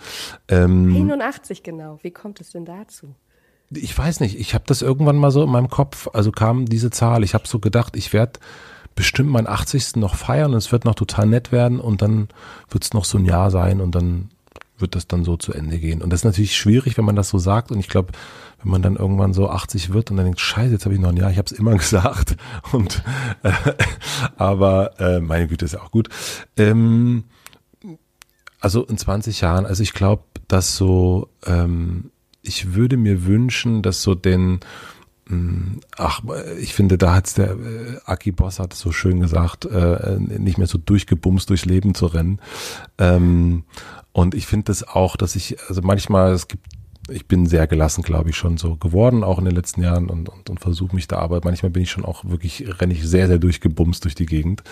Ähm, 0.46 0.94
81 0.94 1.64
genau. 1.64 1.98
Wie 2.02 2.12
kommt 2.12 2.40
es 2.40 2.50
denn 2.50 2.64
dazu? 2.64 3.16
Ich 3.70 3.96
weiß 3.96 4.20
nicht. 4.20 4.38
Ich 4.38 4.54
habe 4.54 4.64
das 4.68 4.80
irgendwann 4.80 5.16
mal 5.16 5.32
so 5.32 5.42
in 5.42 5.50
meinem 5.50 5.68
Kopf. 5.68 6.08
Also 6.12 6.30
kam 6.30 6.66
diese 6.66 6.90
Zahl. 6.90 7.24
Ich 7.24 7.34
habe 7.34 7.48
so 7.48 7.58
gedacht, 7.58 7.96
ich 7.96 8.12
werde 8.12 8.38
bestimmt 8.98 9.30
meinen 9.30 9.46
80. 9.46 9.94
noch 9.94 10.16
feiern 10.16 10.50
und 10.50 10.58
es 10.58 10.72
wird 10.72 10.84
noch 10.84 10.96
total 10.96 11.26
nett 11.26 11.52
werden 11.52 11.78
und 11.78 12.02
dann 12.02 12.26
wird 12.68 12.82
es 12.82 12.94
noch 12.94 13.04
so 13.04 13.16
ein 13.16 13.26
Jahr 13.26 13.52
sein 13.52 13.80
und 13.80 13.94
dann 13.94 14.30
wird 14.76 14.96
das 14.96 15.06
dann 15.06 15.22
so 15.22 15.36
zu 15.36 15.52
Ende 15.52 15.78
gehen. 15.78 16.02
Und 16.02 16.10
das 16.10 16.20
ist 16.20 16.24
natürlich 16.24 16.56
schwierig, 16.56 16.98
wenn 16.98 17.04
man 17.04 17.14
das 17.14 17.28
so 17.28 17.38
sagt. 17.38 17.70
Und 17.70 17.78
ich 17.78 17.86
glaube, 17.86 18.10
wenn 18.60 18.72
man 18.72 18.82
dann 18.82 18.96
irgendwann 18.96 19.34
so 19.34 19.50
80 19.50 19.92
wird 19.92 20.10
und 20.10 20.16
dann 20.16 20.26
denkt, 20.26 20.40
scheiße, 20.40 20.72
jetzt 20.72 20.84
habe 20.84 20.96
ich 20.96 21.00
noch 21.00 21.10
ein 21.10 21.16
Jahr, 21.16 21.30
ich 21.30 21.38
habe 21.38 21.46
es 21.46 21.52
immer 21.52 21.74
gesagt. 21.76 22.36
Und 22.72 23.04
äh, 23.44 23.52
aber 24.36 24.98
äh, 24.98 25.20
meine 25.20 25.46
Güte 25.46 25.64
ist 25.64 25.74
ja 25.74 25.80
auch 25.80 25.92
gut. 25.92 26.08
Ähm, 26.56 27.22
also 28.58 28.84
in 28.84 28.98
20 28.98 29.42
Jahren, 29.42 29.64
also 29.64 29.80
ich 29.84 29.92
glaube, 29.92 30.24
dass 30.48 30.76
so, 30.76 31.28
ähm, 31.46 32.10
ich 32.42 32.74
würde 32.74 32.96
mir 32.96 33.26
wünschen, 33.26 33.82
dass 33.82 34.02
so 34.02 34.16
den 34.16 34.58
ach, 35.96 36.22
ich 36.58 36.74
finde, 36.74 36.96
da 36.96 37.14
hat's 37.14 37.34
der 37.34 37.50
äh, 37.50 37.98
Aki 38.06 38.32
Boss 38.32 38.58
hat 38.58 38.72
so 38.72 38.92
schön 38.92 39.20
gesagt, 39.20 39.66
äh, 39.66 40.18
nicht 40.18 40.56
mehr 40.56 40.66
so 40.66 40.78
durchgebumst 40.78 41.50
durchs 41.50 41.66
Leben 41.66 41.94
zu 41.94 42.06
rennen. 42.06 42.40
Ähm, 42.96 43.64
und 44.12 44.34
ich 44.34 44.46
finde 44.46 44.64
das 44.64 44.86
auch, 44.86 45.16
dass 45.16 45.36
ich, 45.36 45.58
also 45.68 45.82
manchmal, 45.82 46.32
es 46.32 46.48
gibt 46.48 46.66
ich 47.08 47.26
bin 47.26 47.46
sehr 47.46 47.66
gelassen, 47.66 48.02
glaube 48.02 48.30
ich, 48.30 48.36
schon 48.36 48.56
so 48.56 48.76
geworden, 48.76 49.24
auch 49.24 49.38
in 49.38 49.44
den 49.44 49.54
letzten 49.54 49.82
Jahren 49.82 50.10
und, 50.10 50.28
und, 50.28 50.50
und 50.50 50.60
versuche 50.60 50.94
mich 50.94 51.08
da, 51.08 51.18
aber 51.18 51.40
manchmal 51.42 51.70
bin 51.70 51.82
ich 51.82 51.90
schon 51.90 52.04
auch 52.04 52.24
wirklich, 52.24 52.64
renne 52.80 52.92
ich 52.92 53.06
sehr, 53.06 53.26
sehr 53.26 53.38
durchgebumst 53.38 54.04
durch 54.04 54.14
die 54.14 54.26
Gegend. 54.26 54.62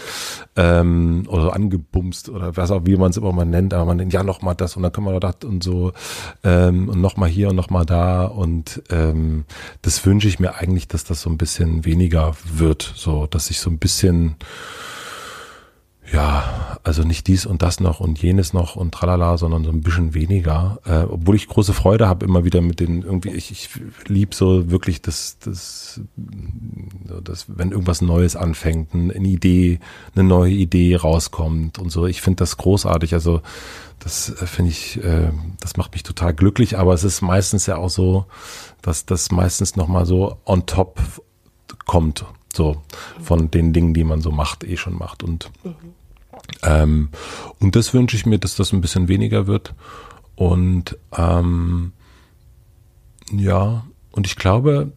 Ähm, 0.56 1.24
oder 1.28 1.54
angebumst 1.54 2.28
oder 2.28 2.56
was 2.56 2.70
auch, 2.70 2.82
wie 2.84 2.96
man 2.96 3.10
es 3.10 3.16
immer 3.16 3.32
mal 3.32 3.44
nennt, 3.44 3.74
aber 3.74 3.86
man 3.86 3.96
nennt 3.96 4.12
ja 4.12 4.22
noch 4.22 4.42
mal 4.42 4.54
das 4.54 4.76
und 4.76 4.82
dann 4.82 4.92
können 4.92 5.06
wir 5.06 5.20
das 5.20 5.36
und 5.44 5.62
so 5.62 5.92
ähm, 6.44 6.88
und 6.88 7.00
noch 7.00 7.16
mal 7.16 7.28
hier 7.28 7.48
und 7.48 7.56
noch 7.56 7.70
mal 7.70 7.84
da 7.84 8.24
und 8.24 8.82
ähm, 8.90 9.44
das 9.82 10.04
wünsche 10.04 10.28
ich 10.28 10.38
mir 10.38 10.54
eigentlich, 10.56 10.88
dass 10.88 11.04
das 11.04 11.22
so 11.22 11.30
ein 11.30 11.38
bisschen 11.38 11.84
weniger 11.84 12.34
wird, 12.52 12.92
so, 12.96 13.26
dass 13.26 13.50
ich 13.50 13.60
so 13.60 13.70
ein 13.70 13.78
bisschen 13.78 14.36
ja, 16.12 16.78
also 16.84 17.02
nicht 17.02 17.26
dies 17.26 17.46
und 17.46 17.62
das 17.62 17.80
noch 17.80 17.98
und 17.98 18.20
jenes 18.22 18.52
noch 18.52 18.76
und 18.76 18.92
tralala, 18.92 19.38
sondern 19.38 19.64
so 19.64 19.70
ein 19.70 19.80
bisschen 19.80 20.14
weniger. 20.14 20.78
Äh, 20.84 21.02
obwohl 21.02 21.34
ich 21.34 21.48
große 21.48 21.72
Freude 21.72 22.08
habe 22.08 22.24
immer 22.24 22.44
wieder 22.44 22.60
mit 22.60 22.78
den 22.78 23.02
irgendwie, 23.02 23.30
ich, 23.30 23.50
ich 23.50 23.70
lieb 24.06 24.34
so 24.34 24.70
wirklich 24.70 25.02
das, 25.02 25.38
das, 25.40 26.00
das, 27.24 27.46
wenn 27.48 27.72
irgendwas 27.72 28.02
Neues 28.02 28.36
anfängt, 28.36 28.94
eine 28.94 29.14
Idee, 29.14 29.80
eine 30.14 30.24
neue 30.24 30.52
Idee 30.52 30.94
rauskommt 30.96 31.78
und 31.78 31.90
so. 31.90 32.06
Ich 32.06 32.22
finde 32.22 32.36
das 32.36 32.56
großartig. 32.56 33.12
Also 33.14 33.42
das 33.98 34.30
äh, 34.30 34.46
finde 34.46 34.70
ich, 34.70 35.02
äh, 35.02 35.32
das 35.60 35.76
macht 35.76 35.92
mich 35.92 36.04
total 36.04 36.34
glücklich, 36.34 36.78
aber 36.78 36.94
es 36.94 37.02
ist 37.02 37.20
meistens 37.20 37.66
ja 37.66 37.78
auch 37.78 37.90
so, 37.90 38.26
dass 38.80 39.06
das 39.06 39.32
meistens 39.32 39.74
nochmal 39.74 40.06
so 40.06 40.36
on 40.46 40.66
top 40.66 41.00
kommt 41.84 42.24
so 42.56 42.82
von 43.22 43.50
den 43.50 43.72
Dingen, 43.72 43.94
die 43.94 44.02
man 44.02 44.20
so 44.20 44.30
macht, 44.30 44.64
eh 44.64 44.76
schon 44.76 44.94
macht. 44.94 45.22
Und, 45.22 45.50
mhm. 45.62 45.74
Ähm, 46.62 47.08
und 47.60 47.76
das 47.76 47.94
wünsche 47.94 48.16
ich 48.16 48.26
mir, 48.26 48.38
dass 48.38 48.56
das 48.56 48.72
ein 48.72 48.80
bisschen 48.80 49.08
weniger 49.08 49.46
wird. 49.46 49.74
Und 50.34 50.96
ähm, 51.16 51.92
ja, 53.32 53.84
und 54.12 54.26
ich 54.26 54.36
glaube, 54.36 54.92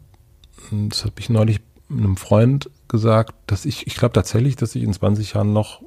das 0.71 1.05
habe 1.05 1.15
ich 1.19 1.29
neulich 1.29 1.59
einem 1.89 2.17
Freund 2.17 2.69
gesagt, 2.87 3.33
dass 3.47 3.65
ich, 3.65 3.87
ich 3.87 3.95
glaube 3.95 4.13
tatsächlich, 4.13 4.55
dass 4.55 4.75
ich 4.75 4.83
in 4.83 4.93
20 4.93 5.33
Jahren 5.33 5.53
noch 5.53 5.81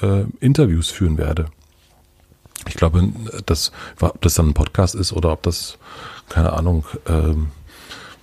äh, 0.00 0.24
Interviews 0.40 0.88
führen 0.88 1.18
werde. 1.18 1.46
Ich 2.68 2.74
glaube, 2.74 3.08
dass, 3.46 3.72
ob 4.00 4.20
das 4.20 4.34
dann 4.34 4.48
ein 4.48 4.54
Podcast 4.54 4.94
ist 4.94 5.12
oder 5.12 5.32
ob 5.32 5.42
das, 5.42 5.78
keine 6.28 6.52
Ahnung, 6.52 6.84
ähm, 7.08 7.48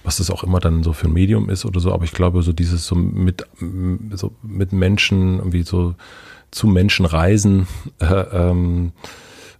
was 0.04 0.18
das 0.18 0.30
auch 0.30 0.44
immer 0.44 0.60
dann 0.60 0.84
so 0.84 0.94
für 0.94 1.08
ein 1.08 1.14
Medium 1.14 1.50
ist 1.50 1.66
oder 1.66 1.80
so, 1.80 1.94
aber 1.94 2.06
ich 2.06 2.14
glaube, 2.14 2.42
so 2.42 2.54
dieses 2.54 2.86
so 2.86 2.96
mit, 2.96 3.46
so 4.12 4.32
mit 4.42 4.72
Menschen, 4.72 5.38
irgendwie 5.38 5.64
so 5.64 5.96
zu 6.52 6.68
Menschen 6.68 7.06
reisen 7.06 7.68
äh, 8.00 8.06
ähm, 8.06 8.92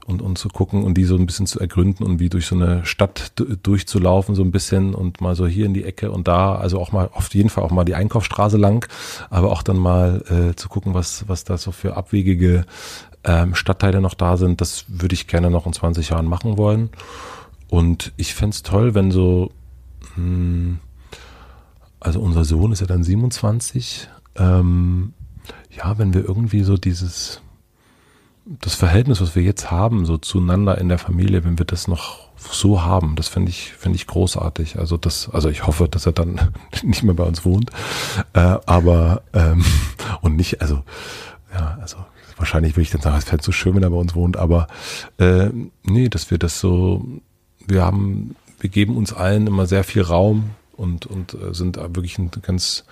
und, 0.06 0.22
und 0.22 0.38
zu 0.38 0.50
gucken 0.50 0.84
und 0.84 0.96
die 0.96 1.04
so 1.04 1.16
ein 1.16 1.26
bisschen 1.26 1.46
zu 1.46 1.60
ergründen 1.60 2.04
und 2.04 2.20
wie 2.20 2.30
durch 2.30 2.48
so 2.48 2.56
eine 2.56 2.86
Stadt 2.86 3.34
durchzulaufen, 3.64 4.34
so 4.34 4.44
ein 4.44 4.52
bisschen 4.52 4.96
und 4.96 5.22
mal 5.22 5.36
so 5.36 5.46
hier 5.46 5.66
in 5.66 5.74
die 5.74 5.84
Ecke 5.84 6.12
und 6.12 6.28
da, 6.28 6.56
also 6.56 6.80
auch 6.80 6.92
mal 6.92 7.10
auf 7.14 7.34
jeden 7.34 7.50
Fall 7.50 7.64
auch 7.64 7.72
mal 7.72 7.86
die 7.86 7.96
Einkaufsstraße 7.96 8.58
lang, 8.58 8.90
aber 9.30 9.52
auch 9.52 9.62
dann 9.62 9.78
mal 9.78 10.24
äh, 10.30 10.56
zu 10.56 10.68
gucken, 10.68 10.94
was, 10.94 11.28
was 11.28 11.44
da 11.44 11.58
so 11.58 11.72
für 11.72 11.96
abwegige 11.96 12.66
ähm, 13.24 13.54
Stadtteile 13.54 14.02
noch 14.02 14.16
da 14.16 14.38
sind, 14.38 14.62
das 14.62 14.86
würde 14.88 15.14
ich 15.14 15.28
gerne 15.28 15.52
noch 15.52 15.68
in 15.68 15.74
20 15.74 16.10
Jahren 16.10 16.26
machen 16.26 16.58
wollen. 16.58 16.90
Und 17.70 18.14
ich 18.18 18.34
fände 18.34 18.58
toll, 18.64 18.96
wenn 18.96 19.12
so 19.12 19.52
hm, 20.16 20.80
also 22.00 22.22
unser 22.22 22.46
Sohn 22.46 22.72
ist 22.72 22.80
ja 22.80 22.88
dann 22.88 23.04
27. 23.04 24.08
Ähm, 24.36 25.14
ja, 25.70 25.98
wenn 25.98 26.14
wir 26.14 26.24
irgendwie 26.24 26.64
so 26.64 26.78
dieses, 26.78 27.42
das 28.46 28.76
Verhältnis, 28.76 29.22
was 29.22 29.36
wir 29.36 29.44
jetzt 29.44 29.72
haben, 29.72 30.06
so 30.06 30.18
zueinander 30.18 30.78
in 30.78 30.90
der 30.90 30.98
Familie, 30.98 31.44
wenn 31.44 31.58
wir 31.58 31.66
das 31.66 31.88
noch 31.88 32.30
so 32.38 32.82
haben, 32.82 33.16
das 33.16 33.28
finde 33.28 33.50
ich, 33.50 33.74
finde 33.74 33.98
ich 33.98 34.08
großartig. 34.08 34.80
Also 34.80 34.98
das, 34.98 35.30
also 35.30 35.50
ich 35.50 35.68
hoffe, 35.68 35.88
dass 35.88 36.06
er 36.06 36.14
dann 36.14 36.40
nicht 36.84 37.04
mehr 37.04 37.14
bei 37.14 37.24
uns 37.24 37.46
wohnt. 37.46 37.72
Äh, 38.34 38.58
aber 38.66 39.24
ähm, 39.34 39.64
und 40.22 40.36
nicht, 40.36 40.62
also, 40.62 40.84
ja, 41.54 41.78
also 41.82 41.98
wahrscheinlich 42.38 42.74
würde 42.74 42.84
ich 42.84 42.92
dann 42.92 43.02
sagen, 43.02 43.18
es 43.18 43.26
fände 43.26 43.44
so 43.44 43.52
schön, 43.52 43.76
wenn 43.76 43.84
er 43.84 43.90
bei 43.90 43.98
uns 43.98 44.16
wohnt, 44.16 44.38
aber 44.38 44.68
äh, 45.18 45.50
nee, 45.84 46.08
dass 46.08 46.32
wir 46.32 46.38
das 46.38 46.60
so, 46.60 47.06
wir 47.68 47.84
haben 47.84 48.36
wir 48.60 48.70
geben 48.70 48.98
uns 48.98 49.14
allen 49.14 49.48
immer 49.48 49.66
sehr 49.66 49.84
viel 49.84 50.02
Raum 50.02 50.52
und, 50.74 51.06
und 51.06 51.34
äh, 51.34 51.54
sind 51.54 51.78
wirklich 51.78 52.18
ein 52.18 52.30
ganz 52.42 52.86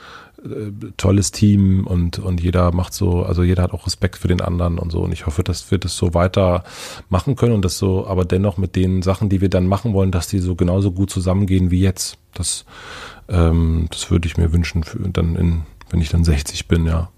tolles 0.98 1.32
Team 1.32 1.88
und, 1.88 2.20
und 2.20 2.42
jeder 2.42 2.72
macht 2.72 2.94
so, 2.94 3.24
also 3.24 3.44
jeder 3.44 3.64
hat 3.64 3.72
auch 3.72 3.88
Respekt 3.88 4.18
für 4.18 4.28
den 4.28 4.42
anderen 4.42 4.78
und 4.78 4.92
so. 4.92 5.02
Und 5.02 5.12
ich 5.12 5.26
hoffe, 5.26 5.44
dass 5.44 5.70
wir 5.72 5.78
das 5.78 5.96
so 5.96 6.14
weiter 6.14 6.64
machen 7.10 7.36
können 7.36 7.54
und 7.54 7.66
das 7.66 7.78
so, 7.78 8.06
aber 8.06 8.24
dennoch 8.24 8.58
mit 8.58 8.76
den 8.76 9.02
Sachen, 9.02 9.30
die 9.30 9.42
wir 9.42 9.50
dann 9.50 9.66
machen 9.66 9.94
wollen, 9.94 10.12
dass 10.12 10.28
die 10.28 10.40
so 10.40 10.56
genauso 10.56 10.92
gut 10.92 11.10
zusammengehen 11.10 11.72
wie 11.72 11.82
jetzt. 11.82 12.18
Das, 12.34 12.66
ähm, 13.30 13.88
das 13.90 14.12
würde 14.12 14.28
ich 14.28 14.38
mir 14.38 14.54
wünschen, 14.54 14.84
für 14.84 15.00
dann 15.10 15.36
in, 15.36 15.64
wenn 15.90 16.02
ich 16.02 16.10
dann 16.10 16.24
60 16.24 16.68
bin, 16.68 16.86
ja. 16.86 17.10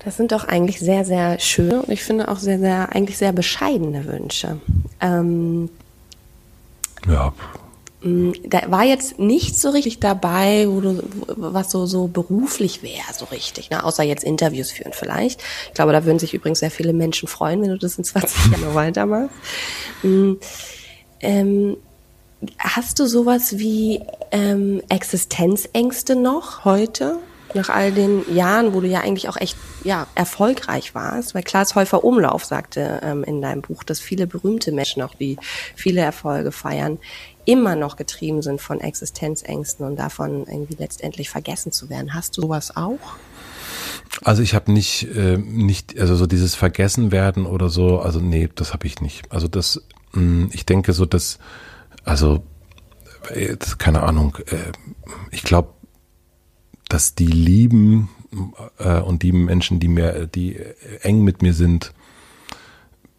Das 0.00 0.16
sind 0.16 0.32
doch 0.32 0.44
eigentlich 0.44 0.78
sehr, 0.78 1.04
sehr 1.04 1.40
schöne 1.40 1.82
und 1.82 1.88
ich 1.90 2.04
finde 2.04 2.28
auch 2.28 2.38
sehr, 2.38 2.58
sehr, 2.58 2.94
eigentlich 2.94 3.18
sehr 3.18 3.32
bescheidene 3.32 4.04
Wünsche. 4.04 4.60
Ähm, 5.00 5.68
ja. 7.08 7.32
Mm, 8.02 8.32
da 8.44 8.70
war 8.70 8.84
jetzt 8.84 9.18
nicht 9.18 9.58
so 9.58 9.70
richtig 9.70 10.00
dabei, 10.00 10.66
wo 10.68 10.80
du, 10.80 11.02
was 11.36 11.70
so, 11.70 11.86
so 11.86 12.08
beruflich 12.08 12.82
wäre, 12.82 13.12
so 13.16 13.24
richtig, 13.26 13.70
ne? 13.70 13.84
außer 13.84 14.02
jetzt 14.02 14.24
Interviews 14.24 14.70
führen 14.70 14.92
vielleicht. 14.92 15.42
Ich 15.68 15.74
glaube, 15.74 15.92
da 15.92 16.04
würden 16.04 16.18
sich 16.18 16.34
übrigens 16.34 16.60
sehr 16.60 16.70
viele 16.70 16.92
Menschen 16.92 17.28
freuen, 17.28 17.62
wenn 17.62 17.70
du 17.70 17.78
das 17.78 17.98
in 17.98 18.04
20 18.04 18.52
Jahren 18.52 18.74
weitermachst. 18.74 19.34
Mm, 20.02 20.34
ähm, 21.20 21.76
hast 22.58 22.98
du 22.98 23.06
sowas 23.06 23.58
wie 23.58 24.00
ähm, 24.30 24.82
Existenzängste 24.88 26.16
noch 26.16 26.64
heute? 26.64 27.18
nach 27.54 27.68
all 27.68 27.92
den 27.92 28.22
Jahren, 28.34 28.74
wo 28.74 28.80
du 28.80 28.86
ja 28.86 29.00
eigentlich 29.00 29.28
auch 29.28 29.36
echt 29.36 29.56
ja, 29.84 30.06
erfolgreich 30.14 30.94
warst, 30.94 31.34
weil 31.34 31.42
Klaas 31.42 31.74
Häufer 31.74 32.04
Umlauf 32.04 32.44
sagte 32.44 33.00
ähm, 33.02 33.24
in 33.24 33.40
deinem 33.40 33.62
Buch, 33.62 33.82
dass 33.82 34.00
viele 34.00 34.26
berühmte 34.26 34.72
Menschen, 34.72 35.02
auch 35.02 35.14
die 35.14 35.38
viele 35.74 36.00
Erfolge 36.00 36.52
feiern, 36.52 36.98
immer 37.46 37.76
noch 37.76 37.96
getrieben 37.96 38.42
sind 38.42 38.60
von 38.60 38.80
Existenzängsten 38.80 39.86
und 39.86 39.96
davon 39.96 40.46
irgendwie 40.46 40.76
letztendlich 40.78 41.30
vergessen 41.30 41.72
zu 41.72 41.88
werden. 41.88 42.12
Hast 42.12 42.36
du 42.36 42.42
sowas 42.42 42.76
auch? 42.76 42.98
Also 44.24 44.42
ich 44.42 44.54
habe 44.54 44.72
nicht, 44.72 45.04
äh, 45.14 45.38
nicht, 45.38 45.98
also 45.98 46.16
so 46.16 46.26
dieses 46.26 46.54
Vergessen 46.54 47.12
werden 47.12 47.46
oder 47.46 47.68
so, 47.68 48.00
also 48.00 48.20
nee, 48.20 48.48
das 48.54 48.72
habe 48.72 48.86
ich 48.86 49.00
nicht. 49.00 49.30
Also 49.32 49.48
das, 49.48 49.82
mh, 50.12 50.20
mm, 50.20 50.50
ich 50.52 50.66
denke 50.66 50.92
so, 50.92 51.06
dass, 51.06 51.38
also, 52.04 52.42
äh, 53.30 53.56
keine 53.78 54.02
Ahnung, 54.02 54.36
äh, 54.46 54.72
ich 55.30 55.42
glaube, 55.42 55.70
dass 56.88 57.14
die 57.14 57.26
Lieben 57.26 58.08
äh, 58.78 59.00
und 59.00 59.22
die 59.22 59.32
Menschen, 59.32 59.80
die 59.80 59.88
mir, 59.88 60.26
die 60.26 60.58
eng 61.02 61.22
mit 61.22 61.42
mir 61.42 61.52
sind, 61.52 61.92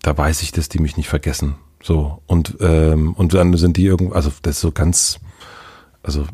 da 0.02 0.18
weiß 0.18 0.42
ich, 0.42 0.52
dass 0.52 0.70
die 0.70 0.80
mich 0.80 0.98
nicht 0.98 1.10
vergessen. 1.10 1.56
So 1.82 2.22
und 2.26 2.58
ähm, 2.60 3.14
und 3.14 3.34
dann 3.34 3.56
sind 3.56 3.78
die 3.78 3.86
irgendwo, 3.86 4.14
also 4.14 4.32
das 4.42 4.56
ist 4.56 4.62
so 4.62 4.72
ganz, 4.72 5.20
also 6.04 6.26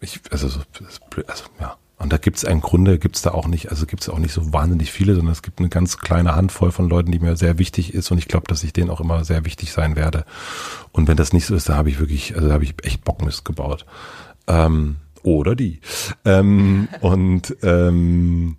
ich, 0.00 0.20
also, 0.30 0.46
also 0.46 1.44
ja. 1.60 1.76
Und 1.96 2.12
da 2.12 2.18
gibt 2.18 2.36
es 2.36 2.44
einen 2.44 2.60
Grunde, 2.60 2.98
gibt 2.98 3.16
es 3.16 3.22
da 3.22 3.30
auch 3.30 3.46
nicht, 3.46 3.70
also 3.70 3.86
gibt 3.86 4.02
es 4.02 4.08
auch 4.08 4.18
nicht 4.18 4.32
so 4.32 4.52
wahnsinnig 4.52 4.90
viele, 4.90 5.14
sondern 5.14 5.32
es 5.32 5.42
gibt 5.42 5.60
eine 5.60 5.68
ganz 5.68 5.96
kleine 5.96 6.34
Handvoll 6.34 6.72
von 6.72 6.88
Leuten, 6.88 7.12
die 7.12 7.20
mir 7.20 7.36
sehr 7.36 7.58
wichtig 7.58 7.94
ist 7.94 8.10
und 8.10 8.18
ich 8.18 8.28
glaube, 8.28 8.46
dass 8.48 8.64
ich 8.64 8.72
denen 8.72 8.90
auch 8.90 9.00
immer 9.00 9.24
sehr 9.24 9.44
wichtig 9.44 9.72
sein 9.72 9.96
werde. 9.96 10.26
Und 10.92 11.08
wenn 11.08 11.16
das 11.16 11.32
nicht 11.32 11.46
so 11.46 11.54
ist, 11.54 11.68
da 11.68 11.76
habe 11.76 11.88
ich 11.88 12.00
wirklich, 12.00 12.34
also 12.34 12.48
da 12.48 12.54
habe 12.54 12.64
ich 12.64 12.74
echt 12.82 13.04
Bockmist 13.04 13.44
gebaut. 13.44 13.86
Ähm, 14.48 14.96
oder 15.22 15.54
die. 15.54 15.80
Ähm, 16.24 16.88
und 17.00 17.56
ähm, 17.62 18.56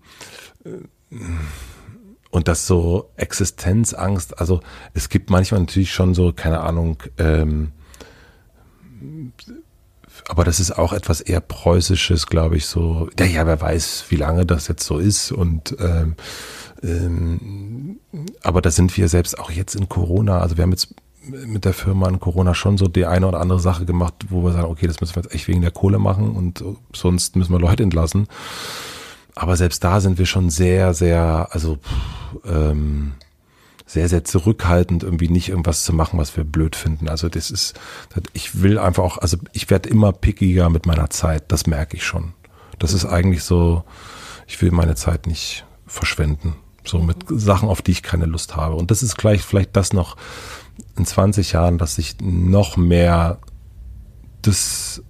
und 2.35 2.49
das 2.49 2.67
so 2.67 3.09
Existenzangst, 3.15 4.39
also 4.39 4.59
es 4.93 5.07
gibt 5.07 5.29
manchmal 5.29 5.61
natürlich 5.61 5.93
schon 5.93 6.13
so, 6.13 6.33
keine 6.33 6.59
Ahnung, 6.59 6.97
ähm, 7.17 7.71
aber 10.27 10.43
das 10.43 10.59
ist 10.59 10.77
auch 10.77 10.91
etwas 10.91 11.21
eher 11.21 11.39
preußisches, 11.39 12.27
glaube 12.27 12.57
ich, 12.57 12.65
so, 12.65 13.09
ja, 13.17 13.25
ja, 13.25 13.47
wer 13.47 13.61
weiß, 13.61 14.05
wie 14.09 14.17
lange 14.17 14.45
das 14.45 14.67
jetzt 14.67 14.85
so 14.85 14.97
ist 14.97 15.31
und 15.31 15.77
ähm, 15.79 16.15
ähm, 16.83 17.99
aber 18.43 18.61
da 18.61 18.69
sind 18.69 18.95
wir 18.97 19.07
selbst 19.07 19.39
auch 19.39 19.49
jetzt 19.49 19.75
in 19.75 19.87
Corona, 19.87 20.39
also 20.39 20.57
wir 20.57 20.63
haben 20.63 20.71
jetzt 20.71 20.93
mit 21.21 21.63
der 21.63 21.73
Firma 21.73 22.09
in 22.09 22.19
Corona 22.19 22.53
schon 22.53 22.77
so 22.77 22.89
die 22.89 23.05
eine 23.05 23.27
oder 23.27 23.39
andere 23.39 23.61
Sache 23.61 23.85
gemacht, 23.85 24.25
wo 24.29 24.43
wir 24.43 24.51
sagen, 24.51 24.67
okay, 24.69 24.87
das 24.87 24.99
müssen 24.99 25.15
wir 25.15 25.23
jetzt 25.23 25.33
echt 25.33 25.47
wegen 25.47 25.61
der 25.61 25.71
Kohle 25.71 25.99
machen 25.99 26.31
und 26.31 26.63
sonst 26.93 27.37
müssen 27.37 27.53
wir 27.53 27.59
Leute 27.59 27.81
entlassen. 27.81 28.27
Aber 29.35 29.57
selbst 29.57 29.83
da 29.83 29.99
sind 29.99 30.17
wir 30.17 30.25
schon 30.25 30.49
sehr, 30.49 30.93
sehr, 30.93 31.49
also 31.51 31.77
ähm, 32.45 33.13
sehr, 33.85 34.09
sehr 34.09 34.23
zurückhaltend, 34.23 35.03
irgendwie 35.03 35.27
nicht 35.27 35.49
irgendwas 35.49 35.83
zu 35.83 35.93
machen, 35.93 36.17
was 36.17 36.35
wir 36.37 36.43
blöd 36.43 36.75
finden. 36.75 37.09
Also 37.09 37.29
das 37.29 37.51
ist, 37.51 37.79
ich 38.33 38.61
will 38.61 38.79
einfach 38.79 39.03
auch, 39.03 39.17
also 39.17 39.37
ich 39.51 39.69
werde 39.69 39.89
immer 39.89 40.13
pickiger 40.13 40.69
mit 40.69 40.85
meiner 40.85 41.09
Zeit, 41.09 41.51
das 41.51 41.67
merke 41.67 41.97
ich 41.97 42.05
schon. 42.05 42.33
Das 42.79 42.93
ist 42.93 43.05
eigentlich 43.05 43.43
so, 43.43 43.83
ich 44.47 44.61
will 44.61 44.71
meine 44.71 44.95
Zeit 44.95 45.27
nicht 45.27 45.65
verschwenden. 45.85 46.55
So 46.83 46.99
mit 46.99 47.17
Sachen, 47.27 47.69
auf 47.69 47.81
die 47.81 47.91
ich 47.91 48.03
keine 48.03 48.25
Lust 48.25 48.55
habe. 48.55 48.75
Und 48.75 48.91
das 48.91 49.03
ist 49.03 49.17
gleich 49.17 49.41
vielleicht 49.41 49.75
das 49.75 49.91
noch, 49.91 50.17
in 50.97 51.05
20 51.05 51.53
Jahren, 51.53 51.77
dass 51.77 51.97
ich 51.97 52.17
noch 52.21 52.77
mehr 52.77 53.39
das 54.41 55.01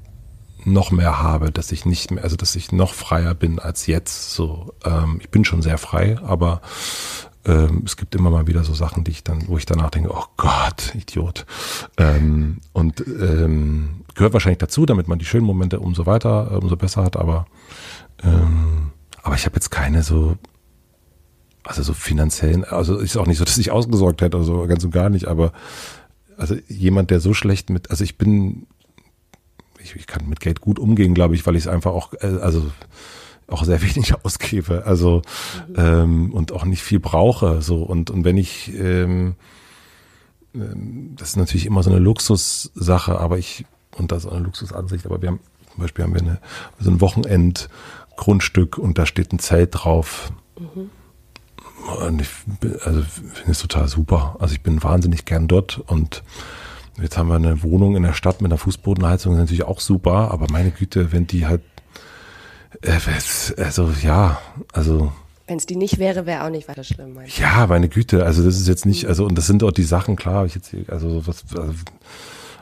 noch 0.65 0.91
mehr 0.91 1.21
habe, 1.21 1.51
dass 1.51 1.71
ich 1.71 1.85
nicht 1.85 2.11
mehr, 2.11 2.23
also 2.23 2.35
dass 2.35 2.55
ich 2.55 2.71
noch 2.71 2.93
freier 2.93 3.33
bin 3.33 3.59
als 3.59 3.87
jetzt. 3.87 4.33
So, 4.33 4.73
ähm, 4.83 5.19
ich 5.21 5.29
bin 5.29 5.45
schon 5.45 5.61
sehr 5.61 5.77
frei, 5.77 6.17
aber 6.23 6.61
ähm, 7.45 7.83
es 7.85 7.97
gibt 7.97 8.15
immer 8.15 8.29
mal 8.29 8.47
wieder 8.47 8.63
so 8.63 8.73
Sachen, 8.73 9.03
die 9.03 9.11
ich 9.11 9.23
dann, 9.23 9.47
wo 9.47 9.57
ich 9.57 9.65
danach 9.65 9.91
denke, 9.91 10.09
oh 10.11 10.25
Gott, 10.37 10.93
Idiot. 10.95 11.45
Ähm, 11.97 12.59
und 12.73 13.01
ähm, 13.07 14.05
gehört 14.15 14.33
wahrscheinlich 14.33 14.59
dazu, 14.59 14.85
damit 14.85 15.07
man 15.07 15.19
die 15.19 15.25
schönen 15.25 15.45
Momente 15.45 15.79
umso 15.79 16.05
weiter, 16.05 16.49
äh, 16.51 16.55
umso 16.55 16.75
besser 16.75 17.03
hat, 17.03 17.17
aber 17.17 17.45
ähm, 18.23 18.91
aber 19.21 19.35
ich 19.35 19.45
habe 19.45 19.55
jetzt 19.55 19.71
keine 19.71 20.03
so 20.03 20.37
also 21.65 21.81
so 21.81 21.93
finanziellen, 21.93 22.63
also 22.63 22.97
ist 22.97 23.17
auch 23.17 23.25
nicht 23.25 23.39
so, 23.39 23.45
dass 23.45 23.57
ich 23.57 23.71
ausgesorgt 23.71 24.21
hätte, 24.21 24.37
also 24.37 24.67
ganz 24.67 24.83
und 24.83 24.91
gar 24.91 25.09
nicht, 25.09 25.27
aber 25.27 25.51
also 26.37 26.55
jemand, 26.67 27.11
der 27.11 27.19
so 27.19 27.33
schlecht 27.33 27.69
mit, 27.69 27.89
also 27.89 28.03
ich 28.03 28.17
bin, 28.17 28.67
ich, 29.85 29.95
ich 29.95 30.07
kann 30.07 30.27
mit 30.27 30.39
Geld 30.39 30.61
gut 30.61 30.79
umgehen, 30.79 31.13
glaube 31.13 31.35
ich, 31.35 31.45
weil 31.45 31.55
ich 31.55 31.63
es 31.63 31.67
einfach 31.67 31.91
auch, 31.91 32.13
äh, 32.13 32.37
also 32.41 32.69
auch 33.47 33.63
sehr 33.63 33.81
wenig 33.95 34.13
ausgebe, 34.23 34.85
also 34.85 35.21
mhm. 35.69 35.75
ähm, 35.77 36.33
und 36.33 36.51
auch 36.51 36.65
nicht 36.65 36.83
viel 36.83 36.99
brauche, 36.99 37.61
so 37.61 37.83
und 37.83 38.09
und 38.09 38.25
wenn 38.25 38.37
ich 38.37 38.73
ähm, 38.77 39.35
ähm, 40.53 41.13
das 41.15 41.29
ist 41.29 41.37
natürlich 41.37 41.65
immer 41.65 41.83
so 41.83 41.89
eine 41.89 41.99
Luxussache, 41.99 43.19
aber 43.19 43.37
ich 43.37 43.65
und 43.97 44.11
das 44.11 44.25
ist 44.25 44.31
eine 44.31 44.43
Luxusansicht, 44.43 45.05
aber 45.05 45.21
wir 45.21 45.29
haben 45.29 45.39
zum 45.71 45.81
Beispiel 45.81 46.03
haben 46.03 46.13
wir 46.13 46.21
eine, 46.21 46.39
so 46.79 46.89
ein 46.89 47.01
Wochenendgrundstück 47.01 48.77
und 48.77 48.97
da 48.97 49.05
steht 49.05 49.31
ein 49.31 49.39
Zelt 49.39 49.71
drauf. 49.73 50.31
Mhm 50.59 50.89
und 51.85 52.21
ich 52.21 52.29
also 52.83 53.01
finde 53.01 53.51
es 53.51 53.59
total 53.59 53.87
super. 53.87 54.37
Also 54.39 54.53
ich 54.53 54.61
bin 54.61 54.81
wahnsinnig 54.83 55.25
gern 55.25 55.47
dort 55.47 55.79
und 55.85 56.23
jetzt 57.01 57.17
haben 57.17 57.29
wir 57.29 57.35
eine 57.35 57.63
Wohnung 57.63 57.95
in 57.95 58.03
der 58.03 58.13
Stadt 58.13 58.41
mit 58.41 58.51
einer 58.51 58.57
Fußbodenheizung, 58.57 59.33
ist 59.33 59.39
natürlich 59.39 59.63
auch 59.63 59.79
super, 59.79 60.31
aber 60.31 60.47
meine 60.51 60.71
Güte, 60.71 61.11
wenn 61.11 61.27
die 61.27 61.45
halt, 61.45 61.61
äh, 62.81 62.99
also 63.57 63.91
ja, 64.01 64.39
also 64.73 65.11
wenn 65.47 65.57
es 65.57 65.67
die 65.67 65.75
nicht 65.75 65.99
wäre, 65.99 66.25
wäre 66.25 66.43
auch 66.43 66.49
nicht 66.49 66.67
weiter 66.67 66.83
schlimm. 66.83 67.19
Ja, 67.37 67.67
meine 67.67 67.87
Güte, 67.87 68.25
also 68.25 68.43
das 68.43 68.59
ist 68.59 68.67
jetzt 68.67 68.85
nicht, 68.85 69.05
also 69.05 69.25
und 69.25 69.37
das 69.37 69.45
sind 69.45 69.63
auch 69.63 69.71
die 69.71 69.83
Sachen, 69.83 70.15
klar, 70.15 70.45
ich 70.45 70.55
jetzt, 70.55 70.73
also 70.87 71.27
was, 71.27 71.43
also, 71.55 71.73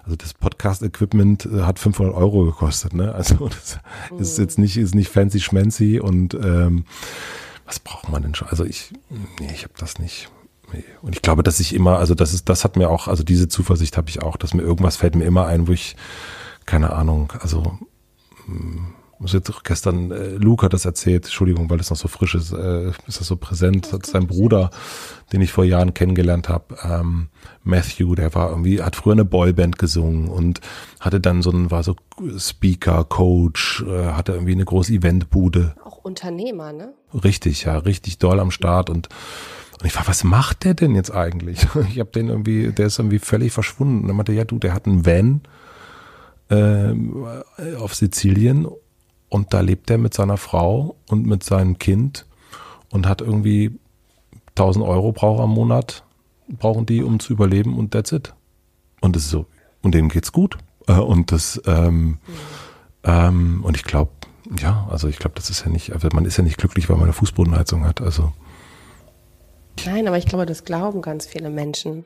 also 0.04 0.16
das 0.18 0.34
Podcast-Equipment 0.34 1.46
äh, 1.46 1.62
hat 1.62 1.80
500 1.80 2.14
Euro 2.14 2.44
gekostet, 2.44 2.94
ne? 2.94 3.16
Also 3.16 3.48
das 3.48 3.80
mhm. 4.12 4.20
ist 4.20 4.38
jetzt 4.38 4.60
nicht, 4.60 4.76
ist 4.76 4.96
nicht 4.96 5.10
fancy 5.10 5.40
schmancy 5.40 6.02
und 6.02 6.34
ähm, 6.34 6.84
was 7.66 7.80
braucht 7.80 8.10
man 8.10 8.22
denn 8.22 8.36
schon? 8.36 8.50
Also 8.50 8.66
ich, 8.66 8.92
nee, 9.40 9.52
ich 9.54 9.64
habe 9.64 9.74
das 9.78 10.00
nicht. 10.00 10.30
Und 11.02 11.16
ich 11.16 11.22
glaube, 11.22 11.44
dass 11.44 11.60
ich 11.60 11.74
immer, 11.74 12.00
also 12.00 12.16
das 12.16 12.34
ist, 12.34 12.50
das 12.50 12.64
hat 12.64 12.76
mir 12.76 12.90
auch, 12.90 13.08
also 13.08 13.24
diese 13.24 13.48
Zuversicht 13.48 13.98
habe 13.98 14.10
ich 14.10 14.22
auch, 14.22 14.38
dass 14.38 14.54
mir 14.54 14.64
irgendwas 14.64 14.96
fällt 14.96 15.16
mir 15.16 15.26
immer 15.26 15.46
ein, 15.46 15.68
wo 15.68 15.72
ich, 15.72 15.96
keine 16.66 16.94
Ahnung, 16.94 17.34
also 17.40 17.78
muss 19.24 19.34
jetzt 19.34 19.50
auch 19.50 19.64
gestern, 19.64 20.12
äh, 20.12 20.32
Luke 20.32 20.66
hat 20.66 20.74
das 20.74 20.86
erzählt, 20.86 21.24
Entschuldigung, 21.24 21.70
weil 21.70 21.80
es 21.80 21.90
noch 21.90 21.98
so 21.98 22.10
frisch 22.10 22.36
ist, 22.36 22.52
äh, 22.52 22.90
ist 23.08 23.22
das 23.22 23.28
so 23.28 23.38
präsent, 23.38 23.94
hat 23.94 24.06
sein 24.06 24.28
Bruder, 24.28 24.70
den 25.32 25.42
ich 25.42 25.52
vor 25.52 25.64
Jahren 25.64 25.94
kennengelernt 25.94 26.50
habe, 26.50 26.76
ähm, 26.84 27.30
Matthew, 27.64 28.16
der 28.16 28.36
war 28.36 28.50
irgendwie, 28.50 28.82
hat 28.82 28.98
früher 28.98 29.14
eine 29.14 29.24
Boyband 29.24 29.80
gesungen 29.80 30.28
und 30.28 30.60
hatte 31.00 31.22
dann 31.22 31.42
so 31.42 31.52
ein, 31.52 31.72
war 31.72 31.84
so 31.84 31.96
Speaker, 32.38 33.06
Coach, 33.06 33.84
äh, 33.88 34.08
hatte 34.12 34.34
irgendwie 34.34 34.52
eine 34.52 34.66
große 34.66 34.94
Eventbude. 34.94 35.76
Auch 35.86 35.98
Unternehmer, 36.00 36.74
ne? 36.74 36.94
Richtig, 37.14 37.64
ja, 37.64 37.78
richtig 37.78 38.18
doll 38.18 38.42
am 38.42 38.52
Start 38.52 38.90
und 38.90 39.08
und 39.84 39.88
ich 39.88 39.98
war, 39.98 40.08
was 40.08 40.24
macht 40.24 40.64
der 40.64 40.76
denn 40.76 40.96
jetzt 40.96 41.12
eigentlich? 41.12 41.68
Ich 41.90 42.00
habe 42.00 42.10
den 42.10 42.30
irgendwie, 42.30 42.72
der 42.72 42.86
ist 42.86 43.00
irgendwie 43.00 43.20
völlig 43.20 43.52
verschwunden. 43.52 44.04
Und 44.04 44.08
dann 44.08 44.16
meinte, 44.16 44.32
ja 44.32 44.46
du, 44.46 44.58
der 44.58 44.74
hat 44.74 44.88
einen 44.88 45.06
Van 45.06 45.42
äh, 46.48 47.76
auf 47.76 47.94
Sizilien 47.94 48.66
und 49.28 49.54
da 49.54 49.60
lebt 49.60 49.90
er 49.90 49.98
mit 49.98 50.14
seiner 50.14 50.38
Frau 50.38 50.96
und 51.10 51.26
mit 51.26 51.44
seinem 51.44 51.80
Kind 51.80 52.26
und 52.92 53.08
hat 53.08 53.20
irgendwie 53.20 53.78
1000 54.52 54.86
Euro 54.86 55.12
braucht 55.12 55.42
am 55.42 55.50
Monat, 55.50 56.06
brauchen 56.48 56.86
die, 56.86 57.04
um 57.04 57.20
zu 57.20 57.34
überleben 57.34 57.78
und 57.78 57.92
that's 57.92 58.14
it. 58.14 58.34
Und 59.02 59.18
das 59.18 59.24
ist 59.24 59.32
so, 59.32 59.48
und 59.82 59.94
denen 59.96 60.08
geht's 60.08 60.32
gut. 60.32 60.58
Äh, 60.88 60.94
und 60.94 61.34
das, 61.34 61.62
ähm, 61.66 62.20
ähm, 63.04 63.66
und 63.66 63.76
ich 63.76 63.84
glaube, 63.84 64.12
ja, 64.58 64.88
also 64.90 65.10
ich 65.10 65.20
glaube, 65.20 65.36
das 65.36 65.50
ist 65.50 65.66
ja 65.66 65.70
nicht, 65.70 65.92
also 65.92 66.08
man 66.14 66.24
ist 66.24 66.38
ja 66.38 66.44
nicht 66.46 66.58
glücklich, 66.58 66.88
weil 66.88 66.96
man 66.96 67.06
eine 67.06 67.14
Fußbodenheizung 67.14 67.86
hat. 67.86 68.00
Also. 68.00 68.32
Nein, 69.86 70.08
aber 70.08 70.18
ich 70.18 70.26
glaube, 70.26 70.46
das 70.46 70.64
glauben 70.64 71.02
ganz 71.02 71.26
viele 71.26 71.50
Menschen 71.50 72.06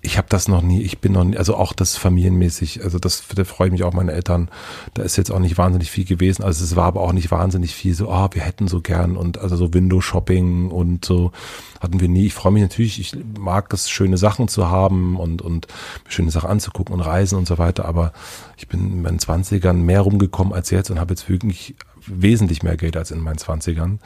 ich 0.00 0.16
habe 0.16 0.28
das 0.30 0.46
noch 0.46 0.62
nie, 0.62 0.82
ich 0.82 1.00
bin 1.00 1.12
noch 1.12 1.24
nie, 1.24 1.36
also 1.36 1.56
auch 1.56 1.72
das 1.72 1.96
familienmäßig, 1.96 2.84
also 2.84 2.98
das, 2.98 3.24
da 3.34 3.44
freue 3.44 3.68
ich 3.68 3.72
mich 3.72 3.82
auch 3.82 3.92
meine 3.92 4.12
Eltern, 4.12 4.48
da 4.94 5.02
ist 5.02 5.16
jetzt 5.16 5.30
auch 5.32 5.40
nicht 5.40 5.58
wahnsinnig 5.58 5.90
viel 5.90 6.04
gewesen, 6.04 6.44
also 6.44 6.62
es 6.62 6.76
war 6.76 6.86
aber 6.86 7.00
auch 7.00 7.12
nicht 7.12 7.30
wahnsinnig 7.32 7.74
viel 7.74 7.94
so, 7.94 8.08
oh, 8.08 8.28
wir 8.32 8.42
hätten 8.42 8.68
so 8.68 8.80
gern 8.80 9.16
und 9.16 9.38
also 9.38 9.56
so 9.56 9.74
Window-Shopping 9.74 10.70
und 10.70 11.04
so 11.04 11.32
hatten 11.80 12.00
wir 12.00 12.08
nie. 12.08 12.26
Ich 12.26 12.34
freue 12.34 12.52
mich 12.52 12.62
natürlich, 12.62 13.00
ich 13.00 13.16
mag 13.38 13.72
es, 13.72 13.90
schöne 13.90 14.18
Sachen 14.18 14.46
zu 14.46 14.70
haben 14.70 15.16
und, 15.16 15.42
und 15.42 15.66
schöne 16.08 16.30
Sachen 16.30 16.50
anzugucken 16.50 16.94
und 16.94 17.00
reisen 17.00 17.36
und 17.36 17.48
so 17.48 17.58
weiter, 17.58 17.84
aber 17.84 18.12
ich 18.56 18.68
bin 18.68 18.80
in 18.80 19.02
meinen 19.02 19.18
Zwanzigern 19.18 19.82
mehr 19.82 20.02
rumgekommen 20.02 20.52
als 20.52 20.70
jetzt 20.70 20.90
und 20.90 21.00
habe 21.00 21.12
jetzt 21.12 21.28
wirklich 21.28 21.74
wesentlich 22.06 22.62
mehr 22.62 22.76
Geld 22.76 22.96
als 22.96 23.10
in 23.10 23.20
meinen 23.20 23.38
Zwanzigern 23.38 23.98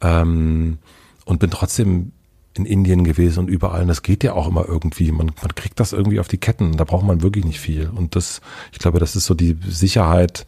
ähm, 0.00 0.78
und 1.26 1.38
bin 1.38 1.50
trotzdem 1.50 2.12
in 2.56 2.66
Indien 2.66 3.04
gewesen 3.04 3.40
und 3.40 3.48
überall. 3.48 3.82
Und 3.82 3.88
das 3.88 4.02
geht 4.02 4.22
ja 4.22 4.32
auch 4.34 4.46
immer 4.46 4.66
irgendwie. 4.66 5.10
Man, 5.10 5.32
man 5.40 5.54
kriegt 5.54 5.80
das 5.80 5.92
irgendwie 5.92 6.20
auf 6.20 6.28
die 6.28 6.38
Ketten. 6.38 6.76
Da 6.76 6.84
braucht 6.84 7.04
man 7.04 7.22
wirklich 7.22 7.44
nicht 7.44 7.60
viel. 7.60 7.88
Und 7.88 8.14
das, 8.16 8.40
ich 8.72 8.78
glaube, 8.78 9.00
das 9.00 9.16
ist 9.16 9.26
so 9.26 9.34
die 9.34 9.58
Sicherheit, 9.66 10.46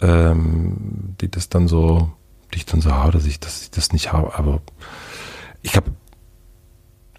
ähm, 0.00 1.16
die 1.20 1.30
das 1.30 1.48
dann 1.48 1.66
so, 1.66 2.10
die 2.52 2.58
ich 2.58 2.66
dann 2.66 2.82
so 2.82 2.92
habe, 2.92 3.12
dass 3.12 3.24
ich, 3.24 3.40
dass 3.40 3.62
ich 3.62 3.70
das 3.70 3.92
nicht 3.92 4.12
habe. 4.12 4.38
Aber 4.38 4.60
ich 5.62 5.76
habe 5.76 5.90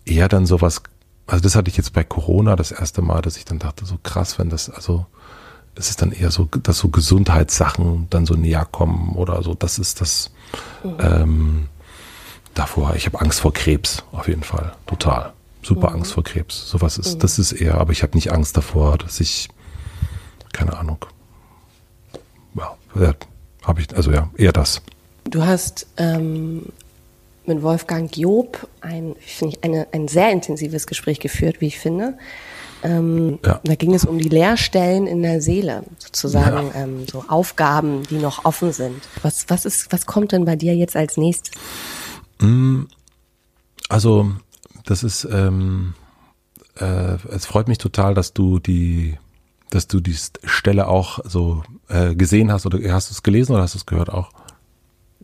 eher 0.05 0.27
dann 0.27 0.45
sowas, 0.45 0.83
also 1.25 1.41
das 1.41 1.55
hatte 1.55 1.69
ich 1.69 1.77
jetzt 1.77 1.93
bei 1.93 2.03
Corona 2.03 2.55
das 2.55 2.71
erste 2.71 3.01
Mal, 3.01 3.21
dass 3.21 3.37
ich 3.37 3.45
dann 3.45 3.59
dachte, 3.59 3.85
so 3.85 3.97
krass, 4.01 4.37
wenn 4.37 4.49
das, 4.49 4.69
also 4.69 5.05
es 5.73 5.89
ist 5.89 6.01
dann 6.01 6.11
eher 6.11 6.31
so, 6.31 6.45
dass 6.45 6.77
so 6.77 6.89
Gesundheitssachen 6.89 8.07
dann 8.09 8.25
so 8.25 8.35
näher 8.35 8.65
kommen 8.65 9.15
oder 9.15 9.41
so. 9.41 9.53
Das 9.55 9.79
ist 9.79 10.01
das, 10.01 10.31
mhm. 10.83 10.97
ähm, 10.99 11.67
davor, 12.53 12.95
ich 12.95 13.05
habe 13.05 13.19
Angst 13.21 13.39
vor 13.39 13.53
Krebs, 13.53 14.03
auf 14.11 14.27
jeden 14.27 14.43
Fall. 14.43 14.73
Total. 14.87 15.33
Super 15.63 15.89
mhm. 15.89 15.97
Angst 15.97 16.13
vor 16.13 16.23
Krebs. 16.23 16.69
Sowas 16.69 16.97
ist, 16.97 17.15
mhm. 17.15 17.19
das 17.19 17.39
ist 17.39 17.51
eher, 17.51 17.75
aber 17.75 17.91
ich 17.91 18.03
habe 18.03 18.15
nicht 18.15 18.31
Angst 18.31 18.57
davor, 18.57 18.97
dass 18.97 19.19
ich, 19.19 19.49
keine 20.53 20.77
Ahnung. 20.77 21.05
Ja, 22.95 23.13
habe 23.63 23.81
ich, 23.81 23.95
also 23.95 24.11
ja, 24.11 24.29
eher 24.37 24.51
das. 24.51 24.81
Du 25.25 25.43
hast 25.43 25.87
ähm, 25.97 26.63
mit 27.45 27.61
Wolfgang 27.61 28.15
Job 28.15 28.67
ein, 28.81 29.15
finde 29.19 29.55
ich, 29.55 29.63
eine, 29.63 29.87
ein 29.91 30.07
sehr 30.07 30.31
intensives 30.31 30.87
Gespräch 30.87 31.19
geführt, 31.19 31.61
wie 31.61 31.67
ich 31.67 31.79
finde. 31.79 32.17
Ähm, 32.83 33.37
ja. 33.45 33.59
Da 33.63 33.75
ging 33.75 33.93
es 33.93 34.05
um 34.05 34.17
die 34.17 34.29
Leerstellen 34.29 35.05
in 35.05 35.21
der 35.21 35.39
Seele, 35.39 35.83
sozusagen 35.99 36.71
ja. 36.73 36.83
ähm, 36.83 37.05
so 37.09 37.23
Aufgaben, 37.27 38.03
die 38.09 38.17
noch 38.17 38.43
offen 38.43 38.73
sind. 38.73 39.03
Was, 39.21 39.45
was 39.49 39.65
ist, 39.65 39.91
was 39.91 40.07
kommt 40.07 40.31
denn 40.31 40.45
bei 40.45 40.55
dir 40.55 40.75
jetzt 40.75 40.95
als 40.95 41.15
nächstes? 41.15 41.53
Mm, 42.41 42.83
also 43.89 44.31
das 44.85 45.03
ist, 45.03 45.25
ähm, 45.25 45.93
äh, 46.75 47.17
es 47.29 47.45
freut 47.45 47.67
mich 47.67 47.77
total, 47.77 48.13
dass 48.13 48.33
du 48.33 48.59
die, 48.59 49.17
dass 49.69 49.87
du 49.87 49.99
die 49.99 50.17
Stelle 50.43 50.87
auch 50.87 51.19
so 51.23 51.63
äh, 51.87 52.15
gesehen 52.15 52.51
hast 52.51 52.65
oder 52.65 52.79
hast 52.93 53.09
du 53.09 53.13
es 53.13 53.23
gelesen 53.23 53.53
oder 53.53 53.63
hast 53.63 53.75
du 53.75 53.77
es 53.77 53.85
gehört 53.85 54.09
auch? 54.09 54.31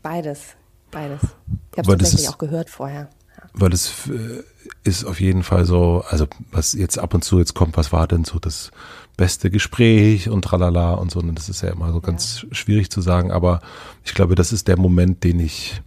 Beides, 0.01 0.55
beides. 0.91 1.21
Ich 1.23 1.77
habe 1.77 1.81
es 1.81 1.87
tatsächlich 1.87 2.23
ist, 2.23 2.29
auch 2.29 2.37
gehört 2.37 2.69
vorher. 2.69 3.09
Weil 3.53 3.73
es 3.73 4.07
äh, 4.07 4.43
ist 4.83 5.03
auf 5.03 5.19
jeden 5.19 5.43
Fall 5.43 5.65
so, 5.65 6.03
also 6.07 6.27
was 6.51 6.73
jetzt 6.73 6.99
ab 6.99 7.13
und 7.13 7.23
zu 7.23 7.39
jetzt 7.39 7.55
kommt, 7.55 7.77
was 7.77 7.91
war 7.91 8.07
denn 8.07 8.23
so 8.23 8.39
das 8.39 8.71
beste 9.17 9.49
Gespräch 9.49 10.29
und 10.29 10.43
tralala 10.43 10.93
und 10.93 11.11
so, 11.11 11.19
und 11.19 11.35
das 11.35 11.49
ist 11.49 11.61
ja 11.61 11.69
immer 11.69 11.91
so 11.91 12.01
ganz 12.01 12.43
ja. 12.43 12.53
schwierig 12.53 12.91
zu 12.91 13.01
sagen, 13.01 13.31
aber 13.31 13.61
ich 14.03 14.13
glaube, 14.13 14.35
das 14.35 14.53
ist 14.53 14.67
der 14.67 14.77
Moment, 14.77 15.23
den 15.23 15.39
ich 15.39 15.81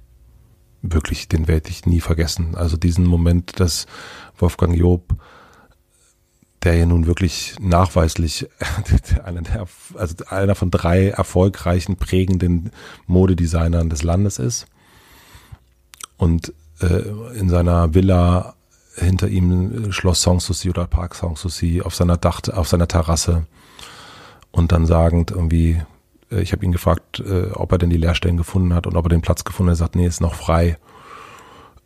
wirklich, 0.82 1.28
den 1.28 1.48
werde 1.48 1.70
ich 1.70 1.86
nie 1.86 2.00
vergessen. 2.00 2.54
Also 2.54 2.76
diesen 2.76 3.06
Moment, 3.06 3.60
dass 3.60 3.86
Wolfgang 4.38 4.76
Job, 4.76 5.14
der 6.62 6.74
ja 6.74 6.86
nun 6.86 7.06
wirklich 7.06 7.54
nachweislich 7.60 8.48
einer, 9.24 9.42
der, 9.42 9.66
also 9.94 10.14
einer 10.28 10.54
von 10.54 10.70
drei 10.70 11.08
erfolgreichen, 11.08 11.96
prägenden 11.96 12.70
Modedesignern 13.06 13.88
des 13.88 14.02
Landes 14.02 14.38
ist 14.38 14.66
und 16.16 16.52
äh, 16.80 17.02
in 17.38 17.48
seiner 17.48 17.94
Villa 17.94 18.54
hinter 18.96 19.28
ihm 19.28 19.92
Schloss 19.92 20.22
Sanssouci 20.22 20.68
oder 20.68 20.86
Park 20.86 21.14
Sanssouci 21.14 21.80
auf 21.82 21.94
seiner 21.94 22.16
Dach, 22.16 22.42
auf 22.52 22.68
seiner 22.68 22.88
Terrasse 22.88 23.46
und 24.50 24.72
dann 24.72 24.86
sagend 24.86 25.30
irgendwie, 25.30 25.70
äh, 25.70 25.84
ich 26.30 26.52
habe 26.52 26.64
ihn 26.64 26.72
gefragt, 26.72 27.20
äh, 27.20 27.50
ob 27.52 27.72
er 27.72 27.78
denn 27.78 27.90
die 27.90 27.96
Leerstellen 27.96 28.36
gefunden 28.36 28.74
hat 28.74 28.86
und 28.86 28.96
ob 28.96 29.06
er 29.06 29.10
den 29.10 29.22
Platz 29.22 29.44
gefunden 29.44 29.70
hat. 29.70 29.74
Er 29.74 29.84
sagt, 29.84 29.96
nee, 29.96 30.06
ist 30.06 30.20
noch 30.20 30.34
frei. 30.34 30.78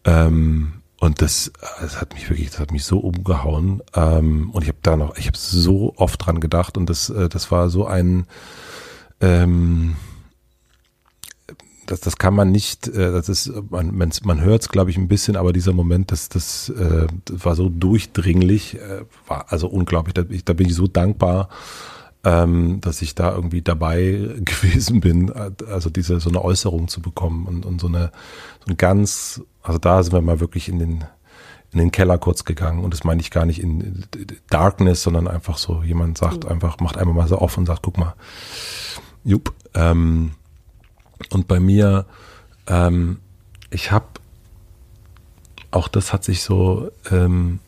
Ähm, 0.05 0.75
und 1.01 1.21
das, 1.21 1.53
das 1.81 2.01
hat 2.01 2.15
mich 2.15 2.31
wirklich, 2.31 2.51
das 2.51 2.61
hat 2.61 2.73
mich 2.73 2.85
so 2.85 2.99
umgehauen. 2.99 3.83
Ähm, 3.95 4.51
und 4.51 4.63
ich 4.63 4.69
habe 4.69 4.79
da 4.83 4.97
noch, 4.97 5.17
ich 5.17 5.27
habe 5.27 5.37
so 5.37 5.93
oft 5.97 6.25
dran 6.25 6.41
gedacht 6.41 6.77
und 6.79 6.89
das, 6.89 7.11
äh, 7.11 7.29
das 7.29 7.51
war 7.51 7.69
so 7.69 7.87
ein, 7.87 8.27
ähm, 9.21 9.97
das, 11.87 12.01
das 12.01 12.17
kann 12.17 12.35
man 12.35 12.51
nicht, 12.51 12.89
äh, 12.89 13.13
das 13.13 13.29
ist, 13.29 13.53
man, 13.71 13.95
man, 13.95 14.11
man 14.25 14.41
hört 14.41 14.63
es, 14.63 14.69
glaube 14.69 14.91
ich, 14.91 14.97
ein 14.97 15.09
bisschen, 15.09 15.37
aber 15.37 15.53
dieser 15.53 15.73
Moment, 15.73 16.11
das, 16.13 16.29
das, 16.29 16.71
äh, 16.71 17.07
das 17.25 17.45
war 17.45 17.55
so 17.55 17.69
durchdringlich, 17.69 18.77
äh, 18.77 19.05
war 19.27 19.53
also 19.53 19.69
unglaublich. 19.69 20.15
Da, 20.15 20.25
ich, 20.29 20.45
da 20.45 20.53
bin 20.53 20.69
ich 20.69 20.75
so 20.75 20.87
dankbar, 20.87 21.49
ähm, 22.25 22.81
dass 22.81 23.03
ich 23.03 23.15
da 23.15 23.35
irgendwie 23.35 23.63
dabei 23.63 24.31
gewesen 24.45 25.01
bin, 25.01 25.33
also 25.33 25.91
diese 25.91 26.21
so 26.21 26.31
eine 26.31 26.43
Äußerung 26.43 26.89
zu 26.89 27.01
bekommen 27.01 27.47
und, 27.47 27.67
und 27.67 27.81
so 27.81 27.87
eine 27.87 28.13
so 28.65 28.73
ein 28.73 28.77
ganz, 28.77 29.43
also 29.63 29.79
da 29.79 30.03
sind 30.03 30.13
wir 30.13 30.23
mal 30.23 30.41
wirklich 30.41 30.69
in 30.69 30.79
den 30.79 31.05
in 31.73 31.81
den 31.81 31.91
Keller 31.91 32.19
kurz 32.19 32.45
gegangen 32.45 32.85
und 32.85 32.95
das 32.95 33.03
meine 33.03 33.21
ich 33.21 33.33
gar 33.33 33.45
nicht 33.45 33.61
in 33.61 34.05
Darkness, 34.49 35.03
sondern 35.03 35.27
einfach 35.27 35.59
so, 35.59 35.83
jemand 35.83 36.17
sagt 36.17 36.45
mhm. 36.45 36.51
einfach, 36.51 36.79
macht 36.79 36.97
einmal 36.97 37.17
mal 37.17 37.27
so 37.27 37.37
auf 37.37 37.59
und 37.59 37.67
sagt, 37.67 37.83
guck 37.83 37.99
mal, 37.99 38.15
jupp, 39.25 39.53
ähm, 39.75 40.31
und 41.31 41.49
bei 41.49 41.59
mir, 41.59 42.07
ähm, 42.69 43.19
ich 43.71 43.91
habe, 43.91 44.07
auch 45.73 45.89
das 45.89 46.13
hat 46.13 46.23
sich 46.23 46.43
so, 46.43 46.91
ähm, 47.11 47.59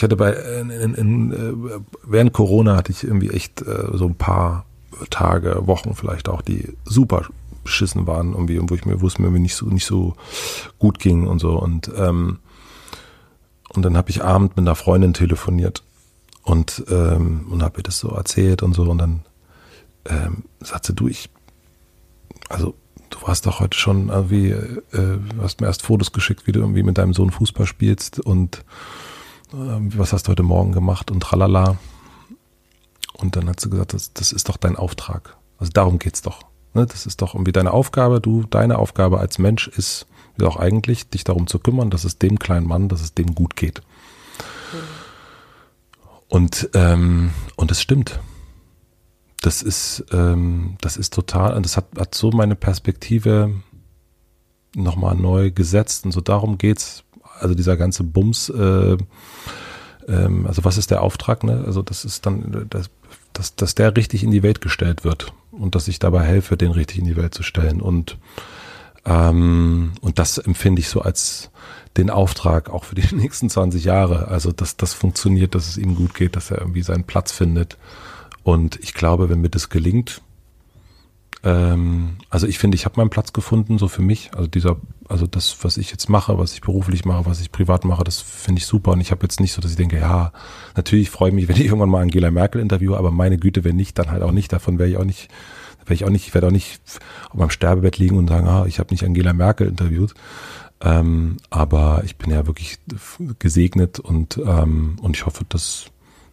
ich 0.00 0.02
hatte 0.02 0.16
bei, 0.16 0.32
in, 0.32 0.70
in, 0.70 0.94
in, 0.94 1.32
äh, 1.32 1.80
während 2.04 2.32
Corona 2.32 2.74
hatte 2.74 2.90
ich 2.90 3.04
irgendwie 3.04 3.28
echt 3.28 3.60
äh, 3.60 3.88
so 3.92 4.06
ein 4.06 4.14
paar 4.14 4.64
Tage, 5.10 5.66
Wochen 5.66 5.94
vielleicht 5.94 6.26
auch, 6.30 6.40
die 6.40 6.74
super 6.86 7.26
beschissen 7.64 8.06
waren 8.06 8.32
irgendwie 8.32 8.58
und 8.58 8.70
wo 8.70 8.74
ich 8.76 8.86
mir, 8.86 8.94
es 9.04 9.18
mir 9.18 9.30
nicht 9.30 9.54
so, 9.54 9.66
nicht 9.66 9.84
so 9.84 10.14
gut 10.78 11.00
ging 11.00 11.26
und 11.26 11.38
so. 11.38 11.50
Und, 11.50 11.90
ähm, 11.94 12.38
und 13.74 13.84
dann 13.84 13.94
habe 13.98 14.08
ich 14.08 14.24
abend 14.24 14.56
mit 14.56 14.66
einer 14.66 14.74
Freundin 14.74 15.12
telefoniert 15.12 15.82
und, 16.44 16.82
ähm, 16.88 17.48
und 17.50 17.62
habe 17.62 17.80
ihr 17.80 17.82
das 17.82 17.98
so 17.98 18.08
erzählt 18.08 18.62
und 18.62 18.72
so. 18.72 18.84
Und 18.84 18.96
dann 18.96 19.20
ähm, 20.06 20.44
sagte 20.60 20.94
du, 20.94 21.08
ich 21.08 21.28
also 22.48 22.74
du 23.10 23.18
warst 23.20 23.44
doch 23.44 23.60
heute 23.60 23.76
schon 23.76 24.08
irgendwie, 24.08 24.48
äh, 24.48 25.18
hast 25.42 25.60
mir 25.60 25.66
erst 25.66 25.82
Fotos 25.82 26.10
geschickt, 26.12 26.46
wie 26.46 26.52
du 26.52 26.60
irgendwie 26.60 26.84
mit 26.84 26.96
deinem 26.96 27.12
Sohn 27.12 27.30
Fußball 27.30 27.66
spielst 27.66 28.18
und 28.18 28.64
was 29.52 30.12
hast 30.12 30.26
du 30.26 30.30
heute 30.30 30.42
Morgen 30.42 30.72
gemacht 30.72 31.10
und 31.10 31.20
tralala. 31.20 31.76
Und 33.14 33.36
dann 33.36 33.48
hat 33.48 33.60
sie 33.60 33.70
gesagt, 33.70 33.94
das, 33.94 34.12
das 34.12 34.32
ist 34.32 34.48
doch 34.48 34.56
dein 34.56 34.76
Auftrag. 34.76 35.36
Also 35.58 35.70
darum 35.72 35.98
geht's 35.98 36.22
doch. 36.22 36.42
Ne? 36.74 36.86
Das 36.86 37.06
ist 37.06 37.20
doch 37.20 37.34
irgendwie 37.34 37.52
deine 37.52 37.72
Aufgabe. 37.72 38.20
Du, 38.20 38.44
deine 38.44 38.78
Aufgabe 38.78 39.18
als 39.18 39.38
Mensch 39.38 39.68
ist 39.68 40.06
ja 40.40 40.46
auch 40.46 40.56
eigentlich, 40.56 41.10
dich 41.10 41.24
darum 41.24 41.46
zu 41.46 41.58
kümmern, 41.58 41.90
dass 41.90 42.04
es 42.04 42.18
dem 42.18 42.38
kleinen 42.38 42.66
Mann, 42.66 42.88
dass 42.88 43.02
es 43.02 43.14
dem 43.14 43.34
gut 43.34 43.56
geht. 43.56 43.82
Mhm. 44.72 44.78
Und, 46.28 46.70
ähm, 46.74 47.30
und 47.56 47.70
es 47.70 47.82
stimmt 47.82 48.20
das 49.40 49.62
ist, 49.62 50.04
ähm, 50.12 50.76
das 50.80 50.96
ist 50.96 51.14
total, 51.14 51.54
und 51.54 51.64
das 51.64 51.76
hat, 51.76 51.86
hat 51.98 52.14
so 52.14 52.30
meine 52.30 52.56
Perspektive 52.56 53.54
nochmal 54.74 55.16
neu 55.16 55.50
gesetzt 55.50 56.04
und 56.04 56.12
so 56.12 56.20
darum 56.20 56.58
geht's. 56.58 57.04
Also 57.40 57.54
dieser 57.54 57.76
ganze 57.76 58.04
Bums, 58.04 58.48
äh, 58.48 58.96
ähm, 60.08 60.46
also 60.46 60.64
was 60.64 60.78
ist 60.78 60.90
der 60.90 61.02
Auftrag, 61.02 61.44
ne? 61.44 61.64
Also 61.66 61.82
das 61.82 62.04
ist 62.04 62.26
dann, 62.26 62.66
das, 62.70 62.90
dass, 63.32 63.56
dass 63.56 63.74
der 63.74 63.96
richtig 63.96 64.22
in 64.22 64.30
die 64.30 64.42
Welt 64.42 64.60
gestellt 64.60 65.04
wird 65.04 65.32
und 65.50 65.74
dass 65.74 65.88
ich 65.88 65.98
dabei 65.98 66.22
helfe, 66.22 66.56
den 66.56 66.72
richtig 66.72 66.98
in 66.98 67.06
die 67.06 67.16
Welt 67.16 67.34
zu 67.34 67.42
stellen. 67.42 67.80
Und, 67.80 68.18
ähm, 69.04 69.92
und 70.00 70.18
das 70.18 70.38
empfinde 70.38 70.80
ich 70.80 70.88
so 70.88 71.00
als 71.02 71.50
den 71.96 72.10
Auftrag 72.10 72.70
auch 72.70 72.84
für 72.84 72.94
die 72.94 73.14
nächsten 73.14 73.50
20 73.50 73.84
Jahre. 73.84 74.28
Also 74.28 74.52
dass 74.52 74.76
das 74.76 74.94
funktioniert, 74.94 75.54
dass 75.54 75.68
es 75.68 75.76
ihm 75.76 75.94
gut 75.94 76.14
geht, 76.14 76.36
dass 76.36 76.50
er 76.50 76.58
irgendwie 76.58 76.82
seinen 76.82 77.04
Platz 77.04 77.32
findet 77.32 77.76
und 78.42 78.78
ich 78.80 78.94
glaube, 78.94 79.28
wenn 79.28 79.40
mir 79.40 79.50
das 79.50 79.68
gelingt, 79.68 80.22
ähm, 81.42 82.16
also 82.28 82.46
ich 82.46 82.58
finde, 82.58 82.74
ich 82.74 82.84
habe 82.84 83.00
meinen 83.00 83.10
Platz 83.10 83.32
gefunden, 83.32 83.78
so 83.78 83.88
für 83.88 84.02
mich. 84.02 84.30
Also 84.34 84.46
dieser, 84.46 84.76
also 85.08 85.26
das, 85.26 85.56
was 85.62 85.76
ich 85.76 85.90
jetzt 85.90 86.08
mache, 86.08 86.38
was 86.38 86.52
ich 86.52 86.60
beruflich 86.60 87.04
mache, 87.04 87.26
was 87.26 87.40
ich 87.40 87.50
privat 87.50 87.84
mache, 87.84 88.04
das 88.04 88.20
finde 88.20 88.60
ich 88.60 88.66
super. 88.66 88.92
Und 88.92 89.00
ich 89.00 89.10
habe 89.10 89.22
jetzt 89.22 89.40
nicht 89.40 89.52
so, 89.52 89.62
dass 89.62 89.70
ich 89.70 89.76
denke, 89.76 89.98
ja, 89.98 90.32
natürlich 90.76 91.10
freue 91.10 91.30
ich 91.30 91.34
mich, 91.34 91.48
wenn 91.48 91.56
ich 91.56 91.66
irgendwann 91.66 91.88
mal 91.88 92.02
Angela 92.02 92.30
Merkel 92.30 92.60
interviewe, 92.60 92.96
aber 92.96 93.10
meine 93.10 93.38
Güte, 93.38 93.64
wenn 93.64 93.76
nicht, 93.76 93.98
dann 93.98 94.10
halt 94.10 94.22
auch 94.22 94.32
nicht. 94.32 94.52
Davon 94.52 94.78
wäre 94.78 94.88
ich 94.88 94.96
auch 94.96 95.04
nicht, 95.04 95.28
wäre 95.84 95.94
ich 95.94 96.04
auch 96.04 96.10
nicht, 96.10 96.26
ich 96.26 96.34
werde 96.34 96.48
auch 96.48 96.52
nicht 96.52 96.80
auf 97.30 97.34
meinem 97.34 97.50
Sterbebett 97.50 97.98
liegen 97.98 98.18
und 98.18 98.28
sagen, 98.28 98.46
ah, 98.46 98.66
ich 98.66 98.78
habe 98.78 98.92
nicht 98.92 99.04
Angela 99.04 99.32
Merkel 99.32 99.68
interviewt. 99.68 100.14
Ähm, 100.82 101.36
aber 101.50 102.02
ich 102.04 102.16
bin 102.16 102.30
ja 102.30 102.46
wirklich 102.46 102.78
gesegnet 103.38 103.98
und, 103.98 104.38
ähm, 104.38 104.96
und 105.02 105.14
ich 105.16 105.26
hoffe, 105.26 105.44
dass 105.48 105.90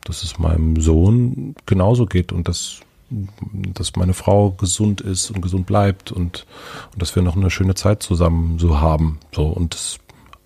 dass 0.07 0.23
es 0.23 0.39
meinem 0.39 0.79
Sohn 0.79 1.55
genauso 1.65 2.05
geht 2.05 2.31
und 2.31 2.47
dass, 2.47 2.79
dass 3.09 3.95
meine 3.95 4.13
Frau 4.13 4.51
gesund 4.51 5.01
ist 5.01 5.31
und 5.31 5.41
gesund 5.41 5.65
bleibt 5.65 6.11
und, 6.11 6.45
und 6.93 7.01
dass 7.01 7.15
wir 7.15 7.23
noch 7.23 7.35
eine 7.35 7.49
schöne 7.49 7.75
Zeit 7.75 8.03
zusammen 8.03 8.59
so 8.59 8.79
haben. 8.79 9.19
So, 9.33 9.47
und 9.47 9.73
das 9.73 9.97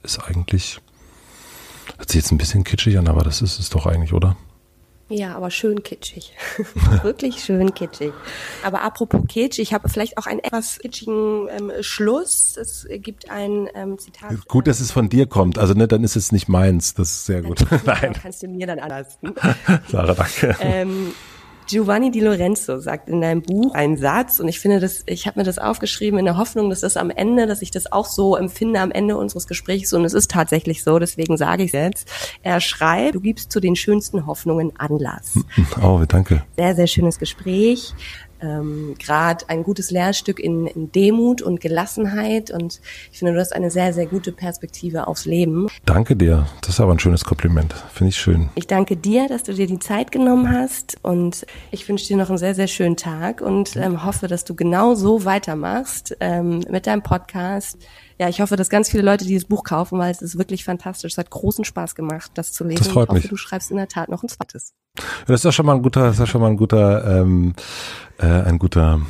ist 0.03 0.19
eigentlich, 0.19 0.79
hört 1.97 2.09
sich 2.09 2.21
jetzt 2.21 2.31
ein 2.31 2.37
bisschen 2.37 2.63
kitschig 2.63 2.97
an, 2.97 3.07
aber 3.07 3.23
das 3.23 3.41
ist 3.41 3.59
es 3.59 3.69
doch 3.69 3.85
eigentlich, 3.85 4.13
oder? 4.13 4.35
Ja, 5.11 5.35
aber 5.35 5.51
schön 5.51 5.83
kitschig. 5.83 6.33
Wirklich 7.03 7.43
schön 7.43 7.73
kitschig. 7.73 8.13
Aber 8.63 8.81
apropos 8.81 9.19
Kitsch, 9.27 9.59
ich 9.59 9.73
habe 9.73 9.89
vielleicht 9.89 10.17
auch 10.17 10.25
einen 10.25 10.39
etwas 10.39 10.79
kitschigen 10.79 11.49
ähm, 11.49 11.71
Schluss. 11.81 12.55
Es 12.55 12.87
gibt 12.89 13.29
ein 13.29 13.67
ähm, 13.75 13.99
Zitat. 13.99 14.47
Gut, 14.47 14.67
dass 14.67 14.79
es 14.79 14.91
von 14.91 15.09
dir 15.09 15.25
kommt. 15.25 15.57
Also 15.57 15.73
ne, 15.73 15.89
dann 15.89 16.05
ist 16.05 16.15
es 16.15 16.31
nicht 16.31 16.47
meins. 16.47 16.93
Das 16.93 17.09
ist 17.09 17.25
sehr 17.25 17.41
gut. 17.41 17.65
Nein. 17.85 18.13
Kannst 18.21 18.41
du 18.41 18.47
mir 18.47 18.65
dann 18.67 18.79
anders. 18.79 19.19
Sarah, 19.89 20.13
danke. 20.13 20.55
Ähm, 20.61 21.13
Giovanni 21.71 22.11
Di 22.11 22.19
Lorenzo 22.19 22.81
sagt 22.81 23.07
in 23.07 23.21
deinem 23.21 23.41
Buch 23.41 23.73
einen 23.73 23.95
Satz 23.95 24.41
und 24.41 24.49
ich 24.49 24.59
finde 24.59 24.81
das, 24.81 25.03
ich 25.05 25.25
habe 25.25 25.39
mir 25.39 25.45
das 25.45 25.57
aufgeschrieben 25.57 26.19
in 26.19 26.25
der 26.25 26.35
Hoffnung, 26.35 26.69
dass 26.69 26.81
das 26.81 26.97
am 26.97 27.09
Ende, 27.09 27.47
dass 27.47 27.61
ich 27.61 27.71
das 27.71 27.89
auch 27.93 28.07
so 28.07 28.35
empfinde 28.35 28.81
am 28.81 28.91
Ende 28.91 29.15
unseres 29.15 29.47
Gesprächs 29.47 29.93
und 29.93 30.03
es 30.03 30.13
ist 30.13 30.29
tatsächlich 30.29 30.83
so, 30.83 30.99
deswegen 30.99 31.37
sage 31.37 31.63
ich 31.63 31.73
es 31.73 31.79
jetzt. 31.79 32.11
Er 32.43 32.59
schreibt, 32.59 33.15
du 33.15 33.21
gibst 33.21 33.53
zu 33.53 33.61
den 33.61 33.77
schönsten 33.77 34.25
Hoffnungen 34.25 34.73
Anlass. 34.77 35.39
Oh, 35.81 36.01
danke. 36.05 36.43
Sehr, 36.57 36.75
sehr 36.75 36.87
schönes 36.87 37.17
Gespräch. 37.17 37.93
Ähm, 38.41 38.95
gerade 38.99 39.47
ein 39.49 39.63
gutes 39.63 39.91
Lehrstück 39.91 40.39
in, 40.39 40.67
in 40.67 40.91
Demut 40.91 41.41
und 41.41 41.61
Gelassenheit. 41.61 42.51
Und 42.51 42.81
ich 43.11 43.19
finde, 43.19 43.33
du 43.33 43.39
hast 43.39 43.53
eine 43.53 43.71
sehr, 43.71 43.93
sehr 43.93 44.05
gute 44.05 44.31
Perspektive 44.31 45.07
aufs 45.07 45.25
Leben. 45.25 45.67
Danke 45.85 46.15
dir. 46.15 46.47
Das 46.61 46.71
ist 46.71 46.79
aber 46.79 46.93
ein 46.93 46.99
schönes 46.99 47.25
Kompliment. 47.25 47.73
Finde 47.93 48.09
ich 48.09 48.17
schön. 48.17 48.49
Ich 48.55 48.67
danke 48.67 48.97
dir, 48.97 49.27
dass 49.27 49.43
du 49.43 49.53
dir 49.53 49.67
die 49.67 49.79
Zeit 49.79 50.11
genommen 50.11 50.49
hast. 50.51 50.97
Und 51.03 51.45
ich 51.71 51.87
wünsche 51.87 52.07
dir 52.07 52.17
noch 52.17 52.29
einen 52.29 52.37
sehr, 52.37 52.55
sehr 52.55 52.67
schönen 52.67 52.97
Tag 52.97 53.41
und 53.41 53.75
ähm, 53.75 54.05
hoffe, 54.05 54.27
dass 54.27 54.43
du 54.43 54.55
genau 54.55 54.95
so 54.95 55.25
weitermachst 55.25 56.15
ähm, 56.19 56.63
mit 56.69 56.87
deinem 56.87 57.03
Podcast 57.03 57.77
ja, 58.21 58.29
ich 58.29 58.39
hoffe, 58.39 58.55
dass 58.55 58.69
ganz 58.69 58.87
viele 58.87 59.01
Leute 59.01 59.25
dieses 59.25 59.45
Buch 59.45 59.63
kaufen, 59.63 59.97
weil 59.97 60.11
es 60.11 60.21
ist 60.21 60.37
wirklich 60.37 60.63
fantastisch. 60.63 61.13
Es 61.13 61.17
hat 61.17 61.31
großen 61.31 61.65
Spaß 61.65 61.95
gemacht, 61.95 62.29
das 62.35 62.53
zu 62.53 62.63
lesen. 62.63 62.83
Das 62.83 62.87
freut 62.89 63.05
ich 63.05 63.09
hoffe, 63.09 63.19
mich. 63.21 63.29
du 63.29 63.35
schreibst 63.35 63.71
in 63.71 63.77
der 63.77 63.87
Tat 63.87 64.09
noch 64.09 64.21
ein 64.21 64.29
zweites. 64.29 64.75
Das 65.25 65.39
ist 65.39 65.43
ja 65.43 65.51
schon 65.51 65.65
mal 65.65 65.73
ein 65.75 65.81
guter, 65.81 66.01
das 66.03 66.13
ist 66.13 66.19
ja 66.19 66.27
schon 66.27 66.39
mal 66.41 66.49
ein 66.51 66.55
guter, 66.57 67.21
ähm, 67.21 67.55
äh, 68.19 68.27
ein 68.27 68.59
guter, 68.59 69.01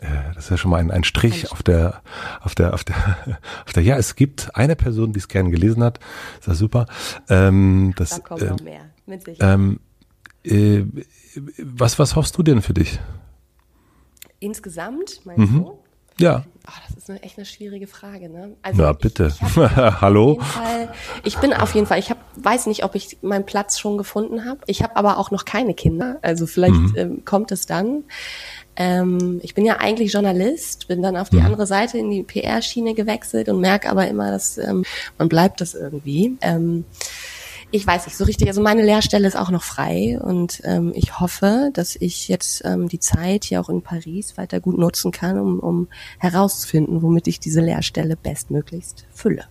äh, 0.00 0.06
das 0.36 0.44
ist 0.44 0.50
ja 0.50 0.56
schon 0.58 0.70
mal 0.70 0.76
ein, 0.78 0.92
ein 0.92 1.02
Strich 1.02 1.50
auf 1.50 1.64
der, 1.64 2.02
auf 2.40 2.54
der, 2.54 2.72
auf 2.72 2.84
der, 2.84 2.94
auf 3.66 3.72
der. 3.72 3.82
Ja, 3.82 3.96
es 3.96 4.14
gibt 4.14 4.54
eine 4.54 4.76
Person, 4.76 5.12
die 5.12 5.18
es 5.18 5.26
gern 5.26 5.50
gelesen 5.50 5.82
hat. 5.82 5.98
Ist 6.38 6.46
das 6.46 6.58
super. 6.58 6.86
Ähm, 7.28 7.94
das, 7.96 8.10
da 8.10 8.18
kommt 8.20 8.42
äh, 8.42 8.50
noch 8.50 8.60
mehr. 8.60 8.82
Mit 9.06 9.24
Sicherheit. 9.24 9.54
ähm, 9.54 9.80
äh, 10.44 10.84
was, 11.60 11.98
was 11.98 12.14
hoffst 12.14 12.38
du 12.38 12.44
denn 12.44 12.62
für 12.62 12.74
dich? 12.74 13.00
Insgesamt, 14.38 15.22
meinst 15.24 15.50
Mhm. 15.52 15.64
du? 15.64 15.78
Ja. 16.18 16.44
Ach, 16.68 16.80
das 16.88 16.96
ist 16.96 17.10
eine, 17.10 17.22
echt 17.22 17.36
eine 17.36 17.46
schwierige 17.46 17.86
Frage, 17.86 18.28
ne? 18.28 18.56
Na, 18.72 18.90
ich- 18.90 18.98
bitte. 18.98 19.32
Ich, 19.32 19.40
hab 19.40 19.56
auf 19.78 20.00
Hallo? 20.00 20.40
Fall, 20.40 20.88
ich 21.22 21.36
bin 21.38 21.52
auf 21.52 21.74
jeden 21.74 21.86
Fall, 21.86 21.98
ich 22.00 22.10
hab, 22.10 22.18
weiß 22.36 22.66
nicht, 22.66 22.82
ob 22.84 22.94
ich 22.96 23.18
meinen 23.22 23.46
Platz 23.46 23.78
schon 23.78 23.96
gefunden 23.98 24.44
habe. 24.44 24.58
Ich 24.66 24.82
habe 24.82 24.96
aber 24.96 25.18
auch 25.18 25.30
noch 25.30 25.44
keine 25.44 25.74
Kinder, 25.74 26.18
also 26.22 26.46
vielleicht 26.46 26.74
Mhm. 26.74 26.94
ähm, 26.96 27.24
kommt 27.24 27.52
es 27.52 27.66
dann. 27.66 28.02
Ähm, 28.78 29.40
ich 29.42 29.54
bin 29.54 29.64
ja 29.64 29.76
eigentlich 29.78 30.12
Journalist, 30.12 30.88
bin 30.88 31.02
dann 31.02 31.16
auf 31.16 31.30
die 31.30 31.36
Mhm. 31.36 31.46
andere 31.46 31.66
Seite 31.66 31.98
in 31.98 32.10
die 32.10 32.22
PR-Schiene 32.24 32.94
gewechselt 32.94 33.48
und 33.48 33.60
merke 33.60 33.88
aber 33.88 34.08
immer, 34.08 34.30
dass 34.32 34.58
ähm, 34.58 34.84
man 35.18 35.28
bleibt 35.28 35.60
das 35.60 35.74
irgendwie. 35.74 36.36
Ähm, 36.40 36.84
ich 37.76 37.86
weiß 37.86 38.06
nicht 38.06 38.16
so 38.16 38.24
richtig. 38.24 38.48
Also 38.48 38.62
meine 38.62 38.82
Lehrstelle 38.82 39.28
ist 39.28 39.36
auch 39.36 39.50
noch 39.50 39.62
frei 39.62 40.18
und 40.20 40.62
ähm, 40.64 40.92
ich 40.94 41.20
hoffe, 41.20 41.70
dass 41.74 41.94
ich 41.96 42.28
jetzt 42.28 42.64
ähm, 42.64 42.88
die 42.88 43.00
Zeit 43.00 43.44
hier 43.44 43.60
auch 43.60 43.68
in 43.68 43.82
Paris 43.82 44.36
weiter 44.36 44.60
gut 44.60 44.78
nutzen 44.78 45.12
kann, 45.12 45.38
um, 45.38 45.60
um 45.60 45.88
herauszufinden, 46.18 47.02
womit 47.02 47.28
ich 47.28 47.38
diese 47.38 47.60
Lehrstelle 47.60 48.16
bestmöglichst 48.16 49.06
fülle. 49.12 49.44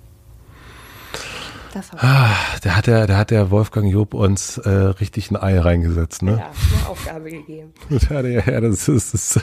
Das 1.76 1.88
ich. 1.94 2.02
Ah, 2.02 2.34
da 2.64 2.76
hat 2.78 2.88
der, 2.88 3.06
da 3.06 3.18
hat 3.18 3.32
der 3.32 3.52
Wolfgang 3.52 3.92
Job 3.92 4.14
uns 4.14 4.58
äh, 4.60 4.70
richtig 4.70 5.30
ein 5.30 5.36
Ei 5.36 5.60
reingesetzt, 5.60 6.22
ne? 6.24 6.38
Ja, 6.40 6.52
eine 6.80 6.90
Aufgabe 6.90 7.30
gegeben. 7.30 7.74
Ja, 8.10 8.62
das 8.62 8.88
ist, 8.88 9.14
das, 9.14 9.40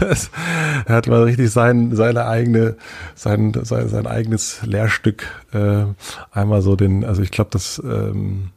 das, 0.00 0.30
er 0.86 0.94
hat 0.94 1.06
mal 1.06 1.22
richtig 1.24 1.50
sein, 1.50 1.94
seine 1.94 2.24
eigene, 2.26 2.76
sein, 3.14 3.52
sein, 3.62 3.88
sein 3.90 4.06
eigenes 4.06 4.62
Lehrstück 4.64 5.26
äh, 5.52 5.84
einmal 6.32 6.62
so 6.62 6.76
den, 6.76 7.04
also 7.04 7.20
ich 7.20 7.30
glaube, 7.30 7.50
das, 7.52 7.78
ähm, 7.84 8.50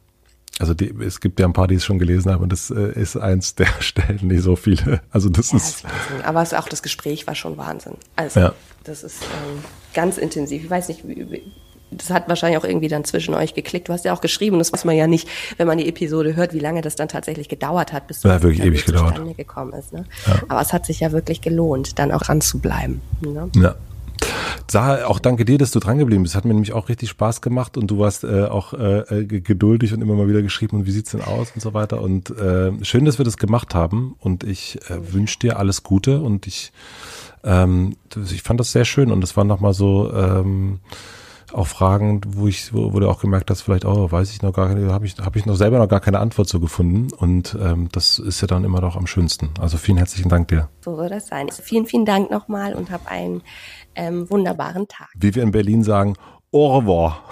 also 0.58 0.72
die, 0.72 0.94
es 1.04 1.20
gibt 1.20 1.40
ja 1.40 1.46
ein 1.46 1.52
paar, 1.52 1.68
die 1.68 1.74
es 1.74 1.84
schon 1.84 1.98
gelesen 1.98 2.32
haben 2.32 2.42
und 2.42 2.52
das 2.52 2.70
äh, 2.70 2.92
ist 2.98 3.16
eins 3.18 3.54
der 3.54 3.66
Stellen, 3.80 4.20
nicht 4.28 4.42
so 4.42 4.56
viele. 4.56 5.02
Also 5.10 5.28
das 5.28 5.50
Ja, 5.50 5.58
ist, 5.58 5.84
das 5.84 5.90
ist 5.90 6.10
Wahnsinn. 6.10 6.24
Aber 6.24 6.40
es, 6.42 6.54
auch 6.54 6.68
das 6.70 6.82
Gespräch 6.82 7.26
war 7.26 7.34
schon 7.34 7.58
Wahnsinn. 7.58 7.94
Also 8.16 8.40
Ja. 8.40 8.52
das 8.84 9.02
ist 9.02 9.22
ähm, 9.24 9.62
ganz 9.92 10.16
intensiv. 10.16 10.64
Ich 10.64 10.70
weiß 10.70 10.88
nicht, 10.88 11.06
wie, 11.06 11.52
das 11.96 12.10
hat 12.10 12.28
wahrscheinlich 12.28 12.58
auch 12.58 12.64
irgendwie 12.64 12.88
dann 12.88 13.04
zwischen 13.04 13.34
euch 13.34 13.54
geklickt. 13.54 13.88
Du 13.88 13.92
hast 13.92 14.04
ja 14.04 14.12
auch 14.12 14.20
geschrieben, 14.20 14.58
das 14.58 14.72
weiß 14.72 14.84
man 14.84 14.96
ja 14.96 15.06
nicht, 15.06 15.28
wenn 15.56 15.66
man 15.66 15.78
die 15.78 15.88
Episode 15.88 16.36
hört, 16.36 16.54
wie 16.54 16.58
lange 16.58 16.80
das 16.82 16.96
dann 16.96 17.08
tatsächlich 17.08 17.48
gedauert 17.48 17.92
hat, 17.92 18.06
bis 18.06 18.22
Ja, 18.22 18.34
das 18.34 18.42
wirklich 18.42 18.64
ewig 18.64 18.84
gedauert. 18.84 19.08
zustande 19.10 19.34
gekommen 19.34 19.72
ist. 19.74 19.92
Ne? 19.92 20.04
Aber 20.48 20.60
es 20.60 20.72
hat 20.72 20.86
sich 20.86 21.00
ja 21.00 21.12
wirklich 21.12 21.40
gelohnt, 21.40 21.98
dann 21.98 22.12
auch 22.12 22.28
ranzubleiben. 22.28 23.00
Ne? 23.20 23.48
ja. 23.56 23.74
Sarah, 24.70 25.06
auch 25.06 25.18
danke 25.18 25.44
dir, 25.44 25.58
dass 25.58 25.72
du 25.72 25.80
dran 25.80 25.98
geblieben 25.98 26.22
bist. 26.22 26.34
Hat 26.36 26.44
mir 26.44 26.54
nämlich 26.54 26.72
auch 26.72 26.88
richtig 26.88 27.10
Spaß 27.10 27.40
gemacht 27.40 27.76
und 27.76 27.90
du 27.90 27.98
warst 27.98 28.22
äh, 28.24 28.44
auch 28.44 28.72
äh, 28.72 29.00
äh, 29.00 29.24
geduldig 29.24 29.92
und 29.92 30.00
immer 30.00 30.14
mal 30.14 30.28
wieder 30.28 30.42
geschrieben 30.42 30.78
und 30.78 30.86
wie 30.86 30.92
sieht's 30.92 31.10
denn 31.10 31.22
aus 31.22 31.48
und 31.54 31.60
so 31.60 31.74
weiter. 31.74 32.00
Und 32.00 32.30
äh, 32.30 32.72
schön, 32.84 33.04
dass 33.04 33.18
wir 33.18 33.24
das 33.24 33.36
gemacht 33.36 33.74
haben 33.74 34.14
und 34.20 34.44
ich 34.44 34.78
äh, 34.88 35.12
wünsche 35.12 35.38
dir 35.40 35.58
alles 35.58 35.82
Gute 35.82 36.20
und 36.20 36.46
ich, 36.46 36.72
ähm, 37.44 37.96
ich 38.30 38.42
fand 38.42 38.60
das 38.60 38.72
sehr 38.72 38.84
schön 38.84 39.10
und 39.10 39.24
es 39.24 39.36
waren 39.36 39.48
nochmal 39.48 39.74
so 39.74 40.12
ähm, 40.14 40.78
auch 41.54 41.66
Fragen, 41.66 42.20
wo 42.26 42.48
ich, 42.48 42.72
wo, 42.72 42.92
wo 42.92 43.00
du 43.00 43.08
auch 43.08 43.20
gemerkt 43.20 43.50
hast, 43.50 43.62
vielleicht, 43.62 43.84
oh, 43.84 44.10
weiß 44.10 44.30
ich 44.32 44.42
noch 44.42 44.52
gar 44.52 44.68
keine, 44.68 44.92
habe 44.92 45.06
ich, 45.06 45.18
habe 45.18 45.38
ich 45.38 45.46
noch 45.46 45.56
selber 45.56 45.78
noch 45.78 45.88
gar 45.88 46.00
keine 46.00 46.18
Antwort 46.18 46.48
so 46.48 46.60
gefunden 46.60 47.08
und 47.16 47.56
ähm, 47.60 47.88
das 47.92 48.18
ist 48.18 48.40
ja 48.40 48.46
dann 48.46 48.64
immer 48.64 48.80
noch 48.80 48.96
am 48.96 49.06
schönsten. 49.06 49.50
Also 49.60 49.76
vielen 49.78 49.98
herzlichen 49.98 50.28
Dank 50.28 50.48
dir. 50.48 50.68
So 50.80 50.96
soll 50.96 51.08
das 51.08 51.28
sein. 51.28 51.48
Also 51.48 51.62
vielen, 51.62 51.86
vielen 51.86 52.04
Dank 52.04 52.30
nochmal 52.30 52.74
und 52.74 52.90
hab 52.90 53.10
einen 53.10 53.42
ähm, 53.94 54.28
wunderbaren 54.30 54.88
Tag. 54.88 55.08
Wie 55.14 55.34
wir 55.34 55.42
in 55.42 55.50
Berlin 55.50 55.82
sagen, 55.84 56.14
au 56.52 56.78
revoir. 56.78 57.22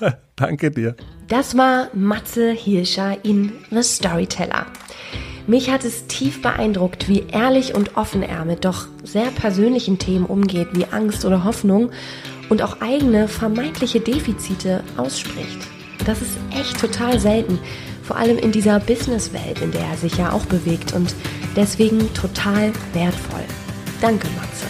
Danke 0.36 0.70
dir. 0.70 0.96
Das 1.28 1.56
war 1.56 1.88
Matze 1.94 2.52
Hirscher 2.52 3.24
in 3.24 3.52
The 3.70 3.82
Storyteller. 3.82 4.66
Mich 5.48 5.70
hat 5.70 5.84
es 5.84 6.08
tief 6.08 6.42
beeindruckt, 6.42 7.08
wie 7.08 7.24
ehrlich 7.30 7.74
und 7.74 7.96
offen 7.96 8.22
er 8.22 8.44
mit 8.44 8.64
doch 8.64 8.88
sehr 9.04 9.26
persönlichen 9.26 9.98
Themen 9.98 10.26
umgeht, 10.26 10.68
wie 10.72 10.86
Angst 10.86 11.24
oder 11.24 11.44
Hoffnung 11.44 11.90
und 12.48 12.62
auch 12.62 12.80
eigene 12.80 13.28
vermeintliche 13.28 14.00
Defizite 14.00 14.82
ausspricht. 14.96 15.58
Das 16.04 16.20
ist 16.20 16.36
echt 16.50 16.80
total 16.80 17.20
selten, 17.20 17.60
vor 18.02 18.16
allem 18.16 18.38
in 18.38 18.50
dieser 18.50 18.80
Businesswelt, 18.80 19.60
in 19.62 19.70
der 19.70 19.82
er 19.82 19.96
sich 19.96 20.16
ja 20.16 20.32
auch 20.32 20.46
bewegt 20.46 20.94
und 20.94 21.14
deswegen 21.54 22.12
total 22.12 22.72
wertvoll. 22.92 23.44
Danke, 24.00 24.26
Matze. 24.36 24.66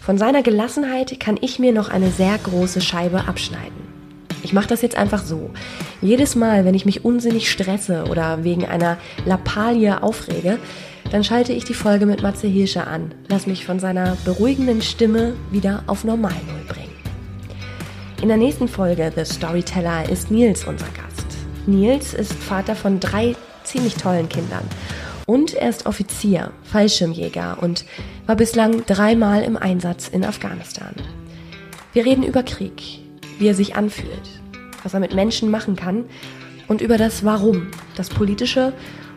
Von 0.00 0.16
seiner 0.16 0.42
Gelassenheit 0.42 1.18
kann 1.18 1.38
ich 1.40 1.58
mir 1.58 1.72
noch 1.72 1.88
eine 1.88 2.12
sehr 2.12 2.38
große 2.38 2.80
Scheibe 2.80 3.26
abschneiden. 3.26 3.85
Ich 4.46 4.52
mache 4.52 4.68
das 4.68 4.80
jetzt 4.80 4.96
einfach 4.96 5.24
so. 5.24 5.50
Jedes 6.00 6.36
Mal, 6.36 6.64
wenn 6.64 6.76
ich 6.76 6.86
mich 6.86 7.04
unsinnig 7.04 7.50
stresse 7.50 8.04
oder 8.08 8.44
wegen 8.44 8.64
einer 8.64 8.96
Lappalie 9.24 10.04
aufrege, 10.04 10.60
dann 11.10 11.24
schalte 11.24 11.52
ich 11.52 11.64
die 11.64 11.74
Folge 11.74 12.06
mit 12.06 12.22
Matze 12.22 12.46
Hirscher 12.46 12.86
an, 12.86 13.12
lass 13.26 13.48
mich 13.48 13.66
von 13.66 13.80
seiner 13.80 14.16
beruhigenden 14.24 14.82
Stimme 14.82 15.34
wieder 15.50 15.82
auf 15.88 16.04
Normalnull 16.04 16.62
bringen. 16.68 16.94
In 18.22 18.28
der 18.28 18.36
nächsten 18.36 18.68
Folge 18.68 19.10
The 19.16 19.24
Storyteller 19.24 20.08
ist 20.08 20.30
Nils 20.30 20.64
unser 20.64 20.86
Gast. 20.90 21.26
Nils 21.66 22.14
ist 22.14 22.32
Vater 22.32 22.76
von 22.76 23.00
drei 23.00 23.34
ziemlich 23.64 23.96
tollen 23.96 24.28
Kindern 24.28 24.62
und 25.26 25.54
er 25.54 25.70
ist 25.70 25.86
Offizier, 25.86 26.52
Fallschirmjäger 26.62 27.58
und 27.60 27.84
war 28.26 28.36
bislang 28.36 28.86
dreimal 28.86 29.42
im 29.42 29.56
Einsatz 29.56 30.06
in 30.06 30.24
Afghanistan. 30.24 30.94
Wir 31.92 32.06
reden 32.06 32.22
über 32.22 32.44
Krieg, 32.44 33.00
wie 33.38 33.48
er 33.48 33.54
sich 33.54 33.76
anfühlt, 33.76 34.40
was 34.82 34.94
er 34.94 35.00
mit 35.00 35.14
Menschen 35.14 35.50
machen 35.50 35.76
kann 35.76 36.04
und 36.68 36.80
über 36.80 36.98
das 36.98 37.24
Warum, 37.24 37.68
das 37.96 38.08
Politische 38.08 38.72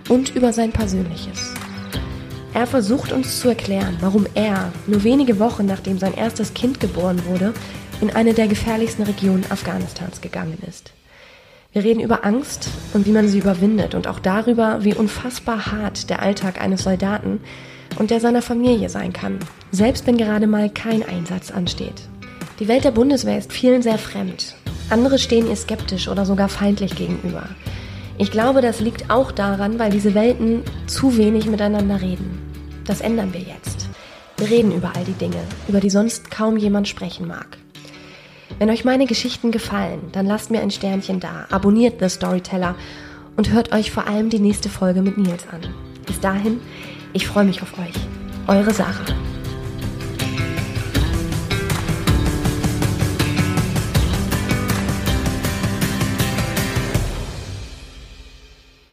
und 0.08 0.36
über 0.36 0.54
sein 0.54 0.72
Persönliches. 0.72 1.54
Er 2.54 2.66
versucht 2.66 3.12
uns 3.12 3.40
zu 3.40 3.50
erklären, 3.50 3.98
warum 4.02 4.26
er, 4.34 4.72
nur 4.88 5.04
wenige 5.04 5.40
Wochen 5.40 5.66
nachdem 5.66 6.00
sein 6.00 6.16
erstes 6.16 6.54
Kind 6.54 6.80
geboren 6.80 7.24
wurde, 7.26 7.54
in 8.02 8.10
eine 8.10 8.34
der 8.34 8.48
gefährlichsten 8.48 9.04
Regionen 9.04 9.46
Afghanistans 9.50 10.22
gegangen 10.22 10.58
ist. 10.68 10.94
Wir 11.72 11.84
reden 11.84 12.00
über 12.00 12.26
Angst 12.26 12.70
und 12.94 13.06
wie 13.06 13.12
man 13.12 13.28
sie 13.28 13.38
überwindet 13.38 13.94
und 13.94 14.08
auch 14.08 14.20
darüber, 14.20 14.84
wie 14.84 14.96
unfassbar 14.96 15.72
hart 15.72 16.10
der 16.10 16.22
Alltag 16.24 16.60
eines 16.60 16.84
Soldaten 16.84 17.42
und 18.00 18.10
der 18.10 18.20
seiner 18.20 18.42
Familie 18.42 18.90
sein 18.90 19.14
kann, 19.14 19.38
selbst 19.72 20.08
wenn 20.08 20.18
gerade 20.18 20.48
mal 20.48 20.72
kein 20.72 21.08
Einsatz 21.08 21.52
ansteht. 21.52 22.10
Die 22.60 22.68
Welt 22.68 22.84
der 22.84 22.92
Bundeswehr 22.92 23.38
ist 23.38 23.54
vielen 23.54 23.82
sehr 23.82 23.98
fremd. 23.98 24.54
Andere 24.90 25.18
stehen 25.18 25.48
ihr 25.48 25.56
skeptisch 25.56 26.10
oder 26.10 26.26
sogar 26.26 26.50
feindlich 26.50 26.94
gegenüber. 26.94 27.44
Ich 28.18 28.32
glaube, 28.32 28.62
das 28.62 28.82
liegt 28.82 29.10
auch 29.10 29.32
daran, 29.32 29.80
weil 29.80 29.92
diese 29.92 30.14
Welten 30.14 30.64
zu 30.86 31.16
wenig 31.18 31.46
miteinander 31.46 32.02
reden. 32.02 32.42
Das 32.86 33.00
ändern 33.00 33.34
wir 33.34 33.40
jetzt. 33.40 33.88
Wir 34.36 34.50
reden 34.50 34.74
über 34.74 34.92
all 34.94 35.06
die 35.06 35.14
Dinge, 35.14 35.42
über 35.70 35.80
die 35.80 35.90
sonst 35.90 36.32
kaum 36.32 36.58
jemand 36.58 36.90
sprechen 36.90 37.28
mag. 37.28 37.58
Wenn 38.58 38.70
euch 38.70 38.84
meine 38.84 39.06
Geschichten 39.06 39.52
gefallen, 39.52 40.10
dann 40.12 40.26
lasst 40.26 40.52
mir 40.52 40.60
ein 40.60 40.72
Sternchen 40.72 41.22
da, 41.22 41.46
abonniert 41.50 42.02
The 42.02 42.10
Storyteller 42.10 42.76
und 43.38 43.52
hört 43.52 43.72
euch 43.74 43.92
vor 43.92 44.08
allem 44.08 44.30
die 44.30 44.40
nächste 44.40 44.68
Folge 44.68 45.02
mit 45.02 45.18
Nils 45.18 45.46
an. 45.50 45.62
Bis 46.06 46.20
dahin, 46.20 46.60
ich 47.14 47.26
freue 47.26 47.46
mich 47.46 47.62
auf 47.62 47.72
euch. 47.80 47.96
Eure 48.48 48.74
Sarah. 48.74 49.06